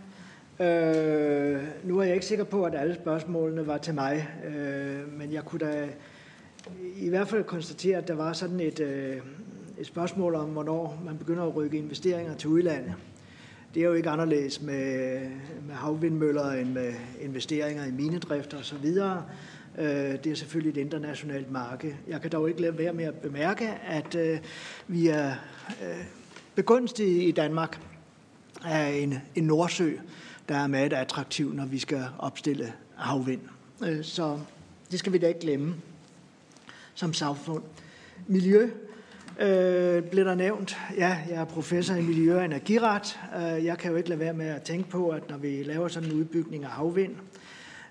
Øh, 0.59 1.63
nu 1.84 1.99
er 1.99 2.03
jeg 2.03 2.13
ikke 2.13 2.26
sikker 2.26 2.43
på, 2.43 2.63
at 2.63 2.76
alle 2.76 2.95
spørgsmålene 2.95 3.68
var 3.68 3.78
til 3.78 3.93
mig, 3.93 4.28
øh, 4.45 5.13
men 5.13 5.34
jeg 5.34 5.45
kunne 5.45 5.59
da 5.59 5.88
i 6.97 7.09
hvert 7.09 7.28
fald 7.28 7.43
konstatere, 7.43 7.97
at 7.97 8.07
der 8.07 8.15
var 8.15 8.34
sådan 8.34 8.59
et, 8.59 8.80
øh, 8.80 9.18
et 9.78 9.86
spørgsmål 9.86 10.36
om, 10.36 10.49
hvornår 10.49 11.01
man 11.05 11.18
begynder 11.18 11.43
at 11.43 11.55
rykke 11.55 11.78
investeringer 11.78 12.36
til 12.36 12.49
udlandet. 12.49 12.93
Det 13.74 13.84
er 13.84 13.88
jo 13.88 13.93
ikke 13.93 14.09
anderledes 14.09 14.61
med, 14.61 15.20
med 15.68 15.76
havvindmøller 15.76 16.51
end 16.51 16.70
med 16.70 16.93
investeringer 17.22 17.86
i 17.86 17.91
minedrift 17.91 18.53
og 18.53 18.65
så 18.65 18.76
videre. 18.76 19.24
Øh, 19.78 20.24
det 20.24 20.28
er 20.28 20.36
selvfølgelig 20.36 20.80
et 20.80 20.86
internationalt 20.86 21.51
marked. 21.51 21.93
Jeg 22.07 22.22
kan 22.22 22.32
dog 22.32 22.49
ikke 22.49 22.61
lade 22.61 22.78
være 22.78 22.93
med 22.93 23.05
at 23.05 23.15
bemærke, 23.15 23.68
at 23.88 24.15
øh, 24.15 24.39
vi 24.88 25.07
er 25.07 25.32
øh, 25.84 26.03
begunstiget 26.55 27.28
i 27.28 27.32
Danmark 27.32 27.82
af 28.65 28.89
en, 28.89 29.13
en 29.36 29.43
Nordsø, 29.43 29.91
der 30.49 30.55
er 30.55 30.68
meget 30.68 30.93
attraktiv, 30.93 31.53
når 31.53 31.65
vi 31.65 31.80
skal 31.80 32.03
opstille 32.20 32.74
havvind. 32.95 33.41
Øh, 33.84 34.03
så 34.03 34.39
det 34.91 34.99
skal 34.99 35.13
vi 35.13 35.18
da 35.18 35.28
ikke 35.28 35.39
glemme 35.39 35.76
som 36.98 37.14
samfund. 37.14 37.64
Miljø 38.28 38.70
øh, 39.39 40.04
blev 40.04 40.26
der 40.26 40.36
nævnt. 40.36 40.78
Ja, 40.98 41.18
jeg 41.30 41.36
er 41.36 41.45
professor 41.45 41.95
i 41.95 42.02
miljø- 42.02 42.38
og 42.38 42.45
energiret. 42.45 43.20
Øh, 43.36 43.66
jeg 43.66 43.78
kan 43.78 43.91
jo 43.91 43.98
ikke 43.98 44.10
lade 44.10 44.20
være 44.20 44.34
med 44.34 44.45
at 44.45 44.62
tænke 44.62 44.89
på, 44.89 45.10
at 45.10 45.30
når 45.30 45.38
vi 45.38 45.64
laver 45.64 45.88
sådan 45.88 46.10
en 46.10 46.16
udbygning 46.16 46.64
af 46.64 46.70
havvind, 46.70 47.16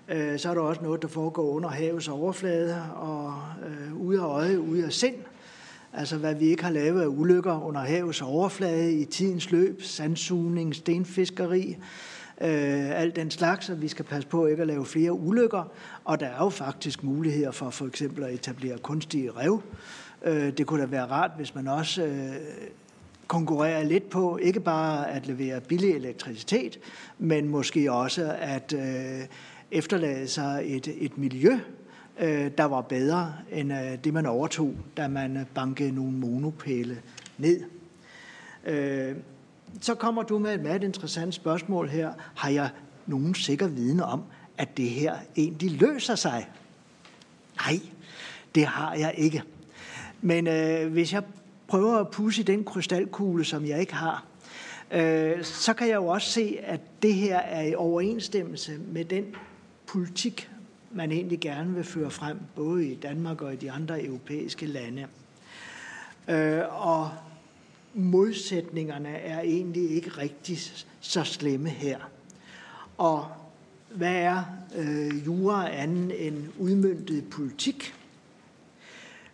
øh, 0.09 0.39
så 0.39 0.49
er 0.49 0.53
der 0.53 0.61
også 0.61 0.81
noget, 0.81 1.01
der 1.01 1.07
foregår 1.07 1.49
under 1.49 1.69
havets 1.69 2.07
overflade 2.07 2.83
og 2.95 3.33
øh, 3.67 4.01
ude 4.01 4.19
af 4.19 4.25
øje, 4.25 4.59
ude 4.59 4.85
af 4.85 4.93
sind. 4.93 5.15
Altså 5.93 6.17
hvad 6.17 6.35
vi 6.35 6.45
ikke 6.45 6.63
har 6.63 6.71
lavet 6.71 7.01
af 7.01 7.07
ulykker 7.07 7.65
under 7.65 7.81
havets 7.81 8.21
overflade 8.21 8.93
i 8.93 9.05
tidens 9.05 9.51
løb, 9.51 9.81
sandsugning, 9.81 10.75
stenfiskeri, 10.75 11.69
øh, 11.69 11.83
Øh, 12.41 12.99
alt 13.01 13.15
den 13.15 13.31
slags, 13.31 13.69
og 13.69 13.81
vi 13.81 13.87
skal 13.87 14.05
passe 14.05 14.29
på 14.29 14.45
ikke 14.45 14.61
at 14.61 14.67
lave 14.67 14.85
flere 14.85 15.13
ulykker. 15.13 15.71
Og 16.05 16.19
der 16.19 16.25
er 16.25 16.43
jo 16.43 16.49
faktisk 16.49 17.03
muligheder 17.03 17.51
for 17.51 17.69
for 17.69 17.85
eksempel 17.85 18.23
at 18.23 18.33
etablere 18.33 18.77
kunstige 18.77 19.31
rev. 19.31 19.61
Øh, 20.23 20.57
det 20.57 20.65
kunne 20.65 20.81
da 20.81 20.87
være 20.87 21.05
rart, 21.05 21.31
hvis 21.37 21.55
man 21.55 21.67
også 21.67 22.03
øh, 22.03 22.35
konkurrerer 23.27 23.83
lidt 23.83 24.09
på 24.09 24.37
ikke 24.37 24.59
bare 24.59 25.11
at 25.11 25.27
levere 25.27 25.61
billig 25.61 25.95
elektricitet, 25.95 26.79
men 27.17 27.49
måske 27.49 27.91
også 27.91 28.35
at 28.39 28.73
øh, 28.73 29.25
efterlade 29.71 30.27
sig 30.27 30.63
et, 30.65 30.87
et 30.97 31.17
miljø, 31.17 31.59
øh, 32.19 32.51
der 32.57 32.65
var 32.65 32.81
bedre 32.81 33.33
end 33.51 33.73
øh, 33.73 33.97
det, 34.03 34.13
man 34.13 34.25
overtog, 34.25 34.73
da 34.97 35.07
man 35.07 35.45
bankede 35.53 35.91
nogle 35.91 36.11
monopæle 36.11 36.97
ned. 37.37 37.61
Øh, 38.65 39.15
så 39.81 39.95
kommer 39.95 40.23
du 40.23 40.39
med 40.39 40.53
et 40.53 40.61
meget 40.61 40.83
interessant 40.83 41.33
spørgsmål 41.33 41.89
her. 41.89 42.13
Har 42.35 42.49
jeg 42.49 42.69
nogen 43.05 43.35
sikker 43.35 43.67
viden 43.67 43.99
om, 43.99 44.23
at 44.57 44.77
det 44.77 44.89
her 44.89 45.15
egentlig 45.37 45.71
løser 45.71 46.15
sig? 46.15 46.49
Nej, 47.55 47.79
det 48.55 48.65
har 48.65 48.93
jeg 48.93 49.13
ikke. 49.17 49.43
Men 50.21 50.47
øh, 50.47 50.91
hvis 50.91 51.13
jeg 51.13 51.23
prøver 51.67 51.97
at 51.97 52.09
pusse 52.09 52.43
den 52.43 52.63
krystalkugle, 52.63 53.45
som 53.45 53.65
jeg 53.65 53.79
ikke 53.79 53.93
har, 53.93 54.25
øh, 54.91 55.43
så 55.43 55.73
kan 55.73 55.87
jeg 55.87 55.95
jo 55.95 56.07
også 56.07 56.31
se, 56.31 56.57
at 56.63 56.79
det 57.01 57.13
her 57.13 57.37
er 57.37 57.61
i 57.61 57.75
overensstemmelse 57.75 58.77
med 58.87 59.05
den 59.05 59.25
politik, 59.87 60.49
man 60.91 61.11
egentlig 61.11 61.39
gerne 61.39 61.73
vil 61.73 61.83
føre 61.83 62.11
frem, 62.11 62.37
både 62.55 62.87
i 62.87 62.95
Danmark 62.95 63.41
og 63.41 63.53
i 63.53 63.55
de 63.55 63.71
andre 63.71 64.03
europæiske 64.03 64.65
lande. 64.65 65.07
Øh, 66.27 66.87
og 66.87 67.11
modsætningerne 67.97 69.09
er 69.09 69.39
egentlig 69.39 69.91
ikke 69.91 70.09
rigtig 70.09 70.57
så 70.99 71.23
slemme 71.23 71.69
her. 71.69 71.97
Og 72.97 73.27
hvad 73.89 74.15
er 74.15 74.43
øh, 74.75 75.25
jura 75.25 75.71
anden 75.71 76.11
end 76.11 76.43
udmyndtet 76.59 77.29
politik? 77.29 77.93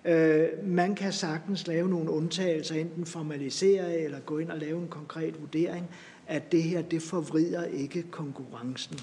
Øh, 0.06 0.48
man 0.64 0.95
kan 0.95 1.14
sagtens 1.14 1.68
lave 1.68 1.90
nogle 1.90 2.10
undtagelser, 2.10 2.76
enten 2.76 3.06
formalisere 3.06 3.98
eller 3.98 4.19
gå 4.19 4.38
ind 4.38 4.52
og 4.52 4.57
lave 4.57 4.81
en 4.81 4.88
konkret 4.88 5.41
vurdering, 5.41 5.90
at 6.27 6.52
det 6.52 6.64
her, 6.64 6.81
det 6.81 7.02
forvrider 7.02 7.64
ikke 7.64 8.03
konkurrencen. 8.11 8.99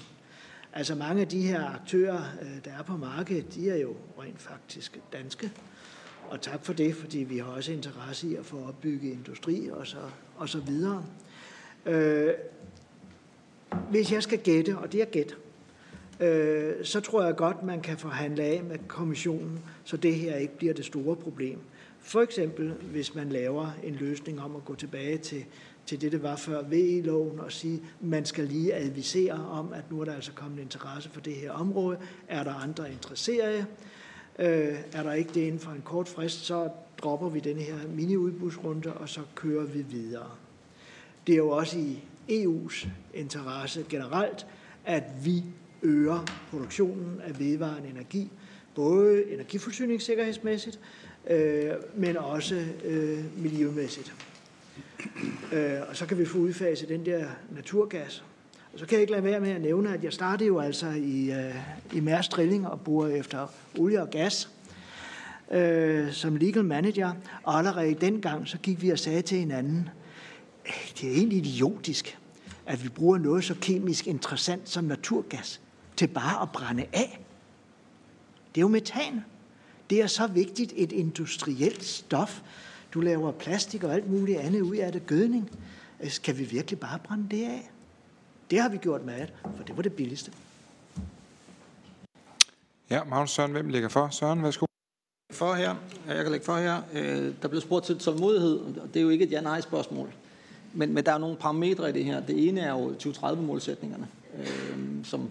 Altså 0.73 0.95
mange 0.95 1.21
af 1.21 1.27
de 1.27 1.41
her 1.41 1.65
aktører, 1.65 2.21
øh, 2.41 2.65
der 2.65 2.71
er 2.79 2.83
på 2.83 2.97
markedet, 2.97 3.55
de 3.55 3.69
er 3.69 3.77
jo 3.77 3.95
rent 4.19 4.41
faktisk 4.41 4.99
danske. 5.13 5.51
Og 6.31 6.41
tak 6.41 6.65
for 6.65 6.73
det, 6.73 6.95
fordi 6.95 7.17
vi 7.17 7.37
har 7.37 7.45
også 7.45 7.71
interesse 7.71 8.27
i 8.27 8.35
at 8.35 8.45
få 8.45 8.65
opbygget 8.67 9.11
industri 9.11 9.69
og 9.71 9.87
så, 9.87 9.97
og 10.37 10.49
så 10.49 10.59
videre. 10.59 11.05
Øh, 11.85 12.33
hvis 13.89 14.11
jeg 14.11 14.23
skal 14.23 14.39
gætte, 14.39 14.77
og 14.77 14.91
det 14.91 15.01
er 15.01 15.05
gæt, 15.05 15.37
øh, 16.19 16.85
så 16.85 16.99
tror 16.99 17.23
jeg 17.23 17.35
godt, 17.35 17.63
man 17.63 17.81
kan 17.81 17.97
forhandle 17.97 18.43
af 18.43 18.63
med 18.63 18.77
kommissionen, 18.87 19.59
så 19.83 19.97
det 19.97 20.15
her 20.15 20.35
ikke 20.35 20.57
bliver 20.57 20.73
det 20.73 20.85
store 20.85 21.15
problem. 21.15 21.59
For 21.99 22.21
eksempel, 22.21 22.73
hvis 22.91 23.15
man 23.15 23.29
laver 23.29 23.71
en 23.83 23.95
løsning 23.95 24.41
om 24.41 24.55
at 24.55 24.65
gå 24.65 24.75
tilbage 24.75 25.17
til, 25.17 25.45
til 25.85 26.01
det, 26.01 26.11
det 26.11 26.23
var 26.23 26.35
før 26.35 26.61
VE-loven, 26.61 27.39
og 27.39 27.51
sige, 27.51 27.81
man 28.01 28.25
skal 28.25 28.43
lige 28.47 28.73
advisere 28.73 29.47
om, 29.49 29.73
at 29.73 29.91
nu 29.91 30.01
er 30.01 30.05
der 30.05 30.15
altså 30.15 30.31
kommet 30.31 30.61
interesse 30.61 31.09
for 31.09 31.21
det 31.21 31.33
her 31.33 31.51
område. 31.51 31.97
Er 32.27 32.43
der 32.43 32.53
andre 32.53 32.91
interesserede? 32.91 33.65
Øh, 34.41 34.79
er 34.93 35.03
der 35.03 35.13
ikke 35.13 35.33
det 35.33 35.41
inden 35.41 35.59
for 35.59 35.71
en 35.71 35.81
kort 35.85 36.07
frist, 36.07 36.45
så 36.45 36.69
dropper 37.03 37.29
vi 37.29 37.39
den 37.39 37.57
her 37.57 37.75
mini-udbudsrunde, 37.95 38.93
og 38.93 39.09
så 39.09 39.21
kører 39.35 39.65
vi 39.65 39.81
videre. 39.81 40.31
Det 41.27 41.33
er 41.33 41.37
jo 41.37 41.49
også 41.49 41.77
i 41.77 42.03
EU's 42.29 42.87
interesse 43.13 43.85
generelt, 43.89 44.47
at 44.85 45.03
vi 45.23 45.43
øger 45.81 46.25
produktionen 46.49 47.21
af 47.23 47.39
vedvarende 47.39 47.89
energi, 47.89 48.31
både 48.75 49.31
energiforsyningssikkerhedsmæssigt, 49.31 50.79
øh, 51.29 51.71
men 51.95 52.17
også 52.17 52.65
øh, 52.83 53.43
miljømæssigt. 53.43 54.13
Øh, 55.53 55.79
og 55.89 55.97
så 55.97 56.05
kan 56.05 56.17
vi 56.17 56.25
få 56.25 56.37
udfaset 56.37 56.89
den 56.89 57.05
der 57.05 57.25
naturgas. 57.55 58.23
Og 58.73 58.79
så 58.79 58.85
kan 58.85 58.93
jeg 58.93 59.01
ikke 59.01 59.11
lade 59.11 59.23
være 59.23 59.39
med 59.39 59.49
at 59.49 59.61
nævne, 59.61 59.93
at 59.93 60.03
jeg 60.03 60.13
startede 60.13 60.47
jo 60.47 60.59
altså 60.59 60.89
i, 60.89 61.31
øh, 61.31 61.55
i 61.93 61.99
Mærs 61.99 62.27
Drilling 62.27 62.67
og 62.67 62.81
bor 62.81 63.07
efter 63.07 63.47
olie 63.77 64.01
og 64.01 64.09
gas 64.09 64.49
øh, 65.51 66.11
som 66.13 66.35
legal 66.35 66.65
manager. 66.65 67.13
Og 67.43 67.57
allerede 67.57 67.93
dengang, 67.93 68.47
så 68.47 68.57
gik 68.57 68.81
vi 68.81 68.89
og 68.89 68.99
sagde 68.99 69.21
til 69.21 69.37
hinanden, 69.37 69.89
det 71.01 71.09
er 71.09 71.13
egentlig 71.13 71.37
idiotisk, 71.37 72.17
at 72.65 72.83
vi 72.83 72.89
bruger 72.89 73.17
noget 73.17 73.43
så 73.43 73.55
kemisk 73.61 74.07
interessant 74.07 74.69
som 74.69 74.83
naturgas 74.83 75.61
til 75.95 76.07
bare 76.07 76.41
at 76.41 76.51
brænde 76.51 76.85
af. 76.93 77.21
Det 78.55 78.57
er 78.57 78.61
jo 78.61 78.67
metan. 78.67 79.25
Det 79.89 80.01
er 80.01 80.07
så 80.07 80.27
vigtigt 80.27 80.73
et 80.75 80.91
industrielt 80.91 81.83
stof. 81.83 82.41
Du 82.93 83.01
laver 83.01 83.31
plastik 83.31 83.83
og 83.83 83.93
alt 83.93 84.11
muligt 84.11 84.39
andet 84.39 84.61
ud 84.61 84.75
af 84.75 84.91
det 84.91 85.07
gødning. 85.07 85.51
Skal 86.07 86.37
vi 86.37 86.43
virkelig 86.43 86.79
bare 86.79 86.99
brænde 86.99 87.27
det 87.31 87.43
af? 87.43 87.71
Det 88.51 88.61
har 88.61 88.69
vi 88.69 88.77
gjort 88.77 89.05
med, 89.05 89.27
for 89.57 89.63
det 89.63 89.77
var 89.77 89.83
det 89.83 89.93
billigste. 89.93 90.31
Ja, 92.89 93.03
Magnus 93.03 93.31
Søren, 93.31 93.51
hvem 93.51 93.69
ligger 93.69 93.89
for? 93.89 94.09
Søren, 94.09 94.43
værsgo. 94.43 94.65
For 95.31 95.53
her, 95.53 95.75
jeg 96.07 96.23
kan 96.23 96.31
lægge 96.31 96.45
for 96.45 96.57
her. 96.57 96.81
Øh, 96.93 97.33
der 97.41 97.47
blev 97.47 97.61
spurgt 97.61 97.85
til 97.85 97.97
tålmodighed, 97.97 98.59
og 98.59 98.87
det 98.93 98.99
er 98.99 99.03
jo 99.03 99.09
ikke 99.09 99.25
et 99.25 99.31
ja-nej-spørgsmål. 99.31 100.13
Men, 100.73 100.93
men 100.93 101.05
der 101.05 101.13
er 101.13 101.17
nogle 101.17 101.35
parametre 101.35 101.89
i 101.89 101.93
det 101.93 102.05
her. 102.05 102.19
Det 102.19 102.47
ene 102.47 102.61
er 102.61 102.71
jo 102.71 102.93
2030-målsætningerne, 102.93 104.07
øh, 104.37 105.05
som 105.05 105.29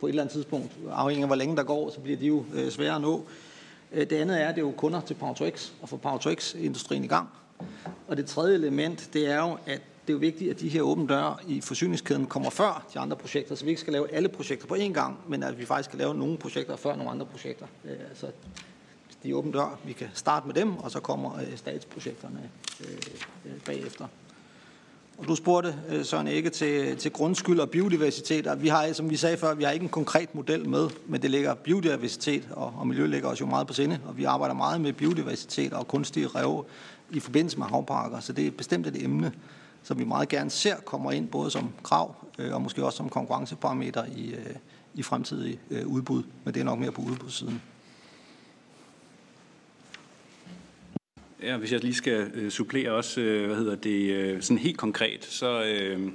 på 0.00 0.06
et 0.06 0.10
eller 0.10 0.22
andet 0.22 0.32
tidspunkt, 0.32 0.72
afhængig 0.90 1.22
af 1.22 1.28
hvor 1.28 1.36
længe 1.36 1.56
der 1.56 1.62
går, 1.62 1.90
så 1.90 2.00
bliver 2.00 2.18
de 2.18 2.26
jo 2.26 2.44
øh, 2.54 2.70
svære 2.70 2.94
at 2.94 3.00
nå. 3.00 3.24
Øh, 3.92 4.10
det 4.10 4.16
andet 4.16 4.42
er, 4.42 4.48
at 4.48 4.54
det 4.54 4.60
er 4.60 4.66
jo 4.66 4.72
kunder 4.76 5.00
til 5.00 5.16
Power2X, 5.22 5.70
og 5.82 5.88
få 5.88 6.00
Power2X-industrien 6.04 7.04
i 7.04 7.08
gang. 7.08 7.28
Og 8.08 8.16
det 8.16 8.26
tredje 8.26 8.54
element, 8.54 9.10
det 9.12 9.30
er 9.30 9.38
jo, 9.38 9.56
at 9.66 9.80
det 10.06 10.08
er 10.08 10.12
jo 10.12 10.18
vigtigt, 10.18 10.50
at 10.50 10.60
de 10.60 10.68
her 10.68 10.82
åbne 10.82 11.08
døre 11.08 11.36
i 11.48 11.60
forsyningskæden 11.60 12.26
kommer 12.26 12.50
før 12.50 12.86
de 12.94 12.98
andre 12.98 13.16
projekter, 13.16 13.54
så 13.54 13.64
vi 13.64 13.70
ikke 13.70 13.80
skal 13.80 13.92
lave 13.92 14.12
alle 14.12 14.28
projekter 14.28 14.66
på 14.66 14.74
én 14.74 14.92
gang, 14.92 15.18
men 15.28 15.42
at 15.42 15.58
vi 15.58 15.64
faktisk 15.64 15.90
skal 15.90 15.98
lave 15.98 16.14
nogle 16.14 16.38
projekter 16.38 16.76
før 16.76 16.96
nogle 16.96 17.10
andre 17.10 17.26
projekter. 17.26 17.66
Øh, 17.84 17.96
altså, 18.08 18.26
de 19.22 19.36
åbne 19.36 19.52
døre, 19.52 19.76
vi 19.84 19.92
kan 19.92 20.08
starte 20.14 20.46
med 20.46 20.54
dem, 20.54 20.76
og 20.76 20.90
så 20.90 21.00
kommer 21.00 21.36
øh, 21.36 21.56
statsprojekterne 21.56 22.50
øh, 22.80 22.96
øh 23.44 23.60
bagefter. 23.66 24.06
Og 25.18 25.28
du 25.28 25.34
spurgte, 25.34 25.74
øh, 25.88 26.04
Søren 26.04 26.26
ikke 26.26 26.50
til, 26.50 26.96
til 26.96 27.12
grundskyld 27.12 27.60
og 27.60 27.70
biodiversitet. 27.70 28.46
Og 28.46 28.62
vi 28.62 28.68
har, 28.68 28.92
som 28.92 29.10
vi 29.10 29.16
sagde 29.16 29.36
før, 29.36 29.54
vi 29.54 29.64
har 29.64 29.70
ikke 29.70 29.82
en 29.82 29.88
konkret 29.88 30.34
model 30.34 30.68
med, 30.68 30.88
men 31.06 31.22
det 31.22 31.30
ligger 31.30 31.54
biodiversitet 31.54 32.48
og, 32.50 32.74
og 32.78 32.86
miljø 32.86 33.06
ligger 33.06 33.28
os 33.28 33.40
jo 33.40 33.46
meget 33.46 33.66
på 33.66 33.72
sinde, 33.72 34.00
og 34.06 34.16
vi 34.16 34.24
arbejder 34.24 34.54
meget 34.54 34.80
med 34.80 34.92
biodiversitet 34.92 35.72
og 35.72 35.88
kunstige 35.88 36.26
rev 36.26 36.66
i 37.10 37.20
forbindelse 37.20 37.58
med 37.58 37.66
havparker, 37.66 38.20
så 38.20 38.32
det 38.32 38.46
er 38.46 38.50
bestemt 38.50 38.86
et 38.86 39.04
emne, 39.04 39.32
som 39.82 39.98
vi 39.98 40.04
meget 40.04 40.28
gerne 40.28 40.50
ser 40.50 40.76
kommer 40.76 41.12
ind 41.12 41.28
både 41.28 41.50
som 41.50 41.70
krav 41.82 42.14
øh, 42.38 42.54
og 42.54 42.62
måske 42.62 42.84
også 42.84 42.96
som 42.96 43.08
konkurrenceparameter 43.08 44.04
i, 44.16 44.34
øh, 44.34 44.56
i 44.94 45.02
fremtidige 45.02 45.60
øh, 45.70 45.86
udbud, 45.86 46.22
men 46.44 46.54
det 46.54 46.60
er 46.60 46.64
nok 46.64 46.78
mere 46.78 46.92
på 46.92 47.02
udbudssiden. 47.02 47.62
Ja, 51.42 51.56
hvis 51.56 51.72
jeg 51.72 51.80
lige 51.80 51.94
skal 51.94 52.30
øh, 52.34 52.50
supplere 52.50 52.92
også, 52.92 53.20
øh, 53.20 53.46
hvad 53.46 53.56
hedder 53.56 53.74
det, 53.74 54.10
øh, 54.10 54.42
sådan 54.42 54.58
helt 54.58 54.78
konkret, 54.78 55.24
så 55.24 55.64
øh, 55.64 56.12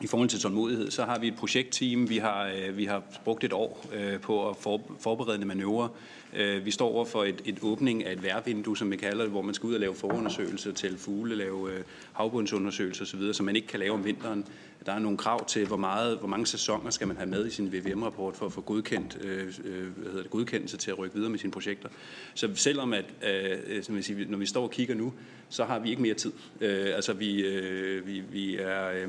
i 0.00 0.06
forhold 0.06 0.28
til 0.28 0.40
tålmodighed, 0.40 0.90
så 0.90 1.04
har 1.04 1.18
vi 1.18 1.28
et 1.28 1.36
projektteam, 1.36 2.08
vi 2.08 2.18
har, 2.18 2.52
øh, 2.56 2.76
vi 2.76 2.84
har 2.84 3.02
brugt 3.24 3.44
et 3.44 3.52
år 3.52 3.86
øh, 3.92 4.20
på 4.20 4.48
at 4.48 4.56
for, 4.56 4.80
forberede 5.00 5.44
manøvrer, 5.44 5.88
Øh, 6.32 6.64
vi 6.64 6.70
står 6.70 6.88
over 6.88 7.04
for 7.04 7.24
et, 7.24 7.42
et 7.44 7.58
åbning 7.62 8.04
af 8.04 8.12
et 8.12 8.22
værvindue, 8.22 8.76
som 8.76 8.90
vi 8.90 8.96
kalder 8.96 9.22
det, 9.22 9.30
hvor 9.30 9.42
man 9.42 9.54
skal 9.54 9.66
ud 9.66 9.74
og 9.74 9.80
lave 9.80 9.94
forundersøgelser 9.94 10.72
til 10.72 10.98
fugle, 10.98 11.34
lave 11.34 11.72
øh, 11.72 11.80
havbundsundersøgelser 12.12 13.04
osv., 13.04 13.32
som 13.32 13.46
man 13.46 13.56
ikke 13.56 13.68
kan 13.68 13.80
lave 13.80 13.94
om 13.94 14.04
vinteren. 14.04 14.44
Der 14.86 14.92
er 14.92 14.98
nogle 14.98 15.18
krav 15.18 15.46
til, 15.46 15.66
hvor, 15.66 15.76
meget, 15.76 16.18
hvor 16.18 16.28
mange 16.28 16.46
sæsoner 16.46 16.90
skal 16.90 17.08
man 17.08 17.16
have 17.16 17.28
med 17.28 17.46
i 17.46 17.50
sin 17.50 17.72
VVM-rapport 17.72 18.36
for 18.36 18.46
at 18.46 18.52
få 18.52 18.60
godkendt, 18.60 19.18
øh, 19.20 19.52
øh, 19.64 19.86
hvad 19.96 20.06
hedder 20.06 20.22
det, 20.22 20.30
godkendelse 20.30 20.76
til 20.76 20.90
at 20.90 20.98
rykke 20.98 21.14
videre 21.14 21.30
med 21.30 21.38
sine 21.38 21.52
projekter. 21.52 21.88
Så 22.34 22.50
selvom 22.54 22.92
at, 22.92 23.04
øh, 23.26 23.82
som 23.82 23.96
jeg 23.96 24.04
siger, 24.04 24.28
når 24.28 24.38
vi 24.38 24.46
står 24.46 24.62
og 24.62 24.70
kigger 24.70 24.94
nu, 24.94 25.12
så 25.48 25.64
har 25.64 25.78
vi 25.78 25.90
ikke 25.90 26.02
mere 26.02 26.14
tid. 26.14 26.32
Øh, 26.60 26.94
altså 26.94 27.12
vi, 27.12 27.40
øh, 27.40 28.06
vi, 28.06 28.20
vi 28.20 28.56
er... 28.56 28.90
Øh, 28.90 29.08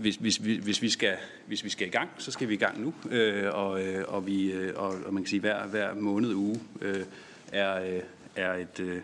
hvis, 0.00 0.16
hvis, 0.16 0.36
hvis, 0.36 0.82
vi 0.82 0.88
skal, 0.88 1.16
hvis 1.46 1.64
vi 1.64 1.68
skal 1.68 1.86
i 1.86 1.90
gang, 1.90 2.08
så 2.18 2.30
skal 2.30 2.48
vi 2.48 2.54
i 2.54 2.56
gang 2.56 2.80
nu, 2.80 2.94
øh, 3.10 3.54
og, 3.54 3.80
og, 4.08 4.26
vi, 4.26 4.52
og, 4.76 4.94
og 5.06 5.14
man 5.14 5.22
kan 5.22 5.28
sige, 5.28 5.40
hver, 5.40 5.66
hver 5.66 5.94
måned 5.94 6.34
uge 6.38 6.60
øh, 6.80 7.04
er, 7.52 7.94
øh, 7.94 8.02
er, 8.36 8.54
et, 8.54 8.80
øh, 8.80 9.00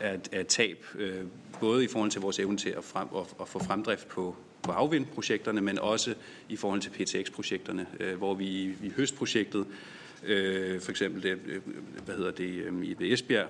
er, 0.00 0.14
et, 0.14 0.28
er 0.32 0.40
et 0.40 0.46
tab, 0.46 0.84
øh, 0.94 1.24
både 1.60 1.84
i 1.84 1.88
forhold 1.88 2.10
til 2.10 2.20
vores 2.20 2.38
evne 2.38 2.56
til 2.56 2.70
at, 2.70 2.84
frem, 2.84 3.08
at, 3.16 3.34
at 3.40 3.48
få 3.48 3.58
fremdrift 3.58 4.08
på, 4.08 4.36
på 4.62 4.72
havvindprojekterne, 4.72 5.60
men 5.60 5.78
også 5.78 6.14
i 6.48 6.56
forhold 6.56 6.80
til 6.80 6.90
PTX-projekterne, 6.90 7.86
øh, 8.00 8.16
hvor 8.16 8.34
vi 8.34 8.46
i, 8.46 8.76
i 8.82 8.92
høstprojektet, 8.96 9.66
øh, 10.24 10.80
for 10.80 10.90
eksempel 10.90 11.22
det, 11.22 11.38
øh, 11.46 11.60
hvad 12.04 12.14
hedder 12.14 12.30
det, 12.30 12.48
øh, 12.48 12.84
i 12.84 13.12
Esbjerg, 13.12 13.48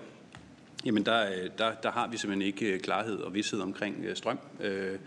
jamen 0.85 1.07
der, 1.07 1.31
øh, 1.31 1.51
der, 1.59 1.75
der 1.75 1.91
har 1.91 2.09
vi 2.09 2.17
simpelthen 2.17 2.47
ikke 2.47 2.67
øh, 2.67 2.81
klarhed 2.81 3.17
og 3.17 3.35
vidshed 3.35 3.61
omkring 3.61 4.05
øh, 4.05 4.17
strøm. 4.17 4.39
Øh, 4.61 4.99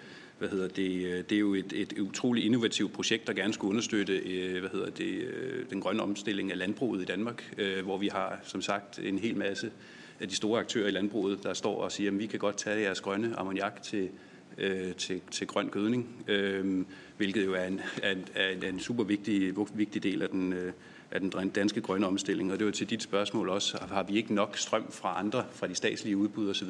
hvad 0.42 0.50
hedder 0.50 0.68
det, 0.68 1.06
øh, 1.06 1.24
det 1.30 1.32
er 1.32 1.40
jo 1.40 1.54
et, 1.54 1.74
et 1.74 2.00
utroligt 2.00 2.46
innovativt 2.46 2.94
projekt, 2.94 3.28
der 3.28 3.34
gerne 3.34 3.54
skulle 3.54 3.70
understøtte 3.70 4.18
øh, 4.18 4.60
hvad 4.60 4.70
hedder 4.70 4.90
det, 4.90 5.06
øh, 5.06 5.66
den 5.70 5.82
grønne 5.82 6.04
omstilling 6.04 6.52
af 6.52 6.58
landbruget 6.58 7.02
i 7.02 7.06
Danmark, 7.06 7.62
hvor 7.84 7.98
vi 7.98 8.08
har 8.08 8.40
som 8.44 8.62
sagt 8.62 9.00
en 9.00 9.20
hel 9.20 9.38
masse 9.38 9.72
af 10.20 10.28
de 10.28 10.36
store 10.36 10.60
aktører 10.60 10.88
i 10.88 10.92
landbruget, 10.92 11.44
der 11.44 11.54
står 11.54 11.82
og 11.82 11.92
siger, 11.92 12.12
at 12.12 12.20
vi 12.20 12.26
kan 12.26 12.40
godt 12.40 12.58
tage 12.58 12.82
jeres 12.82 13.02
grønne 13.02 13.36
ammoniak 13.40 13.84
til, 13.84 14.10
til, 14.98 15.22
til 15.32 15.48
grøn 15.48 15.68
gødning, 15.68 16.26
hvilket 17.18 17.46
jo 17.46 17.54
er 17.54 17.64
en, 17.64 17.82
er, 18.04 18.16
er 18.36 18.70
en 18.70 18.80
super 18.80 19.04
vigtig, 19.04 19.54
vigtig 19.74 20.04
del 20.04 20.22
af 20.22 20.30
den, 20.30 20.54
af 21.12 21.20
den 21.20 21.50
danske 21.50 21.82
grønne 21.82 22.08
omstilling. 22.08 22.52
Og 22.52 22.60
det 22.60 22.66
var 22.66 22.72
til 22.72 22.90
dit 22.90 23.04
spørgsmål 23.04 23.50
også, 23.50 23.78
har 23.92 24.04
vi 24.04 24.16
ikke 24.16 24.34
nok 24.34 24.58
strøm 24.58 24.92
fra 24.92 25.20
andre, 25.20 25.46
fra 25.52 25.68
de 25.68 25.76
statslige 25.76 26.18
udbud 26.18 26.50
osv.? 26.50 26.70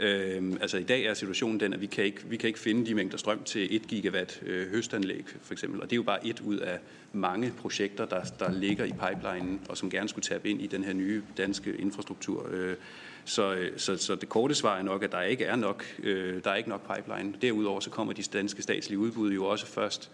Øh, 0.00 0.52
altså 0.60 0.78
i 0.78 0.82
dag 0.82 1.04
er 1.04 1.14
situationen 1.14 1.60
den, 1.60 1.72
at 1.72 1.80
vi 1.80 1.86
kan, 1.86 2.04
ikke, 2.04 2.20
vi 2.24 2.36
kan 2.36 2.48
ikke 2.48 2.58
finde 2.58 2.86
de 2.86 2.94
mængder 2.94 3.16
strøm 3.16 3.44
til 3.44 3.76
1 3.76 3.82
gigawatt 3.88 4.42
øh, 4.46 4.70
høstanlæg 4.70 5.24
for 5.42 5.52
eksempel, 5.52 5.80
og 5.82 5.90
det 5.90 5.92
er 5.92 5.96
jo 5.96 6.02
bare 6.02 6.26
et 6.26 6.40
ud 6.40 6.56
af 6.56 6.78
mange 7.12 7.52
projekter, 7.58 8.04
der, 8.04 8.24
der 8.38 8.52
ligger 8.52 8.84
i 8.84 8.92
pipelinen, 8.92 9.60
og 9.68 9.76
som 9.76 9.90
gerne 9.90 10.08
skulle 10.08 10.22
tabe 10.22 10.50
ind 10.50 10.62
i 10.62 10.66
den 10.66 10.84
her 10.84 10.92
nye 10.92 11.22
danske 11.36 11.76
infrastruktur. 11.76 12.48
Øh, 12.50 12.76
så, 13.24 13.54
øh, 13.54 13.78
så, 13.78 13.96
så 13.96 14.14
det 14.14 14.28
korte 14.28 14.54
svar 14.54 14.78
er 14.78 14.82
nok, 14.82 15.02
at 15.02 15.12
der 15.12 15.22
ikke 15.22 15.44
er 15.44 15.56
nok, 15.56 15.84
øh, 16.02 16.44
der 16.44 16.50
er 16.50 16.54
ikke 16.54 16.68
nok 16.68 16.94
pipeline. 16.94 17.34
Derudover 17.42 17.80
så 17.80 17.90
kommer 17.90 18.12
de 18.12 18.22
danske 18.22 18.62
statslige 18.62 18.98
udbud 18.98 19.32
jo 19.32 19.44
også 19.44 19.66
først 19.66 20.10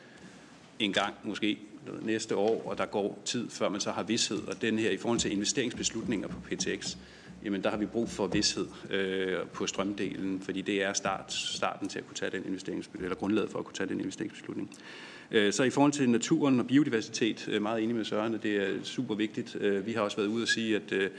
en 0.79 0.93
gang, 0.93 1.15
måske 1.25 1.59
næste 2.03 2.37
år, 2.37 2.63
og 2.67 2.79
der 2.79 2.87
går 2.87 3.23
tid, 3.25 3.51
før 3.51 3.69
man 3.69 3.81
så 3.81 3.91
har 3.91 4.03
vidshed. 4.03 4.41
Og 4.49 4.63
den 4.63 4.79
her, 4.79 4.91
i 4.91 4.97
forhold 4.97 5.19
til 5.19 5.33
investeringsbeslutninger 5.33 6.29
på 6.29 6.41
PTX, 6.41 6.97
jamen 7.45 7.63
der 7.63 7.71
har 7.71 7.77
vi 7.77 7.87
brug 7.87 8.09
for 8.09 8.27
vidshed 8.27 8.67
øh, 8.91 9.37
på 9.53 9.67
strømdelen, 9.67 10.41
fordi 10.41 10.61
det 10.61 10.83
er 10.83 10.93
start, 10.93 11.33
starten 11.33 11.89
til 11.89 11.99
at 11.99 12.07
kunne 12.07 12.17
tage 12.17 12.31
den 12.31 12.45
investeringsbeslutning, 12.47 13.05
eller 13.05 13.17
grundlaget 13.17 13.51
for 13.51 13.59
at 13.59 13.65
kunne 13.65 13.75
tage 13.75 13.89
den 13.89 14.01
investeringsbeslutning. 14.01 14.71
Øh, 15.31 15.53
så 15.53 15.63
i 15.63 15.71
forhold 15.71 15.93
til 15.93 16.11
naturen 16.11 16.61
og 16.61 16.67
biodiversitet, 16.67 17.49
øh, 17.49 17.63
meget 17.63 17.83
enig 17.83 17.97
med 17.97 18.05
Søren, 18.05 18.39
det 18.43 18.57
er 18.57 18.83
super 18.83 19.15
vigtigt. 19.15 19.57
Øh, 19.61 19.87
vi 19.87 19.93
har 19.93 20.01
også 20.01 20.17
været 20.17 20.29
ude 20.29 20.43
at 20.43 20.49
sige, 20.49 20.77
at 20.77 20.93
øh, 20.93 21.11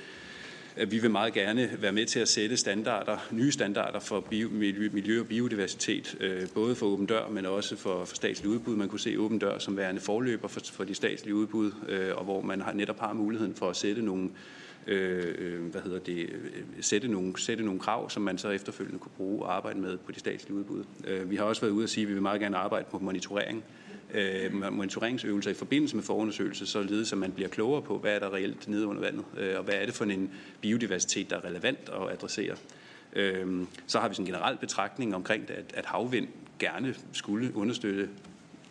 at 0.79 0.91
vi 0.91 0.99
vil 0.99 1.11
meget 1.11 1.33
gerne 1.33 1.69
være 1.79 1.91
med 1.91 2.05
til 2.05 2.19
at 2.19 2.27
sætte 2.27 2.57
standarder, 2.57 3.17
nye 3.31 3.51
standarder 3.51 3.99
for 3.99 4.19
bio, 4.19 4.49
miljø 4.49 5.19
og 5.19 5.27
biodiversitet, 5.27 6.17
øh, 6.19 6.47
både 6.53 6.75
for 6.75 6.85
åben 6.85 7.05
dør, 7.05 7.29
men 7.29 7.45
også 7.45 7.75
for, 7.75 8.05
for 8.05 8.15
statslige 8.15 8.51
udbud. 8.51 8.75
Man 8.75 8.89
kunne 8.89 8.99
se 8.99 9.19
åben 9.19 9.39
dør 9.39 9.59
som 9.59 9.77
værende 9.77 10.01
forløber 10.01 10.47
for, 10.47 10.59
for 10.73 10.83
de 10.83 10.95
statslige 10.95 11.35
udbud, 11.35 11.71
øh, 11.87 12.15
og 12.15 12.23
hvor 12.23 12.41
man 12.41 12.61
har, 12.61 12.73
netop 12.73 12.99
har 12.99 13.13
muligheden 13.13 13.55
for 13.55 13.69
at 13.69 13.75
sætte 13.75 14.01
nogle, 14.01 14.29
Øh, 14.89 15.35
øh, 15.37 15.65
hvad 15.71 15.81
hedder 15.81 15.99
det, 15.99 16.29
øh, 16.29 16.61
sætte 16.81 17.07
nogle, 17.07 17.33
sætte 17.37 17.63
nogle 17.63 17.79
krav, 17.79 18.09
som 18.09 18.23
man 18.23 18.37
så 18.37 18.49
efterfølgende 18.49 18.99
kunne 18.99 19.11
bruge 19.17 19.45
og 19.45 19.55
arbejde 19.55 19.79
med 19.79 19.97
på 19.97 20.11
de 20.11 20.19
statslige 20.19 20.57
udbud. 20.57 20.83
Øh, 21.07 21.29
vi 21.29 21.35
har 21.35 21.43
også 21.43 21.61
været 21.61 21.71
ude 21.71 21.83
at 21.83 21.89
sige, 21.89 22.03
at 22.03 22.07
vi 22.07 22.13
vil 22.13 22.21
meget 22.21 22.41
gerne 22.41 22.57
arbejde 22.57 22.85
på 22.91 22.99
monitorering 22.99 23.63
øh, 24.13 24.73
monitoreringsøvelser 24.73 25.51
i 25.51 25.53
forbindelse 25.53 25.95
med 25.95 26.03
forundersøgelse, 26.03 26.65
således 26.65 27.11
at 27.11 27.17
man 27.17 27.31
bliver 27.31 27.49
klogere 27.49 27.81
på, 27.81 27.97
hvad 27.97 28.15
er 28.15 28.19
der 28.19 28.33
reelt 28.33 28.67
nede 28.67 28.87
under 28.87 29.01
vandet, 29.01 29.25
øh, 29.37 29.57
og 29.57 29.63
hvad 29.63 29.75
er 29.75 29.85
det 29.85 29.93
for 29.93 30.05
en 30.05 30.31
biodiversitet, 30.61 31.29
der 31.29 31.35
er 31.35 31.45
relevant 31.45 31.89
at 31.89 32.11
adressere. 32.11 32.55
Øh, 33.13 33.65
så 33.87 33.99
har 33.99 34.07
vi 34.07 34.15
sådan 34.15 34.27
en 34.27 34.33
generel 34.33 34.57
betragtning 34.57 35.15
omkring 35.15 35.47
det, 35.47 35.53
at, 35.53 35.73
at 35.73 35.85
havvind 35.85 36.27
gerne 36.59 36.95
skulle 37.11 37.55
understøtte 37.55 38.09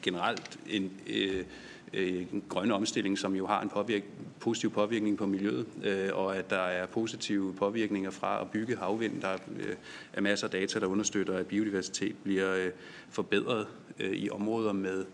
generelt 0.03 0.59
en, 0.69 0.93
øh, 1.07 1.45
Øh, 1.95 2.27
en 2.33 2.43
grønne 2.49 2.75
omstilling, 2.75 3.19
som 3.19 3.35
jo 3.35 3.47
har 3.47 3.63
en 3.63 3.69
påvirk, 3.69 4.03
positiv 4.41 4.71
påvirkning 4.71 5.19
på 5.19 5.27
miljøet, 5.27 5.67
øh, 5.85 6.09
og 6.13 6.37
at 6.37 6.51
der 6.51 6.57
er 6.61 6.87
positive 6.87 7.55
påvirkninger 7.55 8.11
fra 8.11 8.41
at 8.41 8.51
bygge 8.51 8.77
havvind. 8.77 9.21
Der 9.21 9.33
øh, 9.33 9.75
er 10.13 10.21
masser 10.21 10.47
af 10.47 10.51
data, 10.51 10.81
der 10.81 10.87
understøtter, 10.87 11.37
at 11.37 11.47
biodiversitet 11.47 12.17
bliver 12.23 12.57
øh, 12.57 12.71
forbedret 13.11 13.67
øh, 14.01 14.11
i 14.11 14.31
områder 14.31 14.73
med 14.73 15.05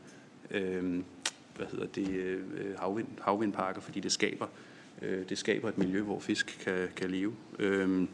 øh, 0.51 1.03
hvad 1.57 1.67
hedder 1.71 1.87
det, 1.87 2.09
øh, 2.09 2.41
havvind, 2.79 3.09
havvindparker, 3.21 3.81
fordi 3.81 4.01
det 4.01 4.13
skaber, 4.13 4.47
øh, 5.03 5.29
det 5.29 5.39
skaber 5.39 5.69
et 5.69 5.79
miljø, 5.79 6.03
hvor 6.03 6.21
fisk 6.21 6.59
kan, 6.65 6.89
kan 6.97 7.11
leve 7.11 7.35
øh, 7.59 8.07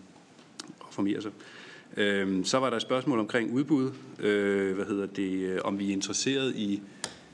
og 0.80 0.86
formere 0.90 1.22
sig. 1.22 1.32
Øh, 1.96 2.44
så 2.44 2.58
var 2.58 2.70
der 2.70 2.76
et 2.76 2.82
spørgsmål 2.82 3.18
omkring 3.18 3.52
udbud, 3.52 3.90
øh, 4.18 4.74
hvad 4.74 4.84
hedder 4.84 5.06
det, 5.06 5.32
øh, 5.32 5.58
om 5.64 5.78
vi 5.78 5.88
er 5.88 5.92
interesseret 5.92 6.56
i, 6.56 6.82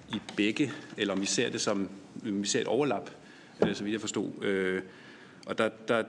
i 0.09 0.21
begge, 0.37 0.73
eller 0.97 1.15
om 1.15 1.21
vi 1.21 1.27
ser 1.27 1.51
det 1.51 1.61
som, 1.61 1.89
vi 2.15 2.47
ser 2.47 2.61
et 2.61 2.67
overlap, 2.67 3.11
øh, 3.67 3.75
så 3.75 3.85
vidt 3.85 3.93
jeg 3.93 4.01
forstod. 4.01 4.45
Øh, 4.45 4.83
og 5.47 5.59
der, 5.59 5.69
der, 5.89 6.03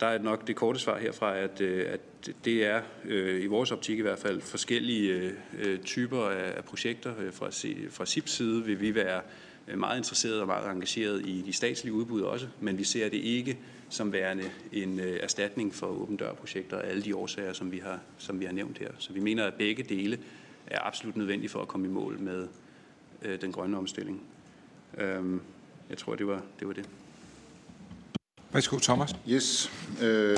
der 0.00 0.06
er 0.06 0.18
nok 0.18 0.46
det 0.46 0.56
korte 0.56 0.78
svar 0.78 0.98
herfra, 0.98 1.36
at, 1.36 1.60
øh, 1.60 1.86
at 1.92 2.00
det 2.44 2.66
er 2.66 2.82
øh, 3.04 3.42
i 3.42 3.46
vores 3.46 3.72
optik 3.72 3.98
i 3.98 4.02
hvert 4.02 4.18
fald 4.18 4.40
forskellige 4.40 5.32
øh, 5.58 5.78
typer 5.78 6.24
af 6.24 6.64
projekter. 6.64 7.12
Øh, 7.18 7.32
fra, 7.32 7.46
fra 7.90 8.06
SIPs 8.06 8.32
side 8.32 8.64
vil 8.64 8.80
vi 8.80 8.94
være 8.94 9.20
øh, 9.68 9.78
meget 9.78 9.98
interesseret 9.98 10.40
og 10.40 10.46
meget 10.46 10.70
engageret 10.72 11.26
i 11.26 11.42
de 11.46 11.52
statslige 11.52 11.92
udbud 11.92 12.20
også, 12.20 12.46
men 12.60 12.78
vi 12.78 12.84
ser 12.84 13.08
det 13.08 13.18
ikke 13.18 13.58
som 13.88 14.12
værende 14.12 14.44
en 14.72 15.00
øh, 15.00 15.18
erstatning 15.20 15.74
for 15.74 15.86
åben 15.86 16.16
dør-projekter 16.16 16.76
og 16.76 16.86
alle 16.86 17.02
de 17.02 17.16
årsager, 17.16 17.52
som 17.52 17.72
vi, 17.72 17.78
har, 17.78 18.00
som 18.18 18.40
vi 18.40 18.44
har 18.44 18.52
nævnt 18.52 18.78
her. 18.78 18.90
Så 18.98 19.12
vi 19.12 19.20
mener, 19.20 19.44
at 19.44 19.54
begge 19.54 19.82
dele 19.82 20.18
er 20.66 20.86
absolut 20.86 21.16
nødvendige 21.16 21.48
for 21.48 21.62
at 21.62 21.68
komme 21.68 21.86
i 21.86 21.90
mål 21.90 22.18
med 22.20 22.48
den 23.40 23.52
grønne 23.52 23.78
omstilling. 23.78 24.22
Øhm, 24.98 25.40
jeg 25.90 25.98
tror, 25.98 26.14
det 26.14 26.26
var 26.26 26.42
det. 26.60 26.68
Var 26.68 26.74
det. 26.74 26.88
Værsgo, 28.52 28.78
Thomas. 28.78 29.16
Yes. 29.28 29.72
Øh, 30.02 30.36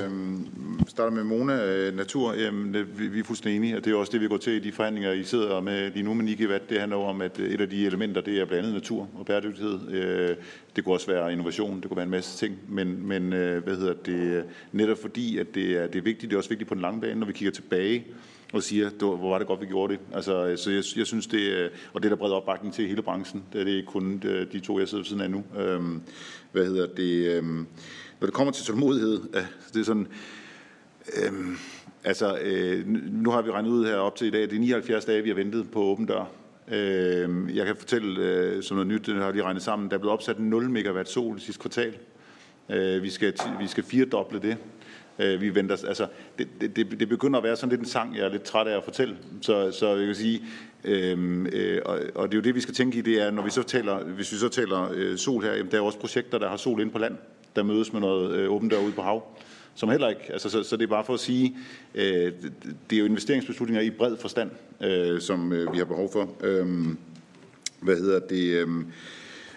starter 0.89 1.11
med 1.11 1.25
Mona 1.25 1.67
øh, 1.67 1.97
Natur. 1.97 2.35
Jamen, 2.35 2.75
vi, 2.99 3.09
vi 3.09 3.19
er 3.19 3.25
fuldstændig 3.25 3.57
enige, 3.57 3.77
og 3.77 3.85
det 3.85 3.93
er 3.93 3.97
også 3.97 4.13
det, 4.13 4.21
vi 4.21 4.29
går 4.29 4.37
til 4.37 4.53
i 4.53 4.59
de 4.59 4.73
forhandlinger, 4.73 5.13
I 5.13 5.25
sidder 5.25 5.61
med 5.61 5.91
lige 5.91 6.03
nu 6.03 6.15
med 6.15 6.25
Nikivat. 6.25 6.71
Det 6.71 6.81
handler 6.81 6.97
om, 6.97 7.21
at 7.21 7.39
et 7.39 7.61
af 7.61 7.71
de 7.71 7.87
elementer, 7.87 8.21
det 8.21 8.41
er 8.41 8.45
blandt 8.45 8.59
andet 8.59 8.75
natur 8.75 9.09
og 9.19 9.27
bæredygtighed. 9.27 9.91
Øh, 9.91 10.37
det 10.77 10.85
kunne 10.85 10.95
også 10.95 11.07
være 11.07 11.33
innovation, 11.33 11.81
det 11.81 11.89
kunne 11.89 11.97
være 11.97 12.05
en 12.05 12.11
masse 12.11 12.39
ting, 12.39 12.59
men, 12.69 13.07
men 13.07 13.33
øh, 13.33 13.65
hvad 13.65 13.77
hedder 13.77 13.95
det, 13.95 14.45
netop 14.73 14.99
fordi, 14.99 15.39
at 15.39 15.55
det 15.55 15.77
er, 15.77 15.87
det 15.87 15.99
er 15.99 16.03
vigtigt, 16.03 16.31
det 16.31 16.37
er 16.37 16.39
også 16.39 16.51
vigtigt 16.51 16.69
på 16.69 16.75
den 16.75 16.83
lange 16.83 17.01
bane, 17.01 17.21
når 17.21 17.27
vi 17.27 17.33
kigger 17.33 17.53
tilbage, 17.53 18.07
og 18.53 18.63
siger, 18.63 18.91
hvor 18.91 19.31
var 19.31 19.39
det 19.39 19.47
godt, 19.47 19.61
vi 19.61 19.67
gjorde 19.67 19.93
det. 19.93 20.01
Altså, 20.15 20.47
øh, 20.47 20.59
så 20.59 20.71
jeg, 20.71 20.83
jeg 20.97 21.07
synes, 21.07 21.27
det 21.27 21.41
øh, 21.41 21.71
og 21.93 22.03
det 22.03 22.09
er 22.09 22.11
der 22.11 22.17
bred 22.17 22.31
opbakning 22.31 22.75
til 22.75 22.85
i 22.85 22.89
hele 22.89 23.03
branchen. 23.03 23.45
Det 23.53 23.63
er 23.63 23.67
ikke 23.67 23.87
kun 23.87 24.23
øh, 24.25 24.53
de 24.53 24.61
to, 24.61 24.79
jeg 24.79 24.89
sidder 24.89 25.03
ved 25.03 25.09
siden 25.09 25.23
af 25.23 25.31
nu. 25.31 25.45
Øhm, 25.59 26.03
hvad 26.53 26.67
hedder 26.67 26.87
det? 26.87 27.37
Øhm, 27.37 27.67
når 28.21 28.27
det 28.27 28.35
kommer 28.35 28.53
til 28.53 28.65
tålmodighed, 28.65 29.21
det 29.75 29.81
er 29.81 29.85
sådan, 29.85 30.07
øhm, 31.25 31.57
altså, 32.05 32.39
øh, 32.43 32.87
nu 33.13 33.31
har 33.31 33.43
vi 33.43 33.51
regnet 33.51 33.71
ud 33.71 33.87
her 33.87 33.97
op 33.97 34.17
til 34.17 34.27
i 34.27 34.31
dag, 34.31 34.43
det 34.43 34.53
er 34.53 34.61
79 34.61 35.05
dage, 35.05 35.23
vi 35.23 35.29
har 35.29 35.37
ventet 35.37 35.71
på 35.71 35.83
åben 35.83 36.07
dør. 36.07 36.25
Øh, 36.69 37.57
jeg 37.57 37.67
kan 37.67 37.77
fortælle 37.77 38.21
øh, 38.23 38.63
som 38.63 38.75
noget 38.75 38.89
nyt, 38.89 39.07
det 39.07 39.15
har 39.15 39.33
de 39.33 39.43
regnet 39.43 39.63
sammen, 39.63 39.91
der 39.91 39.95
er 39.95 39.99
blevet 39.99 40.13
opsat 40.13 40.41
0 40.41 40.71
megawatt 40.71 41.09
sol 41.09 41.37
i 41.37 41.41
sidste 41.41 41.61
kvartal. 41.61 41.95
Øh, 42.69 43.03
vi, 43.03 43.11
skal, 43.11 43.35
vi 43.61 43.67
skal 43.67 43.85
firedoble 43.85 44.41
det. 44.41 44.57
Øh, 45.23 45.41
vi 45.41 45.55
venter, 45.55 45.77
altså, 45.89 46.07
det, 46.39 46.49
det, 46.77 47.01
det 47.01 47.09
begynder 47.09 47.39
at 47.39 47.45
være 47.45 47.57
sådan 47.57 47.71
lidt 47.71 47.81
en 47.81 47.87
sang, 47.87 48.17
jeg 48.17 48.25
er 48.25 48.29
lidt 48.29 48.43
træt 48.43 48.67
af 48.67 48.77
at 48.77 48.85
fortælle. 48.85 49.17
Så, 49.41 49.71
så 49.71 49.97
jeg 49.97 50.07
kan 50.07 50.15
sige, 50.15 50.43
øhm, 50.85 51.47
øh, 51.47 51.83
og, 51.85 52.01
og 52.15 52.29
det 52.29 52.35
er 52.35 52.39
jo 52.39 52.43
det, 52.43 52.55
vi 52.55 52.61
skal 52.61 52.75
tænke 52.75 52.99
i, 52.99 53.01
det 53.01 53.23
er, 53.23 53.31
når 53.31 53.43
vi 53.43 53.51
så 53.51 53.63
taler, 53.63 54.05
hvis 54.05 54.33
vi 54.33 54.37
så 54.37 54.49
taler 54.49 54.91
øh, 54.95 55.17
sol 55.17 55.43
her, 55.43 55.53
jamen, 55.53 55.73
der 55.73 55.79
er 55.79 55.83
også 55.83 55.99
projekter, 55.99 56.39
der 56.39 56.49
har 56.49 56.57
sol 56.57 56.81
ind 56.81 56.91
på 56.91 56.99
land 56.99 57.17
der 57.57 57.63
mødes 57.63 57.93
med 57.93 58.01
noget 58.01 58.37
øh, 58.37 58.51
åbent 58.51 58.73
derude 58.73 58.93
på 58.93 59.03
hav. 59.03 59.39
Som 59.75 59.89
heller 59.89 60.09
ikke, 60.09 60.33
altså, 60.33 60.51
så, 60.51 60.63
så 60.63 60.77
det 60.77 60.85
er 60.85 60.89
bare 60.89 61.05
for 61.05 61.15
at 61.15 61.21
sige, 61.21 61.57
øh, 61.95 62.33
det 62.91 62.97
er 62.97 63.01
jo 63.01 63.05
investeringsbeslutninger 63.05 63.83
i 63.83 63.91
bred 63.91 64.17
forstand, 64.17 64.51
øh, 64.81 65.21
som 65.21 65.53
øh, 65.53 65.73
vi 65.73 65.79
har 65.79 65.85
behov 65.85 66.13
for. 66.13 66.31
Øh, 66.41 66.67
hvad 67.81 67.97
hedder 67.97 68.19
det? 68.19 68.43
Øh, 68.43 68.69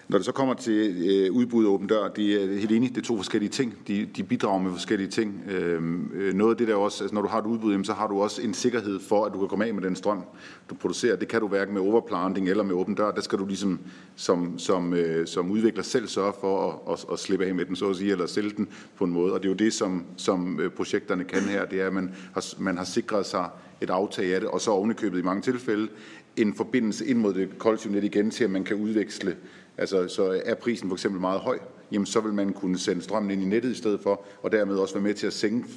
når 0.08 0.18
det 0.18 0.24
så 0.24 0.32
kommer 0.32 0.54
til 0.54 1.04
øh, 1.08 1.32
udbud 1.32 1.64
og 1.64 1.72
åben 1.72 1.86
dør, 1.86 2.08
de 2.08 2.32
øh, 2.32 2.54
er 2.54 2.58
helt 2.58 2.72
enige, 2.72 2.94
det 2.94 2.98
er 2.98 3.06
to 3.06 3.16
forskellige 3.16 3.50
ting. 3.50 3.74
De, 3.88 4.08
de 4.16 4.22
bidrager 4.22 4.58
med 4.62 4.72
forskellige 4.72 5.08
ting. 5.08 5.42
Øhm, 5.50 6.10
øh, 6.14 6.34
noget 6.34 6.50
af 6.50 6.56
det 6.56 6.68
der 6.68 6.74
også, 6.74 7.04
altså 7.04 7.14
når 7.14 7.22
du 7.22 7.28
har 7.28 7.38
et 7.38 7.46
udbud, 7.46 7.70
jamen, 7.70 7.84
så 7.84 7.92
har 7.92 8.06
du 8.06 8.22
også 8.22 8.42
en 8.42 8.54
sikkerhed 8.54 9.00
for, 9.00 9.24
at 9.24 9.32
du 9.32 9.38
kan 9.38 9.48
komme 9.48 9.66
af 9.66 9.74
med 9.74 9.82
den 9.82 9.96
strøm, 9.96 10.22
du 10.70 10.74
producerer. 10.74 11.16
Det 11.16 11.28
kan 11.28 11.40
du 11.40 11.48
hverken 11.48 11.74
med 11.74 11.82
overplanting 11.82 12.48
eller 12.48 12.64
med 12.64 12.74
åben 12.74 12.94
dør. 12.94 13.10
Der 13.10 13.20
skal 13.20 13.38
du 13.38 13.46
ligesom 13.46 13.80
som, 14.16 14.58
som, 14.58 14.94
øh, 14.94 15.26
som 15.26 15.50
udvikler 15.50 15.82
selv 15.82 16.08
sørge 16.08 16.32
for 16.40 16.82
at, 16.88 16.92
at, 16.92 17.04
at 17.12 17.18
slippe 17.18 17.44
af 17.44 17.54
med 17.54 17.64
den, 17.64 17.76
så 17.76 17.90
at 17.90 17.96
sige, 17.96 18.12
eller 18.12 18.26
sælge 18.26 18.50
den 18.56 18.68
på 18.96 19.04
en 19.04 19.10
måde. 19.10 19.32
Og 19.32 19.42
det 19.42 19.48
er 19.48 19.50
jo 19.50 19.56
det, 19.56 19.72
som, 19.72 20.04
som 20.16 20.60
øh, 20.60 20.70
projekterne 20.70 21.24
kan 21.24 21.42
her, 21.42 21.64
det 21.64 21.80
er, 21.80 21.86
at 21.86 21.92
man 21.92 22.14
har, 22.34 22.54
man 22.58 22.76
har 22.76 22.84
sikret 22.84 23.26
sig 23.26 23.50
et 23.80 23.90
aftag 23.90 24.34
af 24.34 24.40
det, 24.40 24.50
og 24.50 24.60
så 24.60 24.70
ovenikøbet 24.70 25.18
i 25.18 25.22
mange 25.22 25.42
tilfælde 25.42 25.88
en 26.36 26.54
forbindelse 26.54 27.06
ind 27.06 27.18
mod 27.18 27.34
det 27.34 27.58
kollektive 27.58 27.92
net 27.92 28.04
igen 28.04 28.30
til, 28.30 28.44
at 28.44 28.50
man 28.50 28.64
kan 28.64 28.76
udveksle 28.76 29.36
Altså, 29.78 30.08
så 30.08 30.42
er 30.44 30.54
prisen 30.54 30.88
for 30.88 30.96
eksempel 30.96 31.20
meget 31.20 31.40
høj, 31.40 31.58
jamen 31.92 32.06
så 32.06 32.20
vil 32.20 32.32
man 32.32 32.52
kunne 32.52 32.78
sende 32.78 33.02
strømmen 33.02 33.30
ind 33.30 33.42
i 33.42 33.44
nettet 33.44 33.70
i 33.70 33.74
stedet 33.74 34.00
for, 34.00 34.24
og 34.42 34.52
dermed 34.52 34.76
også 34.76 34.94
være 34.94 35.02
med 35.02 35.14
til 35.14 35.26
at 35.26 35.32
sænke 35.32 35.68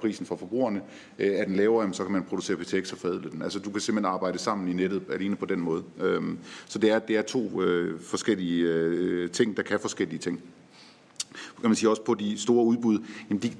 prisen 0.00 0.26
for 0.26 0.36
forbrugerne. 0.36 0.82
Øh, 1.18 1.34
er 1.34 1.44
den 1.44 1.56
lavere, 1.56 1.80
jamen, 1.80 1.94
så 1.94 2.02
kan 2.02 2.12
man 2.12 2.22
producere 2.22 2.56
PTX 2.56 2.92
og 2.92 2.98
forædle 2.98 3.30
den. 3.30 3.42
Altså 3.42 3.58
du 3.58 3.70
kan 3.70 3.80
simpelthen 3.80 4.12
arbejde 4.12 4.38
sammen 4.38 4.68
i 4.68 4.72
nettet 4.72 5.02
alene 5.12 5.36
på 5.36 5.46
den 5.46 5.60
måde. 5.60 5.82
Øhm, 6.00 6.38
så 6.66 6.78
det 6.78 6.90
er, 6.90 6.98
det 6.98 7.16
er 7.16 7.22
to 7.22 7.62
øh, 7.62 8.00
forskellige 8.00 8.66
øh, 8.66 9.30
ting, 9.30 9.56
der 9.56 9.62
kan 9.62 9.80
forskellige 9.80 10.18
ting. 10.18 10.42
Kan 11.60 11.70
man 11.70 11.76
sige 11.76 11.90
også 11.90 12.02
på 12.02 12.14
de 12.14 12.38
store 12.38 12.64
udbud, 12.64 12.98
jamen 13.30 13.42
de, 13.42 13.52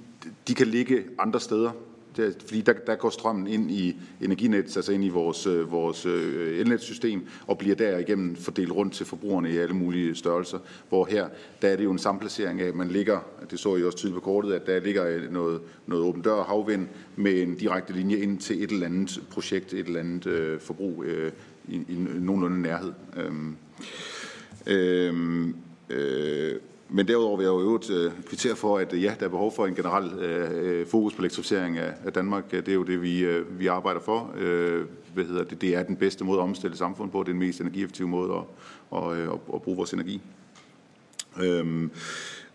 de 0.48 0.54
kan 0.54 0.66
ligge 0.66 1.04
andre 1.18 1.40
steder 1.40 1.70
det, 2.16 2.36
fordi 2.46 2.60
der, 2.60 2.72
der 2.72 2.94
går 2.94 3.10
strømmen 3.10 3.46
ind 3.46 3.70
i 3.70 3.96
energinet, 4.20 4.76
altså 4.76 4.92
ind 4.92 5.04
i 5.04 5.08
vores, 5.08 5.46
øh, 5.46 5.72
vores 5.72 6.06
elnetssystem, 6.06 6.60
elnetsystem, 6.60 7.26
og 7.46 7.58
bliver 7.58 7.76
derigennem 7.76 8.36
fordelt 8.36 8.72
rundt 8.72 8.94
til 8.94 9.06
forbrugerne 9.06 9.50
i 9.50 9.56
alle 9.56 9.74
mulige 9.74 10.14
størrelser. 10.14 10.58
Hvor 10.88 11.04
her, 11.04 11.28
der 11.62 11.68
er 11.68 11.76
det 11.76 11.84
jo 11.84 11.92
en 11.92 11.98
samplacering 11.98 12.60
af, 12.60 12.66
at 12.66 12.74
man 12.74 12.88
ligger, 12.88 13.20
det 13.50 13.58
så 13.58 13.76
I 13.76 13.84
også 13.84 13.98
tydeligt 13.98 14.14
på 14.14 14.20
kortet, 14.20 14.52
at 14.52 14.66
der 14.66 14.80
ligger 14.80 15.06
øh, 15.06 15.32
noget, 15.32 15.60
noget 15.86 16.04
åben 16.04 16.22
dør 16.22 16.42
havvind 16.42 16.86
med 17.16 17.42
en 17.42 17.54
direkte 17.54 17.92
linje 17.92 18.16
ind 18.16 18.38
til 18.38 18.64
et 18.64 18.70
eller 18.70 18.86
andet 18.86 19.22
projekt, 19.30 19.72
et 19.72 19.86
eller 19.86 20.00
andet 20.00 20.26
øh, 20.26 20.60
forbrug 20.60 21.04
øh, 21.04 21.32
i, 21.68 21.74
i 21.74 21.94
nogenlunde 22.20 22.62
nærhed. 22.62 22.92
Øhm, 23.16 23.56
øhm, 24.66 25.54
øh, 25.90 26.56
men 26.88 27.08
derudover 27.08 27.36
vil 27.36 27.44
jeg 27.44 27.50
jo 27.50 27.60
øvrigt 27.60 27.90
øh, 27.90 28.12
kvittere 28.26 28.56
for, 28.56 28.78
at 28.78 28.92
øh, 28.92 29.02
ja, 29.02 29.14
der 29.20 29.26
er 29.26 29.30
behov 29.30 29.52
for 29.52 29.66
en 29.66 29.74
generel 29.74 30.18
øh, 30.18 30.80
øh 30.80 30.86
fokus 30.86 31.14
på 31.14 31.22
elektrificering 31.22 31.78
af, 31.78 31.94
af 32.04 32.12
Danmark. 32.12 32.44
Øh, 32.52 32.60
det 32.60 32.68
er 32.68 32.74
jo 32.74 32.82
det, 32.82 33.02
vi, 33.02 33.24
øh, 33.24 33.60
vi 33.60 33.66
arbejder 33.66 34.00
for. 34.00 34.34
Øh, 34.36 34.84
hvad 35.14 35.24
hedder 35.24 35.44
det? 35.44 35.60
det 35.60 35.74
er 35.74 35.82
den 35.82 35.96
bedste 35.96 36.24
måde 36.24 36.38
at 36.38 36.42
omstille 36.42 36.76
samfundet 36.76 37.12
på. 37.12 37.22
Det 37.22 37.28
er 37.28 37.32
den 37.32 37.38
mest 37.38 37.60
energieffektive 37.60 38.08
måde 38.08 38.32
at, 38.32 38.42
og, 38.90 39.16
at 39.54 39.62
bruge 39.62 39.76
vores 39.76 39.92
energi. 39.92 40.20
Øh, 41.42 41.88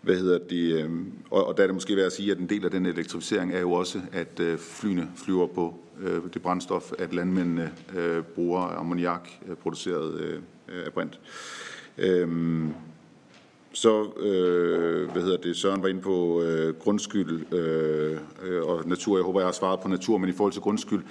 hvad 0.02 0.16
hedder 0.16 0.38
det? 0.38 0.82
Øhm, 0.82 1.12
og, 1.30 1.46
og 1.46 1.56
der 1.56 1.62
er 1.62 1.66
det 1.66 1.74
måske 1.74 1.96
værd 1.96 2.06
at 2.06 2.12
sige, 2.12 2.32
at 2.32 2.38
en 2.38 2.48
del 2.48 2.64
af 2.64 2.70
den 2.70 2.86
elektrificering 2.86 3.52
er 3.52 3.60
jo 3.60 3.72
også, 3.72 4.00
at 4.12 4.40
øh, 4.40 4.58
flyene 4.58 5.10
flyver 5.16 5.46
på 5.46 5.74
øh, 6.00 6.20
det 6.34 6.42
brændstof, 6.42 6.92
at 6.98 7.14
landmændene 7.14 7.72
øh, 7.96 8.22
bruger 8.22 8.60
ammoniak 8.60 9.28
øh, 9.48 9.56
produceret 9.56 10.20
øh, 10.20 10.40
af 10.86 10.92
brint. 10.92 11.20
Øh, 11.98 12.28
så, 13.72 14.20
øh, 14.20 15.10
hvad 15.10 15.22
hedder 15.22 15.36
det, 15.36 15.56
Søren 15.56 15.82
var 15.82 15.88
inde 15.88 16.00
på 16.00 16.42
øh, 16.42 16.74
grundskyld 16.74 17.54
øh, 17.54 18.18
øh, 18.42 18.62
og 18.62 18.88
natur. 18.88 19.16
Jeg 19.16 19.24
håber, 19.24 19.40
jeg 19.40 19.46
har 19.46 19.52
svaret 19.52 19.80
på 19.80 19.88
natur, 19.88 20.18
men 20.18 20.30
i 20.30 20.32
forhold 20.32 20.52
til 20.52 20.62
grundskyld, 20.62 21.02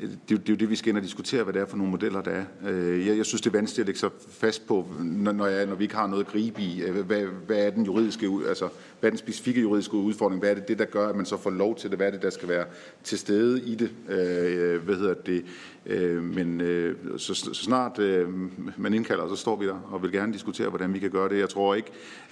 det, 0.00 0.18
det 0.28 0.48
er 0.48 0.52
jo 0.52 0.54
det, 0.54 0.70
vi 0.70 0.76
skal 0.76 0.88
ind 0.88 0.96
og 0.96 1.02
diskutere, 1.02 1.42
hvad 1.42 1.54
det 1.54 1.62
er 1.62 1.66
for 1.66 1.76
nogle 1.76 1.90
modeller, 1.90 2.22
der 2.22 2.30
er. 2.30 2.44
Øh, 2.68 3.06
jeg, 3.06 3.16
jeg 3.16 3.26
synes, 3.26 3.40
det 3.40 3.50
er 3.50 3.58
vanskeligt 3.58 3.80
at 3.80 3.86
lægge 3.86 4.00
sig 4.00 4.10
fast 4.30 4.66
på, 4.66 4.86
når, 5.00 5.46
jeg, 5.46 5.66
når 5.66 5.74
vi 5.74 5.84
ikke 5.84 5.96
har 5.96 6.06
noget 6.06 6.24
at 6.24 6.30
gribe 6.30 6.62
i. 6.62 6.82
Øh, 6.82 7.06
hvad, 7.06 7.22
hvad 7.46 7.66
er 7.66 7.70
den 7.70 7.84
juridiske, 7.84 8.30
altså, 8.48 8.68
hvad 9.00 9.08
er 9.08 9.10
den 9.10 9.18
specifikke 9.18 9.60
juridiske 9.60 9.94
udfordring? 9.94 10.40
Hvad 10.40 10.50
er 10.50 10.54
det, 10.54 10.68
det, 10.68 10.78
der 10.78 10.84
gør, 10.84 11.08
at 11.08 11.16
man 11.16 11.26
så 11.26 11.36
får 11.36 11.50
lov 11.50 11.76
til 11.76 11.90
det? 11.90 11.98
Hvad 11.98 12.06
er 12.06 12.10
det, 12.10 12.22
der 12.22 12.30
skal 12.30 12.48
være 12.48 12.64
til 13.04 13.18
stede 13.18 13.62
i 13.62 13.74
det? 13.74 13.90
Øh, 14.08 14.82
hvad 14.82 14.94
hedder 14.94 15.14
det? 15.14 15.44
Øh, 15.86 16.22
men 16.22 16.60
øh, 16.60 16.96
så, 17.16 17.34
så 17.34 17.54
snart 17.54 17.98
øh, 17.98 18.28
man 18.76 18.94
indkalder, 18.94 19.28
så 19.28 19.36
står 19.36 19.56
vi 19.56 19.66
der 19.66 19.88
og 19.92 20.02
vil 20.02 20.12
gerne 20.12 20.32
diskutere, 20.32 20.68
hvordan 20.68 20.94
vi 20.94 20.98
kan 20.98 21.10
gøre 21.10 21.28
det. 21.28 21.38
Jeg 21.38 21.48
tror 21.48 21.74
ikke, 21.74 21.90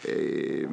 øh, 0.08 0.68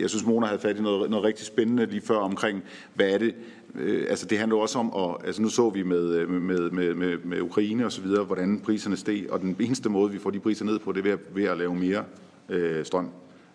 jeg 0.00 0.10
synes, 0.10 0.26
Mona 0.26 0.46
havde 0.46 0.60
fat 0.60 0.78
i 0.78 0.82
noget, 0.82 1.10
noget 1.10 1.24
rigtig 1.24 1.46
spændende 1.46 1.86
lige 1.86 2.00
før 2.00 2.16
omkring, 2.16 2.62
hvad 2.94 3.10
er 3.10 3.18
det, 3.18 3.34
øh, 3.74 4.06
altså 4.08 4.26
det 4.26 4.38
handler 4.38 4.56
også 4.56 4.78
om, 4.78 4.92
at, 4.96 5.26
altså 5.26 5.42
nu 5.42 5.48
så 5.48 5.70
vi 5.70 5.82
med, 5.82 6.26
med, 6.26 6.70
med, 6.70 6.94
med, 6.94 7.18
med 7.24 7.40
Ukraine 7.40 7.84
og 7.84 7.92
så 7.92 8.00
videre, 8.00 8.24
hvordan 8.24 8.60
priserne 8.60 8.96
steg, 8.96 9.26
og 9.30 9.40
den 9.40 9.56
eneste 9.60 9.88
måde, 9.88 10.12
vi 10.12 10.18
får 10.18 10.30
de 10.30 10.40
priser 10.40 10.64
ned 10.64 10.78
på, 10.78 10.92
det 10.92 10.98
er 10.98 11.02
ved 11.02 11.12
at, 11.12 11.18
ved 11.34 11.44
at 11.44 11.58
lave 11.58 11.74
mere 11.74 12.04
øh, 12.48 12.84
strøm. 12.84 13.08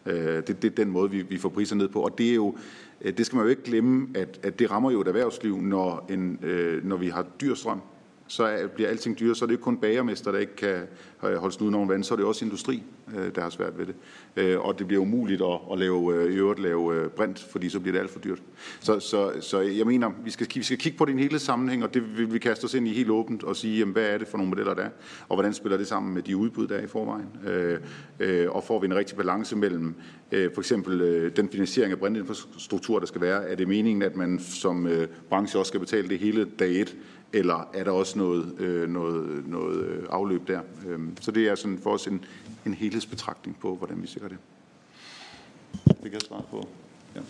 Øh, 0.06 0.16
det, 0.16 0.48
det 0.48 0.66
er 0.66 0.76
den 0.76 0.90
måde, 0.90 1.12
vi, 1.12 1.22
vi 1.22 1.38
får 1.38 1.50
priser 1.50 1.76
ned 1.76 1.88
på, 1.88 2.02
og 2.02 2.18
det 2.18 2.30
er 2.30 2.36
jo, 2.36 2.58
det 3.18 3.26
skal 3.26 3.36
man 3.36 3.46
jo 3.46 3.50
ikke 3.50 3.64
glemme, 3.64 4.08
at, 4.16 4.40
at 4.44 4.60
det 4.60 4.72
rammer 4.72 4.92
jo 4.92 5.02
et 5.02 5.08
erhvervsliv, 5.08 5.62
når, 5.62 6.06
en, 6.10 6.40
øh, 6.44 6.86
når 6.86 6.98
vi 6.98 7.08
har 7.08 7.26
dyr 7.42 7.54
strøm 7.54 7.82
så 8.28 8.70
bliver 8.76 8.90
alting 8.90 9.20
dyrere, 9.20 9.36
Så 9.36 9.46
er 9.46 9.48
det 9.48 9.54
ikke 9.54 9.64
kun 9.64 9.78
bagermester, 9.78 10.32
der 10.32 10.40
ikke 10.40 10.56
kan 10.56 10.82
øh, 11.24 11.36
holde 11.36 11.56
snuden 11.56 11.76
over 11.76 11.88
vand, 11.88 12.04
så 12.04 12.14
er 12.14 12.16
det 12.16 12.26
også 12.26 12.46
industri, 12.46 12.84
øh, 13.18 13.36
der 13.36 13.42
har 13.42 13.50
svært 13.50 13.78
ved 13.78 13.86
det. 13.86 13.96
Øh, 14.36 14.60
og 14.60 14.80
det 14.80 14.88
bliver 14.88 15.02
umuligt 15.02 15.42
at, 15.42 15.60
at 15.72 15.80
lave, 15.80 16.34
i 16.34 16.36
øvrigt 16.36 16.60
lave 16.60 17.10
brint, 17.10 17.48
fordi 17.52 17.70
så 17.70 17.80
bliver 17.80 17.92
det 17.92 18.00
alt 18.00 18.10
for 18.10 18.20
dyrt. 18.20 18.42
Så, 18.80 19.00
så, 19.00 19.32
så 19.40 19.60
jeg 19.60 19.86
mener, 19.86 20.12
vi 20.24 20.32
skal, 20.32 20.48
vi 20.56 20.64
skal 20.64 20.78
kigge 20.78 20.98
på 20.98 21.06
det 21.06 21.12
i 21.12 21.14
en 21.14 21.20
hele 21.20 21.40
sammenhæng, 21.40 21.84
og 21.84 21.94
det 21.94 22.18
vil 22.18 22.34
vi 22.34 22.40
kaste 22.40 22.66
os 22.66 22.74
ind 22.74 22.88
i 22.88 22.94
helt 22.94 23.10
åbent 23.10 23.44
og 23.44 23.56
sige, 23.56 23.80
jamen, 23.80 23.94
hvad 23.94 24.06
er 24.06 24.18
det 24.18 24.28
for 24.28 24.38
nogle 24.38 24.50
modeller, 24.50 24.74
der 24.74 24.84
er, 24.84 24.90
og 25.30 25.36
hvordan 25.36 25.54
spiller 25.54 25.78
det 25.78 25.88
sammen 25.88 26.14
med 26.14 26.22
de 26.22 26.38
udbud, 26.38 26.68
der 26.68 26.76
er 26.76 26.84
i 26.84 26.88
forvejen. 26.88 27.28
Og 28.50 28.64
får 28.64 28.80
vi 28.80 28.86
en 28.86 28.96
rigtig 28.96 29.18
balance 29.18 29.56
mellem 29.56 29.96
for 30.32 30.62
eksempel 30.62 31.32
den 31.36 31.50
finansiering 31.50 31.92
af 31.92 32.00
brintinfrastruktur, 32.00 33.00
der 33.00 33.06
skal 33.06 33.22
være. 33.22 33.50
Er 33.50 33.56
det 33.56 33.68
meningen, 33.68 34.02
at 34.02 34.16
man 34.16 34.40
som 34.40 34.88
branche 35.30 35.60
også 35.60 35.70
skal 35.70 35.80
betale 35.80 36.10
det 36.10 36.20
hele 36.20 36.46
dag 36.60 36.82
et, 36.82 36.98
eller 37.34 37.70
er 37.74 37.84
der 37.84 37.92
også 37.92 38.18
noget, 38.18 38.60
øh, 38.60 38.90
noget, 38.90 39.48
noget 39.48 39.86
øh, 39.86 40.04
afløb 40.10 40.48
der? 40.48 40.62
Øhm, 40.88 41.18
så 41.22 41.32
det 41.32 41.48
er 41.48 41.56
sådan 41.56 41.80
for 41.84 41.94
os 41.94 42.08
en, 42.08 42.26
en 42.66 42.74
helhedsbetragtning 42.74 43.60
på, 43.60 43.76
hvordan 43.76 44.02
vi 44.02 44.08
sikrer 44.08 44.28
det. 44.28 44.38
Det 45.86 46.02
kan 46.02 46.14
jeg 46.14 46.22
svare 46.22 46.44
på. 46.52 46.68
Ja. 47.16 47.22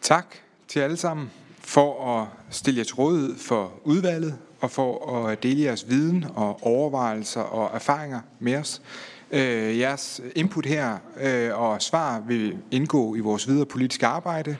Tak 0.00 0.36
til 0.68 0.80
alle 0.80 0.96
sammen 0.96 1.30
for 1.58 2.20
at 2.20 2.28
stille 2.50 2.78
jer 2.78 2.84
til 2.84 2.94
rådighed 2.94 3.36
for 3.38 3.72
udvalget 3.84 4.38
og 4.60 4.70
for 4.70 5.16
at 5.16 5.42
dele 5.42 5.62
jeres 5.62 5.90
viden 5.90 6.24
og 6.34 6.58
overvejelser 6.62 7.40
og 7.40 7.74
erfaringer 7.74 8.20
med 8.38 8.56
os. 8.56 8.82
Øh, 9.30 9.78
jeres 9.78 10.20
input 10.36 10.66
her 10.66 10.98
øh, 11.20 11.58
og 11.58 11.82
svar 11.82 12.20
vil 12.20 12.58
indgå 12.70 13.14
i 13.14 13.20
vores 13.20 13.48
videre 13.48 13.66
politiske 13.66 14.06
arbejde. 14.06 14.56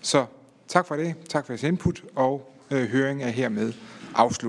Så 0.00 0.26
tak 0.68 0.86
for 0.86 0.96
det. 0.96 1.14
Tak 1.28 1.46
for 1.46 1.52
jeres 1.52 1.62
input 1.62 2.04
og 2.14 2.55
Øh, 2.70 2.88
høring 2.88 3.22
er 3.22 3.28
hermed 3.28 3.72
afsluttet. 4.14 4.44